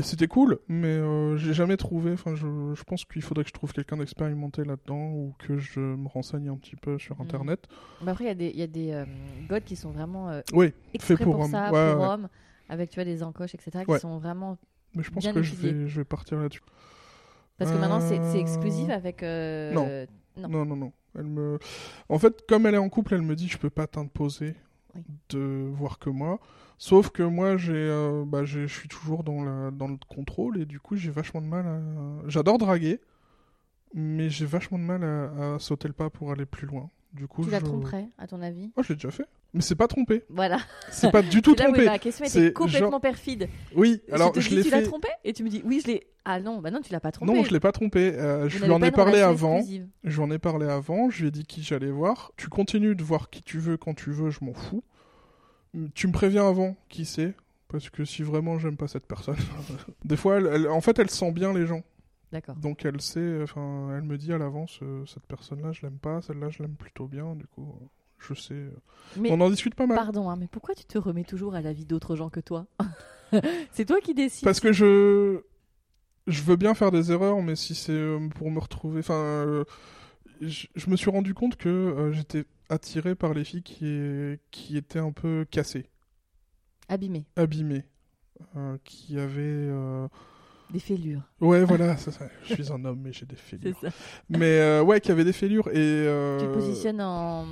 Et 0.00 0.02
c'était 0.02 0.28
cool, 0.28 0.58
mais 0.66 0.86
euh, 0.88 1.36
j'ai 1.36 1.52
jamais 1.52 1.76
trouvé. 1.76 2.12
Enfin, 2.12 2.34
je, 2.34 2.46
je 2.74 2.82
pense 2.84 3.04
qu'il 3.04 3.20
faudrait 3.20 3.44
que 3.44 3.48
je 3.50 3.52
trouve 3.54 3.74
quelqu'un 3.74 3.98
d'expérimenté 3.98 4.64
là-dedans 4.64 5.10
ou 5.10 5.34
que 5.38 5.58
je 5.58 5.78
me 5.80 6.08
renseigne 6.08 6.48
un 6.48 6.56
petit 6.56 6.74
peu 6.74 6.98
sur 6.98 7.16
Mhm. 7.16 7.22
Internet. 7.26 7.66
Mais 8.02 8.10
après, 8.10 8.24
il 8.24 8.28
y 8.28 8.30
a 8.30 8.34
des, 8.34 8.50
y 8.50 8.62
a 8.62 8.66
des 8.66 8.92
euh, 8.92 9.04
gods 9.46 9.60
qui 9.60 9.76
sont 9.76 9.90
vraiment 9.90 10.30
euh, 10.30 10.40
Oui, 10.54 10.72
exprès 10.94 11.16
fait 11.18 11.24
pour 11.24 11.34
pour, 11.36 11.44
ça, 11.44 11.70
Ouais, 11.70 11.92
pour 11.92 12.02
ouais. 12.02 12.08
hommes, 12.08 12.28
avec 12.70 12.88
tu 12.88 12.94
vois, 12.94 13.04
des 13.04 13.22
encoches, 13.22 13.54
etc., 13.54 13.84
qui 13.84 13.90
Ouais. 13.90 13.98
sont 13.98 14.16
vraiment. 14.16 14.56
mais 14.94 15.02
je 15.02 15.10
pense 15.10 15.22
Bien 15.22 15.34
que 15.34 15.42
je 15.42 15.54
vais, 15.54 15.86
je 15.86 15.96
vais 16.00 16.04
partir 16.06 16.38
là-dessus. 16.40 16.62
Parce 17.58 17.70
que 17.70 17.76
maintenant, 17.76 18.00
c'est 18.00 18.22
c'est 18.22 18.38
Euh, 18.38 18.40
exclusif 18.40 18.88
avec. 18.88 19.22
euh, 19.22 19.74
non. 19.74 19.86
Non. 20.38 20.48
Non, 20.48 20.64
non, 20.64 20.76
non. 20.76 20.92
Elle 21.14 21.24
me... 21.26 21.58
En 22.08 22.18
fait, 22.18 22.42
comme 22.48 22.64
elle 22.64 22.74
est 22.74 22.78
en 22.78 22.88
couple, 22.88 23.12
elle 23.14 23.20
me 23.22 23.36
dit 23.36 23.48
je 23.48 23.58
peux 23.58 23.68
pas 23.68 23.86
t'imposer 23.86 24.54
De 25.28 25.70
voir 25.72 25.98
que 25.98 26.10
moi. 26.10 26.40
Sauf 26.78 27.10
que 27.10 27.22
moi, 27.22 27.56
j'ai, 27.56 27.74
euh, 27.74 28.24
bah, 28.26 28.44
je 28.44 28.66
suis 28.66 28.88
toujours 28.88 29.22
dans, 29.22 29.44
la... 29.44 29.70
dans 29.70 29.88
le 29.88 29.98
contrôle 30.08 30.58
et 30.60 30.66
du 30.66 30.80
coup, 30.80 30.96
j'ai 30.96 31.10
vachement 31.10 31.40
de 31.42 31.46
mal 31.46 31.66
à. 31.66 32.28
J'adore 32.28 32.58
draguer, 32.58 33.00
mais 33.94 34.30
j'ai 34.30 34.46
vachement 34.46 34.78
de 34.78 34.84
mal 34.84 35.04
à 35.04 35.58
sauter 35.58 35.88
le 35.88 35.94
pas 35.94 36.10
pour 36.10 36.32
aller 36.32 36.46
plus 36.46 36.66
loin. 36.66 36.90
Du 37.12 37.26
coup, 37.26 37.44
Tu 37.44 37.50
la 37.50 37.58
je... 37.58 37.64
tromperais, 37.64 38.06
à 38.18 38.26
ton 38.28 38.40
avis 38.40 38.70
Oh, 38.76 38.82
je 38.84 38.90
l'ai 38.90 38.94
déjà 38.94 39.10
fait. 39.10 39.26
Mais 39.52 39.62
c'est 39.62 39.74
pas 39.74 39.88
trompé. 39.88 40.22
Voilà. 40.28 40.58
C'est 40.92 41.10
pas 41.10 41.22
du 41.22 41.42
tout 41.42 41.56
là 41.56 41.64
où 41.64 41.72
trompé. 41.72 41.84
ma 41.86 41.98
question 41.98 42.24
était 42.24 42.32
C'est 42.46 42.52
complètement 42.52 42.90
genre- 42.92 43.00
perfide. 43.00 43.48
Oui, 43.74 44.00
alors 44.12 44.32
je 44.38 44.48
l'ai 44.54 44.62
tu 44.62 44.70
fait. 44.70 44.80
l'as 44.80 44.86
trompé 44.86 45.08
Et 45.24 45.32
tu 45.32 45.42
me 45.42 45.48
dis, 45.48 45.60
oui, 45.64 45.80
je 45.82 45.88
l'ai. 45.90 46.06
Ah 46.24 46.38
non, 46.38 46.60
bah 46.60 46.70
non, 46.70 46.80
tu 46.80 46.92
l'as 46.92 47.00
pas 47.00 47.10
trompé. 47.10 47.32
Non, 47.32 47.42
je 47.42 47.50
l'ai 47.52 47.58
pas 47.58 47.72
trompé. 47.72 48.12
Euh, 48.14 48.48
je 48.48 48.64
lui 48.64 48.70
en 48.70 48.80
ai 48.80 48.92
parlé 48.92 49.18
avant. 49.20 49.60
J'en 50.04 50.30
ai 50.30 50.38
parlé 50.38 50.66
avant, 50.68 51.10
je 51.10 51.22
lui 51.22 51.28
ai 51.28 51.30
dit 51.32 51.44
qui 51.46 51.62
j'allais 51.62 51.90
voir. 51.90 52.30
Tu 52.36 52.48
continues 52.48 52.94
de 52.94 53.02
voir 53.02 53.28
qui 53.30 53.42
tu 53.42 53.58
veux 53.58 53.76
quand 53.76 53.94
tu 53.94 54.10
veux, 54.12 54.30
je 54.30 54.44
m'en 54.44 54.54
fous. 54.54 54.84
Tu 55.94 56.06
me 56.06 56.12
préviens 56.12 56.46
avant 56.48 56.76
qui 56.88 57.04
c'est, 57.04 57.34
parce 57.68 57.90
que 57.90 58.04
si 58.04 58.22
vraiment 58.22 58.58
j'aime 58.60 58.76
pas 58.76 58.86
cette 58.88 59.06
personne. 59.06 59.36
Des 60.04 60.16
fois, 60.16 60.36
elle, 60.38 60.48
elle- 60.52 60.68
en 60.68 60.80
fait, 60.80 60.98
elle 61.00 61.10
sent 61.10 61.32
bien 61.32 61.52
les 61.52 61.66
gens. 61.66 61.82
D'accord. 62.32 62.54
Donc 62.56 62.84
elle 62.84 63.00
sait, 63.00 63.42
enfin, 63.42 63.88
elle 63.96 64.02
me 64.02 64.16
dit 64.16 64.32
à 64.32 64.38
l'avance, 64.38 64.78
euh, 64.82 65.04
cette 65.06 65.26
personne-là, 65.26 65.72
je 65.72 65.82
l'aime 65.82 65.98
pas, 65.98 66.22
celle-là, 66.22 66.48
je 66.50 66.62
l'aime 66.62 66.76
plutôt 66.76 67.08
bien, 67.08 67.34
du 67.34 67.46
coup, 67.46 67.74
euh, 67.82 67.86
je 68.18 68.34
sais. 68.34 68.54
euh. 68.54 68.70
Mais 69.16 69.30
On 69.32 69.40
en 69.40 69.50
discute 69.50 69.74
pas 69.74 69.86
mal. 69.86 69.96
pardon, 69.96 70.30
hein, 70.30 70.36
mais 70.36 70.46
pourquoi 70.46 70.74
tu 70.76 70.84
te 70.84 70.96
remets 70.98 71.24
toujours 71.24 71.54
à 71.56 71.60
la 71.60 71.72
vie 71.72 71.84
d'autres 71.86 72.14
gens 72.16 72.30
que 72.30 72.40
toi? 72.40 72.66
C'est 73.72 73.84
toi 73.84 74.00
qui 74.00 74.14
décides. 74.14 74.44
Parce 74.44 74.60
que 74.60 74.72
je. 74.72 75.40
Je 76.26 76.42
veux 76.42 76.56
bien 76.56 76.74
faire 76.74 76.92
des 76.92 77.10
erreurs, 77.10 77.42
mais 77.42 77.56
si 77.56 77.74
c'est 77.74 77.92
euh, 77.92 78.28
pour 78.28 78.50
me 78.50 78.60
retrouver. 78.60 79.00
Enfin. 79.00 79.14
euh, 79.14 79.64
je, 80.40 80.66
je 80.76 80.88
me 80.90 80.96
suis 80.96 81.10
rendu 81.10 81.34
compte 81.34 81.56
que 81.56 81.68
euh, 81.68 82.12
j'étais 82.12 82.44
attiré 82.68 83.14
par 83.16 83.34
les 83.34 83.42
filles 83.44 83.62
qui, 83.62 84.38
qui 84.52 84.76
étaient 84.76 84.98
un 85.00 85.12
peu 85.12 85.44
cassées, 85.50 85.86
Abîmé, 86.88 87.24
abîmées, 87.36 87.84
euh, 88.56 88.78
qui 88.84 89.18
avaient. 89.18 89.40
euh, 89.42 90.06
des 90.72 90.78
fêlures, 90.78 91.22
Ouais, 91.40 91.64
voilà, 91.64 91.96
c'est 91.98 92.10
ça. 92.10 92.26
je 92.44 92.54
suis 92.54 92.72
un 92.72 92.84
homme, 92.84 93.00
mais 93.02 93.12
j'ai 93.12 93.26
des 93.26 93.36
c'est 93.36 93.56
fêlures. 93.58 93.78
ça. 93.80 93.88
Mais 94.28 94.58
euh, 94.60 94.82
ouais, 94.82 95.00
qui 95.00 95.10
avaient 95.10 95.24
des 95.24 95.32
fêlures. 95.32 95.68
Et. 95.68 95.72
Tu 95.72 95.78
euh, 95.78 96.38
te 96.40 96.52
positionnes 96.54 97.00
en 97.00 97.46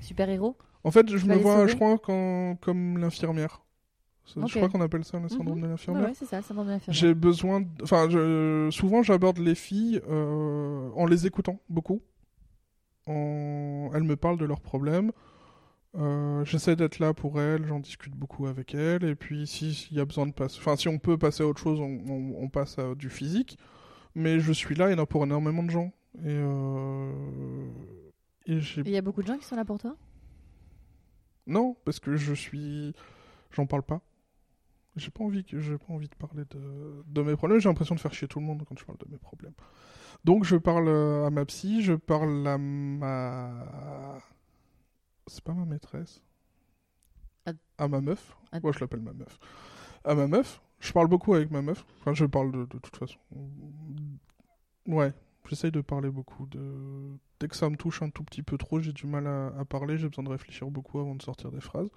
super-héros? 0.00 0.56
En 0.82 0.90
fait, 0.90 1.08
je 1.08 1.26
me 1.26 1.36
vois, 1.36 1.66
je 1.66 1.74
crois, 1.74 1.98
quand, 1.98 2.56
comme 2.60 2.98
l'infirmière. 2.98 3.60
Je 4.26 4.56
crois 4.56 4.68
qu'on 4.68 4.80
appelle 4.80 5.04
ça 5.04 5.18
le 5.18 5.28
syndrome 5.28 5.58
Mhm. 5.58 5.62
de 5.64 5.68
l'infirmière. 5.68 6.04
ouais, 6.08 6.12
c'est 6.14 6.24
ça, 6.24 6.38
le 6.38 6.42
syndrome 6.42 6.66
de 6.66 6.72
l'infirmière. 6.72 7.00
J'ai 7.00 7.14
besoin. 7.14 7.60
de- 7.60 7.82
Enfin, 7.82 8.08
je... 8.10 8.68
souvent 8.70 9.02
j'aborde 9.02 9.38
les 9.38 9.54
filles 9.54 10.00
euh, 10.08 10.90
en 10.96 11.06
les 11.06 11.26
écoutant 11.26 11.60
beaucoup. 11.68 12.00
En... 13.06 13.90
Elles 13.94 14.02
me 14.02 14.16
parlent 14.16 14.38
de 14.38 14.44
leurs 14.46 14.60
problèmes. 14.60 15.12
Euh, 15.96 16.44
J'essaie 16.44 16.74
d'être 16.76 16.98
là 16.98 17.14
pour 17.14 17.40
elles, 17.40 17.64
j'en 17.66 17.78
discute 17.80 18.14
beaucoup 18.14 18.46
avec 18.46 18.74
elles. 18.74 19.04
Et 19.04 19.14
puis, 19.14 19.46
s'il 19.46 19.96
y 19.96 20.00
a 20.00 20.04
besoin 20.04 20.26
de 20.26 20.32
passer. 20.32 20.58
Enfin, 20.58 20.76
si 20.76 20.88
on 20.88 20.98
peut 20.98 21.18
passer 21.18 21.42
à 21.42 21.46
autre 21.46 21.60
chose, 21.60 21.80
on, 21.80 21.84
on- 22.08 22.42
on 22.42 22.48
passe 22.48 22.78
à 22.78 22.94
du 22.94 23.10
physique. 23.10 23.58
Mais 24.14 24.40
je 24.40 24.52
suis 24.52 24.74
là, 24.76 24.88
en 24.94 24.98
a 24.98 25.06
pour 25.06 25.24
énormément 25.24 25.62
de 25.62 25.70
gens. 25.70 25.92
Et. 26.20 26.28
euh, 26.28 27.12
Et. 28.46 28.58
Et 28.58 28.62
il 28.86 28.90
y 28.92 28.96
a 28.96 29.02
beaucoup 29.02 29.22
de 29.22 29.26
gens 29.28 29.38
qui 29.38 29.44
sont 29.46 29.56
là 29.56 29.64
pour 29.64 29.78
toi? 29.78 29.96
Non, 31.46 31.76
parce 31.84 32.00
que 32.00 32.16
je 32.16 32.32
suis. 32.34 32.94
J'en 33.52 33.66
parle 33.66 33.82
pas. 33.82 34.00
J'ai 34.96 35.10
pas 35.10 35.24
envie 35.24 35.44
que 35.44 35.60
j'ai 35.60 35.78
pas 35.78 35.92
envie 35.94 36.08
de 36.08 36.14
parler 36.16 36.44
de, 36.50 37.04
de 37.06 37.22
mes 37.22 37.36
problèmes. 37.36 37.60
J'ai 37.60 37.68
l'impression 37.68 37.94
de 37.96 38.00
faire 38.00 38.14
chier 38.14 38.28
tout 38.28 38.40
le 38.40 38.46
monde 38.46 38.64
quand 38.68 38.78
je 38.78 38.84
parle 38.84 38.98
de 38.98 39.06
mes 39.10 39.18
problèmes. 39.18 39.54
Donc 40.24 40.44
je 40.44 40.56
parle 40.56 40.88
euh, 40.88 41.26
à 41.26 41.30
ma 41.30 41.44
psy, 41.46 41.82
je 41.82 41.94
parle 41.94 42.46
à 42.48 42.58
ma. 42.58 44.20
C'est 45.26 45.42
pas 45.44 45.52
ma 45.54 45.64
maîtresse. 45.64 46.22
À- 47.46 47.52
À 47.78 47.88
ma 47.88 48.00
meuf. 48.00 48.36
Moi 48.62 48.72
je 48.72 48.80
l'appelle 48.80 49.00
ma 49.00 49.12
meuf. 49.12 49.38
À 50.04 50.14
ma 50.14 50.26
meuf. 50.26 50.60
Je 50.80 50.92
parle 50.92 51.08
beaucoup 51.08 51.34
avec 51.34 51.50
ma 51.50 51.62
meuf. 51.62 51.84
Enfin 52.00 52.14
je 52.14 52.24
parle 52.26 52.52
de, 52.52 52.64
de 52.66 52.78
toute 52.78 52.96
façon. 52.96 53.18
Ouais. 54.86 55.12
J'essaye 55.48 55.70
de 55.70 55.80
parler 55.82 56.10
beaucoup. 56.10 56.46
De... 56.46 57.16
Dès 57.40 57.48
que 57.48 57.56
ça 57.56 57.68
me 57.68 57.76
touche 57.76 58.00
un 58.02 58.10
tout 58.10 58.24
petit 58.24 58.42
peu 58.42 58.56
trop, 58.56 58.80
j'ai 58.80 58.92
du 58.92 59.06
mal 59.06 59.26
à, 59.26 59.48
à 59.58 59.64
parler. 59.64 59.98
J'ai 59.98 60.08
besoin 60.08 60.24
de 60.24 60.30
réfléchir 60.30 60.68
beaucoup 60.70 60.98
avant 61.00 61.14
de 61.14 61.22
sortir 61.22 61.50
des 61.50 61.60
phrases. 61.60 61.88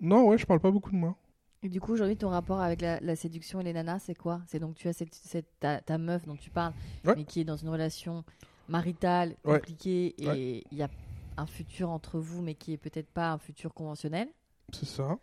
Non, 0.00 0.28
ouais, 0.28 0.38
je 0.38 0.46
parle 0.46 0.60
pas 0.60 0.70
beaucoup 0.70 0.90
de 0.90 0.96
moi. 0.96 1.16
Et 1.64 1.68
du 1.68 1.80
coup, 1.80 1.92
aujourd'hui, 1.92 2.16
ton 2.16 2.28
rapport 2.30 2.60
avec 2.60 2.80
la, 2.80 2.98
la 3.00 3.14
séduction 3.16 3.60
et 3.60 3.64
les 3.64 3.72
nanas, 3.72 4.00
c'est 4.00 4.14
quoi? 4.16 4.42
C'est 4.46 4.58
donc 4.58 4.74
tu 4.76 4.88
as 4.88 4.92
cette, 4.92 5.14
cette- 5.14 5.58
ta, 5.60 5.80
ta 5.80 5.96
meuf 5.98 6.24
dont 6.26 6.34
tu 6.36 6.50
parles, 6.50 6.72
Ouais. 7.04 7.14
mais 7.16 7.24
qui 7.24 7.40
est 7.40 7.44
dans 7.44 7.56
une 7.56 7.68
relation 7.68 8.24
maritale 8.68 9.36
Ouais. 9.44 9.58
compliquée 9.58 10.14
et 10.18 10.64
il 10.72 10.78
y 10.78 10.82
a 10.82 10.88
un 11.36 11.46
futur 11.46 11.90
entre 11.90 12.18
vous, 12.18 12.42
mais 12.42 12.54
qui 12.54 12.72
est 12.72 12.78
peut-être 12.78 13.10
pas 13.10 13.32
un 13.32 13.38
futur 13.38 13.72
conventionnel. 13.74 14.28
C'est 14.72 14.86
ça. 14.86 15.18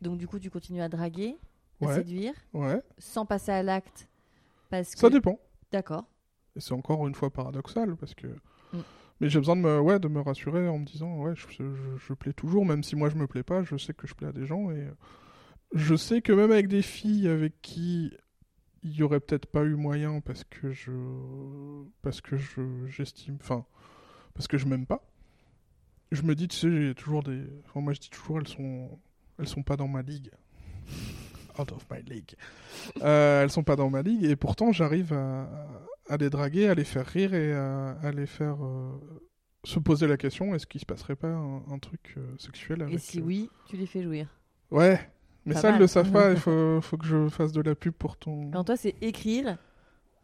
Donc 0.00 0.18
du 0.18 0.26
coup, 0.26 0.38
tu 0.38 0.50
continues 0.50 0.82
à 0.82 0.88
draguer, 0.88 1.36
à 1.80 1.94
séduire, 1.94 2.34
Ouais. 2.52 2.80
sans 2.98 3.26
passer 3.26 3.52
à 3.52 3.62
l'acte, 3.62 4.08
parce 4.70 4.94
que. 4.94 5.00
Ça 5.00 5.10
dépend. 5.10 5.38
D'accord. 5.70 6.04
Et 6.56 6.60
c'est 6.60 6.72
encore 6.74 7.06
une 7.06 7.14
fois 7.14 7.30
paradoxal 7.30 7.96
parce 7.96 8.14
que. 8.14 8.26
Mm. 8.72 8.78
Mais 9.20 9.28
j'ai 9.28 9.38
besoin 9.38 9.54
de 9.56 9.60
me, 9.60 9.80
ouais, 9.80 10.00
de 10.00 10.08
me 10.08 10.20
rassurer 10.20 10.68
en 10.68 10.78
me 10.78 10.84
disant, 10.84 11.16
ouais, 11.22 11.34
je, 11.36 11.46
je, 11.48 11.96
je 11.96 12.12
plais 12.12 12.32
toujours, 12.32 12.66
même 12.66 12.82
si 12.82 12.96
moi 12.96 13.08
je 13.08 13.14
me 13.16 13.26
plais 13.28 13.44
pas, 13.44 13.62
je 13.62 13.76
sais 13.76 13.94
que 13.94 14.06
je 14.08 14.14
plais 14.14 14.26
à 14.26 14.32
des 14.32 14.46
gens 14.46 14.70
et 14.72 14.88
je 15.74 15.94
sais 15.94 16.22
que 16.22 16.32
même 16.32 16.50
avec 16.50 16.66
des 16.66 16.82
filles 16.82 17.28
avec 17.28 17.60
qui 17.62 18.12
il 18.82 18.96
y 18.96 19.02
aurait 19.04 19.20
peut-être 19.20 19.46
pas 19.46 19.62
eu 19.62 19.76
moyen 19.76 20.20
parce 20.20 20.42
que 20.42 20.72
je, 20.72 20.90
parce 22.02 22.20
que 22.20 22.36
je, 22.36 22.86
j'estime, 22.88 23.36
enfin, 23.40 23.64
parce 24.34 24.48
que 24.48 24.58
je 24.58 24.66
m'aime 24.66 24.86
pas. 24.86 25.04
Je 26.12 26.22
me 26.22 26.34
dis, 26.34 26.46
tu 26.46 26.56
sais, 26.56 26.70
j'ai 26.70 26.94
toujours 26.94 27.22
des, 27.22 27.40
enfin, 27.66 27.80
moi 27.80 27.92
je 27.92 28.00
dis 28.00 28.10
toujours, 28.10 28.38
elles 28.38 28.46
sont, 28.48 28.98
elles 29.38 29.48
sont 29.48 29.62
pas 29.62 29.76
dans 29.76 29.88
ma 29.88 30.02
ligue. 30.02 30.30
Out 31.58 31.72
of 31.72 31.86
my 31.90 32.02
league. 32.02 32.34
Euh, 33.02 33.42
elles 33.42 33.50
sont 33.50 33.62
pas 33.62 33.76
dans 33.76 33.90
ma 33.90 34.02
ligue 34.02 34.24
et 34.24 34.36
pourtant 34.36 34.72
j'arrive 34.72 35.12
à, 35.12 35.48
à 36.08 36.16
les 36.16 36.30
draguer, 36.30 36.68
à 36.68 36.74
les 36.74 36.84
faire 36.84 37.06
rire 37.06 37.34
et 37.34 37.52
à, 37.52 37.90
à 38.02 38.10
les 38.10 38.26
faire 38.26 38.56
euh, 38.64 38.90
se 39.64 39.78
poser 39.78 40.06
la 40.06 40.16
question 40.16 40.54
est-ce 40.54 40.66
qu'il 40.66 40.80
se 40.80 40.86
passerait 40.86 41.14
pas 41.16 41.28
un, 41.28 41.62
un 41.70 41.78
truc 41.78 42.14
euh, 42.16 42.22
sexuel 42.38 42.82
avec 42.82 42.94
Et 42.94 42.98
si 42.98 43.20
euh, 43.20 43.24
oui, 43.24 43.50
tu 43.66 43.76
les 43.76 43.86
fais 43.86 44.02
jouir. 44.02 44.28
Ouais, 44.70 44.98
mais 45.44 45.52
Pas 45.54 45.60
ça, 45.60 45.68
elles 45.68 45.74
mal. 45.74 45.82
le 45.82 45.86
savent 45.88 46.10
pas. 46.10 46.30
Il 46.30 46.36
faut, 46.38 46.80
faut 46.80 46.96
que 46.96 47.06
je 47.06 47.28
fasse 47.28 47.52
de 47.52 47.60
la 47.60 47.74
pub 47.74 47.92
pour 47.92 48.16
ton. 48.16 48.50
Quand 48.50 48.64
toi, 48.64 48.76
c'est 48.76 48.94
écrire, 49.02 49.58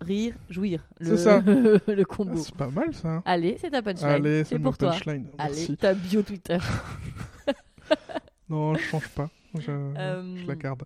rire, 0.00 0.34
jouir. 0.48 0.84
Le, 1.00 1.16
C'est 1.16 1.24
ça. 1.24 1.40
le 1.46 1.80
Ah, 1.88 2.04
combo. 2.04 2.36
c'est 2.36 2.54
pas 2.54 2.68
mal 2.70 2.94
ça. 2.94 3.22
Allez, 3.24 3.56
c'est 3.60 3.70
ta 3.70 3.82
punchline. 3.82 4.08
Allez, 4.10 4.44
c'est 4.44 4.58
pour 4.58 4.76
toi. 4.78 4.90
punchline. 4.90 5.26
Allez, 5.38 5.76
ta 5.76 5.94
bio 5.94 6.22
Twitter. 6.22 6.58
Non, 8.48 8.74
je 8.74 8.80
change 8.80 9.08
pas. 9.10 9.28
Je, 9.58 9.70
Euh, 9.70 10.36
je 10.36 10.46
la 10.46 10.54
garde. 10.54 10.82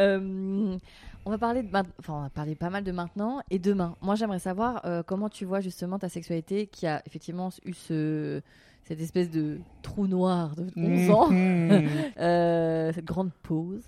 Euh, 0.00 0.76
on 1.24 1.30
va 1.30 1.38
parler 1.38 1.62
de 1.62 1.68
enfin, 1.98 2.14
on 2.14 2.22
va 2.22 2.30
parler 2.30 2.54
pas 2.54 2.70
mal 2.70 2.84
de 2.84 2.92
maintenant 2.92 3.40
et 3.50 3.58
demain. 3.58 3.96
Moi, 4.02 4.14
j'aimerais 4.14 4.38
savoir 4.38 4.82
euh, 4.86 5.02
comment 5.02 5.28
tu 5.28 5.44
vois 5.44 5.60
justement 5.60 5.98
ta 5.98 6.08
sexualité 6.08 6.66
qui 6.66 6.86
a 6.86 7.02
effectivement 7.06 7.50
eu 7.64 7.72
ce 7.74 8.40
cette 8.84 9.00
espèce 9.00 9.30
de 9.30 9.58
trou 9.82 10.06
noir 10.06 10.54
de 10.54 10.70
11 10.76 11.10
ans, 11.10 11.30
Mhm. 11.30 11.88
cette 12.94 13.04
grande 13.04 13.32
pause. 13.42 13.82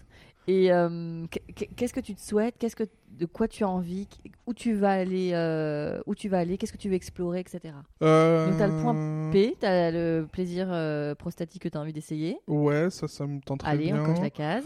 Et 0.49 0.73
euh, 0.73 1.27
qu- 1.31 1.67
qu'est-ce 1.77 1.93
que 1.93 2.01
tu 2.01 2.15
te 2.15 2.21
souhaites? 2.21 2.57
Qu'est-ce 2.59 2.75
que 2.75 2.85
de 3.11 3.27
quoi 3.27 3.47
tu 3.49 3.65
as 3.65 3.69
envie? 3.69 4.09
Où 4.47 4.55
tu 4.55 4.73
vas 4.75 4.93
aller 4.93 5.33
euh, 5.35 6.01
Où 6.07 6.15
tu 6.15 6.29
vas 6.31 6.39
aller? 6.39 6.57
Qu'est-ce 6.57 6.73
que 6.73 6.79
tu 6.79 6.89
veux 6.89 6.95
explorer, 6.95 7.41
etc. 7.41 7.75
Euh, 8.03 8.49
Donc, 8.49 8.57
t'as 8.59 8.67
le 8.67 8.81
point 8.81 9.31
P, 9.31 9.55
t'as 9.61 9.91
le 9.91 10.27
plaisir 10.33 10.69
euh, 10.73 11.15
prostatique 11.15 11.63
que 11.63 11.69
tu 11.69 11.77
as 11.77 11.81
envie 11.83 11.93
d'essayer. 11.93 12.39
Ouais, 12.47 12.89
ça, 12.89 13.07
ça 13.09 13.27
me 13.27 13.41
tente 13.41 13.61
très 13.61 13.71
Allez, 13.71 13.93
bien. 13.93 14.03
on 14.03 14.07
coche 14.07 14.21
la 14.23 14.31
case. 14.31 14.65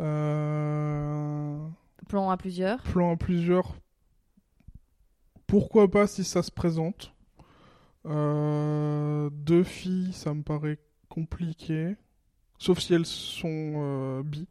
Euh, 0.00 1.58
Plan 2.08 2.28
à 2.30 2.36
plusieurs. 2.36 2.82
Plan 2.82 3.12
à 3.12 3.16
plusieurs. 3.16 3.76
Pourquoi 5.46 5.88
pas 5.90 6.06
si 6.08 6.24
ça 6.24 6.42
se 6.42 6.50
présente. 6.50 7.12
Euh, 8.06 9.30
Deux 9.32 9.62
filles, 9.64 10.12
ça 10.12 10.34
me 10.34 10.42
paraît 10.42 10.78
compliqué. 11.08 11.96
Sauf 12.58 12.80
si 12.80 12.94
elles 12.94 13.06
sont 13.06 13.48
euh, 13.48 14.22
bi. 14.24 14.46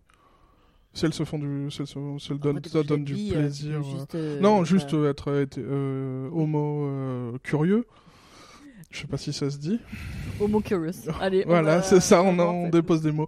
Si 0.94 1.06
elles 1.06 1.14
se 1.14 1.24
font 1.24 1.38
du. 1.40 1.70
Si 1.72 1.82
elles, 1.82 1.88
se- 1.88 2.18
si 2.20 2.32
elles 2.32 2.40
donnent, 2.40 2.62
ça 2.66 2.84
donne 2.84 3.04
du 3.04 3.14
euh, 3.14 3.32
plaisir. 3.40 3.80
euh. 3.80 3.84
juste, 3.84 4.16
euh, 4.16 4.40
Non, 4.40 4.64
juste 4.64 4.94
euh, 4.94 5.10
être 5.10 5.32
être, 5.40 5.60
homo 6.34 7.38
curieux. 7.44 7.86
Je 8.92 9.02
sais 9.02 9.08
pas 9.08 9.18
si 9.18 9.32
ça 9.32 9.50
se 9.52 9.58
dit. 9.60 9.80
Homo 10.40 10.62
curious. 10.62 11.08
Allez, 11.22 11.44
Voilà, 11.46 11.78
va- 11.78 11.82
c'est 11.84 12.00
ça, 12.00 12.24
on, 12.24 12.36
faire. 12.36 12.72
dépose 12.72 13.02
des 13.02 13.12
mots. 13.12 13.28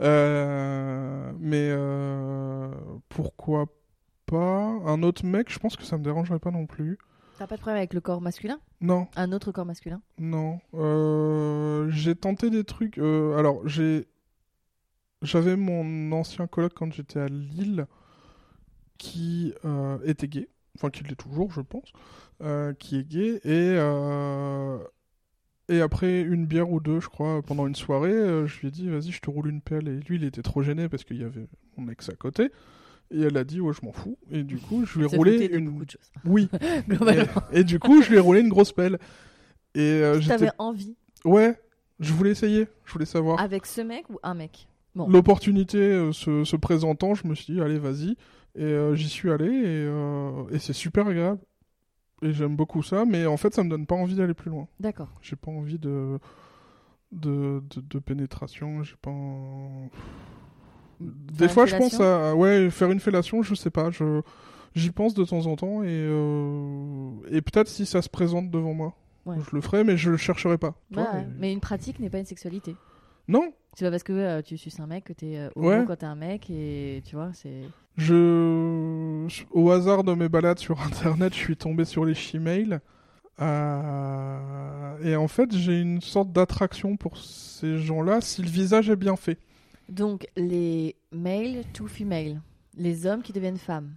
Mais 0.00 1.72
pourquoi 3.08 3.66
pas? 4.26 4.78
Un 4.86 5.02
autre 5.02 5.24
mec, 5.24 5.50
je 5.52 5.58
pense 5.58 5.76
que 5.76 5.84
ça 5.84 5.96
me 5.98 6.04
dérangerait 6.04 6.38
pas 6.38 6.50
non 6.50 6.66
plus. 6.66 6.98
T'as 7.38 7.46
pas 7.46 7.56
de 7.56 7.60
problème 7.62 7.78
avec 7.78 7.94
le 7.94 8.00
corps 8.02 8.20
masculin? 8.20 8.58
Non, 8.82 9.06
Un 9.16 9.32
autre 9.32 9.50
corps 9.52 9.64
masculin? 9.64 10.02
Non. 10.18 10.60
Euh, 10.74 11.88
j'ai 11.90 12.14
tenté 12.14 12.50
des 12.50 12.64
trucs. 12.64 12.98
euh, 12.98 13.38
alors, 13.38 13.66
j'ai. 13.66 14.06
J'avais 15.22 15.56
mon 15.56 16.12
ancien 16.12 16.46
coloc 16.46 16.72
quand 16.74 16.92
j'étais 16.92 17.20
à 17.20 17.26
Lille 17.28 17.86
qui 18.98 19.52
euh, 19.64 19.98
était 20.04 20.28
gay. 20.28 20.48
Enfin, 20.76 20.90
qui 20.90 21.02
l'est 21.04 21.16
toujours, 21.16 21.50
je 21.52 21.60
pense. 21.60 21.92
euh, 22.42 22.72
qui 22.74 22.98
est 22.98 23.04
gay. 23.08 23.36
Et. 23.44 23.74
euh, 23.78 24.78
Et 25.68 25.80
après 25.82 26.20
une 26.22 26.46
bière 26.46 26.70
ou 26.70 26.80
deux, 26.80 27.00
je 27.00 27.08
crois, 27.08 27.42
pendant 27.42 27.66
une 27.66 27.74
soirée, 27.76 28.10
euh, 28.12 28.46
je 28.46 28.60
lui 28.60 28.68
ai 28.68 28.70
dit, 28.70 28.88
vas-y, 28.88 29.10
je 29.12 29.20
te 29.20 29.30
roule 29.30 29.48
une 29.48 29.60
pelle. 29.60 29.88
Et 29.88 30.00
lui, 30.00 30.16
il 30.16 30.24
était 30.24 30.42
trop 30.42 30.62
gêné 30.62 30.88
parce 30.88 31.04
qu'il 31.04 31.18
y 31.20 31.24
avait 31.24 31.46
mon 31.76 31.88
ex 31.88 32.08
à 32.08 32.14
côté. 32.14 32.50
Et 33.12 33.20
elle 33.22 33.36
a 33.36 33.44
dit, 33.44 33.60
ouais, 33.60 33.72
je 33.72 33.84
m'en 33.84 33.92
fous. 33.92 34.16
Et 34.30 34.42
du 34.42 34.56
coup, 34.58 34.84
je 34.86 34.98
lui 34.98 35.04
ai 35.04 35.16
roulé 35.16 35.46
une. 35.46 35.66
de. 35.84 35.84
Oui. 36.24 36.48
Globalement. 36.88 37.24
Et, 37.52 37.60
et 37.60 37.64
du 37.64 37.78
coup, 37.78 38.02
je 38.02 38.10
lui 38.10 38.16
ai 38.16 38.20
roulé 38.20 38.40
une 38.40 38.48
grosse 38.48 38.72
pelle. 38.72 38.98
Et 39.74 39.80
euh. 40.02 40.20
T'avais 40.26 40.50
envie 40.58 40.96
Ouais, 41.24 41.60
je 42.00 42.12
voulais 42.12 42.30
essayer. 42.30 42.66
Je 42.84 42.92
voulais 42.92 43.04
savoir. 43.06 43.38
avec 43.40 43.66
ce 43.66 43.80
mec 43.80 44.08
ou 44.10 44.18
un 44.22 44.34
mec? 44.34 44.66
Bon. 44.94 45.08
L'opportunité 45.08 45.78
euh, 45.78 46.12
se, 46.12 46.44
se 46.44 46.56
présentant, 46.56 47.14
je 47.14 47.26
me 47.26 47.34
suis 47.34 47.54
dit, 47.54 47.60
allez, 47.60 47.78
vas-y. 47.78 48.16
Et 48.56 48.64
euh, 48.64 48.94
j'y 48.96 49.08
suis 49.08 49.30
allé. 49.30 49.46
Et, 49.46 49.86
euh, 49.88 50.48
et 50.50 50.58
c'est 50.58 50.72
super 50.72 51.06
agréable. 51.06 51.40
Et 52.22 52.32
j'aime 52.32 52.56
beaucoup 52.56 52.82
ça. 52.82 53.04
Mais 53.04 53.24
en 53.26 53.36
fait, 53.36 53.54
ça 53.54 53.62
me 53.64 53.70
donne 53.70 53.86
pas 53.86 53.94
envie 53.94 54.16
d'aller 54.16 54.34
plus 54.34 54.50
loin. 54.50 54.66
D'accord. 54.80 55.08
J'ai 55.22 55.36
pas 55.36 55.50
envie 55.50 55.78
de 55.78 56.18
de, 57.12 57.60
de, 57.74 57.80
de 57.80 57.98
pénétration, 57.98 58.84
j'ai 58.84 58.94
pas 59.02 59.10
Des 61.00 61.48
fois 61.48 61.66
je 61.66 61.76
pense 61.76 61.98
à 62.00 62.34
ouais, 62.36 62.70
faire 62.70 62.90
une 62.90 63.00
fellation, 63.00 63.42
je 63.42 63.54
sais 63.54 63.70
pas, 63.70 63.90
je 63.90 64.20
j'y 64.76 64.90
pense 64.90 65.14
de 65.14 65.24
temps 65.24 65.46
en 65.46 65.56
temps 65.56 65.82
et 65.82 66.04
et 67.30 67.40
peut-être 67.42 67.66
si 67.68 67.86
ça 67.86 68.02
se 68.02 68.08
présente 68.08 68.50
devant 68.50 68.74
moi, 68.74 68.94
Ouais. 69.26 69.36
je 69.50 69.54
le 69.56 69.60
ferai 69.60 69.82
mais 69.84 69.96
je 69.96 70.10
le 70.10 70.16
chercherai 70.16 70.56
pas. 70.56 70.74
ouais. 70.96 71.26
Mais 71.38 71.52
une 71.52 71.60
pratique 71.60 71.98
n'est 72.00 72.10
pas 72.10 72.18
une 72.20 72.26
sexualité. 72.26 72.76
Non, 73.30 73.52
C'est 73.74 73.84
pas 73.84 73.90
parce 73.90 74.02
que 74.02 74.12
euh, 74.12 74.42
tu 74.42 74.58
suces 74.58 74.80
un 74.80 74.86
mec 74.86 75.04
que 75.04 75.12
t'es 75.12 75.36
euh, 75.38 75.48
homo 75.56 75.68
Ouais. 75.68 75.84
quand 75.86 75.96
t'es 75.96 76.06
un 76.06 76.14
mec 76.16 76.50
et 76.50 77.02
tu 77.06 77.14
vois, 77.16 77.30
c'est. 77.32 77.62
je 77.96 79.26
au 79.52 79.70
hasard 79.70 80.04
de 80.04 80.12
mes 80.14 80.28
balades 80.28 80.58
sur 80.58 80.80
internet, 80.82 81.32
je 81.32 81.38
suis 81.38 81.56
tombé 81.56 81.84
sur 81.84 82.04
les 82.04 82.14
shemales. 82.14 82.80
Euh, 83.40 84.98
Et 85.02 85.16
en 85.16 85.28
fait, 85.28 85.54
j'ai 85.56 85.80
une 85.80 86.00
sorte 86.00 86.32
d'attraction 86.32 86.96
pour 86.96 87.16
ces 87.16 87.78
gens-là 87.78 88.20
si 88.20 88.42
le 88.42 88.48
visage 88.48 88.90
est 88.90 88.96
bien 88.96 89.16
fait. 89.16 89.38
Donc, 89.88 90.26
les 90.36 90.96
male 91.10 91.62
to 91.72 91.86
female, 91.86 92.40
les 92.76 93.06
hommes 93.06 93.22
qui 93.22 93.32
deviennent 93.32 93.56
femmes. 93.56 93.94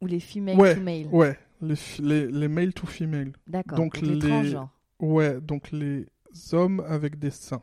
Ou 0.00 0.06
les 0.06 0.20
female 0.20 0.56
Ouais, 0.56 0.74
to 0.74 0.80
male. 0.80 1.06
Ouais, 1.12 1.38
les, 1.60 1.74
les, 2.00 2.26
les 2.30 2.48
male 2.48 2.72
to 2.72 2.86
female. 2.86 3.32
D'accord. 3.46 3.76
donc 3.78 3.94
Donc, 3.94 4.02
les, 4.06 4.14
les- 4.14 4.28
transgenres. 4.28 4.68
Ouais, 5.00 5.40
donc 5.40 5.70
les 5.72 6.06
hommes 6.52 6.82
avec 6.88 7.18
des 7.18 7.30
seins. 7.30 7.62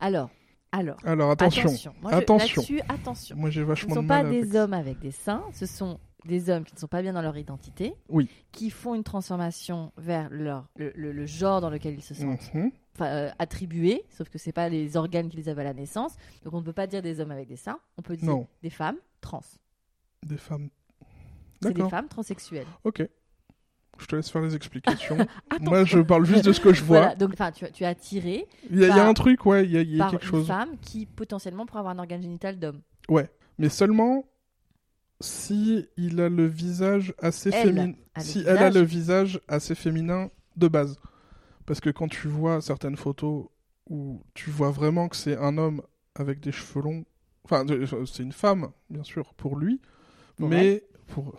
Alors, 0.00 0.30
alors. 0.72 0.96
Alors 1.04 1.30
attention, 1.30 1.70
Moi, 2.00 2.12
je- 2.12 2.16
attention. 2.16 2.62
Attention. 2.88 3.36
moi 3.36 3.50
j'ai 3.50 3.64
Ce 3.64 3.86
ne 3.86 3.94
sont 3.94 4.02
de 4.02 4.08
pas 4.08 4.24
des 4.24 4.56
hommes 4.56 4.72
avec 4.72 4.98
des 5.00 5.10
seins, 5.10 5.44
ce 5.52 5.66
sont 5.66 5.98
des 6.24 6.50
hommes 6.50 6.64
qui 6.64 6.74
ne 6.74 6.78
sont 6.78 6.86
pas 6.86 7.02
bien 7.02 7.12
dans 7.12 7.20
leur 7.22 7.36
identité, 7.36 7.94
Oui. 8.08 8.28
qui 8.52 8.70
font 8.70 8.94
une 8.94 9.02
transformation 9.04 9.92
vers 9.96 10.28
leur, 10.30 10.68
le, 10.76 10.92
le- 10.94 11.10
le 11.12 11.26
genre 11.26 11.60
dans 11.60 11.68
lequel 11.70 11.94
ils 11.94 12.02
se 12.02 12.14
sentent 12.14 12.54
Mhm. 12.54 12.70
euh, 13.00 13.30
attribués, 13.38 14.04
sauf 14.08 14.28
que 14.28 14.38
c'est 14.38 14.52
pas 14.52 14.68
les 14.68 14.96
organes 14.96 15.28
qu'ils 15.28 15.48
avaient 15.48 15.62
à 15.62 15.64
la 15.64 15.74
naissance. 15.74 16.14
Donc 16.44 16.54
on 16.54 16.60
ne 16.60 16.64
peut 16.64 16.72
pas 16.72 16.86
dire 16.86 17.02
des 17.02 17.18
hommes 17.20 17.32
avec 17.32 17.48
des 17.48 17.56
seins, 17.56 17.80
on 17.98 18.02
peut 18.02 18.16
dire 18.16 18.28
Non. 18.28 18.46
des 18.62 18.70
femmes 18.70 18.98
trans. 19.20 19.42
Des 20.24 20.36
femmes. 20.36 20.68
C'est 21.60 21.72
des 21.74 21.88
femmes 21.88 22.08
transsexuelles. 22.08 22.66
ok. 22.84 23.02
Je 24.02 24.06
te 24.08 24.16
laisse 24.16 24.28
faire 24.30 24.42
les 24.42 24.54
explications. 24.56 25.16
Moi 25.60 25.84
je 25.84 26.00
parle 26.00 26.24
juste 26.26 26.44
de 26.44 26.52
ce 26.52 26.60
que 26.60 26.72
je 26.74 26.82
vois. 26.84 26.98
Voilà, 26.98 27.14
donc 27.16 27.34
tu, 27.54 27.64
tu 27.72 27.84
es 27.84 27.86
attiré 27.86 28.46
Il 28.70 28.78
y, 28.80 28.84
a- 28.84 28.88
y 28.96 29.00
un 29.00 29.14
truc, 29.14 29.46
ouais, 29.46 29.64
il 29.64 29.70
y 29.70 29.76
a, 29.78 29.82
y 29.82 29.94
a 29.96 29.98
par 30.04 30.10
quelque 30.10 30.24
une 30.24 30.28
chose. 30.30 30.46
femme 30.46 30.76
qui 30.80 31.06
potentiellement 31.06 31.64
pourrait 31.66 31.80
avoir 31.80 31.94
un 31.94 31.98
organe 31.98 32.20
génital 32.22 32.58
d'homme. 32.58 32.80
Ouais. 33.08 33.28
mais 33.58 33.68
seulement 33.68 34.24
si 35.20 35.86
il 35.96 36.20
a 36.20 36.28
le 36.28 36.46
visage 36.46 37.14
assez 37.20 37.52
féminin. 37.52 37.92
Si 38.18 38.40
elle 38.46 38.58
a 38.58 38.70
le 38.70 38.80
visage 38.80 39.40
assez 39.48 39.74
féminin 39.74 40.30
de 40.56 40.68
base. 40.68 40.98
Parce 41.64 41.80
que 41.80 41.90
quand 41.90 42.08
tu 42.08 42.26
vois 42.28 42.60
certaines 42.60 42.96
photos 42.96 43.46
où 43.88 44.22
tu 44.34 44.50
vois 44.50 44.70
vraiment 44.70 45.08
que 45.08 45.16
c'est 45.16 45.36
un 45.36 45.58
homme 45.58 45.80
avec 46.16 46.40
des 46.40 46.50
cheveux 46.52 46.82
longs, 46.82 47.04
enfin, 47.44 47.64
de- 47.64 47.86
c'est 48.06 48.22
une 48.24 48.32
femme, 48.32 48.70
bien 48.90 49.04
sûr, 49.04 49.32
pour 49.34 49.56
lui, 49.56 49.80
Pour 50.36 50.48
mais 50.48 50.82
pour. 51.08 51.38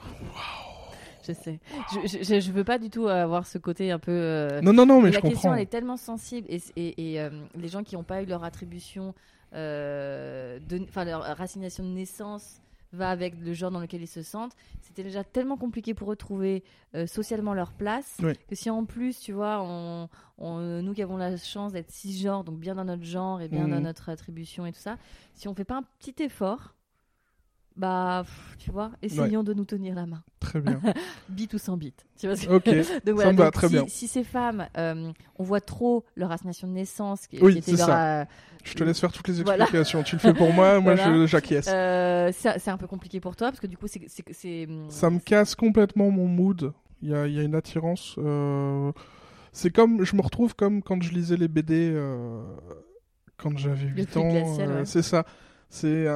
Je 1.28 1.34
sais. 1.34 1.60
Je, 1.94 2.40
je, 2.40 2.52
veux 2.52 2.64
pas 2.64 2.78
du 2.78 2.90
tout 2.90 3.08
avoir 3.08 3.48
ce 3.48 3.58
côté 3.58 3.92
un 3.92 4.00
peu. 4.00 4.12
euh, 4.12 4.62
Non, 4.62 4.74
non, 4.74 4.86
non, 4.86 5.02
mais 5.02 5.10
la 5.12 5.18
je 5.18 5.22
question 5.22 5.34
comprends. 5.42 5.54
elle 5.56 5.62
est 5.62 5.66
tellement 5.68 5.98
sensible 5.98 6.48
et, 6.50 6.62
et, 6.76 7.14
et, 7.14 7.22
euh, 7.22 7.30
les 7.56 7.68
gens 7.70 7.84
qui 7.84 7.96
n'ont 7.96 8.04
pas 8.04 8.22
eu 8.22 8.26
leur 8.26 8.44
attribution, 8.44 9.14
euh, 9.54 10.60
enfin 10.84 11.06
leur 11.06 11.22
racination 11.38 11.84
de 11.84 11.90
naissance 11.90 12.60
va 12.92 13.10
avec 13.10 13.34
le 13.40 13.54
genre 13.54 13.72
dans 13.72 13.80
lequel 13.80 14.02
ils 14.04 14.08
se 14.08 14.22
sentent. 14.22 14.54
C'était 14.82 15.02
déjà 15.04 15.24
tellement 15.24 15.58
compliqué 15.58 15.94
pour 15.96 16.12
eux 16.12 16.16
de 16.16 16.20
trouver 16.20 16.64
euh, 16.94 17.08
socialement 17.08 17.54
leur 17.56 17.72
place 17.72 18.18
Oui. 18.22 18.34
que 18.48 18.54
si 18.56 18.70
en 18.70 18.86
plus, 18.86 19.20
tu 19.20 19.32
vois, 19.32 19.62
on, 19.64 20.10
on- 20.38 20.82
nous 20.84 20.94
qui 20.94 21.02
avons 21.02 21.18
la 21.18 21.36
chance 21.38 21.74
d'être 21.74 21.90
cisgenres, 21.90 22.44
donc 22.44 22.60
bien 22.60 22.76
dans 22.76 22.86
notre 22.86 23.04
genre 23.04 23.42
et 23.42 23.48
bien 23.48 23.68
dans 23.68 23.80
notre 23.82 24.10
attribution 24.10 24.66
et 24.68 24.72
tout 24.74 24.80
ça, 24.80 24.98
si 25.34 25.48
on 25.48 25.56
fait 25.56 25.64
pas 25.64 25.78
un 25.78 25.84
petit 26.00 26.22
effort, 26.24 26.76
bah, 27.76 28.24
tu 28.60 28.72
vois, 28.72 28.92
essayons 29.02 29.44
de 29.44 29.54
nous 29.54 29.66
tenir 29.66 29.96
la 29.96 30.06
main, 30.06 30.24
Très 30.40 30.62
bien. 30.62 30.80
bit 31.30 31.54
ou 31.54 31.58
sans 31.58 31.76
bit. 31.78 32.06
Tu 32.20 32.28
vois 32.28 32.36
ce 32.36 32.46
que- 32.46 33.00
donc 33.06 33.16
voilà, 33.16 33.34
donc 33.34 33.52
très 33.54 33.68
si, 33.68 33.74
bien. 33.74 33.86
si 33.88 34.08
ces 34.08 34.24
femmes, 34.24 34.68
euh, 34.78 35.12
on 35.38 35.44
voit 35.44 35.62
trop 35.62 36.06
leur 36.16 36.32
assignation 36.32 36.68
de 36.68 36.74
naissance, 36.74 37.28
qui, 37.28 37.40
Oui, 37.42 37.54
qui 37.54 37.60
était 37.60 37.72
leur, 37.78 37.88
ça. 37.88 38.22
euh, 38.22 38.26
Je 38.64 38.74
te 38.76 38.84
laisse 38.84 39.00
faire 39.00 39.12
toutes 39.12 39.28
les 39.28 39.42
Voilà. 39.44 39.64
explications. 39.64 40.04
Tu 40.04 40.16
le 40.16 40.20
fais 40.20 40.34
pour 40.34 40.54
moi, 40.54 40.80
moi 40.80 40.96
Voilà. 40.96 41.26
j'acquiesce. 41.26 41.68
euh, 41.70 42.32
c'est 42.34 42.70
un 42.70 42.78
peu 42.78 42.88
compliqué 42.88 43.20
pour 43.20 43.36
toi 43.36 43.48
parce 43.50 43.60
que 43.60 43.68
du 43.68 43.78
coup, 43.78 43.88
c'est- 43.88 44.68
Ça 44.90 45.10
me 45.10 45.20
casse 45.20 45.56
complètement 45.56 46.12
mon 46.12 46.28
mood. 46.28 46.74
Il 47.02 47.10
y 47.10 47.14
a, 47.16 47.28
y 47.28 47.40
a 47.40 47.44
une 47.44 47.56
attirance. 47.56 48.18
C'est 49.52 49.72
comme, 49.72 50.04
je 50.04 50.16
me 50.16 50.22
retrouve 50.22 50.56
comme 50.56 50.82
quand 50.82 51.02
je 51.04 51.12
lisais 51.12 51.38
les 51.38 51.48
BD 51.48 51.94
quand 53.38 53.58
j'avais 53.58 53.88
8 53.88 54.10
fruit 54.10 54.24
ans. 54.24 54.58
ouais. 54.58 54.86
C'est 54.86 55.02
ça. 55.02 55.26
C'est, 55.76 56.08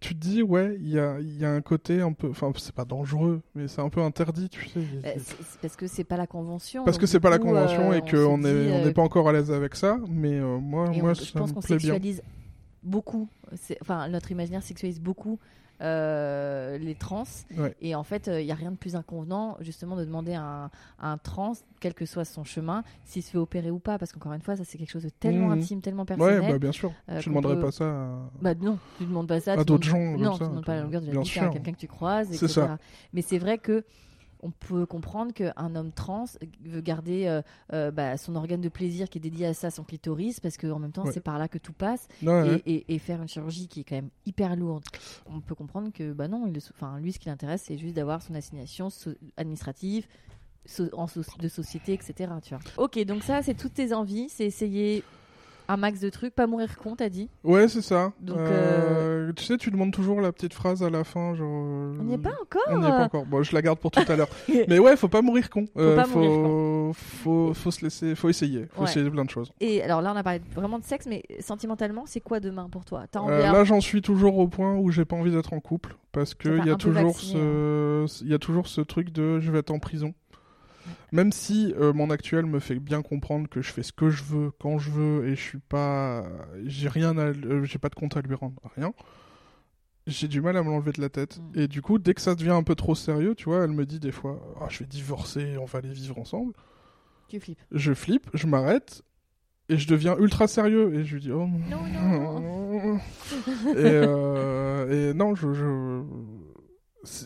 tu 0.00 0.14
te 0.16 0.20
dis 0.20 0.42
ouais, 0.42 0.76
il 0.80 0.88
y 0.88 0.98
a, 0.98 1.20
y 1.20 1.44
a 1.44 1.50
un 1.52 1.60
côté 1.60 2.00
un 2.00 2.12
peu, 2.12 2.28
enfin 2.28 2.50
c'est 2.56 2.74
pas 2.74 2.84
dangereux, 2.84 3.40
mais 3.54 3.68
c'est 3.68 3.80
un 3.80 3.88
peu 3.88 4.00
interdit, 4.02 4.48
tu 4.48 4.68
sais. 4.68 4.80
euh, 4.80 5.12
c'est- 5.18 5.36
c'est 5.42 5.60
parce 5.60 5.76
que 5.76 5.86
c'est 5.86 6.02
pas 6.02 6.16
la 6.16 6.26
convention. 6.26 6.84
Parce 6.84 6.98
que 6.98 7.06
c'est 7.06 7.20
pas 7.20 7.30
la 7.30 7.38
convention 7.38 7.92
euh, 7.92 7.94
et 7.94 7.98
on 7.98 8.00
qu'on 8.00 8.10
se 8.42 8.48
n'est 8.48 8.72
on 8.72 8.84
euh, 8.86 8.92
pas 8.92 9.02
encore 9.02 9.28
à 9.28 9.32
l'aise 9.32 9.52
avec 9.52 9.76
ça, 9.76 9.98
mais 10.08 10.32
euh, 10.40 10.58
moi, 10.58 10.90
et 10.92 11.00
moi 11.00 11.12
on- 11.12 11.14
ça 11.14 11.22
je 11.24 11.32
pense 11.32 11.52
qu'on 11.52 11.60
bien. 11.60 11.68
sexualise 11.68 12.20
beaucoup. 12.82 13.28
Enfin, 13.80 14.08
notre 14.08 14.32
imaginaire 14.32 14.62
sexualise 14.64 15.00
beaucoup 15.00 15.38
euh, 15.80 16.78
les 16.78 16.94
trans. 16.94 17.24
Ouais. 17.56 17.74
Et 17.80 17.94
en 17.94 18.02
fait, 18.02 18.28
il 18.32 18.44
n'y 18.44 18.52
a 18.52 18.54
rien 18.54 18.70
de 18.72 18.76
plus 18.76 18.96
inconvenant, 18.96 19.56
justement, 19.60 19.96
de 19.96 20.04
demander 20.04 20.34
à 20.34 20.42
un, 20.42 20.64
à 20.98 21.10
un 21.12 21.18
trans, 21.18 21.52
quel 21.80 21.94
que 21.94 22.06
soit 22.06 22.24
son 22.24 22.44
chemin, 22.44 22.82
s'il 23.04 23.22
se 23.22 23.30
fait 23.30 23.38
opérer 23.38 23.70
ou 23.70 23.78
pas. 23.78 23.98
Parce 23.98 24.12
qu'encore 24.12 24.32
une 24.32 24.40
fois, 24.40 24.56
ça, 24.56 24.64
c'est 24.64 24.78
quelque 24.78 24.90
chose 24.90 25.04
de 25.04 25.08
tellement 25.10 25.48
Mhm. 25.48 25.58
intime, 25.60 25.80
tellement 25.80 26.02
Ouais, 26.02 26.16
personnel. 26.16 26.52
bah 26.52 26.58
bien 26.58 26.72
sûr. 26.72 26.92
euh, 27.08 27.20
je 27.20 27.24
qu'on 27.24 27.30
demanderais 27.30 27.54
peut- 27.56 27.60
pas 27.62 27.70
ça. 27.72 27.84
À... 27.84 28.30
Bah 28.40 28.54
non, 28.54 28.78
tu 28.98 29.04
demandes 29.04 29.28
pas 29.28 29.40
ça. 29.40 29.52
À 29.52 29.56
tu 29.58 29.64
d'autres 29.64 29.86
gens 29.86 29.98
Non, 30.16 30.32
tu 30.38 30.44
demandes 30.44 30.64
pas 30.64 30.74
la 30.76 30.82
longueur 30.82 31.00
de 31.02 31.06
la 31.12 31.20
bite 31.20 31.36
à 31.38 31.48
quelqu'un 31.48 31.72
que 31.72 31.78
tu 31.78 31.88
croises, 31.88 32.28
C'est 32.30 32.36
etc. 32.46 32.48
ça. 32.52 32.78
Mais 33.12 33.22
c'est 33.22 33.38
vrai 33.38 33.58
que 33.58 33.84
on 34.46 34.50
peut 34.52 34.86
comprendre 34.86 35.32
qu'un 35.32 35.74
homme 35.74 35.90
trans 35.90 36.26
veut 36.64 36.80
garder 36.80 37.26
euh, 37.26 37.42
euh, 37.72 37.90
bah, 37.90 38.16
son 38.16 38.36
organe 38.36 38.60
de 38.60 38.68
plaisir 38.68 39.08
qui 39.08 39.18
est 39.18 39.20
dédié 39.20 39.46
à 39.46 39.54
ça, 39.54 39.70
son 39.72 39.82
clitoris, 39.82 40.38
parce 40.38 40.56
qu'en 40.56 40.78
même 40.78 40.92
temps, 40.92 41.04
Ouais. 41.04 41.12
c'est 41.12 41.20
par 41.20 41.38
là 41.38 41.48
que 41.48 41.58
tout 41.58 41.72
passe. 41.72 42.06
Ouais, 42.22 42.28
ouais. 42.42 42.62
Et, 42.66 42.98
faire 42.98 43.20
une 43.20 43.28
chirurgie 43.28 43.66
qui 43.68 43.80
est 43.80 43.84
quand 43.84 43.96
même 43.96 44.10
hyper 44.24 44.54
lourde, 44.56 44.84
on 45.26 45.40
peut 45.40 45.54
comprendre 45.54 45.90
que 45.92 46.12
bah 46.12 46.28
non, 46.28 46.46
il 46.46 46.52
le- 46.52 46.60
enfin, 46.74 46.98
lui, 47.00 47.12
ce 47.12 47.18
qui 47.18 47.28
l'intéresse, 47.28 47.62
c'est 47.66 47.76
juste 47.78 47.94
d'avoir 47.94 48.22
son 48.22 48.34
assignation 48.34 48.88
so- 48.90 49.10
administrative. 49.36 50.06
so- 50.68 50.88
en 50.94 51.06
so- 51.06 51.22
de 51.38 51.48
société, 51.48 51.92
etc. 51.92 52.32
Tu 52.42 52.54
vois. 52.54 52.60
Ok, 52.84 52.98
donc 53.04 53.22
ça, 53.22 53.40
c'est 53.42 53.54
toutes 53.54 53.74
tes 53.74 53.92
envies, 53.92 54.28
c'est 54.28 54.44
essayer 54.46 55.04
un 55.68 55.76
max 55.76 56.00
de 56.00 56.08
trucs, 56.10 56.34
pas 56.34 56.46
mourir 56.46 56.76
con, 56.76 56.94
t'as 56.96 57.08
dit? 57.08 57.28
Ouais, 57.44 57.68
c'est 57.68 57.82
ça. 57.82 58.12
Donc, 58.20 58.38
Euh, 58.38 59.32
Tu 59.36 59.44
sais, 59.44 59.56
tu 59.56 59.70
demandes 59.70 59.92
toujours 59.92 60.20
la 60.20 60.32
petite 60.32 60.54
phrase 60.54 60.82
à 60.82 60.90
la 60.90 61.02
fin, 61.04 61.34
genre. 61.34 61.48
euh, 61.66 61.98
On 62.00 62.04
n'y 62.04 62.14
est 62.14 62.18
pas 62.18 62.32
encore. 62.40 62.62
On 62.68 62.78
n'y 62.78 62.86
est 62.86 62.90
pas 62.90 63.04
encore. 63.04 63.26
Bon, 63.26 63.42
je 63.42 63.52
la 63.54 63.62
garde 63.62 63.78
pour 63.78 63.90
tout 63.90 64.00
à 64.06 64.16
l'heure. 64.16 64.28
Mais 64.68 64.78
ouais, 64.78 64.96
faut 64.96 65.08
pas 65.08 65.22
mourir 65.22 65.50
con. 65.50 65.66
Euh, 65.76 65.96
pas 65.96 66.04
faut, 66.04 66.18
mourir 66.20 66.94
faut, 66.94 67.52
faut 67.54 67.70
se 67.70 67.82
laisser, 67.84 68.14
faut 68.14 68.28
essayer, 68.28 68.66
faut 68.72 68.82
Ouais. 68.82 68.88
essayer 68.90 69.10
plein 69.10 69.24
de 69.24 69.30
choses. 69.30 69.52
Et 69.60 69.82
alors 69.82 70.00
là, 70.02 70.12
on 70.14 70.16
a 70.16 70.22
parlé 70.22 70.40
vraiment 70.54 70.78
de 70.78 70.84
sexe, 70.84 71.06
mais 71.06 71.22
sentimentalement, 71.40 72.04
c'est 72.06 72.20
quoi 72.20 72.40
demain 72.40 72.68
pour 72.70 72.84
toi? 72.84 73.04
T'as 73.10 73.20
envie 73.20 73.32
Euh, 73.32 73.48
à- 73.48 73.52
là, 73.52 73.64
j'en 73.64 73.80
suis 73.80 74.02
toujours 74.02 74.38
au 74.38 74.48
point 74.48 74.74
où 74.76 74.90
j'ai 74.90 75.04
pas 75.04 75.16
envie 75.16 75.30
d'être 75.32 75.52
en 75.52 75.60
couple 75.60 75.96
parce 76.12 76.34
que 76.34 76.48
il 76.58 76.66
y 76.66 76.70
a 76.70 76.76
toujours 76.76 77.02
vacciné, 77.04 77.40
ce, 77.40 78.06
il 78.24 78.30
y 78.30 78.34
a 78.34 78.38
toujours 78.38 78.68
ce 78.68 78.80
truc 78.80 79.10
de 79.12 79.40
je 79.40 79.50
vais 79.50 79.58
être 79.58 79.70
en 79.70 79.78
prison. 79.78 80.14
Même 81.16 81.32
si 81.32 81.72
euh, 81.78 81.94
mon 81.94 82.10
actuel 82.10 82.44
me 82.44 82.60
fait 82.60 82.74
bien 82.74 83.00
comprendre 83.00 83.48
que 83.48 83.62
je 83.62 83.72
fais 83.72 83.82
ce 83.82 83.90
que 83.90 84.10
je 84.10 84.22
veux 84.22 84.50
quand 84.50 84.76
je 84.76 84.90
veux 84.90 85.26
et 85.26 85.34
je 85.34 85.40
suis 85.40 85.60
pas, 85.60 86.26
j'ai 86.66 86.90
rien, 86.90 87.16
à, 87.16 87.28
euh, 87.28 87.64
j'ai 87.64 87.78
pas 87.78 87.88
de 87.88 87.94
compte 87.94 88.18
à 88.18 88.20
lui 88.20 88.34
rendre, 88.34 88.60
rien. 88.76 88.92
J'ai 90.06 90.28
du 90.28 90.42
mal 90.42 90.58
à 90.58 90.62
me 90.62 90.68
l'enlever 90.68 90.92
de 90.92 91.00
la 91.00 91.08
tête. 91.08 91.38
Mm. 91.38 91.60
Et 91.60 91.68
du 91.68 91.80
coup, 91.80 91.98
dès 91.98 92.12
que 92.12 92.20
ça 92.20 92.34
devient 92.34 92.50
un 92.50 92.62
peu 92.62 92.74
trop 92.74 92.94
sérieux, 92.94 93.34
tu 93.34 93.46
vois, 93.46 93.64
elle 93.64 93.70
me 93.70 93.86
dit 93.86 93.98
des 93.98 94.12
fois, 94.12 94.38
Ah, 94.60 94.66
je 94.68 94.80
vais 94.80 94.84
divorcer, 94.84 95.56
on 95.56 95.64
va 95.64 95.78
aller 95.78 95.90
vivre 95.90 96.18
ensemble. 96.18 96.52
Tu 97.28 97.40
flippes. 97.40 97.62
Je 97.72 97.94
flippe, 97.94 98.28
je 98.34 98.46
m'arrête 98.46 99.02
et 99.70 99.78
je 99.78 99.88
deviens 99.88 100.18
ultra 100.18 100.46
sérieux 100.46 100.96
et 100.96 101.04
je 101.06 101.14
lui 101.14 101.22
dis 101.22 101.32
oh 101.32 101.46
Non, 101.46 101.80
non. 101.86 102.98
et, 102.98 103.72
euh, 103.76 105.10
et 105.10 105.14
non, 105.14 105.34
je, 105.34 105.54
je, 105.54 106.02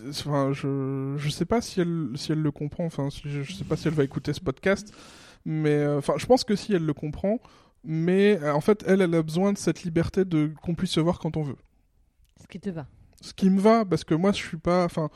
enfin, 0.09 0.53
je, 0.53 1.15
je 1.17 1.29
sais 1.31 1.45
pas 1.45 1.61
si 1.61 1.81
elle, 1.81 2.11
si 2.17 2.33
elle 2.33 2.43
le 2.43 2.51
comprend. 2.51 2.85
Enfin, 2.85 3.09
je, 3.25 3.43
je 3.43 3.53
sais 3.53 3.65
pas 3.65 3.77
si 3.77 3.89
elle 3.89 3.95
va 3.95 4.05
écouter 4.05 4.33
ce 4.33 4.41
podcast, 4.41 4.93
mais 5.45 5.71
euh, 5.75 5.99
enfin, 5.99 6.15
je 6.17 6.27
pense 6.27 6.45
que 6.45 6.57
si 6.57 6.73
elle 6.75 6.85
le 6.85 6.95
comprend. 6.95 7.39
Mais 7.83 8.39
euh, 8.43 8.53
en 8.53 8.61
fait, 8.61 8.85
elle, 8.87 9.01
elle 9.01 9.15
a 9.15 9.23
besoin 9.23 9.53
de 9.55 9.59
cette 9.59 9.83
liberté 9.85 10.25
de 10.27 10.53
qu'on 10.63 10.75
puisse 10.75 10.91
se 10.91 11.01
voir 11.01 11.19
quand 11.19 11.37
on 11.39 11.43
veut. 11.43 11.57
Ce 12.43 12.47
qui 12.47 12.61
te 12.61 12.69
va. 12.71 12.87
Ce 13.23 13.33
qui 13.33 13.49
me 13.49 13.59
va, 13.61 13.85
parce 13.85 14.05
que 14.05 14.15
moi, 14.15 14.33
je 14.33 14.37
suis 14.37 14.57
pas, 14.59 14.85
enfin, 14.85 15.09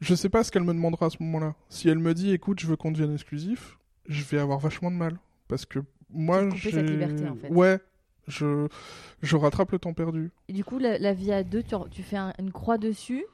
je 0.00 0.14
sais 0.14 0.28
pas 0.28 0.44
ce 0.44 0.52
qu'elle 0.52 0.62
me 0.64 0.72
demandera 0.74 1.06
à 1.06 1.10
ce 1.10 1.16
moment-là. 1.20 1.54
Si 1.68 1.88
elle 1.88 1.98
me 1.98 2.14
dit, 2.14 2.32
écoute, 2.32 2.60
je 2.60 2.66
veux 2.68 2.76
qu'on 2.76 2.92
devienne 2.92 3.12
exclusif, 3.14 3.78
je 4.08 4.22
vais 4.24 4.38
avoir 4.38 4.58
vachement 4.60 4.90
de 4.92 4.96
mal, 4.96 5.18
parce 5.48 5.66
que 5.66 5.80
moi, 6.10 6.44
couper 6.44 6.58
cette 6.70 6.72
j'ai- 6.72 6.82
liberté, 6.82 7.28
en 7.28 7.34
fait. 7.36 7.48
Ouais, 7.48 7.80
je, 8.28 8.68
je 9.22 9.36
rattrape 9.36 9.72
le 9.72 9.78
temps 9.80 9.92
perdu. 9.92 10.30
Et 10.48 10.52
du 10.52 10.64
coup, 10.64 10.78
la, 10.78 10.98
la 10.98 11.12
vie 11.14 11.32
à 11.32 11.42
deux, 11.42 11.62
tu, 11.64 11.74
tu 11.90 12.02
fais 12.04 12.16
un- 12.16 12.32
une 12.38 12.52
croix 12.52 12.78
dessus. 12.78 13.24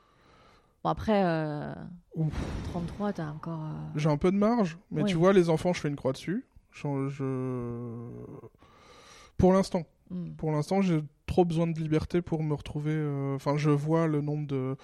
Bon, 0.85 0.91
après, 0.91 1.23
euh, 1.25 1.75
Ouf. 2.15 2.35
33, 2.65 3.13
t'as 3.13 3.31
encore. 3.31 3.61
euh, 3.65 3.73
J'ai 3.97 4.09
un 4.11 4.17
peu 4.17 4.31
de 4.31 4.37
marge, 4.37 4.79
mais 4.91 5.05
tu 5.05 5.17
vois, 5.17 5.33
les 5.33 5.51
enfants, 5.51 5.73
je 5.73 5.81
fais 5.81 5.89
une 5.89 5.97
croix 5.97 6.13
dessus. 6.13 6.47
Je, 6.71 7.09
je- 7.09 8.47
Pour 9.37 9.53
l'instant, 9.53 9.85
hmm. 10.11 10.31
pour 10.37 10.53
l'instant, 10.53 10.81
j'ai 10.83 11.01
trop 11.27 11.45
besoin 11.45 11.67
de 11.67 11.79
liberté 11.79 12.23
pour 12.23 12.43
me 12.43 12.55
retrouver. 12.55 12.93
euh, 12.95 13.35
Enfin, 13.37 13.57
je 13.57 13.71
vois 13.71 14.07
le 14.07 14.21
nombre 14.21 14.47
de. 14.47 14.77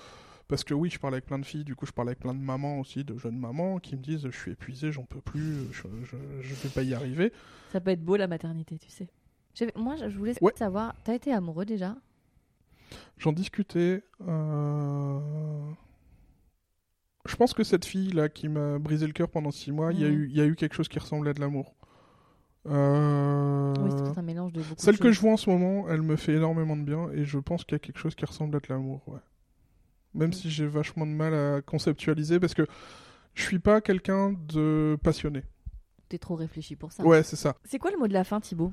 Parce 0.48 0.62
que 0.62 0.74
oui, 0.74 0.90
je 0.90 0.98
parle 0.98 1.14
avec 1.14 1.24
plein 1.24 1.38
de 1.38 1.44
filles, 1.46 1.64
du 1.64 1.74
coup, 1.74 1.86
je 1.86 1.92
parle 1.92 2.08
avec 2.08 2.18
plein 2.20 2.34
de 2.34 2.38
mamans 2.38 2.78
aussi, 2.78 3.02
de 3.02 3.16
jeunes 3.16 3.38
mamans, 3.38 3.78
qui 3.78 3.96
me 3.96 4.02
disent 4.02 4.22
Je 4.30 4.36
suis 4.36 4.52
épuisé, 4.52 4.92
j'en 4.92 5.04
peux 5.04 5.20
plus, 5.20 5.72
je, 5.72 5.82
je, 6.04 6.16
je 6.42 6.54
vais 6.54 6.68
pas 6.68 6.82
y 6.82 6.92
arriver. 6.94 7.32
Ça 7.72 7.80
peut 7.80 7.90
être 7.92 8.04
beau 8.04 8.16
la 8.16 8.26
maternité, 8.26 8.78
tu 8.78 8.90
sais. 8.90 9.08
J'avais- 9.54 9.72
Moi, 9.76 9.96
je 9.96 10.16
voulais 10.18 10.34
Ouais. 10.42 10.52
savoir, 10.56 10.94
t'as 11.04 11.14
été 11.14 11.32
amoureux 11.32 11.64
déjà? 11.64 11.96
J'en 13.18 13.32
discutais. 13.32 14.02
euh, 14.26 15.20
Je 17.26 17.36
pense 17.36 17.54
que 17.54 17.64
cette 17.64 17.86
fille-là 17.86 18.28
qui 18.28 18.48
m'a 18.48 18.78
brisé 18.78 19.06
le 19.06 19.12
cœur 19.14 19.28
pendant 19.30 19.50
six 19.50 19.72
mois, 19.72 19.92
il 19.94 20.00
y, 20.00 20.04
a 20.04 20.08
Mhm. 20.08 20.14
eu- 20.14 20.28
il 20.30 20.36
y 20.36 20.40
a 20.42 20.44
eu 20.44 20.56
quelque 20.56 20.74
chose 20.74 20.88
qui 20.88 20.98
ressemblait 20.98 21.30
à 21.30 21.32
de 21.32 21.40
l'amour. 21.40 21.74
Euh, 22.66 23.72
Oui, 23.80 23.90
c'est 23.96 24.12
tout 24.12 24.20
un 24.20 24.22
mélange 24.22 24.52
de 24.52 24.60
beaucoup 24.62 24.80
Celle 24.80 24.96
de 24.96 25.00
que 25.00 25.10
je 25.12 25.20
vois 25.20 25.32
en 25.32 25.36
ce 25.36 25.48
moment, 25.50 25.88
elle 25.88 26.02
me 26.02 26.16
fait 26.16 26.34
énormément 26.34 26.76
de 26.76 26.82
bien 26.82 27.10
et 27.12 27.24
je 27.24 27.38
pense 27.38 27.64
qu'il 27.64 27.74
y 27.74 27.76
a 27.76 27.78
quelque 27.78 27.98
chose 27.98 28.14
qui 28.14 28.24
ressemble 28.24 28.56
à 28.56 28.60
de 28.60 28.66
l'amour, 28.68 29.02
ouais. 29.08 29.20
Même 30.14 30.32
si 30.32 30.50
j'ai 30.50 30.66
vachement 30.66 31.06
de 31.06 31.12
mal 31.12 31.34
à 31.34 31.62
conceptualiser 31.62 32.38
parce 32.40 32.54
que 32.54 32.66
je 33.34 33.42
suis 33.42 33.58
pas 33.58 33.80
quelqu'un 33.80 34.32
de 34.48 34.96
passionné. 35.02 35.42
T'es 36.08 36.18
trop 36.18 36.36
réfléchi 36.36 36.76
pour 36.76 36.92
ça. 36.92 37.02
Ouais, 37.04 37.22
c'est 37.22 37.36
ça. 37.36 37.56
C'est 37.64 37.78
quoi 37.78 37.90
le 37.90 37.96
mot 37.98 38.06
de 38.06 38.12
la 38.12 38.24
fin, 38.24 38.40
Thibaut? 38.40 38.72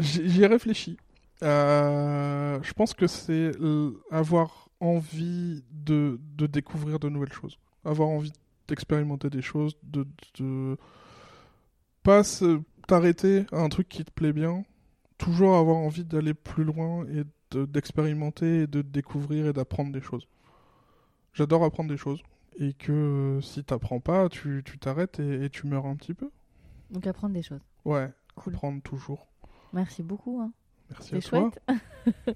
J'y 0.00 0.42
ai 0.42 0.46
réfléchi. 0.46 0.96
Euh, 1.42 2.58
je 2.62 2.72
pense 2.72 2.94
que 2.94 3.06
c'est 3.06 3.52
avoir 4.10 4.68
envie 4.80 5.64
de, 5.72 6.20
de 6.36 6.46
découvrir 6.46 6.98
de 6.98 7.08
nouvelles 7.08 7.32
choses. 7.32 7.58
Avoir 7.84 8.08
envie 8.08 8.32
d'expérimenter 8.68 9.28
des 9.30 9.42
choses, 9.42 9.76
de, 9.82 10.06
de 10.38 10.76
pas 12.02 12.22
t'arrêter 12.86 13.46
à 13.52 13.58
un 13.60 13.68
truc 13.68 13.88
qui 13.88 14.04
te 14.04 14.10
plaît 14.10 14.32
bien, 14.32 14.64
toujours 15.18 15.56
avoir 15.56 15.76
envie 15.76 16.04
d'aller 16.04 16.34
plus 16.34 16.64
loin 16.64 17.06
et 17.08 17.24
de- 17.50 17.64
d'expérimenter 17.66 18.62
et 18.62 18.66
de 18.66 18.82
découvrir 18.82 19.46
et 19.46 19.52
d'apprendre 19.52 19.92
des 19.92 20.00
choses. 20.00 20.26
J'adore 21.34 21.64
apprendre 21.64 21.90
des 21.90 21.96
choses 21.96 22.22
et 22.58 22.72
que 22.74 22.92
euh, 22.92 23.40
si 23.40 23.64
t'apprends 23.64 24.00
pas, 24.00 24.28
tu 24.28 24.62
tu 24.64 24.78
t'arrêtes 24.78 25.18
et, 25.18 25.44
et 25.44 25.50
tu 25.50 25.66
meurs 25.66 25.86
un 25.86 25.96
petit 25.96 26.14
peu. 26.14 26.30
Donc 26.90 27.06
apprendre 27.06 27.34
des 27.34 27.42
choses. 27.42 27.60
Ouais, 27.84 28.10
Cool. 28.36 28.54
apprendre 28.54 28.82
toujours. 28.82 29.26
Merci 29.72 30.02
beaucoup. 30.02 30.40
Hein. 30.40 30.52
Merci 30.90 31.14
à 31.16 31.20
toi. 31.20 31.50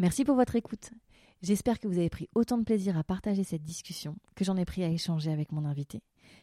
Merci 0.00 0.24
pour 0.24 0.36
votre 0.36 0.54
écoute. 0.54 0.92
J'espère 1.42 1.80
que 1.80 1.88
vous 1.88 1.98
avez 1.98 2.08
pris 2.08 2.28
autant 2.36 2.56
de 2.56 2.62
plaisir 2.62 2.96
à 2.96 3.02
partager 3.02 3.42
cette 3.42 3.64
discussion 3.64 4.14
que 4.36 4.44
j'en 4.44 4.56
ai 4.56 4.64
pris 4.64 4.84
à 4.84 4.88
échanger 4.88 5.32
avec 5.32 5.50
mon 5.50 5.64
invité, 5.64 6.02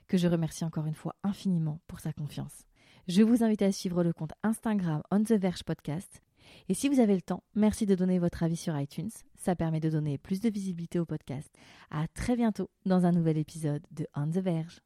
que 0.09 0.17
je 0.17 0.27
remercie 0.27 0.65
encore 0.65 0.87
une 0.87 0.93
fois 0.93 1.15
infiniment 1.23 1.79
pour 1.87 2.01
sa 2.01 2.11
confiance. 2.11 2.65
Je 3.07 3.23
vous 3.23 3.45
invite 3.45 3.61
à 3.61 3.71
suivre 3.71 4.03
le 4.03 4.11
compte 4.11 4.33
Instagram 4.43 5.01
On 5.09 5.23
the 5.23 5.31
Verge 5.31 5.63
Podcast. 5.63 6.21
Et 6.67 6.73
si 6.73 6.89
vous 6.89 6.99
avez 6.99 7.15
le 7.15 7.21
temps, 7.21 7.43
merci 7.55 7.85
de 7.85 7.95
donner 7.95 8.19
votre 8.19 8.43
avis 8.43 8.57
sur 8.57 8.77
iTunes. 8.77 9.11
Ça 9.37 9.55
permet 9.55 9.79
de 9.79 9.89
donner 9.89 10.17
plus 10.17 10.41
de 10.41 10.49
visibilité 10.49 10.99
au 10.99 11.05
podcast. 11.05 11.49
À 11.91 12.09
très 12.09 12.35
bientôt 12.35 12.69
dans 12.85 13.05
un 13.05 13.13
nouvel 13.13 13.37
épisode 13.37 13.85
de 13.91 14.05
On 14.15 14.29
the 14.29 14.39
Verge. 14.39 14.81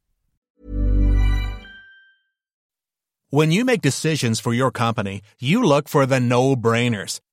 When 3.32 3.50
you 3.50 3.64
make 3.64 3.82
decisions 3.82 4.40
for 4.40 4.54
your 4.54 4.70
company, 4.72 5.22
you 5.40 5.60
look 5.60 5.88
for 5.88 6.06
the 6.06 6.20
no-brainers. 6.20 7.20